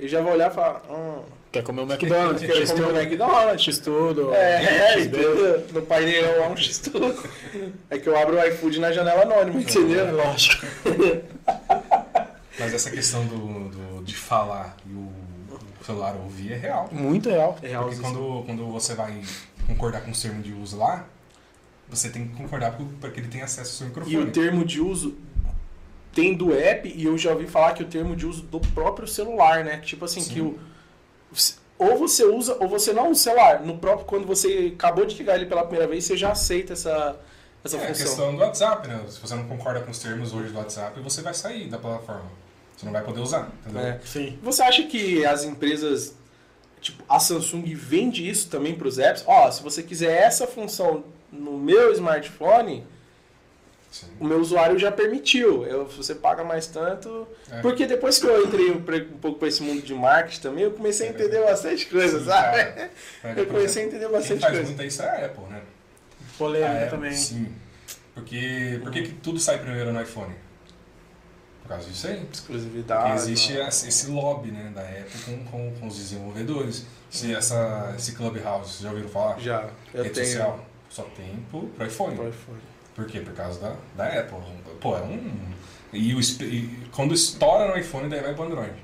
[0.01, 1.23] Ele já vai olhar e falar, hum,
[1.53, 3.63] Quer comer o McDonald's, quero comer o McDonald's.
[3.63, 4.33] X tudo.
[4.35, 5.67] É, é, X entendeu?
[5.73, 7.15] No painel é um X tudo.
[7.91, 10.17] É que eu abro o iFood na janela anônima, É entendeu?
[10.17, 10.65] lógico.
[12.59, 13.37] Mas essa questão do,
[13.69, 15.09] do- de falar e o,
[15.81, 16.89] o celular ouvir é real.
[16.91, 17.59] Muito real.
[17.63, 19.21] É Porque quando, quando você vai
[19.67, 21.05] concordar com os termos de uso lá,
[21.89, 24.25] você tem que concordar para que ele tenha acesso ao seu E microfone.
[24.25, 25.17] o termo de uso
[26.15, 29.07] tem do app e eu já ouvi falar que o termo de uso do próprio
[29.07, 29.79] celular, né?
[29.79, 30.33] Tipo assim, Sim.
[30.35, 30.59] que o.
[31.79, 33.61] Ou você usa, ou você não usa o celular.
[33.61, 37.17] No próprio, quando você acabou de ligar ele pela primeira vez, você já aceita essa,
[37.65, 38.07] essa é a função.
[38.07, 39.05] questão do WhatsApp, né?
[39.09, 42.31] Se você não concorda com os termos hoje do WhatsApp, você vai sair da plataforma.
[42.77, 43.83] Você não vai poder usar, entendeu?
[43.83, 44.01] É.
[44.05, 44.39] Sim.
[44.43, 46.15] Você acha que as empresas,
[46.81, 49.25] tipo, a Samsung vende isso também para os apps?
[49.27, 52.85] Ó, se você quiser essa função no meu smartphone,
[53.93, 54.07] Sim.
[54.19, 55.67] o meu usuário já permitiu.
[55.67, 57.29] Eu, se você paga mais tanto.
[57.51, 57.61] É.
[57.61, 60.71] Porque depois que eu entrei um um pouco para esse mundo de marketing também, eu
[60.71, 62.57] comecei a entender bastante coisa, Sim, sabe?
[62.57, 62.91] É,
[63.37, 64.69] Eu comecei a entender Quem bastante faz coisa.
[64.69, 65.63] muito isso é a Apple, né?
[66.39, 67.13] Polêmica Apple, também.
[67.13, 67.55] Sim.
[68.15, 70.35] Porque, por que que tudo sai primeiro no iPhone?
[71.61, 72.27] Por causa disso aí.
[72.33, 73.03] Exclusividade.
[73.03, 73.69] Porque existe né?
[73.69, 76.87] esse esse lobby né, da Apple com, com, com os desenvolvedores.
[77.11, 79.39] Se essa, esse Clubhouse, já ouviram falar?
[79.39, 79.69] Já.
[79.93, 80.27] Eu Rede tenho.
[80.27, 80.67] social.
[80.89, 82.17] Só tem pro, pro iPhone.
[82.17, 82.72] Pro iPhone.
[82.95, 83.21] Por quê?
[83.21, 84.39] Por causa da, da Apple.
[84.81, 85.33] Pô, é um.
[85.93, 88.75] E, o, e quando estoura no iPhone, daí vai pro Android.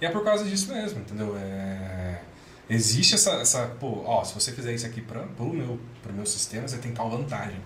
[0.00, 1.34] E é por causa disso mesmo, entendeu?
[1.38, 2.20] É,
[2.68, 3.66] existe essa, essa.
[3.80, 6.92] Pô, ó, se você fizer isso aqui pra, pro, meu, pro meu sistema, você tem
[6.92, 7.58] tal vantagem.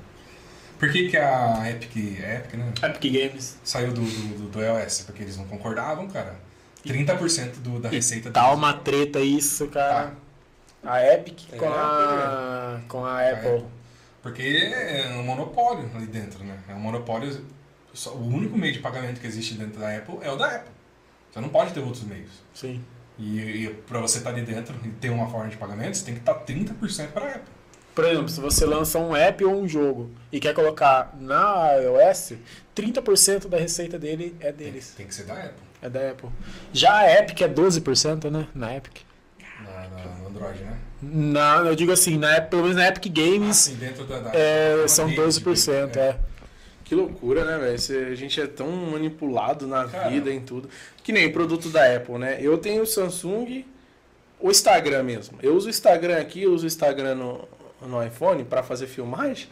[0.79, 2.73] Por que, que a Epic, Epic, né?
[2.83, 3.59] Epic Games.
[3.63, 5.03] Saiu do, do, do, do iOS?
[5.03, 6.37] Porque eles não concordavam, cara.
[6.87, 10.15] 30% do, da receita Tá deles- uma treta isso, cara.
[10.83, 13.65] A Epic É, com, a, com a Apple.
[14.23, 16.59] Porque é um monopólio ali dentro, né?
[16.69, 17.45] É um monopólio.
[17.95, 20.71] só- o único meio de pagamento que existe dentro da Apple é o da Apple.
[21.33, 22.31] Você não pode ter outros meios.
[22.55, 22.85] Sim.
[23.19, 26.15] E, e para você estar ali dentro e ter uma forma de pagamento, você tem
[26.15, 27.53] que estar 30% para a Apple.
[27.95, 32.35] Por exemplo, se você lança um app ou um jogo e quer colocar na iOS,
[32.75, 34.95] 30% da receita dele é deles.
[34.97, 35.63] tem que ser da Apple.
[35.83, 36.29] É da Apple.
[36.73, 38.47] Já a Epic é 12%, né?
[38.55, 38.99] Na Epic.
[39.65, 40.79] Na, na- no Android, né?
[41.03, 44.19] Na, eu digo assim, na, pelo menos na Epic Games Assim, dentro da.
[44.19, 45.97] da é, são rede, 12%.
[45.97, 46.17] É.
[46.85, 48.11] Que loucura, né, velho?
[48.11, 50.11] A gente é tão manipulado na Cara.
[50.11, 50.69] vida, em tudo.
[51.03, 52.39] Que nem produto da Apple, né?
[52.41, 53.65] Eu tenho o Samsung,
[54.41, 55.39] o Instagram mesmo.
[55.43, 57.49] Eu uso o Instagram aqui, eu uso o Instagram no,
[57.87, 59.49] no iPhone para fazer filmagem.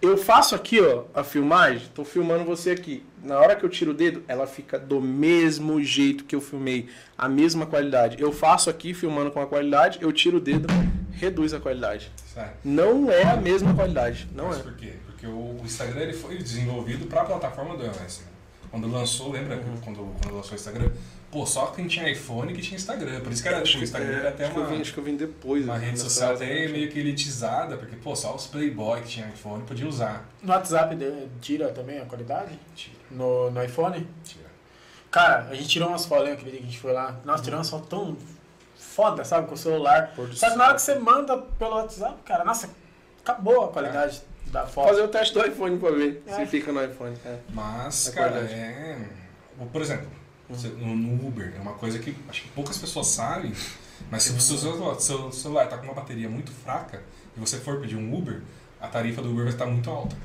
[0.00, 3.04] Eu faço aqui, ó, a filmagem, tô filmando você aqui.
[3.22, 6.88] Na hora que eu tiro o dedo, ela fica do mesmo jeito que eu filmei,
[7.16, 8.20] a mesma qualidade.
[8.20, 10.68] Eu faço aqui filmando com a qualidade, eu tiro o dedo,
[11.12, 12.10] reduz a qualidade.
[12.34, 12.50] Sabe?
[12.64, 14.62] Não é a mesma qualidade, não Mas é.
[14.62, 14.92] por quê?
[15.06, 18.20] Porque o Instagram ele foi desenvolvido para a plataforma do iOS.
[18.20, 18.26] Né?
[18.70, 20.90] Quando lançou, lembra que quando, quando lançou o Instagram?
[21.34, 23.20] Pô, só quem tinha iPhone que tinha Instagram.
[23.20, 24.80] Por isso que era, Acho o Instagram é, era até acho que eu uma, vim-
[24.80, 25.64] acho que eu vim depois.
[25.64, 29.28] uma né, rede social até meio que elitizada, porque pô, só os Playboy que tinham
[29.30, 30.28] iPhone podiam usar.
[30.40, 30.96] No WhatsApp
[31.40, 32.56] tira também a qualidade?
[32.76, 34.06] Tira, No, no iPhone?
[34.22, 34.44] tira.
[35.10, 37.16] Cara, a gente tirou umas fotos, lembra aquele dia que a gente foi lá?
[37.24, 38.16] Nossa, tirou umas fotos tão
[38.76, 40.14] foda, sabe, com o celular.
[40.34, 42.70] Só que na hora que você manda pelo WhatsApp, cara, nossa,
[43.22, 44.86] acabou a qualidade da foto.
[44.88, 46.32] Fazer o teste do iPhone pra ver É.
[46.36, 47.16] se fica no iPhone.
[47.26, 47.38] É.
[47.52, 48.98] Mas, É cara, é.
[49.72, 50.06] Por exemplo,
[50.62, 53.52] no, no Uber, é uma coisa que acho que poucas pessoas sabem,
[54.10, 57.02] mas se o seu, celular tá com uma bateria muito fraca
[57.36, 58.40] e você for pedir um Uber,
[58.80, 60.16] a tarifa do Uber vai estar muito alta.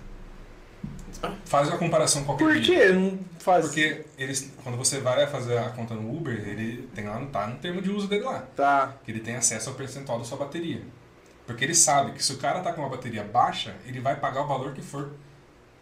[1.45, 3.65] Faz uma comparação com qualquer Por que não faz?
[3.65, 7.57] Porque eles, quando você vai fazer a conta no Uber, ele tem lá, tá no
[7.57, 8.93] termo de uso dele lá, Tá.
[9.03, 10.81] que ele tem acesso ao percentual da sua bateria.
[11.45, 14.43] Porque ele sabe que se o cara tá com uma bateria baixa, ele vai pagar
[14.43, 15.09] o valor que for.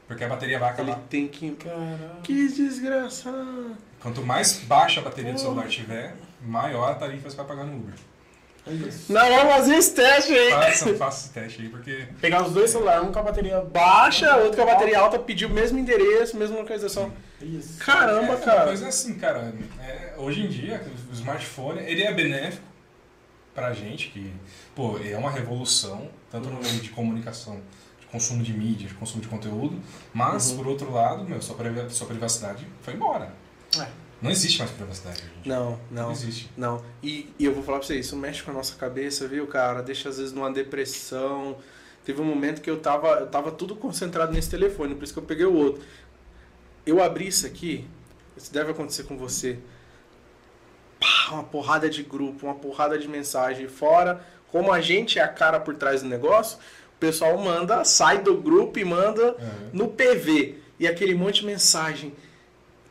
[0.07, 1.03] Porque a bateria vai Ele acabar.
[1.09, 1.51] tem que.
[1.51, 2.21] Caramba.
[2.23, 3.75] Que desgraçado.
[4.01, 7.75] Quanto mais baixa a bateria do celular tiver, maior a tarifa você vai pagar no
[7.77, 7.93] Uber.
[9.09, 10.51] Não, vamos fazer esse teste aí.
[10.51, 12.05] Faça, faça esse teste aí, porque.
[12.19, 15.47] Pegar os dois celulares, um com a bateria Baixa, outro com a bateria alta, pediu
[15.47, 17.11] o mesmo endereço, mesma localização.
[17.41, 17.77] Isso.
[17.79, 18.65] Caramba, é, cara.
[18.65, 22.63] Mas é assim, cara, é, hoje em dia, o smartphone, ele é benéfico
[23.55, 24.33] pra gente, que,
[24.75, 27.61] pô, é uma revolução, tanto no meio de comunicação,
[28.01, 29.79] de consumo de mídia, de consumo de conteúdo,
[30.13, 30.57] mas, Uhum.
[30.57, 33.31] por outro lado, meu, sua privacidade foi embora.
[33.79, 33.87] É.
[34.21, 35.19] Não existe mais privacidade.
[35.21, 35.47] gente.
[35.47, 36.11] Não, Não não.
[36.11, 36.49] existe.
[36.57, 36.83] Não.
[37.03, 39.83] E, e eu vou falar pra você, isso mexe com a nossa cabeça, viu, cara?
[39.83, 41.57] Deixa às vezes numa depressão.
[42.03, 45.19] Teve um momento que eu tava, eu tava tudo concentrado nesse telefone, por isso que
[45.19, 45.83] eu peguei o outro.
[46.85, 47.85] Eu abri isso aqui,
[48.35, 49.59] isso deve acontecer com você.
[50.99, 53.67] Pá, uma porrada de grupo, uma porrada de mensagem.
[53.67, 56.57] Fora, como a gente é a cara por trás do negócio,
[56.95, 59.69] o pessoal manda, sai do grupo e manda Uhum.
[59.73, 60.55] no PV.
[60.79, 62.13] E aquele monte de mensagem.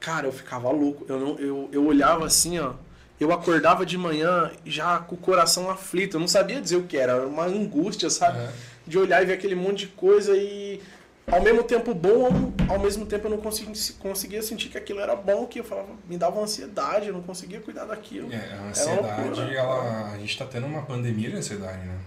[0.06, 1.04] Cara, eu ficava louco.
[1.08, 2.74] Eu, não, eu, eu olhava assim, ó.
[3.18, 6.14] Eu acordava de manhã já com o coração aflito.
[6.16, 7.14] Eu não sabia dizer o que era.
[7.14, 8.38] Era uma angústia, sabe?
[8.38, 8.48] Uhum.
[8.86, 10.80] De olhar e ver aquele monte de coisa e
[11.26, 15.16] ao mesmo tempo bom, ao mesmo tempo eu não conseguia, conseguia sentir que aquilo era
[15.16, 18.32] bom, que eu falava, me dava uma ansiedade, eu não conseguia cuidar daquilo.
[18.32, 19.52] É, a ansiedade, loucura.
[19.52, 21.98] ela, a gente tá tendo uma pandemia de ansiedade, né?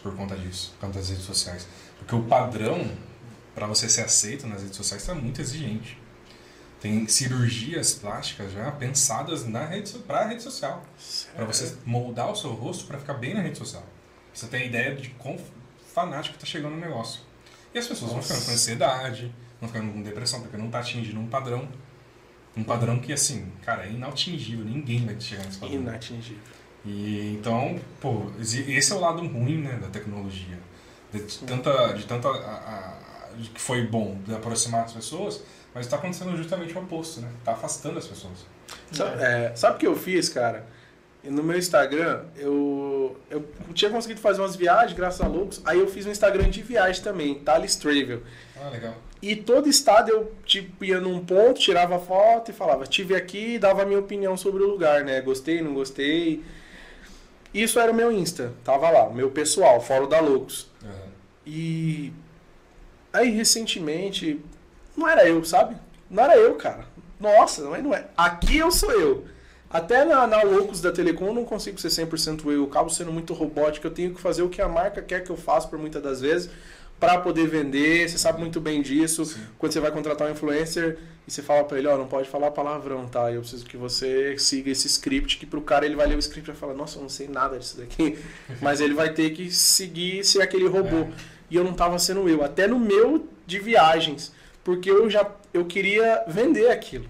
[0.00, 1.66] Por conta disso, por conta das redes sociais.
[1.98, 2.88] Porque o padrão
[3.52, 5.98] para você ser aceito nas redes sociais está muito exigente.
[6.80, 10.84] Tem cirurgias plásticas já pensadas na rede, so- pra rede social.
[11.34, 13.84] Para você moldar o seu rosto para ficar bem na rede social.
[14.32, 15.36] Você tem a ideia de quão
[15.92, 17.20] fanático tá chegando o negócio.
[17.74, 18.28] E as pessoas vão Nossa.
[18.32, 21.68] ficando com ansiedade, vão ficando com depressão, porque não tá atingindo um padrão.
[22.56, 24.64] Um padrão que, assim, cara, é inatingível.
[24.64, 25.80] Ninguém vai chegar nesse padrão.
[25.80, 26.38] Inatingível.
[26.84, 30.58] E então, pô, esse é o lado ruim, né, da tecnologia.
[31.12, 35.42] De tanta, de tanta, a- a- de que foi bom de aproximar as pessoas,
[35.74, 37.28] mas está acontecendo justamente o oposto, né?
[37.44, 38.46] Tá afastando as pessoas.
[38.92, 40.66] Sabe, é, sabe o que eu fiz, cara?
[41.24, 45.60] No meu Instagram, eu, eu tinha conseguido fazer umas viagens, graças a loucos.
[45.64, 48.22] Aí eu fiz um Instagram de viagem também, Thales Travel.
[48.56, 48.94] Ah, legal.
[49.20, 53.58] E todo estado eu tipo, ia num ponto, tirava foto e falava, tive aqui e
[53.58, 55.20] dava a minha opinião sobre o lugar, né?
[55.20, 56.42] Gostei, não gostei.
[57.52, 60.70] Isso era o meu Insta, tava lá, meu pessoal, fora o da Loucos.
[60.82, 61.08] Aham.
[61.44, 62.12] E
[63.12, 64.40] aí recentemente,
[64.98, 65.76] não era eu, sabe?
[66.10, 66.84] Não era eu, cara.
[67.20, 68.06] Nossa, não é, não é.
[68.16, 69.24] Aqui eu sou eu.
[69.70, 72.52] Até na, na Loucos da Telecom eu não consigo ser 100% eu.
[72.52, 73.86] Eu acabo sendo muito robótico.
[73.86, 76.20] Eu tenho que fazer o que a marca quer que eu faça por muitas das
[76.20, 76.50] vezes
[76.98, 78.08] para poder vender.
[78.08, 79.24] Você sabe muito bem disso.
[79.26, 79.40] Sim.
[79.58, 82.50] Quando você vai contratar um influencer e você fala para ele, ó, não pode falar
[82.50, 83.30] palavrão, tá?
[83.30, 86.48] Eu preciso que você siga esse script que pro cara ele vai ler o script
[86.48, 88.18] e vai falar, nossa, eu não sei nada disso daqui.
[88.62, 90.96] Mas ele vai ter que seguir ser aquele robô.
[90.96, 91.08] É.
[91.50, 94.32] E eu não tava sendo eu, até no meu de viagens,
[94.64, 97.06] porque eu já eu queria vender aquilo.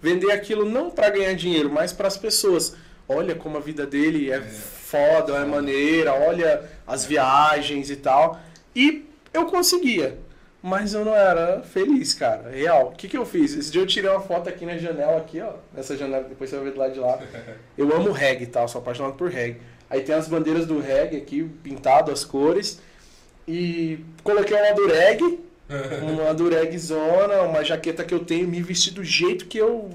[0.00, 2.74] Vender aquilo não para ganhar dinheiro, mas para as pessoas.
[3.08, 8.40] Olha como a vida dele é, foda, é maneira, olha as viagens e tal.
[8.74, 10.18] E eu conseguia,
[10.62, 12.50] mas eu não era feliz, cara.
[12.50, 12.88] Real.
[12.88, 13.56] O que, que eu fiz?
[13.56, 15.54] Esse dia eu tirei uma foto aqui na janela, aqui, ó.
[15.74, 17.18] Nessa janela, depois você vai ver do lado de lá.
[17.76, 18.62] Eu amo reggae, tá?
[18.62, 19.60] Eu sou apaixonado por reggae.
[19.88, 22.80] Aí tem as bandeiras do reggae aqui, pintado as cores.
[23.48, 25.40] E coloquei uma do reggae,
[26.02, 29.90] uma dureg zona, uma jaqueta que eu tenho, me vestir do jeito que eu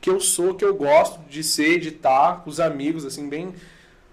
[0.00, 3.52] que eu sou, que eu gosto de ser, de estar com os amigos, assim, bem.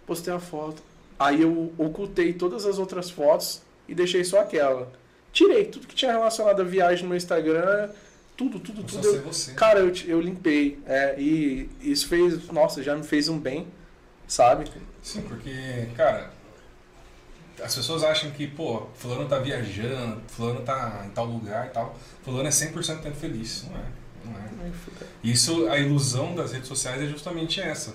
[0.06, 0.82] Postei a foto.
[1.18, 4.92] Aí eu ocultei todas as outras fotos e deixei só aquela.
[5.32, 7.90] Tirei tudo que tinha relacionado a viagem no meu Instagram,
[8.36, 9.08] tudo, tudo, tudo.
[9.08, 9.54] Eu, você.
[9.54, 10.80] cara, eu, eu limpei.
[10.86, 13.68] É, e isso fez, nossa, já me fez um bem,
[14.28, 14.66] sabe?
[15.02, 16.32] Sim, porque, cara,
[17.64, 21.96] as pessoas acham que, pô, fulano tá viajando, fulano tá em tal lugar e tal.
[22.24, 23.66] Fulano é 100% tempo feliz.
[23.70, 23.84] Não é,
[24.26, 24.72] não é.
[25.24, 27.94] Isso, a ilusão das redes sociais é justamente essa.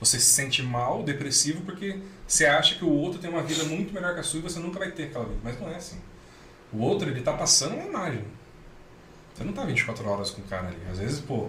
[0.00, 3.92] Você se sente mal, depressivo, porque você acha que o outro tem uma vida muito
[3.92, 5.40] melhor que a sua e você nunca vai ter aquela vida.
[5.42, 5.98] Mas não é assim.
[6.72, 8.24] O outro, ele tá passando uma imagem.
[9.34, 10.78] Você não tá 24 horas com o cara ali.
[10.90, 11.48] Às vezes, pô,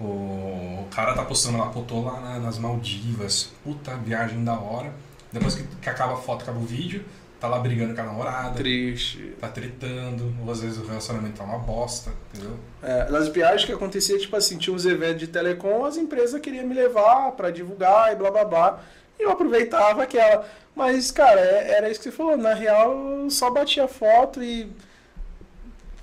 [0.00, 4.92] o, cara tá postando lá, pô, tô lá na- nas Maldivas, puta viagem da hora.
[5.32, 7.04] Depois que, que acaba a foto, acaba o vídeo,
[7.40, 9.32] tá lá brigando com a namorada, Triste.
[9.40, 12.56] tá tretando, ou às vezes o relacionamento tá uma bosta, entendeu?
[12.82, 16.66] É, nas viagens que acontecia, tipo assim, tinha uns eventos de telecom, as empresas queriam
[16.66, 18.80] me levar pra divulgar e blá blá blá.
[19.18, 20.46] E eu aproveitava aquela.
[20.74, 22.36] Mas, cara, é- era isso que você falou.
[22.36, 22.92] Na real,
[23.22, 24.70] eu só batia foto e.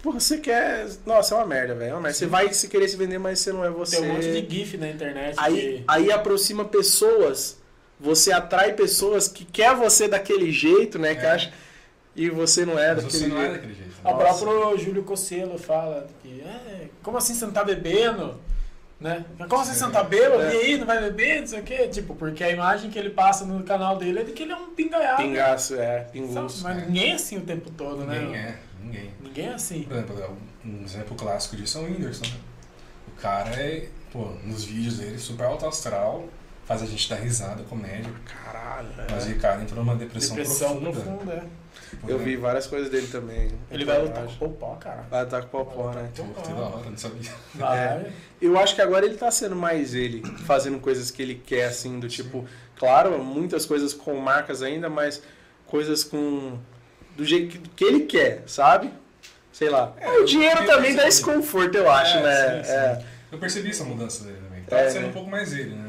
[0.03, 0.87] Você quer.
[1.05, 1.89] Nossa, é uma merda, velho.
[1.91, 2.17] É uma merda.
[2.17, 3.97] Você vai se querer se vender, mas você não é você.
[3.97, 5.35] Tem um monte de GIF na internet.
[5.37, 7.58] Aí, que- aí aproxima pessoas,
[7.99, 11.15] você atrai pessoas que quer você daquele jeito, né?
[11.15, 11.31] Que É.
[11.31, 11.53] acha.
[12.15, 13.53] E você não é Mas daquele você não é jeito.
[13.53, 13.89] daquele jeito.
[14.03, 14.17] O Né?
[14.17, 18.39] Próprio Júlio Cosselo fala que, é, como assim você não tá bebendo?
[18.99, 19.23] Né?
[19.47, 20.41] Como assim você não tá bêbado?
[20.43, 20.53] É.
[20.53, 21.39] E aí, não vai beber?
[21.39, 21.87] Não sei o quê.
[21.87, 24.55] Tipo, porque a imagem que ele passa no canal dele é de que ele é
[24.57, 25.21] um pingaiado.
[25.23, 26.63] Pingaço, é, pinguço.
[26.63, 26.85] Mas é.
[26.85, 28.19] ninguém é assim o tempo todo, né?
[28.19, 29.11] Ninguém é, ninguém.
[29.21, 29.83] Ninguém é assim.
[29.83, 32.25] Por exemplo, um exemplo clássico disso é o Whindersson.
[32.25, 32.31] né?
[33.07, 36.27] O cara é, pô, nos vídeos dele, super alto astral,
[36.69, 38.11] faz a gente dar risada, comédia.
[38.25, 38.87] Caralho.
[39.09, 41.01] Mas aí, cara, entrou numa depressão, Depressão profunda.
[41.01, 41.43] profunda, é.
[42.07, 43.51] Eu vi várias coisas dele também.
[43.71, 45.03] Ele vai lutar com o pó, cara.
[45.09, 46.07] Vai lutar com o Popó, né?
[46.15, 47.31] Pô, que da hora, não sabia.
[47.55, 48.13] Vai.
[48.39, 51.99] Eu acho que agora ele tá sendo mais ele, fazendo coisas que ele quer, assim,
[51.99, 52.45] do tipo,
[52.77, 55.23] claro, muitas coisas com marcas ainda, mas
[55.65, 56.59] coisas com.
[57.17, 58.93] do jeito que, que ele quer, sabe?
[59.51, 59.93] Sei lá.
[59.99, 62.63] É, o dinheiro também dá esse conforto, eu acho, É, né?
[62.63, 62.75] sim, sim.
[62.75, 63.03] É.
[63.31, 64.63] Eu percebi essa mudança dele também.
[64.63, 65.07] Tá É, sendo né?
[65.09, 65.88] um pouco mais ele, né?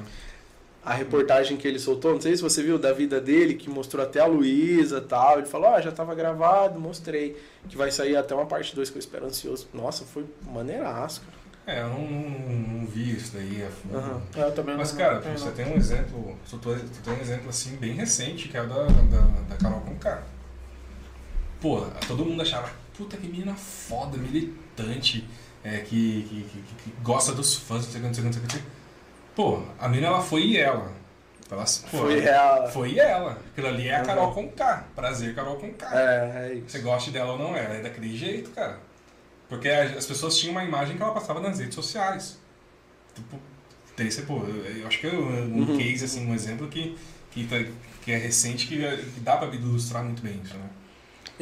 [0.82, 4.02] A reportagem que ele soltou, não sei se você viu, da vida dele, que mostrou
[4.02, 5.38] até a Luísa e tal.
[5.38, 7.36] Ele falou, ah, já tava gravado, mostrei.
[7.68, 9.68] Que vai sair até uma parte 2 que eu espero ansioso.
[9.74, 11.40] Nossa, foi maneiraço, cara.
[11.66, 13.98] É, eu não, não, não vi isso daí a fundo.
[13.98, 14.22] Aham.
[14.34, 16.74] Eu também Mas, não- cara, não você tem um exemplo, tu, tu
[17.04, 20.22] tem um exemplo assim bem recente, que é o da, da, da Carol Conká.
[21.60, 25.28] Pô, todo mundo achava, puta que menina foda, militante,
[25.62, 28.30] é, que, que, que, que gosta dos fãs, não sei o que, não sei o
[28.30, 28.79] que, não sei o que.
[29.40, 30.92] Pô, a menina ela foi ela.
[31.50, 32.68] Ela, pô, Foi ela.
[32.68, 33.38] Foi ela.
[33.52, 34.02] Aquilo ali é a.
[34.02, 34.84] Carol Conká.
[34.94, 35.88] Prazer, Carol Conká.
[35.98, 36.68] É, é isso.
[36.68, 38.78] Você gosta dela ou não, ela é daquele jeito, cara.
[39.48, 42.38] Porque as pessoas tinham uma imagem que ela passava nas redes sociais.
[43.14, 43.38] Tipo,
[43.96, 45.78] daí você, pô, eu, eu acho que é um Uhum.
[45.78, 46.96] case, assim, um exemplo que,
[47.30, 47.64] que, tá-
[48.04, 50.68] que é recente, que, que dá pra ilustrar muito bem isso, né?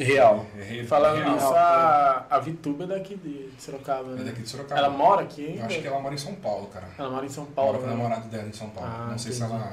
[0.03, 0.45] Real.
[0.57, 1.33] É, é, Falando real.
[1.33, 4.23] nisso, a, a Vituba é daqui de Sorocaba, É né?
[4.25, 4.79] daqui de Sorocaba.
[4.79, 6.87] Ela mora aqui Eu acho que ela mora em São Paulo, cara.
[6.97, 7.77] Ela mora em São Mora Paulo.
[7.79, 7.93] com o né?
[7.95, 8.89] namorado dela em São Paulo.
[8.91, 9.53] Ah, não sei se entendi.
[9.55, 9.69] ela,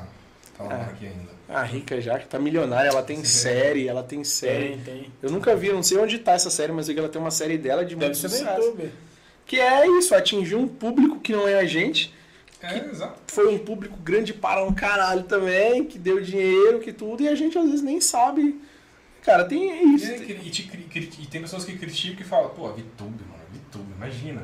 [0.56, 0.76] se ela É.
[0.78, 1.36] mora aqui ainda.
[1.48, 3.24] A rica já, que tá milionária, ela tem Sim.
[3.24, 4.76] série, ela tem série.
[4.76, 5.12] Tem, tem.
[5.22, 7.08] Eu nunca vi, eu não sei onde tá essa série, mas eu vi que ela
[7.08, 8.60] tem uma série dela de Deve muito ser sucesso.
[8.62, 8.90] YouTube.
[9.46, 12.12] Que é isso, atingir um público que não é a gente.
[12.60, 13.14] É, exato.
[13.28, 17.34] Foi um público grande para um caralho também, que deu dinheiro, que tudo, e a
[17.36, 18.60] gente às vezes nem sabe.
[19.26, 19.60] Cara, tem
[19.92, 20.06] E, isso.
[20.12, 24.42] e cri- cri- e tem pessoas que criticam e falam, pô, VTube, mano, VTube, imagina.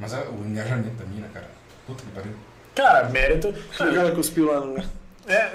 [0.00, 1.48] Mas é o engajamento da mina, cara.
[1.86, 2.32] Puta que pariu.
[2.74, 3.54] Cara, mérito.
[3.78, 4.78] Ela cuspiu lá no.
[5.30, 5.52] É.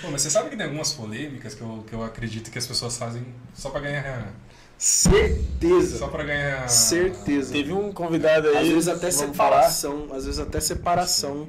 [0.00, 2.66] Pô, mas você sabe que tem algumas polêmicas que eu, que eu acredito que as
[2.66, 4.32] pessoas fazem só pra ganhar.
[4.78, 5.98] Certeza.
[5.98, 6.68] Só pra ganhar.
[6.68, 7.52] Certeza.
[7.52, 8.56] Teve um convidado aí.
[8.58, 9.62] Às vezes até vamos falar.
[9.68, 11.48] separação, às vezes até separação.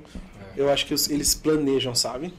[0.57, 0.61] É.
[0.61, 2.33] Eu acho que eles planejam, sabe?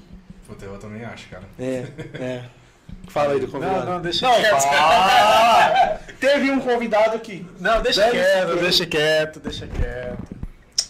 [0.46, 1.44] Puta, eu também acho, cara.
[1.58, 2.44] É, é.
[3.08, 3.84] Fala aí do convidado.
[3.84, 4.60] Não, não, deixa Não, quieto.
[4.62, 6.00] fala.
[6.18, 7.46] Teve um convidado que.
[7.60, 8.56] Não, deixa Deve quieto, ser.
[8.58, 10.22] deixa quieto, deixa quieto.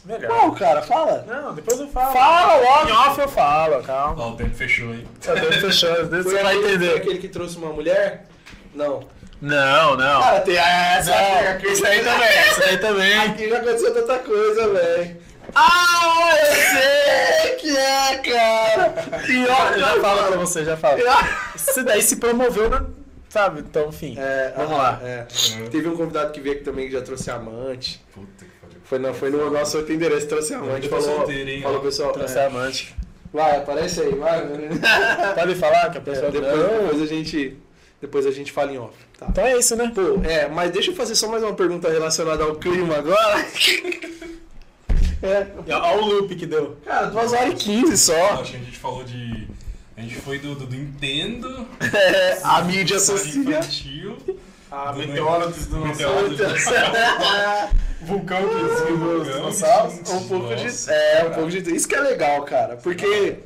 [0.04, 0.28] Melhor.
[0.28, 0.82] Qual, cara?
[0.82, 1.24] Fala.
[1.28, 2.12] Não, depois eu falo.
[2.12, 2.88] Fala logo.
[2.88, 4.22] Em off eu falo, calma.
[4.24, 5.06] Ó, o tempo fechou aí.
[5.20, 6.96] Só tempo Foi você vai aquele- foi entender.
[6.96, 8.26] aquele que trouxe uma mulher?
[8.74, 9.04] Não.
[9.40, 10.22] Não, não.
[10.22, 11.10] Cara, tem essa.
[11.10, 13.18] Não, isso aí também, isso aí também.
[13.26, 15.16] Aqui já aconteceu tanta coisa, velho.
[15.54, 18.90] Ah, eu sei que é, cara.
[19.26, 21.02] Pior Eu já falo pra você, já falo.
[21.08, 21.52] Ah.
[21.54, 22.84] Isso daí se promoveu, na,
[23.28, 23.60] sabe?
[23.60, 24.14] Então, enfim.
[24.18, 25.00] É, Vamos ah, lá.
[25.02, 25.26] é.
[25.70, 28.02] Teve um convidado que veio aqui também que já trouxe amante.
[28.14, 28.80] Puta que pariu.
[28.84, 30.88] Foi, não, foi no nosso outro endereço, trouxe amante.
[30.88, 32.12] Falou, solteiro, falou pessoal.
[32.12, 32.94] Trouxe é, amante.
[33.32, 34.46] vai, aparece aí, vai.
[35.34, 36.78] Pode falar que a pessoa É, depois, não.
[36.82, 37.56] depois a gente.
[38.00, 38.94] Depois a gente fala em off.
[39.16, 39.26] Tá.
[39.30, 39.92] Então é isso, né?
[39.94, 43.46] Pô, é, mas deixa eu fazer só mais uma pergunta relacionada ao clima agora.
[45.22, 46.76] É, Olha o loop que deu.
[46.84, 48.32] cara, 2 horas e 15 só.
[48.40, 49.46] Acho que a gente falou de.
[49.96, 53.36] A gente foi do, do, do Nintendo, É, a mídia social.
[53.44, 54.16] infantil.
[54.70, 56.44] Ah, do meteoros do Meteoros do
[58.00, 59.94] vulcão que Vulcão, desfilou os dinossauros.
[60.10, 60.90] Um pouco de.
[60.90, 61.76] É, um pouco de.
[61.76, 62.76] Isso que é legal, cara.
[62.76, 63.36] Porque.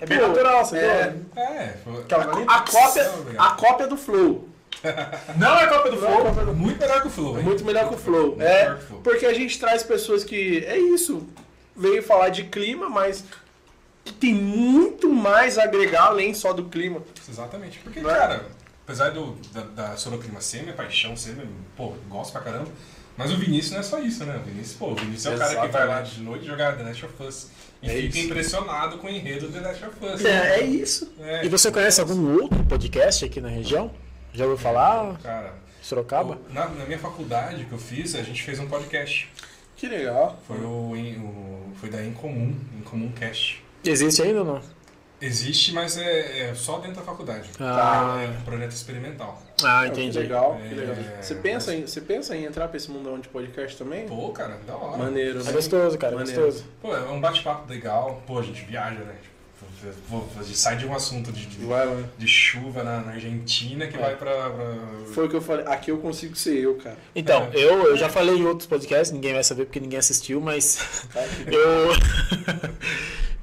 [0.00, 1.10] É bem natural, você é.
[1.14, 1.42] viu?
[1.42, 2.04] É, foi.
[2.04, 3.46] Calma, A, a cópia, Obrigado.
[3.46, 4.48] a cópia do Flow.
[5.36, 6.22] Não é Copa do é Fogo.
[6.24, 7.44] cópia do- Muito melhor que o Flow, É hein?
[7.44, 8.26] muito melhor que o Flow.
[8.28, 9.00] Muito É, melhor que o Flow.
[9.02, 10.64] porque a gente traz pessoas que.
[10.66, 11.26] É isso.
[11.76, 13.24] Veio falar de clima, mas.
[14.04, 17.00] Que tem muito mais a agregar além só do clima.
[17.28, 17.78] Exatamente.
[17.78, 18.02] Porque, é?
[18.02, 18.46] cara,
[18.84, 21.46] apesar do, da, da Soroclima ser minha paixão, ser meu,
[21.76, 22.68] pô, gosto pra caramba.
[23.16, 24.40] Mas o Vinícius não é só isso, né?
[24.42, 26.14] O Vinícius, pô, o Vinícius é o cara que vai lá Exatamente.
[26.16, 27.46] de noite jogar The Last of Us
[27.82, 28.26] e É fica isso.
[28.26, 30.24] impressionado com o enredo do The Last of Us.
[30.24, 31.12] É, é isso.
[31.20, 33.92] É, E você conhece algum outro podcast aqui na região?
[34.32, 35.18] Já ouviu falar?
[35.22, 36.38] Cara, Sorocaba?
[36.48, 39.30] eu- na, na minha faculdade que eu fiz, a gente fez um podcast.
[39.76, 40.38] Que legal.
[40.46, 43.62] Foi o, o foi da Incomum, Incomum Cast.
[43.84, 44.62] Existe ainda ou não?
[45.20, 47.48] Existe, mas é, é só dentro da faculdade.
[47.60, 48.20] Ah.
[48.24, 49.40] É um projeto experimental.
[49.62, 50.18] Ah, Que entendi.
[50.18, 50.96] legal, que É, legal.
[51.20, 54.06] Você pensa, em, você pensa em entrar pra esse mundão de podcast também?
[54.08, 54.96] Pô, cara, da hora.
[54.96, 55.52] Maneiro, É né?
[55.52, 56.42] gostoso, cara, é Maneiro.
[56.42, 56.64] gostoso.
[56.80, 58.20] Pô, é um bate-papo legal.
[58.26, 59.12] Pô, a gente viaja, né?
[59.12, 59.28] A gente
[60.54, 62.04] sai de um assunto de, de, Vai, vai.
[62.18, 64.00] de chuva na, na Argentina que É.
[64.00, 64.50] vai pra.
[64.50, 64.76] pra...
[65.12, 65.66] Foi o que eu falei.
[65.66, 66.96] Aqui eu consigo ser eu, cara.
[67.14, 67.56] Então, É.
[67.56, 71.20] eu, eu já falei em outros podcasts, ninguém vai saber porque ninguém assistiu, mas Tá?
[71.50, 71.92] eu,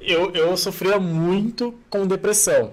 [0.00, 2.72] eu, eu sofria muito com depressão.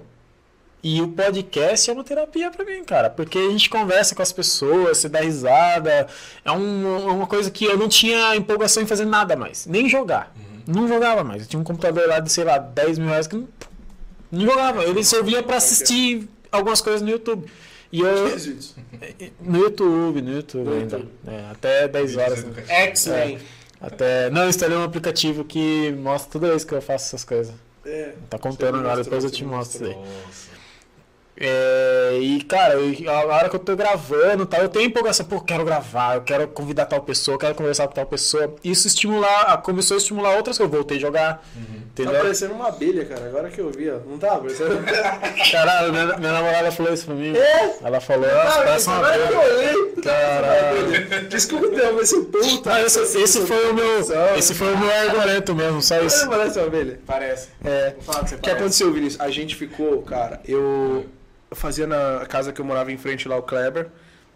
[0.83, 4.31] E o podcast é uma terapia pra mim, cara, porque a gente conversa com as
[4.31, 6.07] pessoas, se dá risada.
[6.45, 10.31] É um- uma coisa que eu não tinha empolgação em fazer nada mais, nem jogar.
[10.37, 10.46] Uhum.
[10.67, 11.43] Não jogava mais.
[11.43, 13.47] Eu tinha um computador lá de, sei lá, 10 mil reais que não,
[14.31, 14.83] não jogava.
[14.83, 17.45] Ele servia pra assistir algumas coisas no YouTube.
[17.91, 18.07] E eu.
[19.39, 20.97] No YouTube, no YouTube No ainda.
[20.97, 21.11] YouTube.
[21.27, 22.43] É, até 10 horas.
[22.43, 22.63] né?
[22.67, 23.39] X-Men.
[23.79, 24.29] Até.
[24.29, 27.53] Não, eu instalei um aplicativo que mostra toda vez que eu faço essas coisas.
[27.85, 28.13] É.
[28.29, 29.95] Tá contando agora, depois eu te mostro isso aí.
[29.97, 30.56] Nossa.
[31.39, 35.63] É, e, cara, a hora que eu tô gravando, tá, eu tenho empolgação, pô, quero
[35.63, 38.55] gravar, eu quero convidar tal pessoa, eu quero conversar com tal pessoa.
[38.63, 41.35] Isso estimular, começou a estimular outras que eu voltei a jogar.
[41.35, 42.21] Tá Entendeu?
[42.21, 43.25] parecendo uma abelha, cara.
[43.25, 43.97] Agora que eu vi, ó.
[44.07, 44.79] Não tá parecendo?
[45.51, 47.35] Caralho, minha, minha namorada falou isso pra mim.
[47.35, 47.77] É?
[47.83, 49.31] Ela falou, nossa, parece uma abelha.
[49.31, 49.95] eu olhei.
[50.03, 51.07] Caralho.
[51.29, 52.69] Desculpa, mas esse puta.
[52.69, 53.99] Não, esse, esse foi o meu.
[54.37, 56.27] Esse foi o meu argumento mesmo, só isso.
[56.29, 56.99] parece uma abelha?
[57.05, 57.49] Parece.
[57.63, 57.95] É.
[58.27, 59.19] Que que aconteceu, Vinícius?
[59.21, 61.05] A gente ficou, cara, eu,
[61.49, 63.89] eu fazia na casa que eu morava em frente lá, o Kleber.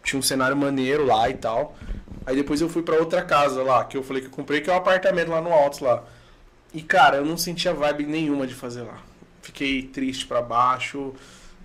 [0.04, 1.78] Tinha um cenário maneiro lá e tal.
[2.26, 4.70] Aí depois eu fui pra outra casa lá, que eu falei que eu comprei, que
[4.70, 6.04] é um apartamento lá no Altos lá.
[6.74, 9.00] E, cara, eu não sentia vibe nenhuma de fazer lá.
[9.42, 11.14] Fiquei triste pra baixo,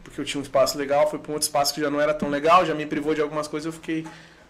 [0.02, 2.12] porque eu tinha um espaço legal, fui pra um outro espaço que já não era
[2.12, 4.06] tão legal, já me privou de algumas coisas, eu fiquei...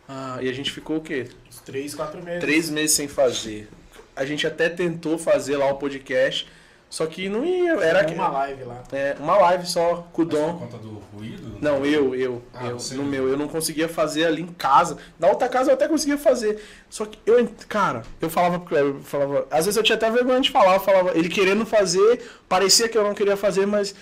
[0.08, 1.28] Ah, e a gente ficou o quê?
[1.48, 2.40] Uns 3, 4 meses.
[2.40, 3.68] Três meses sem fazer.
[4.14, 6.48] A gente até tentou fazer lá o podcast,
[6.96, 7.72] só que não ia.
[7.74, 8.82] Era que- uma live lá.
[8.90, 10.58] é, uma live só com o Mas por Dom.
[10.58, 11.58] conta do ruído?
[11.60, 14.96] Não, eu, eu, Ah, eu, no meu, eu não conseguia fazer ali em casa.
[15.18, 16.58] Na outra casa eu até conseguia fazer.
[16.88, 20.40] Só que eu, cara, eu falava pro Kleber, falava, às vezes eu tinha até vergonha
[20.40, 23.94] de falar, eu falava, ele querendo fazer, parecia que eu não queria fazer, mas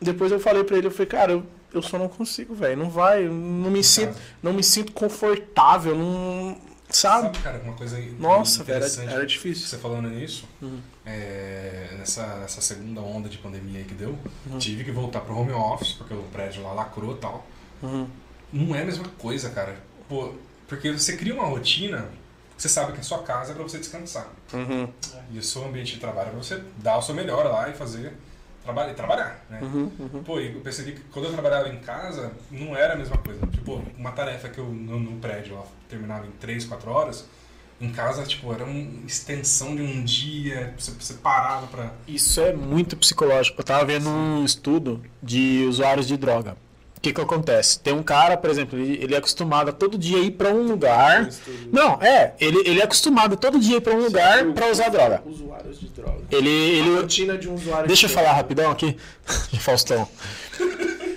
[0.00, 1.42] depois eu falei pra ele, eu falei, cara, eu,
[1.74, 6.56] eu só não consigo, velho, não vai, não me sinto, não me sinto confortável, não,
[6.90, 7.24] sabe?
[7.26, 9.66] Sabe, cara, uma coisa Nossa, velho, era, era difícil.
[9.66, 10.80] Você falando nisso, Uhum.
[11.06, 14.58] é, nessa, nessa segunda onda de pandemia aí que deu, Uhum.
[14.58, 17.46] tive que voltar pro home office, porque o prédio lá lacrou e tal.
[17.82, 18.06] Uhum.
[18.52, 19.76] Não é a mesma coisa, cara.
[20.08, 20.32] Pô,
[20.66, 22.08] porque você cria uma rotina,
[22.56, 24.28] você sabe que a sua casa é pra você descansar.
[24.52, 24.88] Uhum.
[25.30, 27.74] E o seu ambiente de trabalho é pra você dar o seu melhor lá e
[27.74, 28.12] fazer.
[28.70, 29.58] Trabalhar, e trabalhar, né?
[29.62, 29.90] Uhum.
[29.98, 30.22] Uhum.
[30.22, 33.46] Pô, e eu percebi que quando eu trabalhava em casa, não era a mesma coisa.
[33.48, 37.26] Tipo, uma tarefa que eu no, no prédio ó, terminava em 3, 4 horas,
[37.80, 41.92] em casa, tipo, era uma extensão de um dia, você, você parava pra.
[42.06, 43.60] Isso é muito psicológico.
[43.60, 46.56] Eu tava vendo um estudo de usuários de droga.
[47.00, 47.80] O que que acontece?
[47.80, 50.64] Tem um cara, por exemplo, ele, ele é acostumado a todo dia ir pra um
[50.66, 51.30] lugar.
[51.72, 54.90] Não, é, ele, ele é acostumado a todo dia ir pra um lugar pra usar
[54.90, 55.22] droga.
[55.24, 56.18] Usuários de droga.
[56.30, 58.36] Ele, A ele rotina de um usuário Deixa eu falar droga.
[58.36, 58.98] rapidão aqui,
[59.60, 60.06] Faustão.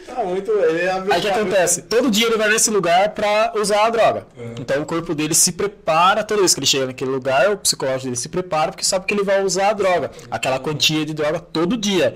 [0.08, 0.52] Ah, muito.
[0.52, 1.82] Ele é Aí o que acontece?
[1.82, 4.26] Todo dia ele vai nesse lugar pra usar a droga.
[4.38, 4.56] É.
[4.62, 8.06] Então o corpo dele se prepara, toda vez que ele chega naquele lugar, o psicológico
[8.06, 10.12] dele se prepara porque sabe que ele vai usar a droga.
[10.32, 12.16] Aquela quantia de droga todo dia.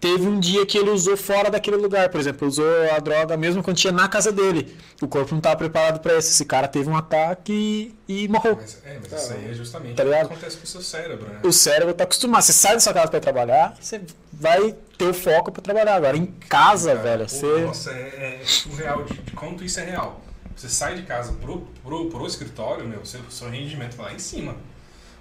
[0.00, 3.36] Teve um dia que ele usou fora daquele lugar, por exemplo, usou a droga, a
[3.36, 4.76] mesma quantia na casa dele.
[5.02, 6.28] O corpo não estava preparado pra isso.
[6.28, 8.56] Esse cara teve um ataque e, e morreu.
[8.60, 11.26] Mas, é, mas isso aí é justamente Tá o que acontece com o seu cérebro,
[11.26, 11.40] né?
[11.42, 12.42] O cérebro tá acostumado.
[12.42, 14.00] Você sai da sua casa ir trabalhar, você
[14.32, 15.96] vai ter o foco pra trabalhar.
[15.96, 17.60] Agora em casa, Cara, velho, você.
[17.64, 20.20] Nossa, é, é surreal de, de quanto isso é real.
[20.54, 24.18] Você sai de casa pro, pro, pro escritório, meu, seu, seu rendimento tá lá em
[24.20, 24.54] cima.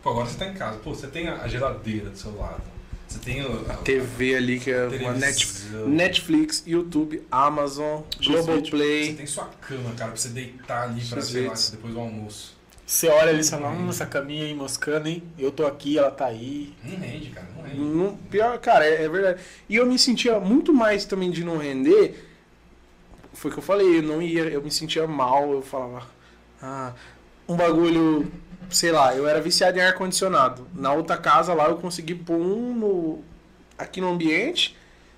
[0.03, 2.76] Pô, agora você tá em casa, pô, você tem a geladeira do seu lado.
[3.17, 5.13] Você tem o, a, TV ali, que é uma.
[5.13, 9.13] Netflix, Netflix, YouTube, Amazon, Você Globoplay.
[9.15, 12.55] tem sua cama, cara, pra você deitar ali pra, sei lá, depois do almoço.
[12.85, 15.21] Você olha ali e fala, hum, essa caminha aí moscando, hein?
[15.37, 16.73] Eu tô aqui, ela tá aí.
[16.83, 17.79] Não rende, cara, não rende.
[17.79, 19.41] Não, pior, cara, é, é verdade.
[19.67, 22.25] E eu me sentia muito mais também de não render.
[23.33, 26.07] Foi o que eu falei, eu não ia, eu me sentia mal, eu falava,
[26.61, 26.93] ah,
[27.47, 28.31] um bagulho,
[28.69, 30.67] sei lá, eu era viciado em ar-condicionado.
[30.73, 33.23] Na outra casa lá eu consegui pôr um no,
[33.77, 34.75] aqui no ambiente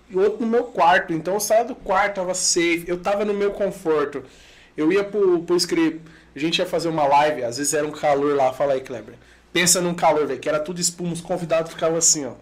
[0.09, 1.13] e outro no meu quarto.
[1.13, 4.23] Então eu saía do quarto, tava safe, eu tava no meu conforto.
[4.75, 6.01] Eu ia pro, pro script,
[6.35, 9.15] a gente ia fazer uma live, às vezes era um calor lá, fala aí, Kleber.
[9.51, 12.33] Pensa num calor, velho, que era tudo espuma, os convidados ficavam assim, ó.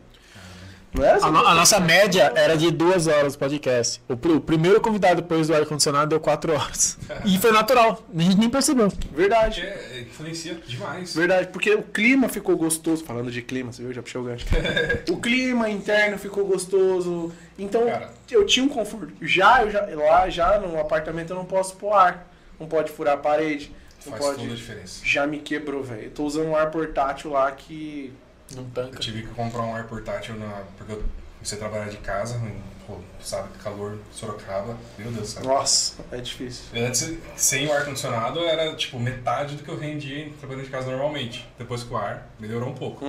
[0.97, 1.31] Não era A, assim?
[1.31, 4.01] no- a nossa média era de duas horas o podcast.
[4.09, 6.97] O, o primeiro convidado depois do ar-condicionado deu quatro horas.
[7.25, 8.91] E foi natural, a gente nem percebeu.
[9.11, 9.61] Verdade.
[9.61, 11.15] Porque é, influencia demais.
[11.15, 13.03] Verdade, porque o clima ficou gostoso.
[13.05, 13.93] Falando de clima, você viu?
[13.93, 14.45] Já puxou o gancho.
[15.09, 17.31] o clima interno ficou gostoso.
[17.59, 18.11] Então, Cara.
[18.31, 19.13] eu tinha um conforto.
[19.21, 22.27] Já, eu já, lá, já no apartamento eu não posso pôr ar.
[22.59, 23.71] Não pode furar a parede.
[24.05, 24.39] Não Faz pode.
[24.39, 25.01] toda a diferença.
[25.03, 26.03] Já me quebrou, velho.
[26.03, 28.13] Eu tô usando um ar portátil lá que.
[28.55, 28.99] Não Eu tanca.
[28.99, 31.03] tive que comprar um ar portátil na, porque eu
[31.35, 32.41] comecei a trabalhar de casa,
[32.87, 35.43] pô, sabe que calor, Sorocaba, meu Deus do céu.
[35.43, 36.63] Nossa, é difícil.
[36.75, 41.47] Antes, sem o ar-condicionado, era tipo metade do que eu rendia trabalhando de casa normalmente.
[41.59, 43.05] Depois com o ar, melhorou um pouco.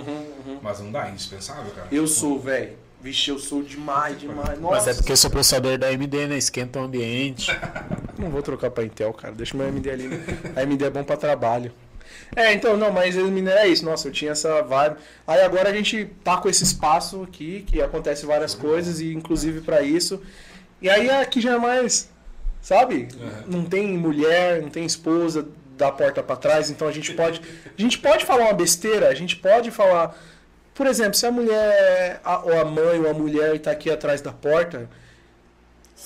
[0.63, 1.89] Mas não dá, é indispensável, cara.
[1.93, 2.77] Eu Pô, sou, velho.
[3.01, 4.59] Vixe, eu sou demais, demais.
[4.61, 4.75] Nossa.
[4.75, 6.37] Mas é porque eu sou processador da AMD, né?
[6.37, 7.49] Esquenta o ambiente.
[8.19, 9.33] Não vou trocar pra Intel, cara.
[9.33, 10.09] Deixa meu AMD ali.
[10.57, 11.73] A AMD é bom pra trabalho.
[12.37, 13.85] É, então, não, mas Mineiro é isso.
[13.85, 14.97] Nossa, eu tinha essa vibe.
[15.27, 19.61] Aí agora a gente tá com esse espaço aqui, que acontece várias coisas, e inclusive
[19.61, 20.23] pra isso.
[20.81, 22.09] E aí aqui já é mais,
[22.63, 23.09] sabe?
[23.19, 23.59] Uhum.
[23.59, 27.41] Não tem mulher, não tem esposa da porta pra trás, então a gente pode.
[27.77, 30.17] A gente pode falar uma besteira, a gente pode falar.
[30.75, 34.21] Por exemplo, se a mulher, a- ou a mãe ou a mulher tá aqui atrás
[34.21, 34.89] da porta,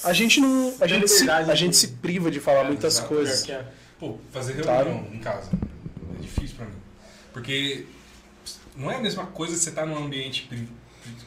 [0.02, 0.74] a gente não.
[0.81, 3.08] A gente, se, a gente se priva de falar É, muitas exato.
[3.08, 3.42] coisas.
[3.42, 3.65] Que é-
[4.00, 4.86] Pô, fazer Claro.
[4.91, 5.50] reunião em casa
[6.18, 6.73] é difícil pra mim.
[7.33, 7.86] Porque
[8.77, 10.69] não é a mesma coisa você estar num ambiente que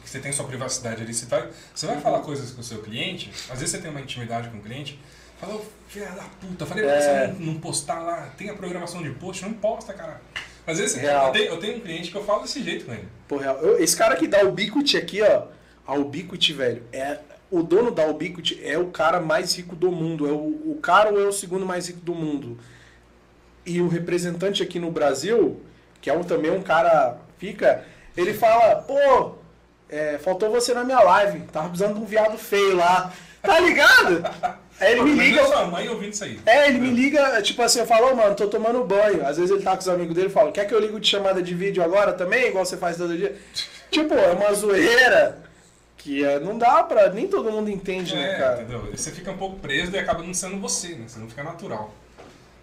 [0.08, 1.12] você tem sua privacidade ali.
[1.12, 4.00] Você, tá, você vai falar coisas com o seu cliente, às vezes você tem uma
[4.00, 4.98] intimidade com o cliente,
[5.40, 7.00] fala, filha da puta, falei pra É.
[7.28, 10.20] você não, não postar lá, tem a programação de post, não posta, cara.
[10.66, 13.06] Às vezes eu tenho, eu tenho um cliente que eu falo desse jeito com ele.
[13.28, 13.56] Pô, real.
[13.58, 15.46] Eu- esse cara que dá o Ubiquiti aqui, ó.
[15.86, 17.20] A Ubiquiti, velho, é.
[17.48, 20.26] O dono da Ubiquiti é o cara mais rico do mundo.
[20.26, 22.58] É o, o cara ou é o segundo mais rico do mundo.
[23.64, 25.60] E o representante aqui no Brasil,
[26.06, 27.16] que é um, também um cara.
[27.36, 27.82] Fica.
[28.16, 29.32] Ele fala, pô,
[29.90, 31.40] é, faltou você na minha live.
[31.52, 33.12] Tava precisando de um viado feio lá.
[33.42, 34.22] Tá ligado?
[34.78, 35.44] Aí ele me liga.
[35.44, 36.38] sua mãe ouvindo isso aí.
[36.46, 39.26] É, ele me liga, tipo assim, eu falo, ô mano, tô tomando banho.
[39.26, 41.08] Às vezes ele tá com os amigos dele e fala, quer que eu ligo de
[41.08, 43.34] chamada de vídeo agora também, igual você faz todo dia?
[43.90, 45.38] tipo, é uma zoeira
[45.96, 47.08] que é, não dá pra.
[47.08, 48.62] Nem todo mundo entende, né, É, cara?
[48.62, 48.88] entendeu?
[48.94, 51.06] Você fica um pouco preso e acaba não sendo você, né?
[51.08, 51.92] Você não fica natural.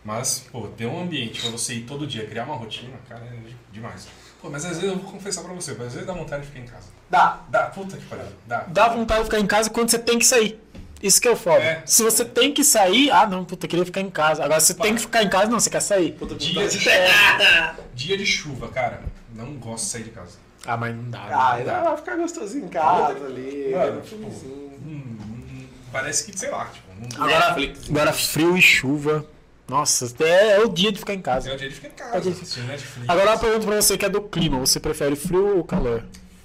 [0.04, 3.48] Mas, pô, ter um ambiente pra você ir todo dia, criar uma rotina, cara, é
[3.48, 4.08] de- demais.
[4.42, 6.48] Pô, mas às vezes eu vou confessar pra você, mas às vezes dá vontade de
[6.50, 6.88] ficar em casa.
[7.10, 7.40] Dá.
[7.48, 8.66] Dá, puta que pariu, dá.
[8.68, 10.60] Dá vontade de ficar em casa quando você tem que sair.
[11.02, 11.62] Isso que é o foda.
[11.64, 11.84] É.
[11.86, 14.44] Se você tem que sair, ah não, puta, eu queria ficar em casa.
[14.44, 16.18] Agora você tem que ficar em casa, não, você quer sair.
[16.38, 16.80] Dia de,
[17.94, 19.02] dia de chuva, cara,
[19.34, 20.38] não gosto de sair de casa.
[20.66, 21.20] Ah, mas não dá.
[21.30, 21.82] Ah, não dá dá.
[21.90, 23.72] pra ficar gostosinho em casa ali.
[23.74, 24.28] Mano, um tipo.
[24.28, 27.56] Hum, hum, parece que, sei lá, tipo, não Agora,
[27.90, 29.26] agora frio e chuva.
[29.68, 31.54] Nossa, é, é o dia de ficar em é casa.
[31.54, 32.82] o dia de ficar em É casa, dia de-.
[33.08, 34.60] Agora uma pergunta pra você que é do clima.
[34.60, 36.04] Você prefere frio ou calor?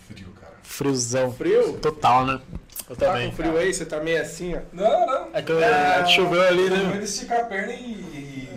[0.09, 0.53] Frio, cara.
[0.63, 1.33] Friozão.
[1.33, 1.75] Frio?
[1.75, 2.41] Total, né?
[2.89, 3.31] Eu Tá também.
[3.31, 3.75] com frio aí?
[3.75, 4.61] Você tá meio assim, ó.
[4.73, 5.29] Não, não.
[5.35, 6.99] É que, eu- é choveu ali, Eu né?
[6.99, 8.49] de esticar a perna e, e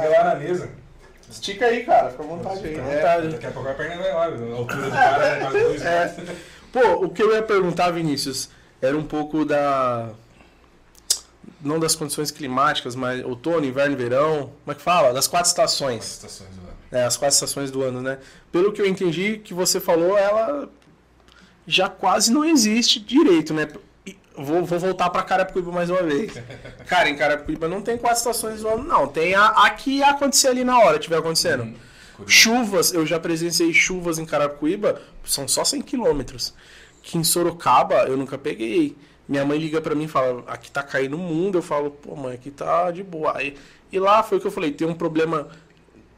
[0.00, 0.68] relar na mesa.
[1.30, 2.10] Estica aí, cara.
[2.10, 2.74] Fica à vontade aí.
[2.74, 2.96] Fica à É.
[2.96, 3.28] vontade.
[3.28, 6.14] Daqui a pouco a perna vai lá, a altura do cara é quase dois É.
[6.72, 8.48] Pô, o que eu ia perguntar, Vinícius,
[8.80, 10.08] era um pouco da.
[11.60, 14.52] Não das condições climáticas, mas outono, inverno e verão.
[14.64, 15.12] Como é que fala?
[15.12, 16.04] Das quatro As estações.
[16.04, 16.76] estações do ano.
[16.92, 18.18] É, as quatro estações do ano, né?
[18.52, 20.68] Pelo que eu entendi que você falou, ela
[21.66, 23.68] já quase não existe direito, né?
[24.36, 26.32] Vou, vou voltar pra Carapicuíba mais uma vez.
[26.86, 29.06] Cara, em Carapicuíba não tem quatro estações do ano, não.
[29.08, 31.64] Tem a, a que ia acontecer ali na hora, tiver acontecendo.
[31.64, 31.74] Hum.
[32.26, 36.54] Chuvas, eu já presenciei chuvas em Carapicuíba, são só 100 quilômetros.
[37.02, 38.96] Que em Sorocaba eu nunca peguei.
[39.28, 41.58] Minha mãe liga pra mim e fala, aqui tá caindo o mundo.
[41.58, 43.36] Eu falo, pô, mãe, aqui tá de boa.
[43.36, 43.56] Aí,
[43.90, 45.48] e lá foi o que eu falei, tem um problema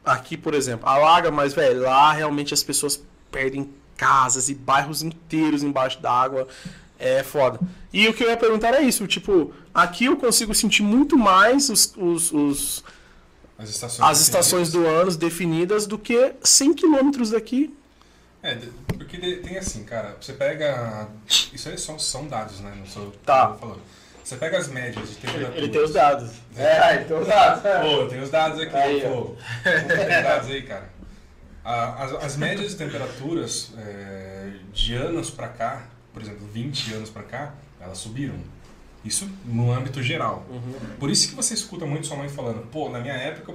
[0.05, 5.61] aqui, por exemplo, alaga, mas, velho, lá realmente as pessoas perdem casas e bairros inteiros
[5.63, 6.47] embaixo d'água.
[6.97, 7.59] É foda.
[7.93, 11.69] E o que eu ia perguntar é isso, tipo, aqui eu consigo sentir muito mais
[11.69, 12.83] os- os- os,
[13.57, 14.09] As estações.
[14.09, 17.73] as estações do ano definidas do que 100 quilômetros daqui.
[18.41, 18.57] É,
[18.97, 21.07] porque tem assim, cara, você pega.
[21.27, 22.73] Isso aí são, são dados, né?
[22.77, 23.49] Não sou Tá.
[23.53, 23.81] eu falando.
[24.23, 25.57] Você pega as médias de temperatura.
[25.57, 26.31] Ele tem os dados.
[26.55, 27.57] É, então dá.
[27.81, 29.35] Pô, eu tenho os dados aqui, Aí, pô.
[29.63, 30.89] Tem dados aí, cara.
[31.63, 37.23] As, as médias de temperaturas é, de anos pra cá, por exemplo, 20 anos pra
[37.23, 38.35] cá, elas subiram.
[39.03, 40.45] Isso no âmbito geral.
[40.99, 43.53] Por isso que você escuta muito sua mãe falando, pô, na minha época,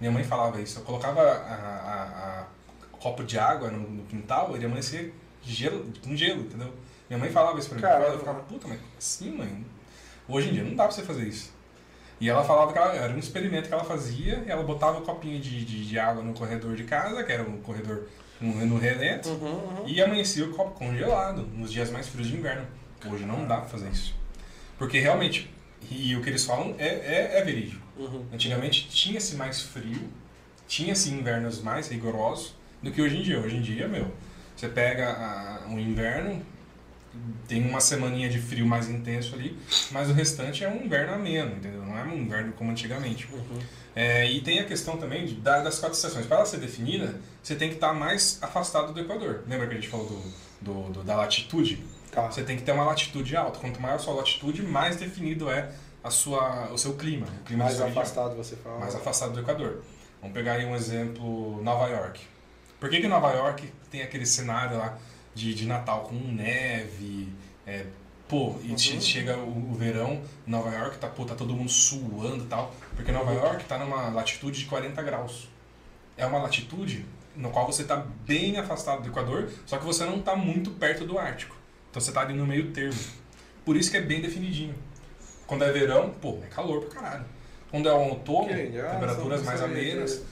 [0.00, 2.46] minha mãe falava isso, eu colocava a, a- a
[3.00, 5.10] copo de água no, no quintal, ele amanhecia
[5.42, 6.72] gelo, com gelo, entendeu?
[7.08, 7.82] Minha mãe falava isso pra mim.
[7.82, 8.12] Caramba.
[8.12, 9.64] Eu ficava, puta, mas assim, mãe?
[10.28, 11.52] Hoje em dia não dá pra você fazer isso.
[12.20, 15.02] E ela falava que ela- era um experimento que ela fazia, e ela botava um
[15.02, 18.06] copinho de, de, de água no corredor de casa, que era um corredor
[18.40, 22.66] no, no relento, Uhum, e amanhecia o copo congelado nos dias mais frios de inverno.
[23.10, 24.14] Hoje não dá pra fazer isso.
[24.78, 25.50] Porque realmente,
[25.90, 27.82] e o que eles falam é, é, é verídico.
[27.96, 28.26] uhum.
[28.32, 30.08] Antigamente tinha-se mais frio,
[30.68, 33.38] tinha-se invernos mais rigorosos do que hoje em dia.
[33.38, 34.10] Hoje em dia, meu,
[34.56, 36.42] você pega a- um inverno,
[37.48, 39.58] tem uma semaninha de frio mais intenso ali,
[39.90, 41.82] mas o restante é um inverno ameno, entendeu?
[41.84, 43.28] Não é um inverno como antigamente.
[43.96, 46.24] É, e tem a questão também de- da- das quatro estações.
[46.26, 49.42] Para ela ser definida, você tem que estar mais afastado do Equador.
[49.48, 50.22] Lembra que a gente falou do,
[50.60, 51.84] do- do- da latitude?
[52.12, 52.30] Tá.
[52.30, 53.58] Você tem que ter uma latitude alta.
[53.58, 55.70] Quanto maior a sua latitude, mais definido é
[56.02, 57.26] a sua, o seu clima.
[57.40, 58.78] O clima Mais sua região afastado você fala.
[58.78, 59.82] mais afastado do Equador.
[60.20, 62.20] Vamos pegar aí um exemplo, Nova York.
[62.80, 64.96] Por que, que Nova York tem aquele cenário lá
[65.34, 67.28] de, de Natal com neve?
[67.66, 67.84] é,
[68.26, 72.44] pô, e che- chega o, o verão, Nova York tá, pô, tá todo mundo suando
[72.44, 72.74] e tal.
[72.96, 75.48] Porque Nova York tá numa latitude de 40 graus.
[76.16, 77.04] é uma latitude
[77.36, 81.04] no qual você está bem afastado do Equador, só que você não está muito perto
[81.06, 81.54] do Ártico.
[81.90, 82.98] Então você está ali no meio termo.
[83.64, 84.74] Por isso que é bem definidinho.
[85.46, 87.24] Quando é verão, pô, é calor pra caralho.
[87.70, 90.24] Quando é outono, legal, temperaturas mais amenas.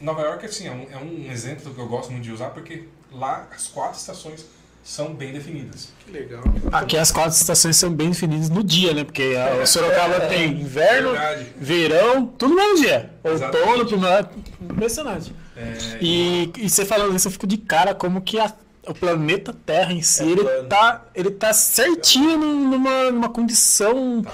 [0.00, 2.84] Nova York, assim, é um, é um exemplo que eu gosto muito de usar porque
[3.12, 4.44] lá as quatro estações
[4.84, 5.90] são bem definidas.
[6.04, 6.42] Que legal.
[6.72, 9.04] Aqui as quatro estações são bem definidas no dia, né?
[9.04, 11.46] Porque a Sorocaba tem inverno, Verdade.
[11.56, 13.10] verão, tudo no mesmo dia.
[13.22, 14.30] Outono, primavera,
[14.60, 15.32] impressionante.
[15.56, 18.52] É, E, e você falando isso, eu fico de cara como que a-
[18.88, 20.68] o planeta Terra em si, É ele, plano.
[20.68, 24.32] tá, ele tá certinho num- numa, numa condição Tá.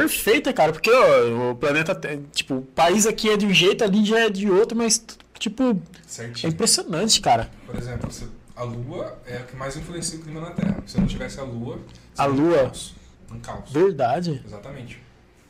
[0.00, 0.72] Perfeita, cara.
[0.72, 1.98] Porque ó, o planeta,
[2.32, 5.04] tipo, o país aqui é de um jeito, ali já é de outro, mas,
[5.38, 5.76] tipo, é
[6.06, 6.52] certinho.
[6.52, 7.50] impressionante, cara.
[7.66, 8.10] Por exemplo,
[8.54, 10.82] a Lua é a que mais influencia o clima na Terra.
[10.86, 11.78] Se não tivesse a Lua,
[12.16, 12.62] A Lua?
[12.62, 12.94] Um caos.
[13.32, 13.70] Um caos.
[13.72, 14.42] Verdade.
[14.44, 15.02] Exatamente.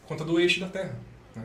[0.03, 0.95] Por conta do eixo da Terra.
[1.35, 1.43] Né?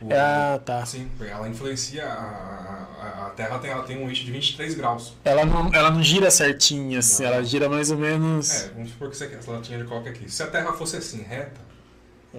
[0.00, 0.84] O- Ah, tá.
[0.84, 2.04] Sim, ela influencia.
[2.06, 5.14] A, a, a Terra tem, ela tem um eixo de 23 graus.
[5.24, 7.30] Ela não, ela não gira certinho, assim, Não.
[7.32, 8.64] ela gira mais ou menos.
[8.64, 10.30] É, vamos supor que você quer essa latinha de coca aqui.
[10.30, 11.60] Se a Terra fosse assim, reta,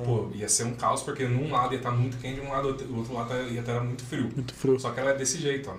[0.03, 2.97] pô, ia ser um caos, porque num lado ia estar muito quente, um lado, o
[2.97, 4.29] outro lado ia estar muito frio.
[4.33, 4.79] Muito frio.
[4.79, 5.75] Só que ela é desse jeito, ó.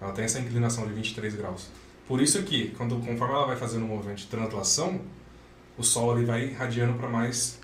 [0.00, 1.68] Ela tem essa inclinação de 23 graus.
[2.06, 5.00] Por isso que, quando, conforme ela vai fazendo o movimento de translação,
[5.76, 7.58] o Sol ele vai irradiando para mais...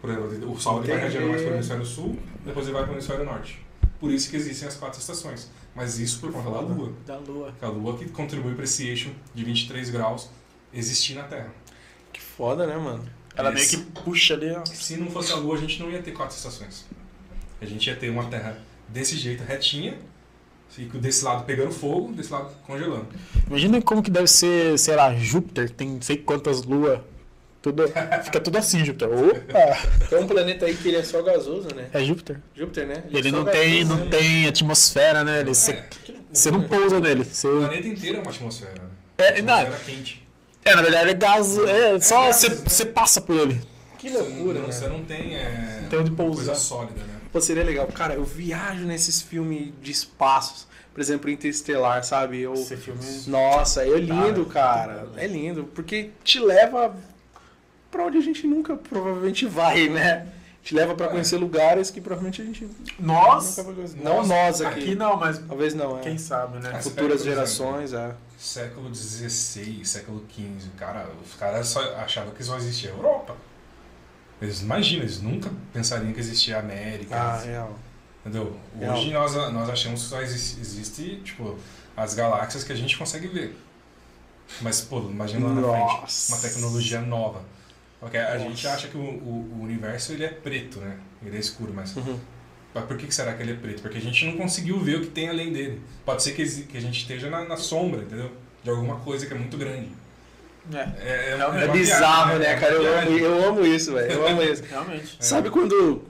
[0.00, 2.84] Por exemplo, o Sol ele vai irradiando mais para o hemisfério sul, depois ele vai
[2.84, 3.66] para o hemisfério norte.
[3.98, 5.50] Por isso que existem as quatro estações.
[5.74, 6.92] Mas isso por conta da Lua.
[7.06, 7.54] Da Lua.
[7.60, 10.30] A Lua que contribui para esse eixo de 23 graus
[10.72, 11.52] existir na Terra.
[12.12, 13.04] Que foda, né, mano?
[13.36, 14.64] Ela meio que puxa ali, ó.
[14.64, 16.86] Se não fosse a Lua, a gente não ia ter quatro estações.
[17.60, 18.58] A gente ia ter uma Terra
[18.88, 19.98] desse jeito, retinha,
[20.78, 23.06] e desse lado pegando fogo, desse lado congelando.
[23.46, 27.00] Imagina como que deve ser, sei lá, Júpiter, tem não sei quantas luas.
[27.62, 27.82] Tudo,
[28.22, 29.08] fica tudo assim, Júpiter.
[29.10, 30.06] Opa!
[30.08, 31.88] Tem um planeta aí que ele é só gasoso, né?
[31.92, 32.40] É Júpiter.
[32.54, 33.02] Júpiter, né?
[33.10, 34.10] Ele é só não tem, gasoso, não né?
[34.16, 35.40] tem atmosfera, né?
[35.40, 35.88] Ele, você, É,
[36.32, 37.24] você não pousa nele.
[37.24, 38.72] Você, o planeta inteiro é uma atmosfera.
[38.74, 38.88] né?
[39.18, 39.54] É, Uma não.
[39.62, 40.25] atmosfera quente.
[40.66, 41.58] É, na verdade é gás.
[41.58, 42.90] É, só gás, você, né?
[42.90, 43.60] passa por ele.
[43.98, 44.72] Que loucura, não, né?
[44.72, 46.44] Você não tem, é, Não tem onde pousar.
[46.46, 47.14] coisa sólida, né?
[47.32, 47.86] Pô, seria legal.
[47.88, 50.66] Cara, eu viajo nesses filmes de espaços.
[50.92, 52.40] Por exemplo, Interestelar, sabe?
[52.40, 52.54] Eu...
[52.54, 53.00] Esse filme.
[53.26, 55.06] Nossa, é lindo, cara.
[55.16, 55.64] É lindo.
[55.74, 56.96] Porque te leva
[57.90, 60.26] pra onde a gente nunca provavelmente vai, né?
[60.66, 61.08] Te leva pra É.
[61.10, 63.50] conhecer lugares que provavelmente a gente Nós?
[63.50, 63.96] nunca vai conhecer.
[64.02, 64.80] Não Nós- nós aqui.
[64.80, 66.00] Aqui não, mas Talvez não, é.
[66.00, 66.82] quem sabe, né?
[66.82, 68.12] Futuras exemplo, gerações, é.
[68.36, 73.36] Século XVI, século XV, cara, os caras só achavam que só existia a Europa.
[74.42, 77.14] Eles imaginam, eles nunca pensariam que existia a América.
[77.14, 77.78] Ah, real.
[78.24, 78.56] Entendeu?
[78.76, 78.96] Real.
[78.96, 81.56] Hoje nós, nós achamos que só existe, existe, tipo,
[81.96, 83.56] as galáxias que a gente consegue ver.
[84.60, 87.40] Mas, pô, imagina lá na frente, uma tecnologia nova.
[88.00, 88.38] Porque a Nossa.
[88.40, 90.98] gente acha que o, o, o universo ele é preto, né?
[91.24, 92.18] Ele é escuro, mas, Uhum.
[92.86, 93.80] por que, será que ele é preto?
[93.82, 95.80] Porque a gente não conseguiu ver o que tem além dele.
[96.04, 98.30] Pode ser que, que a gente esteja na, na sombra, entendeu?
[98.62, 99.88] De alguma coisa que é muito grande.
[100.72, 102.74] É, É, é, É É bizarro, viagem, né, É cara?
[102.74, 104.12] Eu amo, eu amo isso, velho.
[104.12, 104.62] Eu amo isso.
[104.68, 105.16] realmente.
[105.20, 106.02] Sabe quando,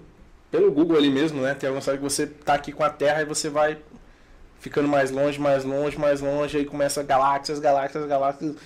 [0.50, 1.55] pelo Google ali mesmo, né?
[1.55, 3.78] Tem alguma história que você tá aqui com a Terra e você vai
[4.58, 8.56] ficando mais longe, mais longe, mais longe, aí começa galáxias, galáxias, galáxias.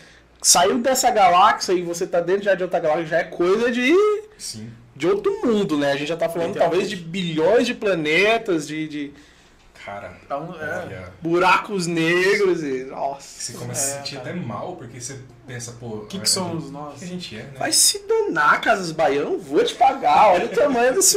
[0.42, 3.92] Saiu dessa galáxia e você tá dentro já de outra galáxia, já é coisa de,
[4.38, 4.70] Sim.
[4.96, 5.92] de outro mundo, né?
[5.92, 9.12] A gente já tá falando talvez de bilhões de planetas, de, de
[9.84, 11.08] Cara, Então, é.
[11.22, 12.84] buracos negros e.
[12.84, 13.40] Nossa.
[13.40, 14.30] você começa a É, se sentir cara.
[14.30, 15.86] até mal, porque você pensa, pô...
[15.86, 16.98] O que, a- que somos O nós?
[16.98, 17.52] que a gente é, né?
[17.58, 20.32] Vai se danar, Casas Bahia, eu não vou te pagar.
[20.34, 21.16] Olha o tamanho desse.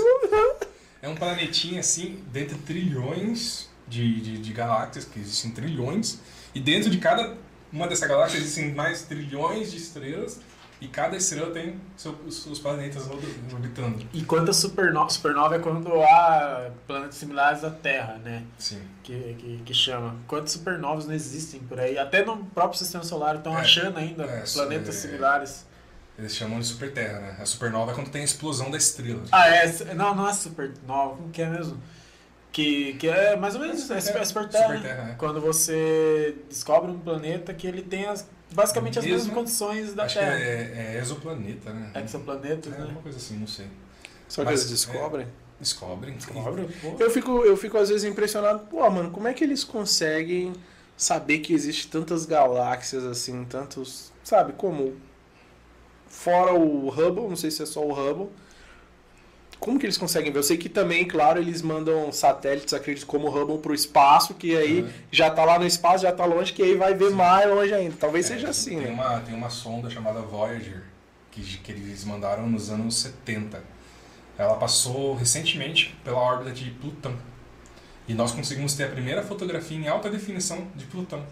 [1.01, 6.19] É um planetinha assim, dentre trilhões de, de, de galáxias, que existem trilhões,
[6.55, 7.35] e dentro de cada
[7.73, 10.39] uma dessas galáxias existem mais trilhões de estrelas,
[10.81, 13.07] e cada estrela tem seu- os seus planetas
[13.51, 14.05] orbitando.
[14.13, 15.09] E quantas supernova?
[15.09, 18.43] Supernova é quando há planetas similares à Terra, né?
[18.57, 18.81] Sim.
[19.01, 20.15] Que, que, que chama.
[20.27, 21.97] Quantas supernovas não existem por aí?
[21.97, 25.65] Até no próprio sistema solar estão É, achando ainda é, planetas é- similares.
[26.19, 27.37] Eles chamam de superterra, né?
[27.39, 29.23] A supernova é quando tem a explosão da estrela.
[29.31, 29.93] Ah, é.
[29.95, 31.15] Não, não é supernova.
[31.15, 31.81] Como que é mesmo?
[32.53, 33.91] Que, que é mais ou menos isso.
[33.91, 34.67] É super, é superterra.
[34.69, 34.75] né?
[34.77, 35.15] Superterra, é.
[35.15, 40.03] Quando você descobre um planeta que ele tem as, basicamente as Mesmo- mesmas condições da
[40.03, 40.37] Acho Terra.
[40.37, 41.91] que é, é exoplaneta, né?
[42.03, 42.85] Exoplanetas, É né?
[42.91, 43.65] uma coisa assim, não sei.
[44.29, 45.27] Só que Mas, eles descobrem.
[45.59, 46.13] Descobrem.
[46.15, 46.95] Descobre, pô.
[46.99, 50.53] Eu fico, eu fico às vezes impressionado, pô, mano, como é que eles conseguem
[50.95, 54.95] saber que existe tantas galáxias assim, tantos, sabe, como
[56.07, 58.29] fora o Hubble, não sei se é só o Hubble.
[59.63, 60.39] Como que eles conseguem ver?
[60.39, 64.53] Eu sei que também, claro, eles mandam satélites, acredito, como o Hubble pro espaço, que
[64.57, 64.89] aí Uhum.
[65.09, 67.15] já tá lá no espaço, já tá longe, que aí vai ver Sim.
[67.15, 67.95] mais longe ainda.
[67.97, 68.91] Talvez É, seja assim, tem né?
[68.91, 70.83] Uma, tem uma sonda chamada Voyager,
[71.31, 73.63] que, que eles mandaram nos anos 70.
[74.37, 77.15] Ela passou recentemente pela órbita de Plutão.
[78.05, 81.23] E nós conseguimos ter a primeira fotografia em alta definição de Plutão.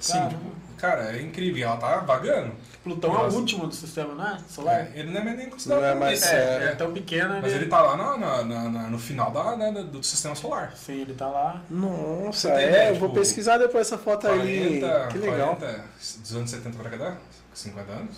[0.00, 0.42] Sim, tipo,
[0.82, 1.68] cara, é incrível.
[1.68, 2.52] Ela tá vagando.
[2.82, 3.36] Plutão é Nossa.
[3.36, 4.38] o último do sistema, não é?
[4.48, 4.80] Solar?
[4.80, 7.52] É, ele não é nem considerado Não é mais- É, é, é tão pequeno, Mas
[7.52, 7.62] ele...
[7.62, 10.74] ele tá lá na- na- na- na- no final da, né, do sistema solar.
[10.76, 11.62] Sim, ele tá lá.
[11.70, 14.80] Nossa, tem é, ideia, eu vou tipo, pesquisar depois essa foto aí.
[14.80, 15.56] 40, Que legal.
[15.56, 15.84] 40,
[16.20, 17.16] dos anos 70 pra cá dá?
[17.54, 18.16] 50 anos?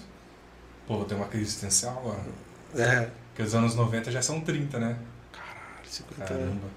[0.87, 2.21] Pô, vou ter uma crise existencial agora.
[3.03, 3.09] É.
[3.29, 4.97] Porque os anos 90 já são 30, né?
[5.85, 6.69] 50 Caramba.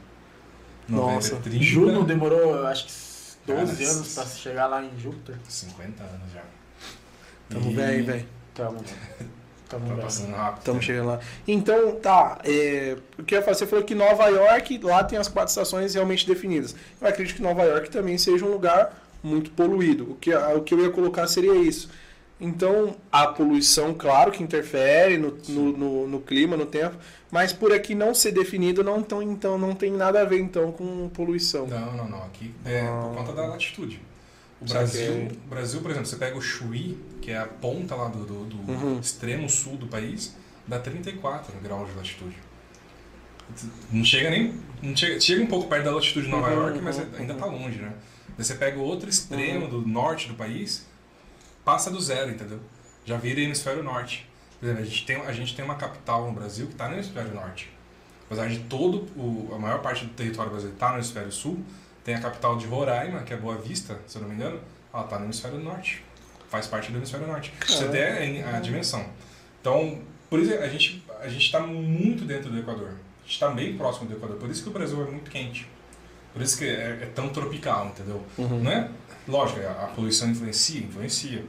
[0.90, 1.36] Nossa.
[1.36, 1.64] 90 é 30.
[1.66, 2.92] Juno demorou, eu acho que
[3.48, 5.36] 12 Cara, anos pra chegar lá em Júpiter.
[5.48, 6.44] 50 anos já.
[7.50, 8.28] Tamo E bem, velho.
[8.54, 8.84] Tamo,
[9.70, 10.04] tamo Tá bem.
[10.04, 10.60] passando rápido.
[10.60, 10.86] Estamos né?
[10.86, 11.20] chegando lá.
[11.48, 12.40] Então, tá.
[12.44, 13.56] é, o que eu ia falar?
[13.56, 16.76] Você falou que Nova York, lá tem as quatro estações realmente definidas.
[17.02, 20.12] Eu acredito que Nova York também seja um lugar muito poluído.
[20.12, 21.90] O que, o que eu ia colocar seria isso.
[22.40, 26.96] Então, a poluição, claro que interfere no, no, no- no clima, no tempo,
[27.32, 30.72] mas por aqui não ser definido, não, tão, então, não tem nada a ver então
[30.72, 31.66] com poluição.
[31.66, 32.24] Não, não, não.
[32.24, 34.00] Aqui é por conta da latitude.
[34.62, 34.66] O.
[34.66, 38.24] Brasil, o Brasil, por exemplo, você pega o Chuí, que é a ponta lá do,
[38.26, 39.00] do- do Uhum.
[39.00, 40.36] extremo sul do país,
[40.68, 42.36] dá 34 graus de latitude.
[43.92, 44.54] Não chega nem.
[44.82, 47.34] Não chega, chega um pouco perto da latitude de Nova Uhum, York, mas uhum, ainda
[47.34, 47.40] uhum.
[47.40, 47.94] tá longe, né?
[48.38, 50.86] Daí você pega o outro extremo do norte do país,
[51.68, 52.62] passa do zero, entendeu?
[53.04, 54.26] Já vira hemisfério norte.
[54.58, 56.94] Por exemplo, a gente tem, a gente tem uma capital no Brasil que está no
[56.94, 57.70] hemisfério norte.
[58.26, 61.60] Apesar de todo o, a maior parte do território brasileiro estar no hemisfério sul,
[62.06, 64.62] tem a capital de Roraima, que é Boa Vista, se eu não me engano,
[64.94, 66.06] ela está no hemisfério norte.
[66.48, 67.54] Faz parte do hemisfério norte.
[67.68, 69.06] Você tem a, a dimensão.
[69.60, 72.92] Então, por isso a gente a gente está muito dentro do Equador.
[72.92, 74.38] A gente está bem próximo do Equador.
[74.38, 75.68] Por isso que o Brasil é muito quente.
[76.32, 78.24] Por isso que é, é tão tropical, entendeu?
[78.38, 78.64] Uhum.
[78.64, 78.90] Não é?
[79.28, 81.44] Lógico, a, a poluição influencia, influencia.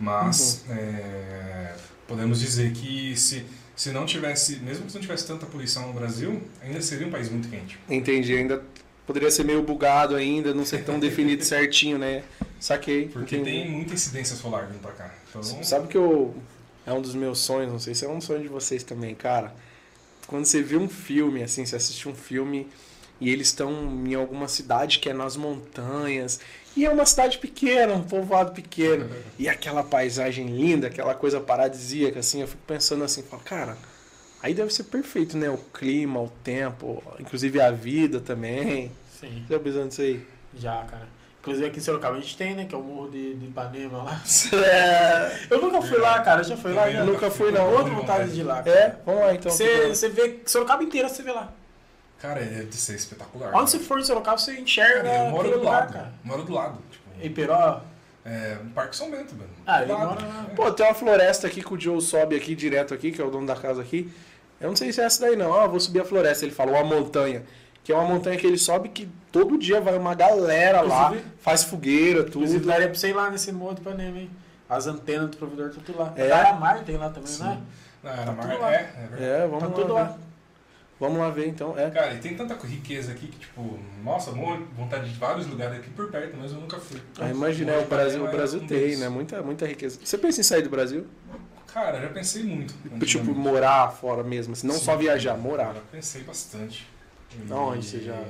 [0.00, 1.74] Mas é,
[2.08, 3.44] podemos dizer que se,
[3.76, 7.30] se não tivesse, mesmo que não tivesse tanta poluição no Brasil, ainda seria um país
[7.30, 7.78] muito quente.
[7.88, 8.62] Entendi, ainda
[9.06, 12.24] poderia ser meio bugado ainda, não ser tão definido certinho, né?
[12.58, 13.08] Saquei.
[13.08, 13.58] Porque entendi.
[13.58, 15.14] tem muita incidência solar vindo pra cá.
[15.28, 16.34] Então, Sabe que eu.
[16.86, 19.54] É um dos meus sonhos, não sei se é um sonho de vocês também, cara.
[20.26, 22.66] Quando você vê um filme, assim, você assiste um filme
[23.20, 23.70] e eles estão
[24.06, 26.40] em alguma cidade que é nas montanhas.
[26.76, 29.08] E é uma cidade pequena, um povoado pequeno.
[29.38, 33.76] E aquela paisagem linda, aquela coisa paradisíaca, assim, eu fico pensando assim, falo, cara,
[34.42, 35.50] aí deve ser perfeito, né?
[35.50, 38.90] O clima, o tempo, inclusive a vida também.
[39.20, 40.24] Sim, Já pensando nisso aí?
[40.56, 41.08] já, cara.
[41.40, 42.66] Inclusive aqui em Sorocaba a gente tem, né?
[42.66, 44.22] Que é o Morro de, de Ipanema lá.
[44.62, 46.44] É, Eu nunca fui lá, cara.
[46.44, 46.90] Já foi lá?
[46.90, 47.02] Já?
[47.02, 47.66] nunca fui, não.
[47.72, 48.62] Outra vontade de ir lá.
[48.66, 49.50] é, vamos lá então.
[49.50, 51.50] Você, você vê Sorocaba inteira, você vê lá.
[52.20, 53.54] Cara, é de ser espetacular.
[53.54, 55.92] Onde você for em Sorocaba, você enxerga Cara, eu moro do lugar, lado.
[55.92, 56.12] cara.
[56.24, 56.78] Moro do lado.
[56.90, 57.80] Tipo, Iperó.
[58.24, 59.50] é, no Parque São Bento, mano.
[59.66, 60.18] Ah, ele mora.
[60.50, 60.54] É.
[60.54, 63.30] Pô, tem uma floresta aqui que o Joe sobe aqui direto aqui, que é o
[63.30, 64.12] dono da casa aqui.
[64.60, 65.54] Eu não sei se é essa daí não.
[65.58, 66.44] Ah, vou subir a floresta.
[66.44, 67.42] Ele falou a montanha.
[67.82, 71.30] Que é uma montanha que ele sobe que todo dia vai uma galera lá, Inclusive-
[71.40, 72.68] faz fogueira, Inclusive, tudo.
[72.68, 74.30] daria pra você ir lá nesse Morro de Ipanema, hein?
[74.68, 76.12] As antenas do provedor tá tudo lá.
[76.14, 76.30] É?
[76.30, 77.42] A Mar tem lá também, Sim.
[77.44, 77.58] né?
[78.04, 78.42] Não, era Tá mar...
[78.50, 78.74] tudo lá.
[78.74, 79.24] É, é verdade.
[79.24, 79.74] É, vamos Tá lá.
[79.74, 80.18] tudo lá.
[81.00, 81.76] Vamos lá ver então.
[81.78, 81.88] É.
[81.90, 86.10] Cara, e tem tanta riqueza aqui que, tipo, nossa, vontade de vários lugares aqui por
[86.10, 87.00] perto, mas eu nunca fui.
[87.18, 89.08] Ah, imagina, o Brasil, o Brasil tem, né?
[89.08, 89.98] Muita, muita riqueza.
[90.04, 91.06] Você pensa em sair do Brasil?
[91.72, 92.74] Cara, já pensei muito.
[92.74, 93.38] Tipo, antigamente.
[93.38, 94.84] morar fora mesmo, assim, não Sim.
[94.84, 95.72] só viajar, morar.
[95.74, 96.86] Já pensei bastante.
[97.32, 98.22] E- Aonde você já-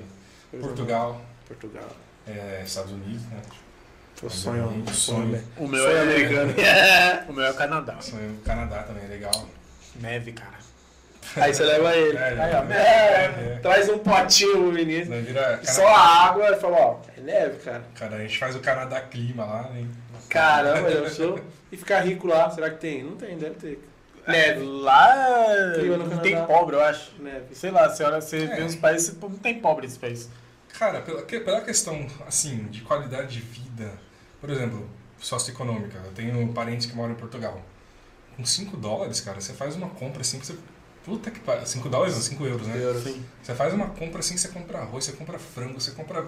[0.60, 1.88] Portugal, Portugal.
[2.28, 3.40] é, Estados Unidos, né?
[4.22, 5.26] O sonho, o sonho, sonho.
[5.30, 5.42] né?
[5.56, 6.54] O meu sonho é americano.
[7.28, 7.96] O meu é o Canadá.
[8.00, 9.48] Sonho Canadá também, é legal.
[9.96, 10.58] Neve, cara.
[11.36, 12.16] Aí você leva ele.
[12.16, 13.24] É, Aí, ó, é,
[13.54, 13.58] é.
[13.62, 15.22] Traz um potinho pro menino.
[15.22, 17.82] Vira Só a água e fala, ó, é neve, cara.
[17.94, 19.86] Cara, a gente faz o Canadá clima lá, né?
[20.28, 21.38] Caramba, eu sou.
[21.70, 23.04] E ficar rico lá, será que tem?
[23.04, 23.88] Não tem, deve ter.
[24.26, 24.60] Neve.
[24.64, 27.12] Lá Clima no não tem pobre, eu acho.
[27.18, 27.54] Neve.
[27.54, 28.56] Sei lá, você olha, você É.
[28.56, 30.28] vê uns países, não tem pobre nesse país.
[30.78, 33.92] Cara, pela, pela questão, assim, de qualidade de vida,
[34.40, 37.60] por exemplo, socioeconômica, eu tenho parentes que moram em Portugal.
[38.36, 40.54] Com 5 dólares, cara, você faz uma compra assim que você.
[41.10, 41.66] Puta que pariu.
[41.66, 42.74] 5 dólares ou 5 euros, né?
[43.02, 43.22] Sim.
[43.42, 46.24] Você faz uma compra assim, você compra arroz, você compra frango, você compra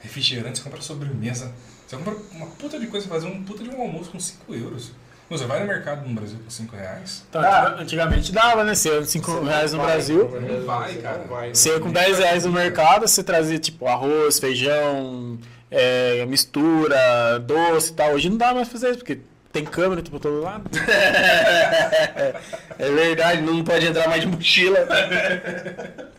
[0.00, 1.52] refrigerante, você compra sobremesa.
[1.86, 4.90] Você compra uma puta de coisa, fazer um puta de um almoço com 5 euros.
[5.30, 7.24] Você vai no mercado no Brasil com 5 reais?
[7.32, 7.40] Dá.
[7.68, 8.74] antiga- antigamente dava, né?
[8.74, 10.28] Você ia 5 reais no Vai, Brasil.
[10.40, 11.18] Não vai, cara.
[11.18, 11.54] Não vai.
[11.54, 15.38] Você ia com 10 reais no mercado, você trazia tipo arroz, feijão,
[15.70, 18.12] é, mistura, doce e tal.
[18.12, 19.20] Hoje não dá mais pra fazer isso, porque
[19.54, 20.68] tem câmera tipo, todo lado.
[22.76, 24.80] É verdade, não pode entrar mais de mochila.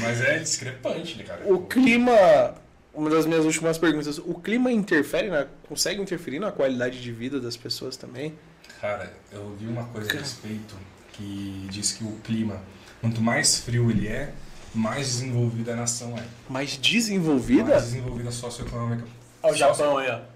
[0.00, 1.42] Mas é discrepante, né, cara?
[1.44, 2.54] O clima,
[2.94, 7.38] uma das minhas últimas perguntas, o clima interfere, na, consegue interferir na qualidade de vida
[7.38, 8.32] das pessoas também?
[8.80, 10.74] Cara, eu ouvi uma coisa a respeito
[11.12, 12.62] que diz que o clima,
[13.02, 14.32] quanto mais frio ele é,
[14.74, 16.24] mais desenvolvida a nação é.
[16.48, 17.64] Mais desenvolvida?
[17.64, 19.04] Mais desenvolvida socioeconômica.
[19.42, 20.35] Olha o Japão aí, ó.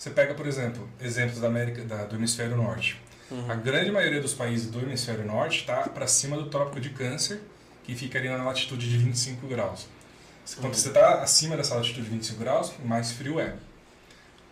[0.00, 2.98] Você pega, por exemplo, exemplos da América, da, do hemisfério norte.
[3.50, 7.38] A grande maioria dos países do hemisfério norte está para cima do trópico de câncer,
[7.84, 9.86] que fica ali na latitude de 25 graus.
[10.58, 13.54] Quando você está acima dessa latitude de 25 graus, mais frio é.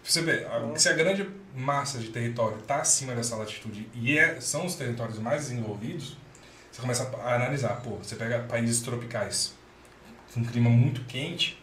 [0.04, 4.38] Você vê, a- se a grande massa de território está acima dessa latitude e é-
[4.42, 6.14] são os territórios mais desenvolvidos,
[6.70, 7.80] você começa a analisar.
[7.82, 9.54] Pô, você pega países tropicais
[10.34, 11.58] com um clima muito quente,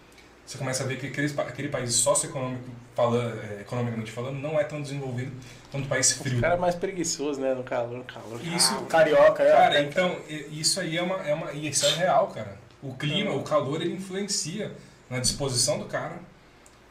[0.45, 2.63] você começa a ver que aqueles, pa- aquele país socioeconômico
[2.95, 5.31] falando, é, economicamente falando não é tão desenvolvido
[5.71, 6.37] quanto o país frio.
[6.37, 7.53] O cara é mais preguiçoso, né?
[7.53, 8.39] No calor, no calor.
[8.45, 9.51] Isso, Carioca, é.
[9.51, 10.17] Cara, então,
[10.51, 11.51] isso aí é uma, é uma.
[11.53, 12.57] Isso é real, cara.
[12.81, 14.71] O clima, o calor, ele influencia
[15.09, 16.13] na disposição do cara.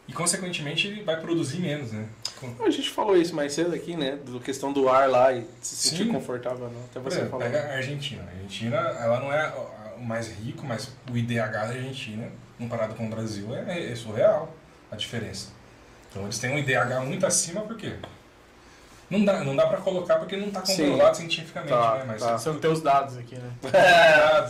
[0.07, 2.07] E, consequentemente, ele vai produzir menos, né?
[2.60, 4.18] A gente falou isso mais cedo aqui, né?
[4.23, 6.12] Da questão do ar lá e se sentir Sim.
[6.12, 6.84] confortável não.
[6.84, 7.39] Até você falou.
[7.41, 8.23] pega a Argentina.
[8.23, 9.50] A Argentina, ela não é
[9.97, 14.55] o mais rico, mas o IDH da Argentina, comparado com o Brasil, é, é surreal
[14.91, 15.49] a diferença.
[16.10, 17.94] Então, eles têm um IDH muito acima, por quê?
[19.10, 20.76] Não dá, não dá pra colocar porque não tá Sim.
[20.91, 22.05] comprovado cientificamente, Tá, né?
[22.07, 22.39] Mas tá.
[22.39, 23.50] Você não tem os dados aqui, né?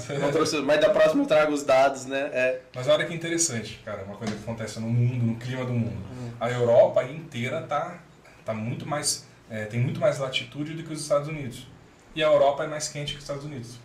[0.08, 2.30] É, trouxe- mas da próxima eu trago os dados, né?
[2.32, 2.60] É.
[2.74, 5.96] Mas olha que interessante, cara, uma coisa que acontece no mundo, no clima do mundo.
[6.40, 7.98] A Europa inteira tá,
[8.44, 11.66] tá muito mais, é, tem muito mais latitude do que os Estados Unidos.
[12.14, 13.76] E a Europa é mais quente que os Estados Unidos.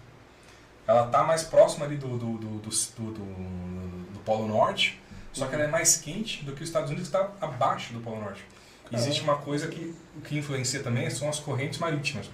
[0.87, 3.98] Ela tá mais próxima ali do, do, do, do, do- do- do
[4.29, 5.01] Polo Norte,
[5.33, 7.99] só que ela é mais quente do que os Estados Unidos que está abaixo do
[7.99, 8.43] Polo Norte.
[8.91, 12.29] Existe uma coisa que, que influencia também, são as correntes marítimas.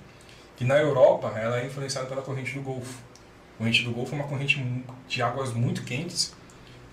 [0.57, 3.01] Que na Europa, ela é influenciada pela corrente do Golfo.
[3.55, 6.33] A corrente do Golfo é uma corrente de águas muito quentes,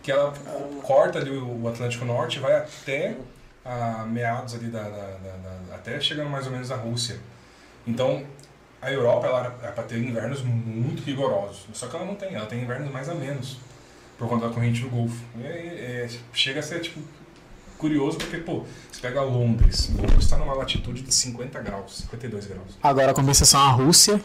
[0.03, 0.33] que ela
[0.83, 3.17] corta ali o Atlântico Norte e vai até
[3.65, 5.37] a meados ali da, da- da-
[5.69, 7.19] da- até chegando mais ou menos à Rússia.
[7.87, 8.25] Então,
[8.81, 12.47] a Europa ela é para ter invernos muito rigorosos, só que ela não tem, ela
[12.47, 13.59] tem invernos mais a menos
[14.23, 15.17] por conta da corrente do Golfo.
[15.43, 17.01] É- é- chega a ser tipo
[17.77, 22.79] curioso porque pô, você pega Londres, Londres está numa latitude de 50 graus, 52 graus.
[22.81, 24.21] Agora a compensação a Rússia.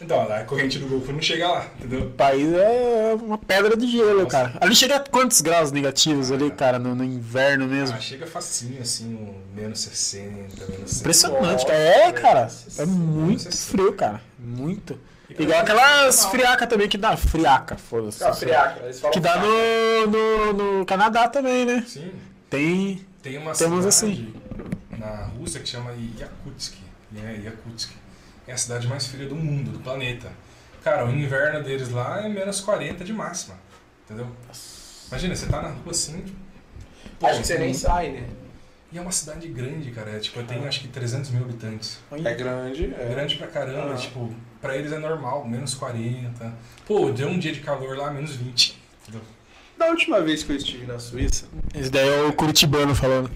[0.00, 2.06] Então, a corrente do Golfo não chega lá, entendeu?
[2.06, 4.54] O país é uma pedra de gelo, cara.
[4.58, 7.96] Ali chega a quantos graus negativos ali, cara, no, no inverno mesmo?
[7.96, 10.32] Ah, chega facinho assim, um menos 60,
[10.66, 10.98] menos 70.
[11.00, 11.78] Impressionante, cara.
[11.78, 12.40] É, cara.
[12.40, 13.66] É Nossa, muito nossa.
[13.70, 14.22] frio, cara.
[14.38, 14.98] Muito.
[15.38, 17.16] Igual aquelas friaca também que dá.
[17.16, 18.22] Friaca, foda-se.
[18.24, 18.80] Ah, friaca.
[19.10, 21.84] Que dá no, no, no Canadá também, né?
[21.86, 22.12] Sim.
[22.48, 23.04] Tem.
[23.22, 24.34] Tem uma Temos cidade
[24.98, 26.74] na Rússia que chama Yakutsk.
[27.16, 27.90] É, Yakutsk.
[28.46, 30.30] É a cidade mais fria do mundo, do planeta.
[30.82, 33.54] Cara, o inverno deles lá é menos 40 de máxima.
[34.04, 34.28] Entendeu?
[35.08, 36.24] Imagina, você tá na rua assim.
[37.22, 38.28] Acho que você nem sai, né?
[38.92, 40.10] E é uma cidade grande, cara.
[40.10, 41.98] É, tipo, tem acho que 300 mil habitantes.
[42.24, 42.92] É grande.
[42.98, 43.08] É É.
[43.08, 43.92] grande pra caramba.
[43.94, 43.96] Ah.
[43.96, 46.52] Tipo, pra eles é normal, menos 40.
[46.86, 48.76] Pô, deu um dia de calor lá, menos 20.
[49.02, 49.22] Entendeu?
[49.78, 53.30] Da última vez que eu estive na Suíça, Esse daí é o Curitibano falando.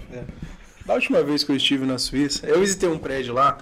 [0.85, 3.57] da última vez que eu estive na Suíça, eu visitei um prédio lá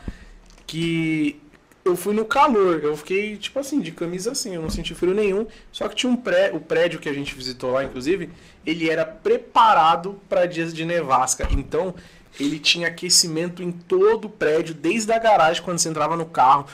[0.67, 1.39] que
[1.85, 2.81] eu fui no calor.
[2.83, 5.45] Eu fiquei, tipo assim, de camisa assim, eu não senti frio nenhum.
[5.71, 8.29] Só que tinha um pré, o prédio que a gente visitou lá, inclusive,
[8.65, 11.47] ele era preparado para dias de nevasca.
[11.51, 11.93] Então,
[12.39, 16.65] ele tinha aquecimento em todo o prédio, desde a garagem, quando você entrava no carro.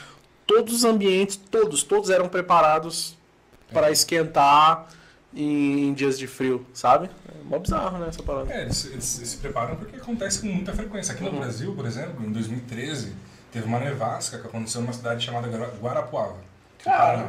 [0.46, 3.16] Todos os ambientes, todos, todos eram preparados
[3.72, 4.88] para esquentar
[5.34, 7.08] em, dias de frio, sabe?
[7.28, 8.52] É mó bizarro, né, essa parada.
[8.52, 11.14] É, eles, eles se preparam porque acontece com muita frequência.
[11.14, 13.12] Aqui no Brasil, por exemplo, em 2013,
[13.52, 16.36] teve uma nevasca que aconteceu numa cidade chamada Guara- Guarapuava.
[16.84, 17.28] Paraná.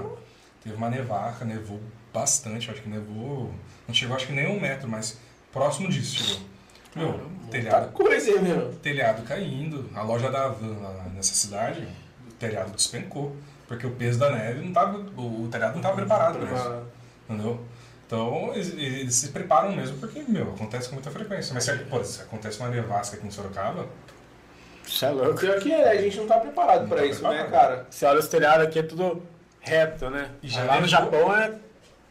[0.64, 1.80] Teve uma nevasca, nevou
[2.14, 3.52] bastante, acho que nevou.
[3.88, 5.18] Não chegou acho que nem um metro, mas
[5.52, 6.42] próximo disso chegou.
[6.96, 8.74] Meu, Tá telhado, coisa aí, meu.
[8.76, 11.88] telhado caindo, a loja da Havan lá nessa cidade,
[12.28, 13.36] o telhado despencou.
[13.68, 14.98] Porque o peso da neve não tava.
[15.18, 16.84] O, telhado não estava preparado para isso.
[17.30, 17.62] Entendeu?
[18.06, 21.54] Então, eles, eles se preparam mesmo porque, meu, acontece com muita frequência.
[21.54, 23.88] Mas se, pô, se acontece uma nevasca aqui em Sorocaba,
[24.86, 25.40] Isso é louco.
[25.40, 27.52] Pior que é, a gente não tá preparado Não pra tá isso, né, preparado.
[27.52, 27.88] cara?
[27.90, 29.22] Você olha os telhados aqui, é tudo
[29.60, 30.30] reto, né?
[30.44, 30.88] Já lá no.
[30.88, 31.54] Japão é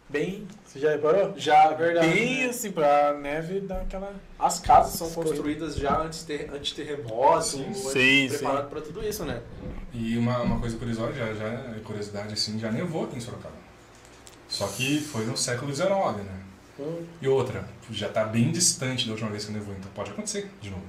[0.09, 0.47] bem.
[0.65, 1.35] Você já reparou?
[1.37, 2.09] Já, é verdade.
[2.09, 4.13] Bem assim, pra neve dar aquela.
[4.39, 9.41] As casas são construídas já antes de Sim, antes- sim, preparado pra tudo isso, né?
[9.93, 13.55] E uma, uma coisa curiosa, já, já é curiosidade assim, já nevou aqui em Sorocaba.
[14.49, 16.40] Só que foi no século XIX, né?
[17.20, 20.70] E outra, já tá bem distante da última vez que nevou, então pode acontecer de
[20.70, 20.83] novo.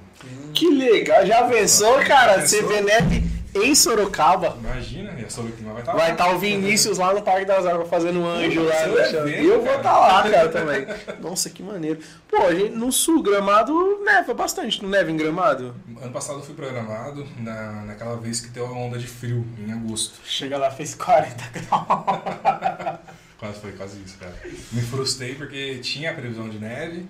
[0.54, 2.34] Que legal, já pensou, Já cara?
[2.40, 2.60] pensou?
[2.60, 4.56] Você vê neve em Sorocaba.
[4.58, 7.88] Imagina, e a clima vai estar Vai estar o Vinícius lá no Parque das Águas
[7.88, 8.86] fazendo um anjo lá.
[8.86, 10.86] No ver, E eu vou estar lá, cara, também.
[11.20, 12.00] Nossa, que maneiro.
[12.28, 14.82] Pô, a gente, no sul, Gramado neva bastante.
[14.82, 15.74] Não neva em Gramado?
[16.00, 19.70] Ano passado eu fui programado na, naquela vez que deu a onda de frio, em
[19.70, 20.20] agosto.
[20.24, 22.98] Chega lá, fez 40 graus.
[23.42, 24.38] Quase foi quase isso, cara.
[24.70, 27.08] Me frustrei porque tinha a previsão de neve.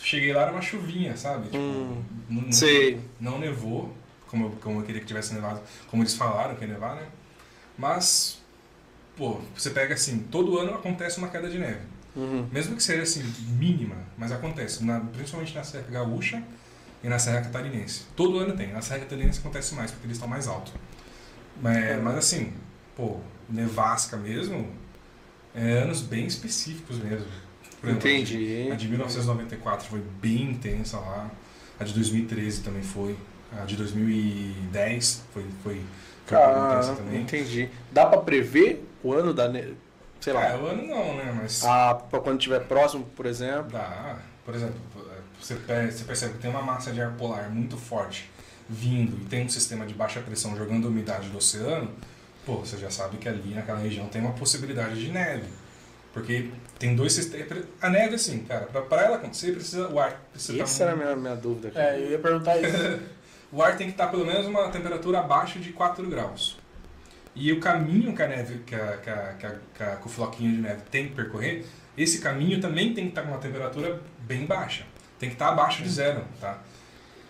[0.00, 1.44] Cheguei lá, era uma chuvinha, sabe?
[1.50, 2.98] Tipo, Hum, não, sei.
[3.20, 3.94] não nevou,
[4.26, 7.02] como, eu- como eu queria que tivesse nevado, como eles falaram que ia nevar, né?
[7.76, 8.38] Mas,
[9.18, 11.80] pô, você pega assim, todo ano acontece uma queda de neve.
[12.14, 12.48] Uhum.
[12.50, 13.22] Mesmo que seja assim,
[13.58, 16.42] mínima, mas acontece, na- principalmente na Serra Gaúcha
[17.04, 18.04] e na Serra Catarinense.
[18.16, 20.72] Todo ano tem, na Serra Catarinense acontece mais, porque eles estão mais altos.
[21.60, 22.54] Mas, mas assim,
[22.96, 24.70] pô, nevasca mesmo,
[25.56, 27.26] é anos bem específicos mesmo.
[27.80, 28.68] Por exemplo, Entendi.
[28.70, 31.30] A de 1994 foi bem intensa lá.
[31.78, 33.16] A de 2013 também foi.
[33.52, 35.80] A de 2010 foi, foi,
[36.26, 37.22] foi bem intensa Ah, também.
[37.22, 37.68] entendi.
[37.92, 39.48] Dá pra prever o ano da.
[39.48, 39.74] ne-
[40.20, 40.44] Sei lá.
[40.46, 41.38] É, o ano não, né?
[41.40, 43.70] Mas Ah, pra quando estiver próximo, por exemplo.
[43.70, 44.16] dá.
[44.44, 44.74] Por exemplo,
[45.40, 45.54] você
[46.06, 48.30] percebe que tem uma massa de ar polar muito forte
[48.68, 51.90] vindo e tem um sistema de baixa pressão jogando umidade do oceano,
[52.46, 55.44] pô, você já sabe que ali naquela região tem uma possibilidade de neve.
[56.14, 57.64] Porque tem dois sistemas.
[57.82, 60.92] A neve, assim, cara, pra, pra ela acontecer, precisa, o ar precisa Essa tá era
[60.94, 61.70] a minha, minha dúvida.
[61.70, 61.94] cara.
[61.94, 63.00] É, eu ia perguntar isso.
[63.52, 66.58] o ar tem que estar pelo menos uma temperatura abaixo de 4 graus.
[67.34, 70.06] E o caminho que a neve, que, a, que, a, que, a, que, a- que
[70.06, 71.66] o floquinho de neve tem que percorrer,
[71.98, 74.84] esse caminho também tem que estar com uma temperatura bem baixa.
[75.18, 76.58] Tem que estar abaixo de zero, tá?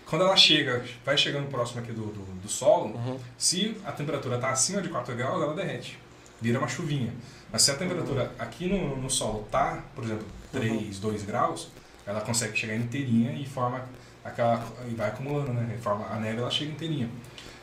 [0.08, 3.18] Quando ela chega, vai chegando próximo aqui do, do, do solo, Uhum.
[3.36, 5.98] se a temperatura está acima de 4 graus, ela derrete.
[6.40, 7.12] Vira uma chuvinha.
[7.50, 11.68] Mas se a temperatura aqui no, no solo tá, por exemplo, 3, 2 graus,
[12.06, 13.84] ela consegue chegar inteirinha e forma
[14.24, 15.74] aquela e vai acumulando, né?
[15.76, 17.08] E forma, a neve ela chega inteirinha.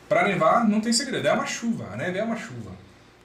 [0.08, 1.88] Para nevar não tem segredo, é uma chuva.
[1.92, 2.72] A neve é uma chuva.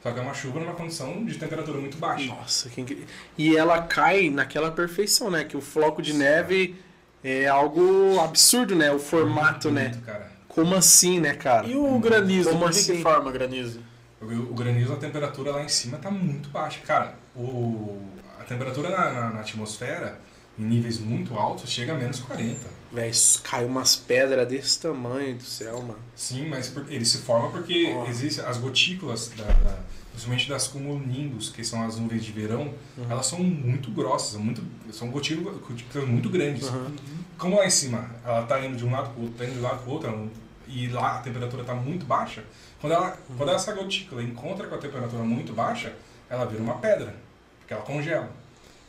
[0.02, 2.28] Só que é uma chuva numa condição de temperatura muito baixa.
[2.28, 3.06] Nossa, que incrível.
[3.38, 5.44] E ela cai naquela perfeição, né?
[5.44, 6.76] Que o floco de neve
[7.24, 8.92] é algo absurdo, né?
[8.92, 9.98] O formato, né?
[10.06, 10.32] Cara.
[10.48, 11.68] Como assim, né, cara?
[11.68, 12.50] E o granizo?
[12.50, 12.98] Como assim?
[12.98, 13.82] que forma granizo?
[14.22, 16.80] O, o granizo, a temperatura lá em cima tá muito baixa.
[16.86, 17.98] Cara, o,
[18.40, 20.20] a temperatura na, na- na atmosfera,
[20.58, 22.60] em níveis muito altos, chega a menos 40.
[22.92, 23.12] Véi,
[23.44, 26.00] cai umas pedras desse tamanho do céu, mano.
[26.16, 29.78] Sim, mas por- ele se forma porque existem as gotículas, da, da-
[30.20, 32.74] principalmente das cumulonimbus, que são as nuvens de verão,
[33.10, 36.68] elas são muito grossas, muito, são gotículas, gotículas muito grandes.
[36.68, 36.94] Uhum.
[37.38, 39.54] Como lá em cima ela está indo de um lado para o outro, tá indo
[39.54, 40.32] de um lado para o outro,
[40.68, 42.44] e lá a temperatura está muito baixa,
[42.82, 45.94] quando, ela, quando essa gotícula encontra com a temperatura muito baixa,
[46.30, 47.16] ela vira uma pedra,
[47.60, 48.30] porque ela congela.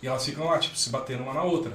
[0.03, 1.73] E elas ficam lá, tipo, se batendo uma na outra.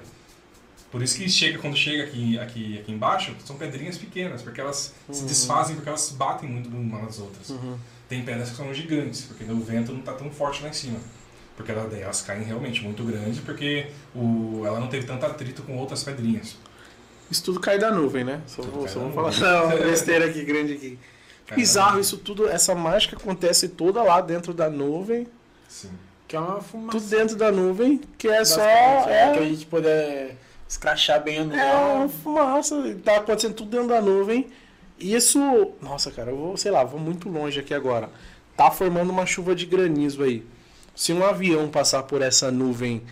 [0.91, 4.93] Por isso que chega, quando chega aqui, aqui, aqui embaixo, são pedrinhas pequenas, porque elas
[5.11, 7.49] se desfazem porque elas batem muito umas nas outras.
[7.49, 7.77] Uhum.
[8.07, 10.99] Tem pedras que são gigantes, porque o vento não está tão forte lá em cima.
[11.55, 15.77] Porque ela, elas caem realmente muito grandes, porque o, ela não teve tanto atrito com
[15.77, 16.57] outras pedrinhas.
[17.31, 18.41] Isso tudo cai da nuvem, né?
[18.45, 19.31] Só, Tudo vou, só vou falar
[19.69, 20.99] não, besteira aqui, grande aqui.
[21.47, 25.27] Cai Bizarro isso tudo, essa mágica acontece toda lá dentro da nuvem,
[25.67, 25.89] Sim.
[26.27, 26.97] Que é uma fumaça.
[26.97, 28.57] tudo dentro da nuvem, que é só.
[28.59, 31.59] Basicamente, É, Pra gente poder escrachar bem a nuvem.
[31.59, 34.47] é uma fumaça, tá acontecendo tudo dentro da nuvem.
[34.99, 35.39] Isso.
[35.81, 38.09] Nossa, cara, eu vou, sei lá, vou muito longe aqui agora.
[38.55, 40.45] Tá formando uma chuva de granizo aí.
[40.95, 43.03] Se um avião passar por essa nuvem,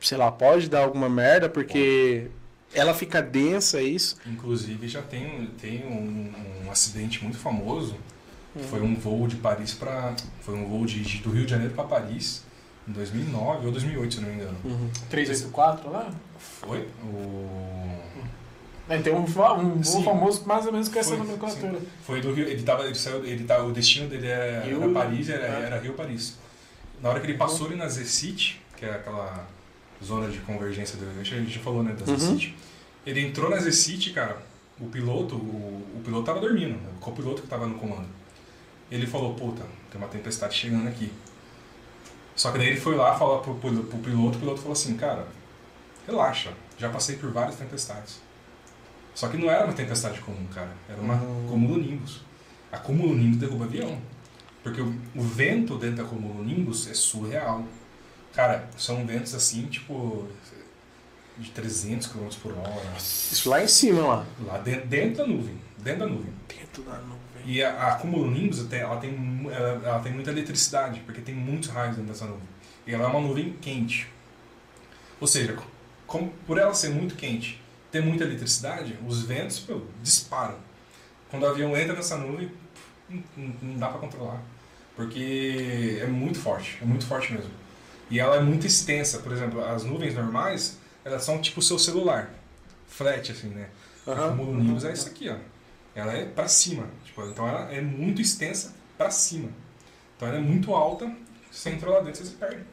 [0.00, 2.28] sei lá, pode dar alguma merda, porque
[2.72, 4.16] ela fica densa, é isso.
[4.26, 6.32] Inclusive já tem, tem um,
[6.66, 7.96] um acidente muito famoso,
[8.56, 11.50] que foi um voo de Paris para foi um voo de, de- do Rio de
[11.50, 12.42] Janeiro para Paris
[12.88, 14.56] em 2009 ou 2008, se não me engano.
[15.10, 16.10] 384 lá?
[16.38, 17.46] Foi o
[18.88, 20.02] É, tem um, um Sim.
[20.02, 21.78] famoso mais ou menos com essa Foi, nomenclatura.
[22.04, 24.92] Foi do Rio, ele tava, ele saiu, ele tá, o destino dele era, Rio, era
[24.92, 25.62] Paris, era, é.
[25.66, 26.38] era Rio Paris.
[27.02, 29.46] Na hora que ele passou ali na Z-City, que é aquela
[30.02, 32.18] zona de convergência do, a gente já falou, né, da Uhum.
[32.18, 32.56] Z-City.
[33.04, 34.38] Ele entrou na Z-City, cara,
[34.80, 38.08] o piloto, o, o piloto tava dormindo, né, o copiloto que tava no comando.
[38.90, 41.12] Ele falou, puta, tem uma tempestade chegando aqui.
[42.34, 44.96] Só que daí ele foi lá falar pro, pro, pro piloto, o piloto falou assim,
[44.96, 45.26] cara,
[46.06, 48.20] relaxa, já passei por várias tempestades.
[49.18, 50.70] Só que não era uma tempestade comum, cara.
[50.88, 51.48] Era uma Hum.
[51.50, 52.20] cumulonimbus.
[52.70, 53.98] A cumulonimbus derruba avião.
[54.62, 57.64] Porque o, o vento dentro da cumulonimbus é surreal.
[58.32, 60.28] Cara, são ventos assim, tipo,
[61.36, 62.92] de 300 km por hora.
[62.96, 64.26] Isso lá em cima, lá.
[64.46, 65.58] Lá dentro, dentro da nuvem.
[65.78, 66.32] Dentro da nuvem.
[66.46, 67.18] Dentro da nuvem.
[67.44, 71.70] E a, a cumulonimbus, até, ela, tem, ela, ela tem muita eletricidade, porque tem muitos
[71.70, 72.46] raios dentro dessa nuvem.
[72.86, 74.06] E ela é uma nuvem quente.
[75.20, 75.56] Ou seja,
[76.06, 80.56] como, por ela ser muito quente, ter muita eletricidade, os ventos meu, disparam.
[81.30, 82.50] Quando o avião entra nessa nuvem,
[83.36, 84.42] não, dá para controlar.
[84.96, 87.50] Porque é muito forte, é muito forte mesmo.
[88.10, 89.18] E ela é muito extensa.
[89.18, 92.30] Por exemplo, as nuvens normais, elas são tipo o seu celular.
[92.88, 93.68] Flat, assim, né?
[94.06, 94.36] A Aham.
[94.36, 95.36] cumulonimbus é isso aqui, ó.
[95.94, 96.86] Ela é para cima.
[97.04, 99.50] Tipo, então ela é muito extensa para cima.
[100.16, 101.10] Então ela é muito alta,
[101.50, 102.64] você entrou lá dentro, você se perde.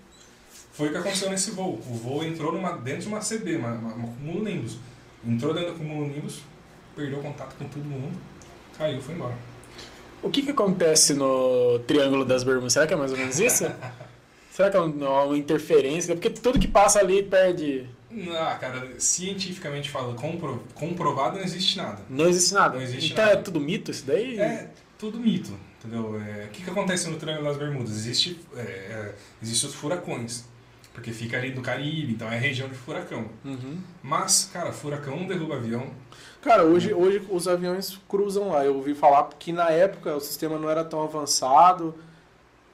[0.73, 1.75] Foi o que aconteceu nesse voo.
[1.75, 4.13] O voo entrou numa, dentro de uma CB, uma, uma, uma.
[5.25, 6.41] Entrou dentro da cumulonimbus,
[6.95, 8.17] perdeu contato com todo mundo,
[8.77, 9.35] caiu, foi embora.
[10.21, 12.73] O que, que acontece no Triângulo das Bermudas?
[12.73, 13.65] Será que é mais ou menos isso?
[14.51, 16.15] Será que é uma interferência?
[16.15, 17.89] Porque tudo que passa ali perde.
[18.31, 22.01] Ah, cara, cientificamente falando, compro, comprovado não existe nada.
[22.09, 22.75] Não existe nada.
[22.75, 23.37] Não existe então nada.
[23.37, 24.39] é tudo mito isso daí?
[24.39, 26.19] É tudo mito, entendeu?
[26.21, 27.91] É, o que, que acontece no Triângulo das Bermudas?
[27.91, 30.45] Existe, é, é, existe os furacões,
[30.95, 33.25] porque fica ali no Caribe, então é região de furacão.
[33.43, 33.77] Uhum.
[34.01, 35.87] Mas, cara, furacão não derruba avião.
[36.41, 38.63] Cara, hoje, hoje os aviões cruzam lá.
[38.65, 41.93] Eu ouvi falar que na época o sistema não era tão avançado,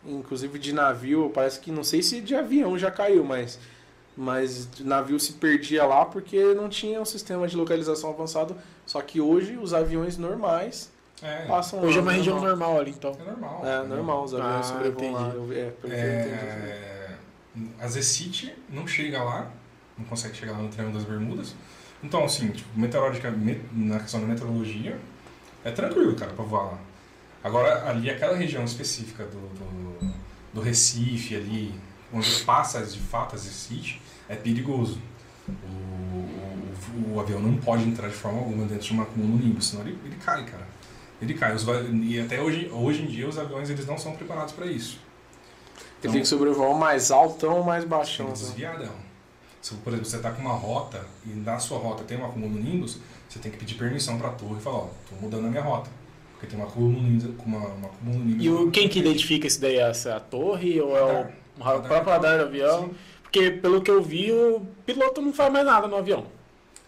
[0.05, 3.59] inclusive de navio, parece que não sei se de avião já caiu, mas
[4.15, 8.55] mas navio se perdia lá porque não tinha um sistema de localização avançado.
[8.85, 10.91] Só que hoje os aviões normais
[11.23, 12.57] É, passam Hoje é uma região normal.
[12.57, 13.17] normal ali, então.
[13.19, 13.61] é normal.
[13.65, 15.29] É, normal, os aviões Ah, sobrevoam lá.
[15.33, 15.93] Eu, é, eu entendi.
[15.93, 16.90] É,
[17.79, 19.51] a Z-City não chega lá,
[19.97, 21.55] não consegue chegar lá no Triângulo das Bermudas.
[22.03, 22.69] Então, assim, tipo,
[23.73, 24.99] na questão da meteorologia,
[25.63, 26.79] é tranquilo, cara, pra voar lá.
[27.43, 30.13] Agora, ali, aquela região específica do, do,
[30.53, 31.73] do Recife, ali,
[32.11, 34.99] onde passa de fato a Z-City, é perigoso.
[35.47, 36.17] O,
[37.07, 39.97] o, o avião não pode entrar de forma alguma dentro de uma cumulonimbus, senão ele,
[40.05, 40.67] ele cai, cara.
[41.21, 41.55] Ele cai.
[41.55, 41.65] Os
[42.03, 44.99] e até hoje, hoje em dia, os aviões eles não são preparados para isso.
[46.03, 48.25] Ele tem que sobrevoar o mais altão ou mais Tem baixão.
[48.27, 48.37] que né?
[48.37, 48.95] desviar dela.
[49.61, 52.97] Se, por exemplo, você está com uma rota e na sua rota tem uma cumulonimbus,
[53.29, 55.61] você tem que pedir permissão para a torre e falar, ó, tô mudando a minha
[55.61, 55.89] rota.
[56.33, 59.77] Porque tem uma cumulonimbus, uma, uma cumulonimbus E o, quem que identifica isso daí?
[59.77, 61.27] É a torre ou é o,
[61.59, 61.87] o Radar.
[61.87, 62.85] próprio radar do avião?
[62.85, 62.95] Sim.
[63.21, 66.25] Porque pelo que eu vi, o piloto não faz mais nada no avião.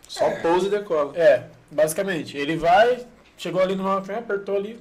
[0.07, 0.39] Só É.
[0.41, 1.15] pousa e decola.
[1.15, 2.35] É, basicamente.
[2.35, 3.05] Ele vai,
[3.37, 4.79] chegou ali numa apertou ali.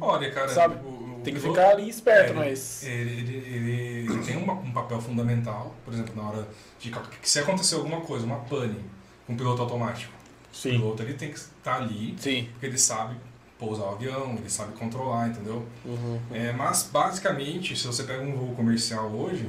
[0.00, 0.88] Olha, cara, Sabe, o-
[1.18, 2.82] o Tem que piloto- ficar ali esperto, é, mas.
[2.82, 6.48] Ele, ele, ele- tem uma- um papel fundamental, por exemplo, na hora
[6.80, 8.80] de se acontecer alguma coisa, uma pane
[9.26, 10.12] com o piloto automático,
[10.52, 10.70] o Sim.
[10.72, 12.48] piloto ele tem que estar ali, Sim.
[12.52, 13.16] porque ele sabe
[13.58, 15.64] pousar o avião, ele sabe controlar, entendeu?
[15.84, 16.18] Uhum.
[16.32, 19.48] É, mas basicamente, se você pega um voo comercial hoje,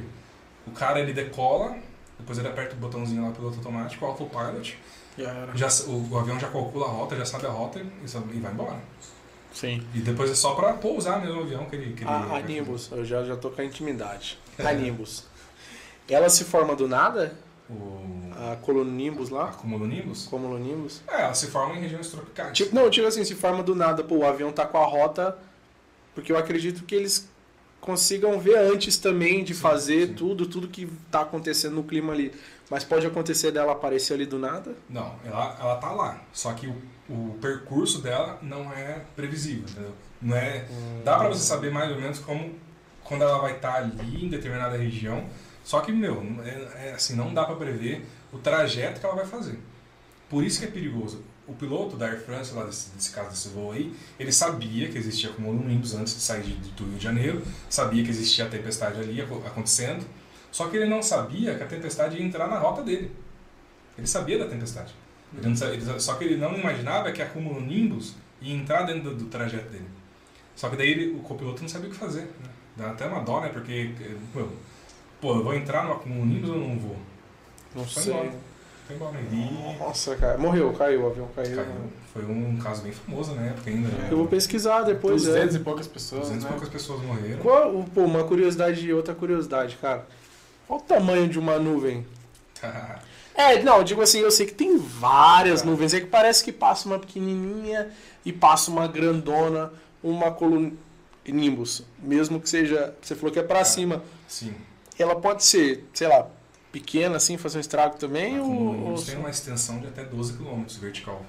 [0.66, 1.76] o cara ele decola,
[2.18, 4.78] depois ele aperta o botãozinho lá piloto automático, autopilot,
[5.18, 8.36] Já já, o, o avião já calcula a rota, já sabe a rota e, sabe-
[8.36, 8.78] e vai embora.
[9.54, 9.82] Sim.
[9.94, 11.94] E depois é só pra pousar mesmo o avião que ele.
[11.94, 14.38] Que ele A, a Nimbus, eu já, já tô com a intimidade.
[14.58, 15.24] A Nimbus.
[16.08, 17.34] Ela se forma do nada?
[17.70, 19.48] O A Colonimbus lá?
[19.52, 20.26] cumulonimbus?
[20.26, 21.00] Cumulonimbus?
[21.08, 22.52] É, ela se forma em regiões tropicais.
[22.52, 25.38] Tipo, não, tipo assim, se forma do nada, pô, o avião tá com a rota,
[26.14, 27.26] porque eu acredito que eles
[27.80, 30.14] consigam ver antes também de Sim, fazer sim.
[30.14, 32.32] tudo, tudo que tá acontecendo no clima ali.
[32.68, 34.74] Mas pode acontecer dela aparecer ali do nada?
[34.88, 36.20] Não, ela, ela tá lá.
[36.32, 36.74] Só que o,
[37.08, 39.92] o percurso dela não é previsível, entendeu?
[40.22, 40.64] Não é,
[41.04, 42.54] dá pra você saber mais ou menos como
[43.02, 45.24] quando ela vai estar ali em determinada região.
[45.62, 49.26] Só que, meu, é, é assim, não dá pra prever o trajeto que ela vai
[49.26, 49.58] fazer.
[50.30, 51.22] Por isso que é perigoso.
[51.46, 54.96] O piloto da Air France, lá desse, desse caso desse voo aí, ele sabia que
[54.96, 58.98] existia cumulonimbus antes de sair de, do Rio de Janeiro, sabia que existia a tempestade
[58.98, 60.06] ali aco- acontecendo,
[60.50, 63.10] só que ele não sabia que a tempestade ia entrar na rota dele.
[63.98, 64.94] Ele sabia da tempestade.
[65.42, 69.24] Ele ele- só que ele não imaginava que a cumulonimbus ia entrar dentro do, do
[69.26, 69.86] trajeto dele.
[70.54, 72.22] Só que daí ele- o copiloto não sabia o que fazer.
[72.22, 72.48] né?
[72.76, 73.48] Dá até uma dó, né?
[73.48, 74.48] Porque, eh, meu,
[75.20, 76.96] pô, eu vou entrar numa cumulonimbus ou não vou?
[77.74, 78.12] Não Foi sei.
[78.12, 78.32] embora.
[78.86, 79.16] Foi embora.
[79.32, 80.38] E Nossa, cara.
[80.38, 81.56] Morreu, caiu, o avião caiu.
[81.56, 81.74] caiu.
[82.12, 83.88] Foi um caso bem famoso na época ainda.
[83.88, 84.08] né?
[84.10, 85.26] Eu vou pesquisar depois, é.
[85.30, 86.50] 200 e poucas pessoas, 200 e né?
[86.52, 87.38] poucas pessoas morreram.
[87.40, 90.06] Qual, pô, uma curiosidade e outra curiosidade, cara.
[90.68, 92.06] Qual o tamanho de uma nuvem?
[93.34, 95.66] É, não, digo assim, eu sei que tem várias Tá.
[95.66, 95.92] nuvens.
[95.94, 97.90] É que parece que passa uma pequenininha
[98.24, 99.72] e passa uma grandona,
[100.02, 100.72] uma coluna
[101.26, 101.82] nimbus.
[101.98, 103.64] Mesmo que seja, você falou que é pra Tá.
[103.64, 104.02] cima.
[104.28, 104.54] Sim.
[104.98, 106.28] Ela pode ser, sei lá,
[106.70, 110.04] pequena assim, fazer um estrago também A ou, ou cumulonimbus tem uma extensão de até
[110.04, 111.22] 12 km vertical.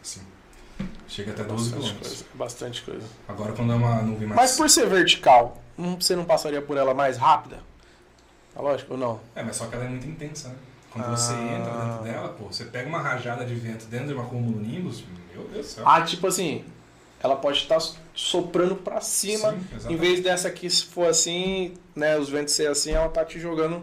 [0.00, 0.20] Assim.
[1.06, 1.98] Chega até 12 bastante km.
[2.00, 3.06] coisa, bastante coisa.
[3.28, 4.40] Agora quando é uma nuvem mais.
[4.40, 7.60] Mas por ser vertical, hum, você não passaria por ela mais rápida?
[8.54, 9.20] Tá lógico ou não?
[9.34, 10.54] É, mas só que ela é muito intensa, né?
[10.92, 11.58] Quando você Ah.
[11.58, 15.02] entra dentro dela, pô, você pega uma rajada de vento dentro de uma cumulonimbus,
[15.34, 15.88] meu Deus do céu.
[15.88, 16.64] Ah, tipo assim,
[17.22, 17.78] ela pode estar
[18.14, 19.52] soprando pra cima.
[19.80, 23.24] Sim, Em vez dessa aqui, se for assim, né, os ventos ser assim, ela tá
[23.24, 23.82] te jogando.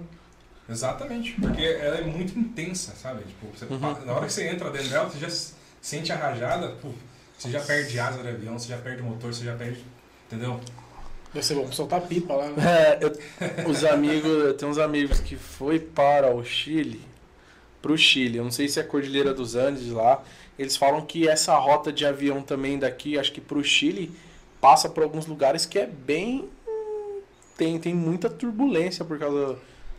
[0.69, 3.23] Exatamente, porque ela é muito intensa, sabe?
[3.23, 4.05] Tipo, você Uhum.
[4.05, 6.89] na hora que você entra dentro dela, você já sente a rajada, pô,
[7.37, 9.83] você já perde asa de avião, você já perde motor, você já perde.
[10.27, 10.59] Entendeu?
[11.33, 12.55] Deve ser bom pra soltar pipa lá, né?
[12.65, 17.01] É, eu- os amigos, eu tenho uns amigos que foi para o Chile,
[17.81, 20.23] pro Chile, eu não sei se é a Cordilheira dos Andes lá,
[20.57, 24.11] eles falam que essa rota de avião também daqui, acho que pro Chile,
[24.59, 26.49] passa por alguns lugares que é bem...
[27.57, 29.57] Tem, tem muita turbulência por causa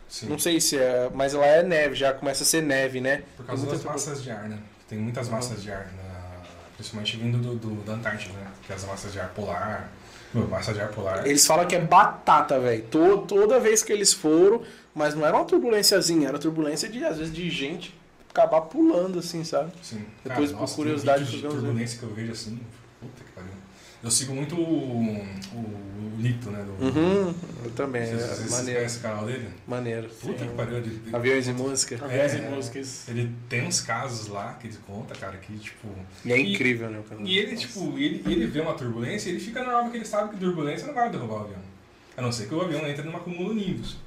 [0.09, 0.27] Sim.
[0.27, 3.23] Não sei se é, mas lá é neve, já começa a ser neve, né?
[3.37, 4.59] Por causa das massas de ar, né?
[4.89, 6.41] Tem muitas massas de ar, na-
[6.75, 8.47] principalmente vindo do, do- da Antártida, né?
[8.67, 9.89] Que é as massas de ar polar.
[10.33, 11.25] Meu, massa de ar polar.
[11.27, 12.83] Eles falam que é batata, velho.
[12.83, 14.61] To- Toda vez que eles foram,
[14.95, 17.93] mas não era uma turbulênciazinha, era turbulência de, às vezes, de gente
[18.29, 19.71] acabar pulando, assim, sabe?
[19.81, 20.05] Sim.
[20.23, 22.59] Depois, por curiosidade, tem vídeos de turbulência que eu vejo assim.
[22.99, 23.50] Puta que pariu.
[24.03, 25.23] Eu sigo muito o,
[25.53, 26.63] o Lito, né?
[26.63, 29.49] Do, Uhum, eu também, Vocês, é vocês maneiro, o canal dele?
[29.67, 30.09] maneiro.
[30.09, 30.77] Puta que pariu.
[30.77, 31.95] Ele, Aviões e música.
[32.03, 33.07] Aviões É, e músicas.
[33.07, 35.87] ele tem uns casos lá que ele conta, cara, que tipo.
[36.25, 36.99] E é E- incrível, né?
[36.99, 37.23] o canal.
[37.25, 40.31] E ele, tipo, ele, ele vê uma turbulência e ele fica normal porque ele sabe
[40.33, 41.59] que turbulência não vai derrubar o avião.
[42.17, 43.97] A não ser que o avião entre numa cumulonimbus.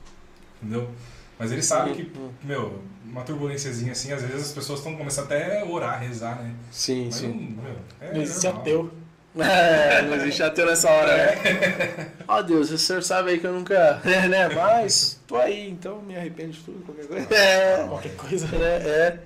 [0.61, 0.91] Entendeu?
[1.39, 2.11] Mas ele sabe que,
[2.43, 6.53] meu, uma turbulênciazinha assim, às vezes as pessoas estão começando até a orar, rezar, né?
[6.71, 7.29] Sim, Mas sim.
[7.29, 8.63] não, meu, é Não existe normal.
[8.63, 8.91] ateu.
[9.37, 12.09] É, não existe ateu nessa hora, né?
[12.29, 14.01] Ó Deus, o senhor sabe aí que eu nunca.
[14.05, 14.49] É, né?
[14.49, 17.35] Mas tô aí, então me arrependo de tudo, qualquer coisa.
[17.35, 18.47] É, Qualquer coisa.
[18.47, 18.77] né?
[18.87, 19.19] É.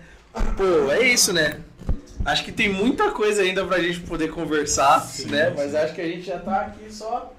[0.57, 1.59] Pô, é isso, né?
[2.25, 5.49] Acho que tem muita coisa ainda pra gente poder conversar, Sim, né?
[5.51, 5.55] sim.
[5.57, 7.33] Mas acho que a gente já tá aqui só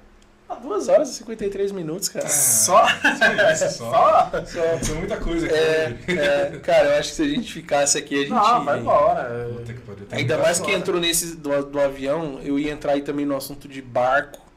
[0.50, 2.28] há 2 horas e 53 minutos, cara.
[2.28, 2.84] Só?
[2.88, 3.70] Só.
[3.70, 4.06] Só?
[4.20, 5.56] Aconteceu muita coisa aqui.
[5.56, 8.30] É, é, cara, eu acho que se a gente ficasse aqui, a gente.
[8.32, 9.50] Não, vai embora.
[9.56, 10.06] Puta que pariu.
[10.06, 13.36] Tem Ainda mais que entrou nesse do, do avião, eu ia entrar aí também no
[13.36, 14.50] assunto de barco.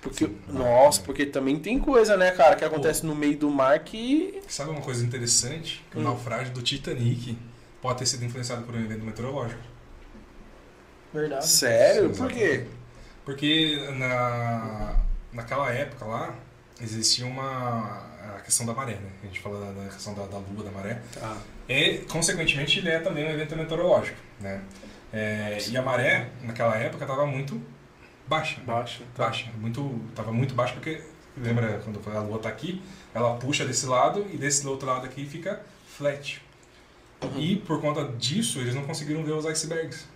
[0.00, 3.80] Porque, Sim, nossa, porque também tem coisa, né, cara, que acontece no meio do mar
[3.80, 4.40] que.
[4.48, 5.84] Sabe uma coisa interessante?
[5.90, 6.04] Que o Hum.
[6.04, 7.36] naufrágio do Titanic
[7.82, 9.60] pode ter sido influenciado por um evento meteorológico.
[11.12, 11.46] Verdade.
[11.46, 12.14] Sério?
[12.14, 12.64] Sim, Por quê?
[13.24, 14.96] Porque na,
[15.32, 16.34] naquela época lá,
[16.80, 19.10] existia uma a questão da maré, né?
[19.22, 21.00] A gente fala da, da questão da, da lua, da maré.
[21.12, 21.36] Tá.
[21.68, 24.62] E, consequentemente, ele é também um evento meteorológico, né?
[25.12, 27.60] É, e a maré, naquela época, estava muito
[28.26, 28.58] baixa.
[28.58, 28.64] né?
[28.66, 29.02] Baixa.
[29.16, 29.50] Baixa.
[29.58, 31.02] Muito, tava muito baixa porque,
[31.36, 32.82] lembra quando a lua está aqui,
[33.14, 35.60] ela puxa desse lado e desse outro lado aqui fica
[35.96, 36.40] flat.
[37.36, 40.06] E por conta disso, eles não conseguiram ver os icebergs.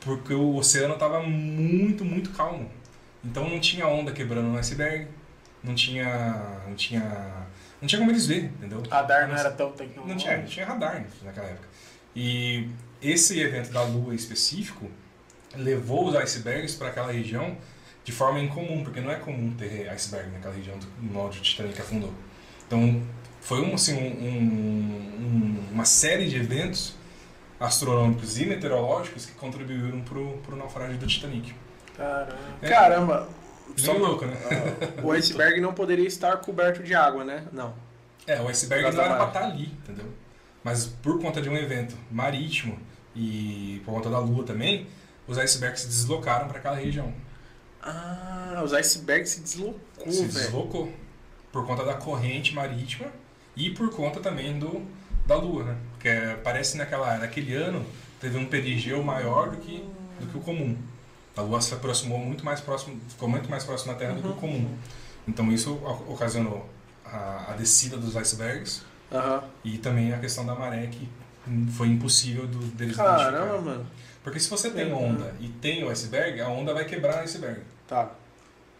[0.00, 2.70] Porque o oceano estava muito, muito calmo.
[3.24, 5.08] Então não tinha onda quebrando no iceberg,
[5.62, 6.60] não tinha.
[6.66, 7.00] não tinha.
[7.80, 8.82] não tinha como eles ver, entendeu?
[8.90, 10.08] Radar não era tão tecnológico.
[10.08, 11.68] Não tinha, não tinha radar naquela época.
[12.16, 12.68] E
[13.00, 14.90] esse evento da Lua em específico
[15.54, 17.56] levou os icebergs para aquela região
[18.04, 21.42] de forma incomum, porque não é comum ter iceberg naquela região do no onde o
[21.42, 22.12] Titanic afundou.
[22.66, 23.00] Então
[23.40, 26.94] foi um, assim, um- um- um- uma série de eventos
[27.60, 31.54] astronômicos e meteorológicos que contribuíram pro, pro naufrágio do Titanic.
[32.02, 32.68] Caramba.
[32.68, 33.28] Caramba!
[33.80, 34.36] Bem louco, né?
[35.02, 37.44] O iceberg não poderia estar coberto de água, né?
[37.52, 37.74] Não.
[38.26, 40.06] É, o iceberg não era pra estar ali, entendeu?
[40.62, 42.78] Mas por conta de um evento marítimo
[43.16, 44.86] e por conta da lua também,
[45.26, 47.12] os icebergs se deslocaram para aquela região.
[47.82, 50.32] Ah, os icebergs se deslocou, se velho.
[50.32, 50.92] deslocou
[51.50, 53.08] por conta da corrente marítima
[53.56, 54.86] e por conta também do
[55.26, 55.76] da lua, né?
[55.92, 56.10] Porque
[56.44, 57.84] parece naquela naquele ano
[58.20, 59.84] teve um perigeu maior do que
[60.20, 60.76] do que o comum.
[61.36, 64.28] A lua se aproximou muito mais próximo, ficou muito mais próximo da Terra do que
[64.28, 64.68] o comum.
[65.26, 65.74] Então isso
[66.08, 66.68] ocasionou
[67.04, 69.42] a, a descida dos icebergs Aham.
[69.64, 71.08] e também a questão da maré que
[71.76, 73.64] foi impossível do, deles Caramba, identificarem.
[73.64, 73.86] mano.
[74.22, 75.10] Porque se você tem Uhum.
[75.10, 77.60] onda e tem o iceberg, a onda vai quebrar o iceberg.
[77.88, 78.10] Tá.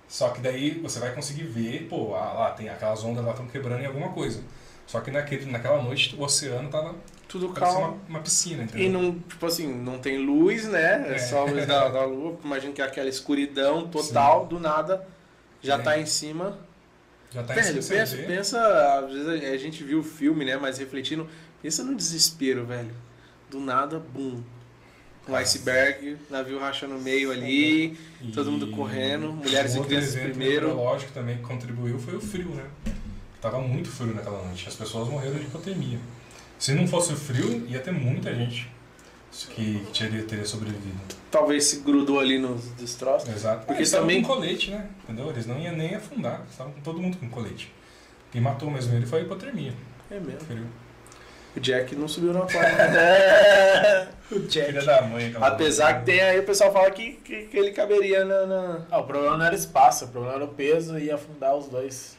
[0.08, 3.46] Só que daí você vai conseguir ver, pô, ah, lá tem aquelas ondas lá estão
[3.46, 4.42] quebrando em alguma coisa.
[4.86, 6.94] Só que naquele, naquela noite o oceano tava
[7.32, 7.78] Tudo calmo.
[7.78, 8.90] uma, uma piscina, E entendeu?
[9.00, 11.08] não, tipo assim, não tem luz, né?
[11.10, 11.18] É, É.
[11.18, 12.38] só a luz da, da lua.
[12.44, 15.06] Imagino que é aquela escuridão total, do nada,
[15.62, 15.78] já É.
[15.78, 16.58] tá em cima.
[17.32, 20.58] Já tá em velho, cima, pensa, pensa, às vezes a gente viu o filme, né?
[20.58, 21.26] Mas refletindo,
[21.62, 22.94] pensa no desespero, velho.
[23.50, 24.42] Do nada, bum.
[25.26, 30.66] Um iceberg, navio racha no meio ali, E todo mundo correndo, mulheres e crianças primeiro.
[30.68, 32.64] meteorológico também que contribuiu foi o frio, né?
[33.40, 34.68] Tava muito frio naquela noite.
[34.68, 35.98] As pessoas morreram de hipotermia.
[36.62, 38.70] Se não fosse o frio, ia ter muita gente
[39.48, 40.96] que, que teria, teria sobrevivido.
[41.28, 43.28] Talvez se grudou ali nos destroços.
[43.28, 43.66] Exato.
[43.66, 44.88] Porque eles estavam também- com colete, né?
[45.02, 45.28] Entendeu?
[45.30, 46.38] Eles não iam nem afundar.
[46.38, 47.74] Eles Estavam com todo mundo com colete.
[48.30, 49.72] Quem matou mesmo ele foi a hipotermia.
[50.08, 50.38] É mesmo.
[50.38, 50.64] Frio.
[51.56, 54.12] O Jack não subiu na placa.
[54.30, 54.66] O Jack.
[54.68, 55.34] Filha da mãe.
[55.40, 58.46] Apesar que tem aí o pessoal fala que, que, que ele caberia na.
[58.46, 58.86] na...
[58.88, 61.66] Ah, o problema não era espaço, o problema era o peso e ia afundar os
[61.66, 62.16] dois.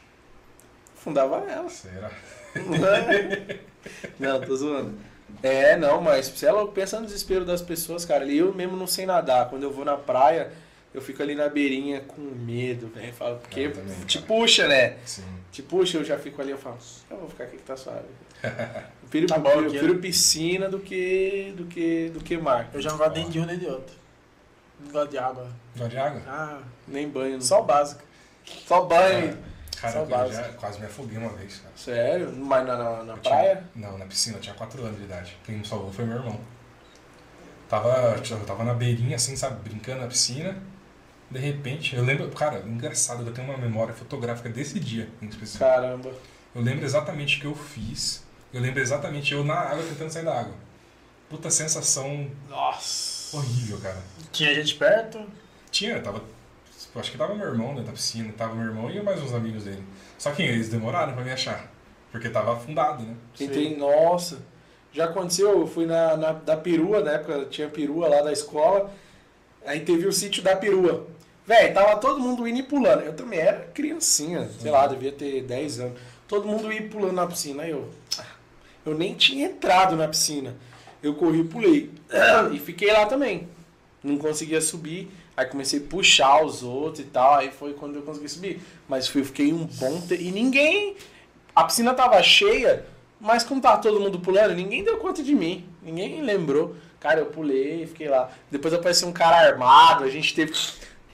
[0.96, 1.70] Fundava ela.
[1.70, 2.12] Será?
[4.19, 4.93] não, tô zoando.
[5.41, 8.25] É, não, mas se ela pensa no desespero das pessoas, cara.
[8.25, 9.49] Eu mesmo não sei nadar.
[9.49, 10.51] Quando eu vou na praia,
[10.93, 13.11] eu fico ali na beirinha com medo, velho.
[13.14, 14.27] Falo, Porque Eu também, te cara.
[14.27, 14.98] puxa, né?
[15.06, 15.23] Sim.
[15.51, 16.77] Te puxa, eu já fico ali, eu falo,
[17.09, 18.06] eu vou ficar aqui que tá suave.
[18.43, 18.49] Eu
[19.09, 22.69] prefiro, Tá bom eu prefiro piscina do que, do que, do que mar.
[22.73, 23.95] Eu já não gosto nem de um nem de outro.
[24.80, 25.48] Não gosto de água.
[25.75, 26.22] Gosta de água?
[26.27, 27.41] Ah, Nem banho.
[27.41, 28.01] só o básico.
[28.65, 29.38] Só banho.
[29.92, 31.74] Cara, eu já quase me afoguei uma vez, cara.
[31.76, 32.32] Sério?
[32.34, 33.68] Mas na, na, na praia?
[33.74, 35.38] tinha- não, na piscina, eu tinha 4 anos de idade.
[35.45, 36.40] Quem me salvou foi meu irmão.
[37.70, 40.56] Tava, eu tava na beirinha, assim, sabe, brincando na piscina.
[41.30, 45.66] De repente, eu lembro, cara, engraçado, eu tenho uma memória fotográfica desse dia em específico.
[45.66, 46.12] Caramba.
[46.53, 48.24] Eu lembro exatamente o que eu fiz.
[48.53, 50.53] Eu lembro exatamente eu na água tentando sair da água.
[51.30, 53.36] Puta sensação Nossa.
[53.36, 53.98] horrível, cara.
[54.32, 55.26] Tinha gente perto?
[55.72, 56.22] Tinha, tava.
[56.96, 59.34] Eu Acho que tava meu irmão dentro da piscina, tava meu irmão e mais uns
[59.34, 59.84] amigos dele.
[60.18, 61.72] Só que eles demoraram pra me achar.
[62.12, 63.16] Porque tava afundado, né?
[63.36, 63.78] Tem.
[63.78, 64.40] Nossa.
[64.92, 68.92] Já aconteceu, eu fui na, na da perua, na época tinha perua lá da escola.
[69.66, 71.08] Aí teve o sítio da perua.
[71.46, 73.02] Véi, tava todo mundo indo e pulando.
[73.02, 76.00] Eu também era criancinha, sei lá, devia ter 10 anos.
[76.28, 77.64] Todo mundo ia pulando na piscina.
[77.64, 77.90] Aí eu.
[78.20, 78.26] ah,
[78.86, 80.56] Eu nem tinha entrado na piscina.
[81.02, 81.92] Eu corri e pulei.
[82.54, 83.48] E fiquei lá também.
[84.04, 85.12] Não conseguia subir.
[85.36, 87.36] Aí comecei a puxar os outros e tal.
[87.36, 88.62] Aí foi quando eu consegui subir.
[88.88, 90.22] Mas fui- fiquei um bom tempo.
[90.22, 90.95] E ninguém.
[91.56, 92.86] A piscina tava cheia,
[93.20, 95.66] mas como tava todo mundo pulando, ninguém deu conta de mim.
[95.82, 96.76] Ninguém lembrou.
[97.00, 98.32] Cara, eu pulei, fiquei lá.
[98.50, 100.53] Depois apareceu um cara armado, a gente teve.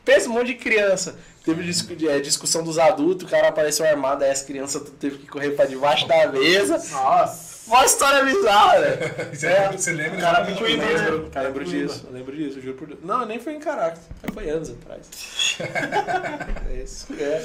[0.06, 1.18] Pensa um monte de criança.
[1.44, 5.52] Teve é, discussão dos adultos, o cara apareceu armado, aí as crianças teve que correr
[5.52, 6.78] pra debaixo da mesa.
[6.92, 7.49] Nossa.
[7.70, 8.98] Uma história bizarra, né?
[9.34, 10.86] Você, É, você lembra O cara que eu né?
[10.86, 11.30] lembro.
[11.34, 13.00] Eu lembro disso, eu lembro disso, eu juro por Deus.
[13.04, 14.00] Não, nem foi em Caracas,
[14.34, 15.58] foi anos atrás.
[16.70, 17.44] é isso, é.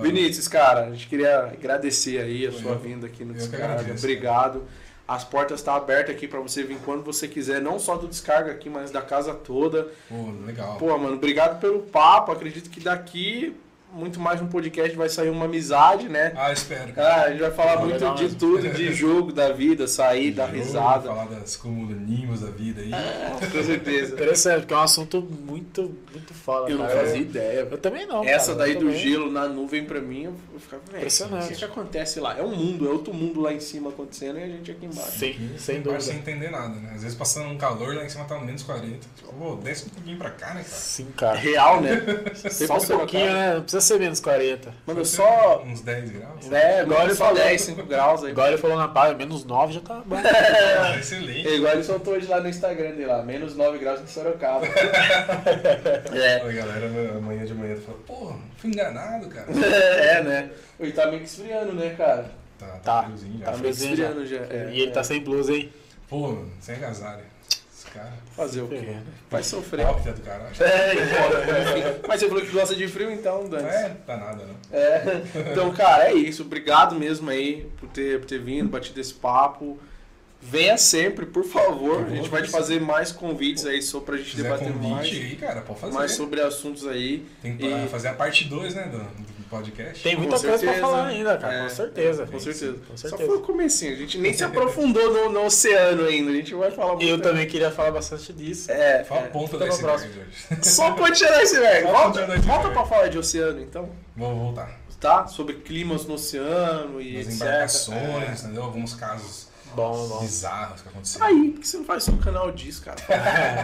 [0.00, 2.78] Vinícius, cara, a gente queria agradecer aí a Foi sua eu.
[2.78, 3.92] vinda aqui no Descarga.
[3.96, 4.62] Obrigado.
[5.08, 8.50] As portas estão abertas aqui pra você vir quando você quiser, não só do Descarga
[8.50, 9.88] aqui, mas da casa toda.
[10.08, 10.76] Pô, legal.
[10.78, 12.32] Pô, mano, obrigado pelo papo.
[12.32, 13.56] Acredito que daqui,
[13.92, 16.32] muito mais um podcast, vai sair uma amizade, né?
[16.36, 16.92] Ah, espero.
[16.92, 17.08] cara.
[17.14, 18.38] Ah, a gente vai falar Ah, muito de mesmo.
[18.38, 21.08] tudo, de jogo da vida, sair, dar Jogo, risada.
[21.08, 22.90] Falar das comunimos da vida aí.
[23.50, 24.12] Com certeza.
[24.14, 26.70] Interessante, porque é um assunto muito, muito foda.
[26.70, 27.00] Eu não cara.
[27.00, 27.68] fazia ideia.
[27.70, 28.22] Eu também não.
[28.22, 28.98] Essa cara, daí do também.
[28.98, 31.52] gelo na nuvem pra mim, eu ficava, Impressionante.
[31.54, 32.36] o que, acontece lá?
[32.38, 35.12] É um mundo, é outro mundo lá em cima acontecendo e a gente aqui embaixo.
[35.18, 36.00] Sim, sem Embaixo dúvida.
[36.00, 36.92] sem entender nada, né?
[36.94, 38.98] Às vezes passando um calor, lá em cima tá menos 40.
[39.16, 40.64] Tipo, pô, desce um pouquinho pra cá, né, cara?
[40.64, 41.36] Sim, É cara.
[41.38, 42.02] real, né?
[42.50, 43.62] Só um pouquinho, né?
[43.76, 44.74] Não precisa ser menos 40.
[44.86, 45.62] Mano, só.
[45.62, 46.50] Uns 10 graus.
[46.52, 47.34] É, Igual agora ele falou.
[47.34, 48.30] 10, 5 graus aí.
[48.30, 50.16] Igual ele falou na praia, menos 9 já tá bom.
[50.16, 51.46] Ah, excelente.
[51.46, 54.64] É igual ele soltou hoje lá no Instagram dele lá, menos 9 graus em Sorocaba.
[56.14, 56.40] é.
[56.40, 59.46] A galera amanhã de manhã falou, pô, fui enganado, cara.
[59.52, 60.50] é, né?
[60.80, 62.30] E tá meio que esfriando, né, cara?
[62.58, 63.44] Tá, tá, Tá, friozinho já.
[63.44, 64.36] tá Tá meio que friozinho esfriando já.
[64.36, 64.94] é, e ele é.
[64.94, 65.70] tá sem blusa, hein?
[66.08, 67.24] Pô, sem agasalho.
[67.96, 68.12] Cara.
[68.36, 68.96] Fazer o quê?
[69.30, 69.86] Vai sofrer.
[69.86, 70.54] Óbvio do caralho.
[70.60, 72.00] É, enfim.
[72.06, 73.64] Mas você falou que gosta de frio, então, Dante.
[73.64, 74.78] É, tá nada, não.
[74.78, 75.22] É.
[75.52, 76.42] Então, cara, é isso.
[76.42, 79.78] Obrigado mesmo aí por ter, por ter vindo, batido esse papo.
[80.40, 82.04] Venha sempre, por favor.
[82.06, 85.36] A gente vai te fazer mais convites aí só pra gente debater convite mais, aí,
[85.36, 85.94] cara, pode fazer.
[85.94, 87.26] mais sobre assuntos aí.
[87.42, 90.02] Tem que E- fazer a parte 2, né, do, do podcast.
[90.02, 91.54] Tem Com muita coisa pra falar ainda, cara.
[91.54, 92.26] É, com certeza.
[92.26, 92.78] Com certeza.
[92.88, 93.30] Com Só certeza.
[93.30, 93.92] foi o comecinho.
[93.92, 96.30] A gente nem se aprofundou no, no oceano ainda.
[96.30, 97.06] A gente vai falar muito.
[97.08, 98.70] Eu também queria falar bastante disso.
[98.70, 99.24] É, Fala é.
[99.24, 100.12] a ponta desse pra próxima.
[100.22, 100.58] hoje.
[100.68, 101.86] Só continuar esse velho.
[101.86, 103.88] Só Volta, volta pra falar de oceano, então.
[104.16, 104.80] Vamos voltar.
[105.00, 105.26] Tá?
[105.26, 107.34] Sobre climas no oceano e As etc.
[107.42, 108.62] embarcações, entendeu?
[108.62, 110.20] Alguns casos Bom, bom.
[110.20, 111.26] bizarros que aconteceram.
[111.26, 112.96] Aí, por que você não faz seu canal disso, cara?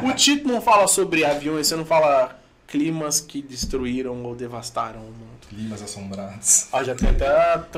[0.05, 2.39] o título não fala sobre aviões, você não fala
[2.69, 5.32] climas que destruíram ou devastaram o mundo.
[5.55, 6.69] Climas assombrados.
[6.73, 7.27] Ó, já tem até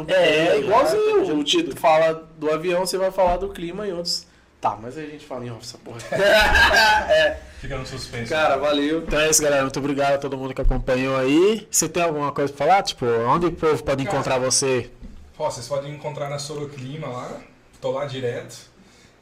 [0.08, 1.24] É, já, igualzinho.
[1.24, 4.26] já- O título fala do avião, você vai falar do clima e outros.
[4.60, 5.98] Tá, mas aí a gente fala em off essa porra.
[7.12, 8.30] é, Fica no suspense.
[8.30, 9.00] cara, valeu.
[9.02, 9.62] Então é isso, galera.
[9.62, 11.66] Muito obrigado a todo mundo que acompanhou aí.
[11.70, 12.82] Você tem alguma coisa pra falar?
[12.82, 14.90] Tipo, onde o povo pode Cara, encontrar você?
[15.38, 17.40] Ó, vocês podem me encontrar na Soroclima lá.
[17.80, 18.56] Tô lá direto.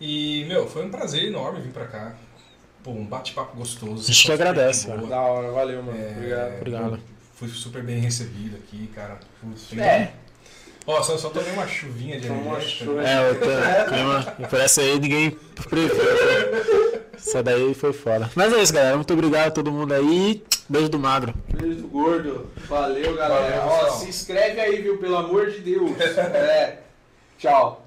[0.01, 2.13] E, meu, foi um prazer enorme vir pra cá.
[2.85, 4.03] Pô, um bate-papo gostoso.
[4.11, 4.89] A gente que agradece.
[4.89, 5.99] Da hora, valeu, mano.
[5.99, 6.57] É, Obrigado.
[6.57, 7.01] Obrigado.
[7.43, 9.19] Fui super bem recebido aqui, cara.
[9.41, 10.13] Putz, É.
[10.87, 13.03] Ó, só, só tomei uma chuvinha de Tomou chuva.
[13.03, 13.35] É, o
[13.89, 14.35] clima.
[14.39, 15.31] E parece aí ninguém
[15.69, 15.93] previu.
[15.97, 17.11] né?
[17.19, 18.31] Isso daí foi fora.
[18.37, 18.95] Mas é isso, galera.
[18.95, 20.45] Muito obrigado a todo mundo aí.
[20.69, 21.35] Beijo do magro.
[21.53, 22.51] Beijo do gordo.
[22.69, 23.61] Valeu, galera.
[23.63, 24.99] Valeu, Ó, se inscreve aí, viu?
[24.99, 25.91] Pelo amor de Deus.
[26.01, 26.79] É.
[27.39, 27.85] Tchau.